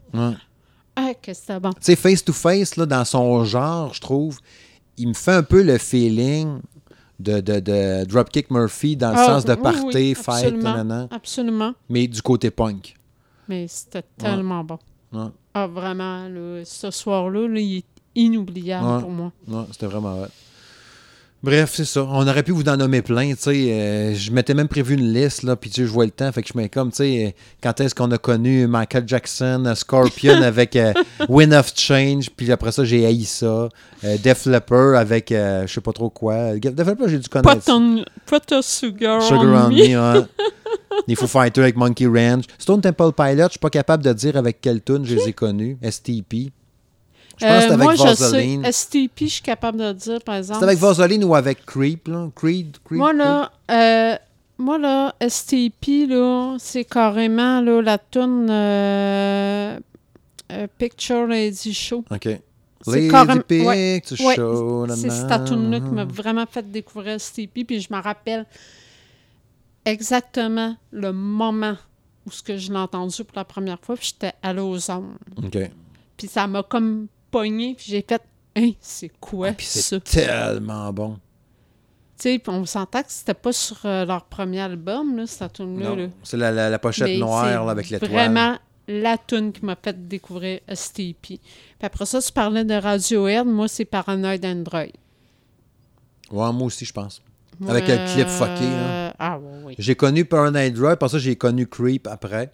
Ah, 0.94 1.14
que 1.22 1.32
c'était 1.32 1.58
bon. 1.60 1.70
Tu 1.70 1.78
sais, 1.82 1.96
face 1.96 2.24
to 2.24 2.32
face, 2.32 2.76
là, 2.76 2.84
dans 2.86 3.04
son 3.04 3.44
genre, 3.44 3.94
je 3.94 4.00
trouve, 4.00 4.38
il 4.98 5.08
me 5.08 5.14
fait 5.14 5.32
un 5.32 5.42
peu 5.42 5.62
le 5.62 5.78
feeling 5.78 6.60
de, 7.18 7.40
de, 7.40 7.60
de 7.60 8.04
Dropkick 8.04 8.50
Murphy 8.50 8.96
dans 8.96 9.10
le 9.12 9.16
Ah, 9.18 9.26
sens 9.26 9.44
de 9.44 9.52
oui, 9.52 9.62
party, 9.62 9.86
oui, 9.94 10.14
fight, 10.14 10.28
absolument. 10.46 10.62
nanana, 10.74 11.08
Absolument. 11.10 11.74
mais 11.88 12.06
du 12.08 12.20
côté 12.22 12.50
punk. 12.50 12.94
Mais 13.48 13.66
c'était 13.68 14.02
tellement 14.16 14.64
bon. 14.64 14.78
Ouais. 15.12 15.26
Ah, 15.54 15.66
vraiment, 15.66 16.26
là, 16.28 16.62
ce 16.64 16.90
soir-là, 16.90 17.46
là, 17.48 17.60
il 17.60 17.78
est 17.78 17.84
inoubliable 18.14 18.86
Ouais. 18.86 19.00
pour 19.00 19.10
moi. 19.10 19.32
Non, 19.46 19.66
c'était 19.70 19.86
vraiment 19.86 20.22
hot. 20.22 20.26
Bref, 21.42 21.72
c'est 21.74 21.84
ça. 21.84 22.04
On 22.04 22.26
aurait 22.28 22.44
pu 22.44 22.52
vous 22.52 22.62
en 22.68 22.76
nommer 22.76 23.02
plein, 23.02 23.30
tu 23.34 23.40
sais. 23.40 23.50
euh, 23.72 24.14
je 24.14 24.30
m'étais 24.30 24.54
même 24.54 24.68
prévu 24.68 24.94
une 24.94 25.12
liste, 25.12 25.42
là, 25.42 25.56
puis 25.56 25.70
tu 25.70 25.80
sais, 25.80 25.86
je 25.88 25.92
vois 25.92 26.04
le 26.04 26.12
temps, 26.12 26.30
fait 26.30 26.40
que 26.40 26.48
je 26.52 26.56
mets 26.56 26.68
comme, 26.68 26.90
tu 26.90 26.98
sais, 26.98 27.26
euh, 27.26 27.30
quand 27.60 27.80
est-ce 27.80 27.96
qu'on 27.96 28.12
a 28.12 28.18
connu 28.18 28.68
Michael 28.68 29.02
Jackson, 29.08 29.64
euh, 29.66 29.74
Scorpion 29.74 30.40
avec 30.42 30.76
euh, 30.76 30.92
Wind 31.28 31.52
of 31.52 31.72
Change, 31.76 32.30
puis 32.30 32.52
après 32.52 32.70
ça, 32.70 32.84
j'ai 32.84 33.04
haï 33.04 33.24
ça. 33.24 33.68
Euh, 34.04 34.16
Def 34.22 34.46
Leppard 34.46 34.94
avec, 34.94 35.30
je 35.30 35.64
sais 35.66 35.80
pas 35.80 35.92
trop 35.92 36.10
quoi. 36.10 36.54
Def 36.58 36.86
Leppard, 36.86 37.08
j'ai 37.08 37.18
dû 37.18 37.28
connaître. 37.28 37.64
Put, 37.64 37.72
on, 37.72 38.04
put 38.24 38.54
a 38.54 38.62
sugar, 38.62 39.20
Sugar 39.22 39.42
on, 39.42 39.66
on 39.66 39.70
me. 39.70 39.74
Me, 39.74 39.96
hein. 39.96 40.28
Les 41.08 41.14
Foo 41.16 41.26
Fighters 41.26 41.64
avec 41.64 41.76
Monkey 41.76 42.06
Ranch. 42.06 42.44
Stone 42.56 42.80
Temple 42.82 43.10
Pilot, 43.16 43.46
je 43.46 43.50
suis 43.50 43.58
pas 43.58 43.70
capable 43.70 44.04
de 44.04 44.12
dire 44.12 44.36
avec 44.36 44.60
quelle 44.60 44.80
tune 44.80 45.04
je 45.04 45.16
les 45.16 45.28
ai 45.30 45.32
connus. 45.32 45.76
STP. 45.82 46.52
Je 47.40 47.46
pense 47.46 47.64
que 47.64 47.70
Euh, 47.70 47.74
avec 47.74 47.78
moi, 47.78 47.94
je 47.94 48.14
sais, 48.14 48.72
STP, 48.72 49.20
je 49.20 49.26
suis 49.26 49.42
capable 49.42 49.78
de 49.78 49.92
dire, 49.92 50.20
par 50.22 50.36
exemple. 50.36 50.60
C'était 50.60 50.66
avec 50.70 50.78
Vaseline 50.78 51.24
ou 51.24 51.34
avec 51.34 51.64
Creep, 51.66 52.08
là? 52.08 52.28
Creed? 52.34 52.76
Creep 52.84 52.98
Moi, 52.98 53.12
là, 53.12 53.50
euh, 53.70 54.16
moi, 54.58 54.78
là, 54.78 55.14
STP, 55.20 56.06
là, 56.08 56.56
c'est 56.58 56.84
carrément, 56.84 57.60
là, 57.60 57.80
la 57.82 57.98
toune 57.98 58.48
euh, 58.50 59.78
euh, 60.52 60.66
Picture 60.78 61.26
Lady 61.26 61.72
Show. 61.74 62.04
OK. 62.10 62.28
C'est 62.84 62.90
Lady 62.96 63.08
carrément- 63.08 63.40
Picture 63.42 63.66
ouais, 63.68 64.02
ouais, 64.26 64.34
Show. 64.36 64.86
C'est 64.94 65.10
cette 65.10 65.44
toune-là 65.46 65.80
qui 65.80 65.86
m'a 65.90 66.04
vraiment 66.04 66.44
fait 66.50 66.68
découvrir 66.70 67.18
STP, 67.20 67.64
puis 67.66 67.80
je 67.80 67.92
me 67.92 68.00
rappelle 68.00 68.44
exactement 69.84 70.76
le 70.92 71.12
moment 71.12 71.76
où 72.26 72.30
ce 72.30 72.42
que 72.42 72.56
je 72.56 72.70
l'ai 72.70 72.78
entendu 72.78 73.24
pour 73.24 73.36
la 73.36 73.44
première 73.44 73.78
fois, 73.80 73.96
puis 73.96 74.12
j'étais 74.12 74.34
allée 74.42 74.60
aux 74.60 74.90
ondes. 74.90 75.14
OK. 75.44 75.58
Puis 76.16 76.28
ça 76.28 76.46
m'a 76.46 76.62
comme 76.62 77.06
pogné, 77.32 77.74
puis 77.74 77.86
j'ai 77.88 78.04
fait 78.08 78.22
«Hein, 78.56 78.70
c'est 78.80 79.10
quoi 79.18 79.48
Ah, 79.48 79.52
puis 79.54 79.66
ça? 79.66 79.80
c'est 80.04 80.04
tellement 80.26 80.92
bon. 80.92 81.18
Tu 82.18 82.28
sais, 82.28 82.42
on 82.46 82.64
s'entend 82.66 83.00
que 83.02 83.10
c'était 83.10 83.34
pas 83.34 83.52
sur 83.52 83.78
euh, 83.84 84.04
leur 84.04 84.24
premier 84.26 84.60
album, 84.60 85.16
là, 85.16 85.26
cette 85.26 85.54
tune-là. 85.54 85.96
Là. 85.96 86.06
C'est 86.22 86.36
la, 86.36 86.52
la- 86.52 86.70
la 86.70 86.78
pochette 86.78 87.08
Mais 87.08 87.18
noire 87.18 87.64
là, 87.64 87.70
avec 87.72 87.88
l'étoile. 87.90 88.10
vraiment 88.10 88.58
la 88.86 89.16
tune 89.18 89.52
qui 89.52 89.64
m'a 89.64 89.74
fait 89.82 90.06
découvrir 90.06 90.60
STP. 90.72 91.16
Puis 91.22 91.40
après 91.82 92.04
ça, 92.06 92.20
tu 92.20 92.30
parlais 92.30 92.64
de 92.64 92.74
Radiohead. 92.74 93.46
Moi, 93.46 93.66
c'est 93.68 93.84
Paranoid 93.86 94.44
Android. 94.44 94.80
Ouais, 96.30 96.52
moi 96.52 96.62
aussi, 96.66 96.84
je 96.84 96.92
pense. 96.92 97.22
Avec 97.68 97.86
le 97.88 97.96
clip 98.12 98.28
fucké, 98.28 98.64
euh, 98.64 99.08
là. 99.08 99.14
Ah, 99.18 99.38
ouais, 99.38 99.50
oui. 99.64 99.74
J'ai 99.78 99.94
connu 99.94 100.24
Paranoid 100.24 100.70
Drive, 100.70 100.96
pour 100.96 101.10
ça, 101.10 101.18
j'ai 101.18 101.36
connu 101.36 101.66
Creep 101.66 102.06
après. 102.06 102.50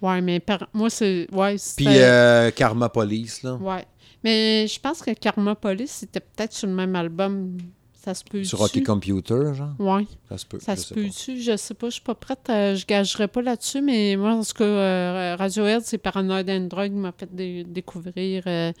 Ouais, 0.00 0.20
mais 0.20 0.40
par- 0.40 0.68
moi, 0.72 0.90
c'est. 0.90 1.26
Ouais, 1.32 1.56
Puis 1.76 1.86
euh, 1.88 2.50
Karma 2.50 2.88
Police, 2.88 3.42
là. 3.42 3.54
Ouais. 3.54 3.84
Mais 4.24 4.66
je 4.68 4.78
pense 4.80 5.00
que 5.02 5.10
Karma 5.12 5.54
Police, 5.54 5.90
c'était 5.90 6.20
peut-être 6.20 6.52
sur 6.52 6.68
le 6.68 6.74
même 6.74 6.94
album. 6.96 7.56
Ça 7.94 8.14
se 8.14 8.24
peut 8.24 8.42
Sur 8.42 8.58
Rocky 8.58 8.82
Computer, 8.82 9.54
genre? 9.54 9.74
Ouais, 9.78 10.06
Ça 10.28 10.36
se 10.36 10.44
peut. 10.46 10.58
ça 10.58 10.74
se 10.74 10.92
peut-tu? 10.92 11.40
Je 11.40 11.56
sais 11.56 11.74
pas, 11.74 11.86
je 11.88 11.92
suis 11.94 12.02
pas 12.02 12.16
prête. 12.16 12.40
euh, 12.50 12.74
je 12.74 12.84
gagerai 12.84 13.28
pas 13.28 13.42
là-dessus, 13.42 13.80
mais 13.80 14.16
moi, 14.16 14.32
en 14.32 14.42
tout 14.42 14.54
cas, 14.54 14.64
euh, 14.64 15.36
Radiohead, 15.38 15.82
c'est 15.84 15.98
Paranoid 15.98 16.48
Android 16.48 16.86
qui 16.88 16.94
m'a 16.94 17.12
fait 17.12 17.32
dé- 17.32 17.62
découvrir. 17.64 18.42
euh, 18.48 18.72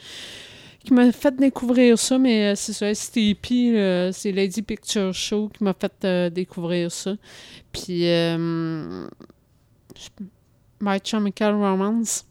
qui 0.84 0.92
m'a 0.92 1.12
fait 1.12 1.36
découvrir 1.36 1.96
ça, 1.96 2.18
mais 2.18 2.52
euh, 2.52 2.54
c'est 2.56 2.72
ça, 2.72 2.92
STP, 2.92 4.10
c'est 4.12 4.32
Lady 4.32 4.62
Picture 4.62 5.14
Show 5.14 5.48
qui 5.56 5.62
m'a 5.62 5.74
fait 5.74 6.32
découvrir 6.32 6.90
ça. 6.90 7.14
Puis, 7.70 8.02
My 10.80 10.98
Chemical 11.02 11.54
Romance, 11.54 12.24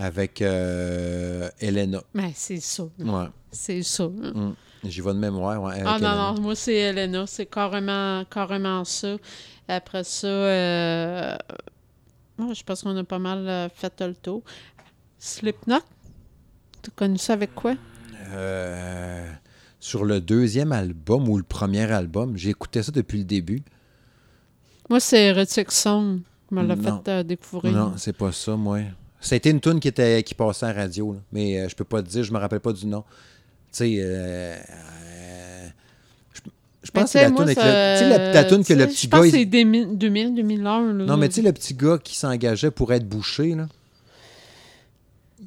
Avec 0.00 0.40
euh, 0.42 1.50
Elena. 1.60 2.00
ben, 2.14 2.30
c'est 2.34 2.60
ça. 2.60 2.84
Ouais. 2.98 3.26
C'est 3.50 3.82
ça. 3.82 4.06
Mm. 4.06 4.54
J'y 4.84 5.00
vais 5.00 5.12
de 5.12 5.18
mémoire. 5.18 5.60
Ouais, 5.60 5.74
Ah 5.84 5.84
non, 5.84 5.96
Elena. 5.96 6.32
non, 6.34 6.40
moi 6.40 6.54
c'est 6.54 6.74
Elena, 6.76 7.26
c'est 7.26 7.46
carrément, 7.46 8.24
carrément 8.30 8.84
ça. 8.84 9.16
Après 9.66 10.04
ça, 10.04 10.26
euh... 10.28 11.36
je 12.38 12.62
pense 12.62 12.82
qu'on 12.82 12.96
a 12.96 13.02
pas 13.04 13.18
mal 13.18 13.48
euh, 13.48 13.68
fait 13.68 14.00
le 14.00 14.14
tour. 14.14 14.42
Slipknot, 15.18 15.80
tu 16.82 16.90
connu 16.92 17.18
ça 17.18 17.32
avec 17.32 17.54
quoi? 17.56 17.74
Euh, 18.30 19.28
sur 19.80 20.04
le 20.04 20.20
deuxième 20.20 20.70
album 20.70 21.28
ou 21.28 21.36
le 21.38 21.42
premier 21.42 21.90
album, 21.90 22.36
j'ai 22.36 22.50
écouté 22.50 22.82
ça 22.84 22.92
depuis 22.92 23.18
le 23.18 23.24
début. 23.24 23.62
Moi, 24.88 25.00
c'est 25.00 25.24
Erotic 25.26 25.72
Song 25.72 26.20
qui 26.48 26.54
me 26.54 26.62
l'a 26.62 26.76
Non. 26.76 27.02
fait 27.04 27.10
euh, 27.10 27.22
découvrir. 27.24 27.72
Non, 27.72 27.94
c'est 27.96 28.16
pas 28.16 28.30
ça, 28.32 28.54
moi. 28.56 28.78
C'était 29.20 29.50
une 29.50 29.60
tune 29.60 29.80
qui 29.80 29.88
était 29.88 30.22
qui 30.22 30.34
passait 30.34 30.66
à 30.66 30.72
la 30.72 30.82
radio, 30.82 31.12
là. 31.14 31.18
mais 31.32 31.58
euh, 31.60 31.68
je 31.68 31.74
peux 31.74 31.84
pas 31.84 32.02
te 32.02 32.08
dire, 32.08 32.22
je 32.24 32.32
me 32.32 32.38
rappelle 32.38 32.60
pas 32.60 32.72
du 32.72 32.86
nom. 32.86 33.02
Tu 33.72 33.78
sais, 33.78 33.96
euh, 33.98 34.56
euh, 34.56 35.68
je, 36.82 36.90
pense 36.92 37.04
que 37.04 37.10
c'est 37.10 37.22
la 37.22 37.30
tune 37.30 37.40
avec 37.40 37.58
ça- 37.58 37.64
le, 37.64 37.98
tu 37.98 38.04
sais, 38.04 38.18
la, 38.18 38.32
la 38.32 38.44
tune 38.44 38.64
que 38.64 38.72
le 38.72 38.86
petit 38.86 39.06
Je 39.06 39.10
pense 39.10 39.20
gars. 39.20 39.26
que 39.26 39.30
c'est 39.32 39.42
il- 39.42 39.50
2000, 39.50 39.98
2000, 39.98 40.34
2001. 40.36 40.92
Là. 40.94 41.04
Non, 41.04 41.16
mais 41.16 41.28
tu 41.28 41.36
sais, 41.36 41.42
le 41.42 41.52
petit 41.52 41.74
gars 41.74 41.98
qui 42.02 42.16
s'engageait 42.16 42.70
pour 42.70 42.92
être 42.92 43.08
bouché, 43.08 43.54
là. 43.54 43.66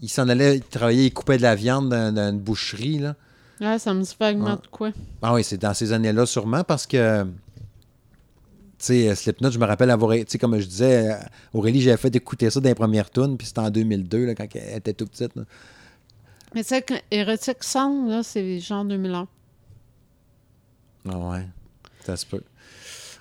Il 0.02 0.10
s'en 0.10 0.28
allait 0.30 0.60
travailler, 0.60 1.06
il 1.06 1.14
coupait 1.14 1.38
de 1.38 1.42
la 1.44 1.56
viande 1.56 1.90
dans, 1.90 2.14
dans 2.14 2.30
une 2.30 2.40
boucherie, 2.40 3.00
là. 3.00 3.16
Ouais, 3.60 3.78
ça 3.80 3.94
me 3.94 4.02
dit 4.02 4.16
vaguement 4.20 4.46
Ouais. 4.52 4.56
de 4.56 4.68
quoi. 4.72 4.92
Ah 5.22 5.34
oui, 5.34 5.44
c'est 5.44 5.58
dans 5.58 5.74
ces 5.74 5.94
années-là 5.94 6.26
sûrement 6.26 6.64
parce 6.64 6.88
que, 6.88 7.26
sais, 8.86 9.16
Slipknot, 9.16 9.52
je 9.52 9.60
me 9.60 9.66
rappelle 9.66 9.90
avoir, 9.90 10.14
tu 10.14 10.26
sais, 10.28 10.38
comme 10.38 10.58
je 10.60 10.66
disais, 10.66 11.12
euh, 11.12 11.16
Aurélie, 11.54 11.82
j'avais 11.82 11.98
fait 11.98 12.16
écouter 12.16 12.50
ça 12.50 12.60
dans 12.60 12.70
les 12.70 12.76
premières 12.76 13.10
tunes, 13.10 13.38
puis 13.38 13.48
c'était 13.48 13.60
en 13.60 13.70
2002, 13.70 14.26
là, 14.26 14.36
quand 14.36 14.48
elle 14.56 14.78
était 14.78 14.94
toute 14.94 15.12
petite. 15.12 15.36
là. 15.36 15.44
Mais 16.54 16.64
tu 16.64 16.70
sais, 16.70 16.86
Erotic 17.12 17.64
Song, 17.64 18.08
là, 18.10 18.24
c'est 18.24 18.60
genre 18.60 18.84
2001. 18.86 19.28
Ah 21.10 21.18
ouais, 21.18 21.48
ça 22.06 22.16
se 22.18 22.26
peut. 22.26 22.44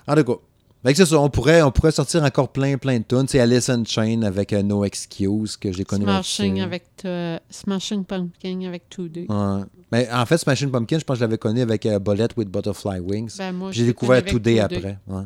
En 0.07 0.15
tout 0.15 0.23
cas, 0.23 0.39
que 0.83 0.93
c'est 0.95 1.05
ça, 1.05 1.19
on 1.19 1.29
pourrait, 1.29 1.61
on 1.61 1.71
pourrait 1.71 1.91
sortir 1.91 2.23
encore 2.23 2.49
plein, 2.49 2.77
plein 2.77 2.99
de 2.99 3.03
tunes. 3.03 3.27
C'est 3.27 3.39
Alice 3.39 3.69
in 3.69 3.83
Chain 3.85 4.23
avec 4.23 4.51
euh, 4.51 4.63
No 4.63 4.83
Excuse 4.83 5.55
que 5.57 5.71
j'ai 5.71 5.83
connu 5.83 6.03
Smashing 6.05 6.61
avec 6.61 6.85
euh, 7.05 7.37
Smashing 7.49 8.03
Pumpkin 8.03 8.61
avec 8.67 8.83
2D. 8.95 9.27
Ouais. 9.29 9.63
Mais 9.91 10.09
en 10.11 10.25
fait, 10.25 10.37
Smashing 10.37 10.71
Pumpkin, 10.71 10.99
je 10.99 11.03
pense 11.03 11.15
que 11.15 11.19
je 11.19 11.25
l'avais 11.25 11.37
connu 11.37 11.61
avec 11.61 11.85
euh, 11.85 11.99
Bullet 11.99 12.27
with 12.35 12.49
Butterfly 12.49 12.99
Wings. 12.99 13.37
Ben, 13.37 13.53
J'ai 13.71 13.85
découvert 13.85 14.23
Today 14.25 14.55
2D. 14.55 14.61
après. 14.61 14.97
Ouais. 15.07 15.23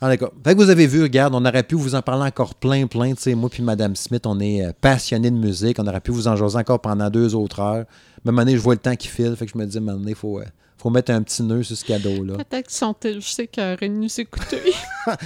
Ah, 0.00 0.08
d'accord. 0.08 0.32
Fait 0.44 0.54
que 0.54 0.58
vous 0.58 0.70
avez 0.70 0.86
vu, 0.86 1.02
regarde, 1.02 1.34
on 1.34 1.44
aurait 1.44 1.64
pu 1.64 1.74
vous 1.74 1.96
en 1.96 2.02
parler 2.02 2.24
encore 2.24 2.54
plein, 2.54 2.86
plein. 2.86 3.14
Tu 3.14 3.22
sais, 3.22 3.34
moi 3.34 3.50
puis 3.50 3.64
Madame 3.64 3.96
Smith, 3.96 4.26
on 4.26 4.38
est 4.38 4.64
euh, 4.64 4.72
passionnés 4.80 5.30
de 5.30 5.36
musique. 5.36 5.78
On 5.80 5.86
aurait 5.88 6.00
pu 6.00 6.12
vous 6.12 6.28
en 6.28 6.36
jaser 6.36 6.58
encore 6.58 6.80
pendant 6.80 7.10
deux 7.10 7.34
autres 7.34 7.58
heures. 7.58 7.84
Moment 8.24 8.42
donné, 8.42 8.56
je 8.56 8.62
vois 8.62 8.74
le 8.74 8.80
temps 8.80 8.94
qui 8.94 9.08
file. 9.08 9.34
Fait 9.34 9.46
que 9.46 9.52
je 9.52 9.58
me 9.58 9.66
dis, 9.66 9.76
à 9.76 9.80
un 9.80 10.06
il 10.06 10.14
faut, 10.14 10.38
euh, 10.38 10.44
faut 10.78 10.90
mettre 10.90 11.10
un 11.10 11.22
petit 11.22 11.42
nœud 11.42 11.62
sur 11.62 11.76
ce 11.76 11.84
cadeau-là. 11.84 12.36
Peut-être 12.36 12.68
qu'ils 12.68 12.76
sont 12.76 12.94
juste 13.02 13.40
écœurés 13.40 13.88
de 13.88 13.94
nous 13.94 14.20
écouter. 14.20 14.60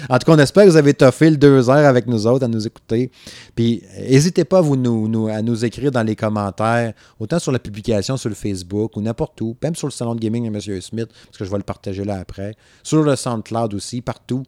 En 0.09 0.17
tout 0.19 0.27
cas, 0.27 0.33
on 0.35 0.39
espère 0.39 0.65
que 0.65 0.71
vous 0.71 0.77
avez 0.77 0.95
toffé 0.95 1.29
le 1.29 1.37
deux 1.37 1.69
heures 1.69 1.89
avec 1.89 2.07
nous 2.07 2.27
autres 2.29 2.45
à 2.45 2.49
nous 2.49 2.65
écouter. 2.67 3.11
Puis, 3.57 3.83
n'hésitez 3.99 4.45
pas 4.45 4.59
à, 4.59 4.61
vous 4.61 4.77
nous, 4.77 5.09
nous- 5.09 5.27
à 5.27 5.43
nous 5.43 5.65
écrire 5.65 5.91
dans 5.91 6.05
les 6.05 6.15
commentaires, 6.15 6.93
autant 7.19 7.41
sur 7.41 7.51
la 7.51 7.59
publication 7.59 8.17
sur 8.17 8.29
le 8.29 8.37
Facebook 8.37 8.97
ou 8.97 9.01
n'importe 9.03 9.41
où, 9.41 9.57
même 9.61 9.75
sur 9.75 9.89
le 9.89 9.93
salon 9.93 10.15
de 10.15 10.21
gaming 10.21 10.49
de 10.51 10.55
M. 10.73 10.81
Smith, 10.81 11.09
parce 11.27 11.37
que 11.37 11.45
je 11.45 11.51
vais 11.51 11.57
le 11.57 11.65
partager 11.65 12.05
là 12.05 12.21
après. 12.21 12.55
Sur 12.85 13.03
le 13.03 13.17
SoundCloud 13.17 13.75
aussi, 13.75 14.01
partout. 14.03 14.45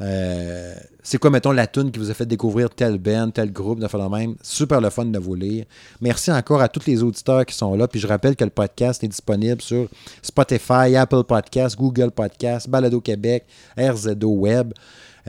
Euh, 0.00 0.74
c'est 1.02 1.18
quoi, 1.18 1.30
mettons, 1.30 1.52
la 1.52 1.66
tune 1.66 1.92
qui 1.92 1.98
vous 1.98 2.10
a 2.10 2.14
fait 2.14 2.26
découvrir 2.26 2.70
tel 2.70 2.98
band, 2.98 3.30
tel 3.30 3.52
groupe, 3.52 3.78
de 3.78 3.86
faire 3.86 4.10
même? 4.10 4.34
Super 4.42 4.80
le 4.80 4.90
fun 4.90 5.04
de 5.04 5.18
vous 5.18 5.34
lire. 5.34 5.66
Merci 6.00 6.32
encore 6.32 6.60
à 6.60 6.68
tous 6.68 6.86
les 6.86 7.02
auditeurs 7.02 7.46
qui 7.46 7.54
sont 7.54 7.76
là. 7.76 7.86
Puis 7.86 8.00
je 8.00 8.06
rappelle 8.06 8.34
que 8.36 8.44
le 8.44 8.50
podcast 8.50 9.04
est 9.04 9.08
disponible 9.08 9.62
sur 9.62 9.88
Spotify, 10.22 10.96
Apple 10.96 11.24
Podcasts, 11.24 11.76
Google 11.76 12.10
Podcasts, 12.10 12.68
Balado 12.68 13.00
Québec, 13.00 13.44
RZO 13.78 14.28
Web, 14.28 14.72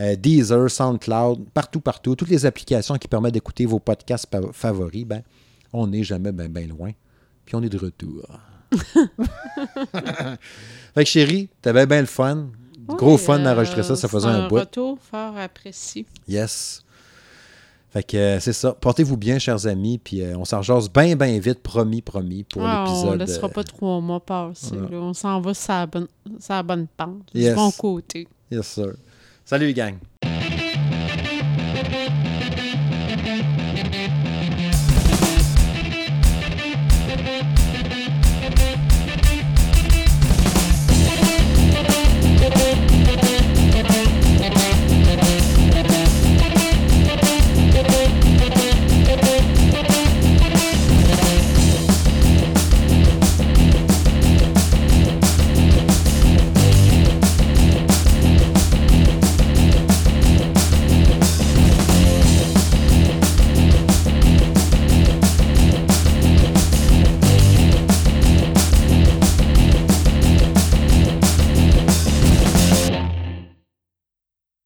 euh, 0.00 0.16
Deezer, 0.16 0.70
SoundCloud, 0.70 1.48
partout, 1.54 1.80
partout. 1.80 2.16
Toutes 2.16 2.30
les 2.30 2.44
applications 2.44 2.96
qui 2.96 3.08
permettent 3.08 3.34
d'écouter 3.34 3.66
vos 3.66 3.78
podcasts 3.78 4.28
favoris, 4.52 5.04
ben, 5.04 5.22
on 5.72 5.86
n'est 5.86 6.04
jamais 6.04 6.32
bien 6.32 6.48
ben 6.48 6.68
loin. 6.68 6.90
Puis 7.44 7.54
on 7.54 7.62
est 7.62 7.68
de 7.68 7.78
retour. 7.78 8.26
fait 10.94 11.04
que 11.04 11.04
chérie, 11.04 11.48
t'avais 11.62 11.86
bien 11.86 12.00
le 12.00 12.06
fun. 12.06 12.48
Gros 12.88 13.18
fun 13.18 13.40
euh, 13.40 13.44
d'enregistrer 13.44 13.82
ça, 13.82 13.96
ça 13.96 14.08
faisait 14.08 14.28
c'est 14.28 14.34
un 14.34 14.48
bout. 14.48 14.56
retour 14.56 14.98
fort 15.00 15.36
apprécié. 15.36 16.06
Yes. 16.28 16.82
Fait 17.90 18.02
que 18.02 18.16
euh, 18.16 18.40
c'est 18.40 18.52
ça. 18.52 18.72
Portez-vous 18.74 19.16
bien, 19.16 19.38
chers 19.38 19.66
amis. 19.66 19.98
Puis 19.98 20.20
euh, 20.22 20.36
on 20.36 20.44
s'en 20.44 20.58
rejase 20.58 20.90
bien, 20.90 21.16
bien 21.16 21.38
vite, 21.38 21.62
promis, 21.62 22.02
promis, 22.02 22.44
pour 22.44 22.62
Ah, 22.64 22.84
l'épisode. 22.86 23.08
on 23.08 23.12
ne 23.12 23.16
laissera 23.18 23.46
euh, 23.46 23.50
pas 23.50 23.64
trois 23.64 24.00
mois 24.00 24.20
passer. 24.20 24.76
On 24.92 25.14
s'en 25.14 25.40
va 25.40 25.54
sur 25.54 25.72
la 25.72 25.86
bonne, 25.86 26.08
sur 26.40 26.54
la 26.54 26.62
bonne 26.62 26.86
pente, 26.96 27.22
Yes. 27.34 27.50
du 27.50 27.54
bon 27.56 27.70
côté. 27.70 28.28
Yes, 28.50 28.66
sir. 28.66 28.92
Salut, 29.44 29.72
gang. 29.72 29.94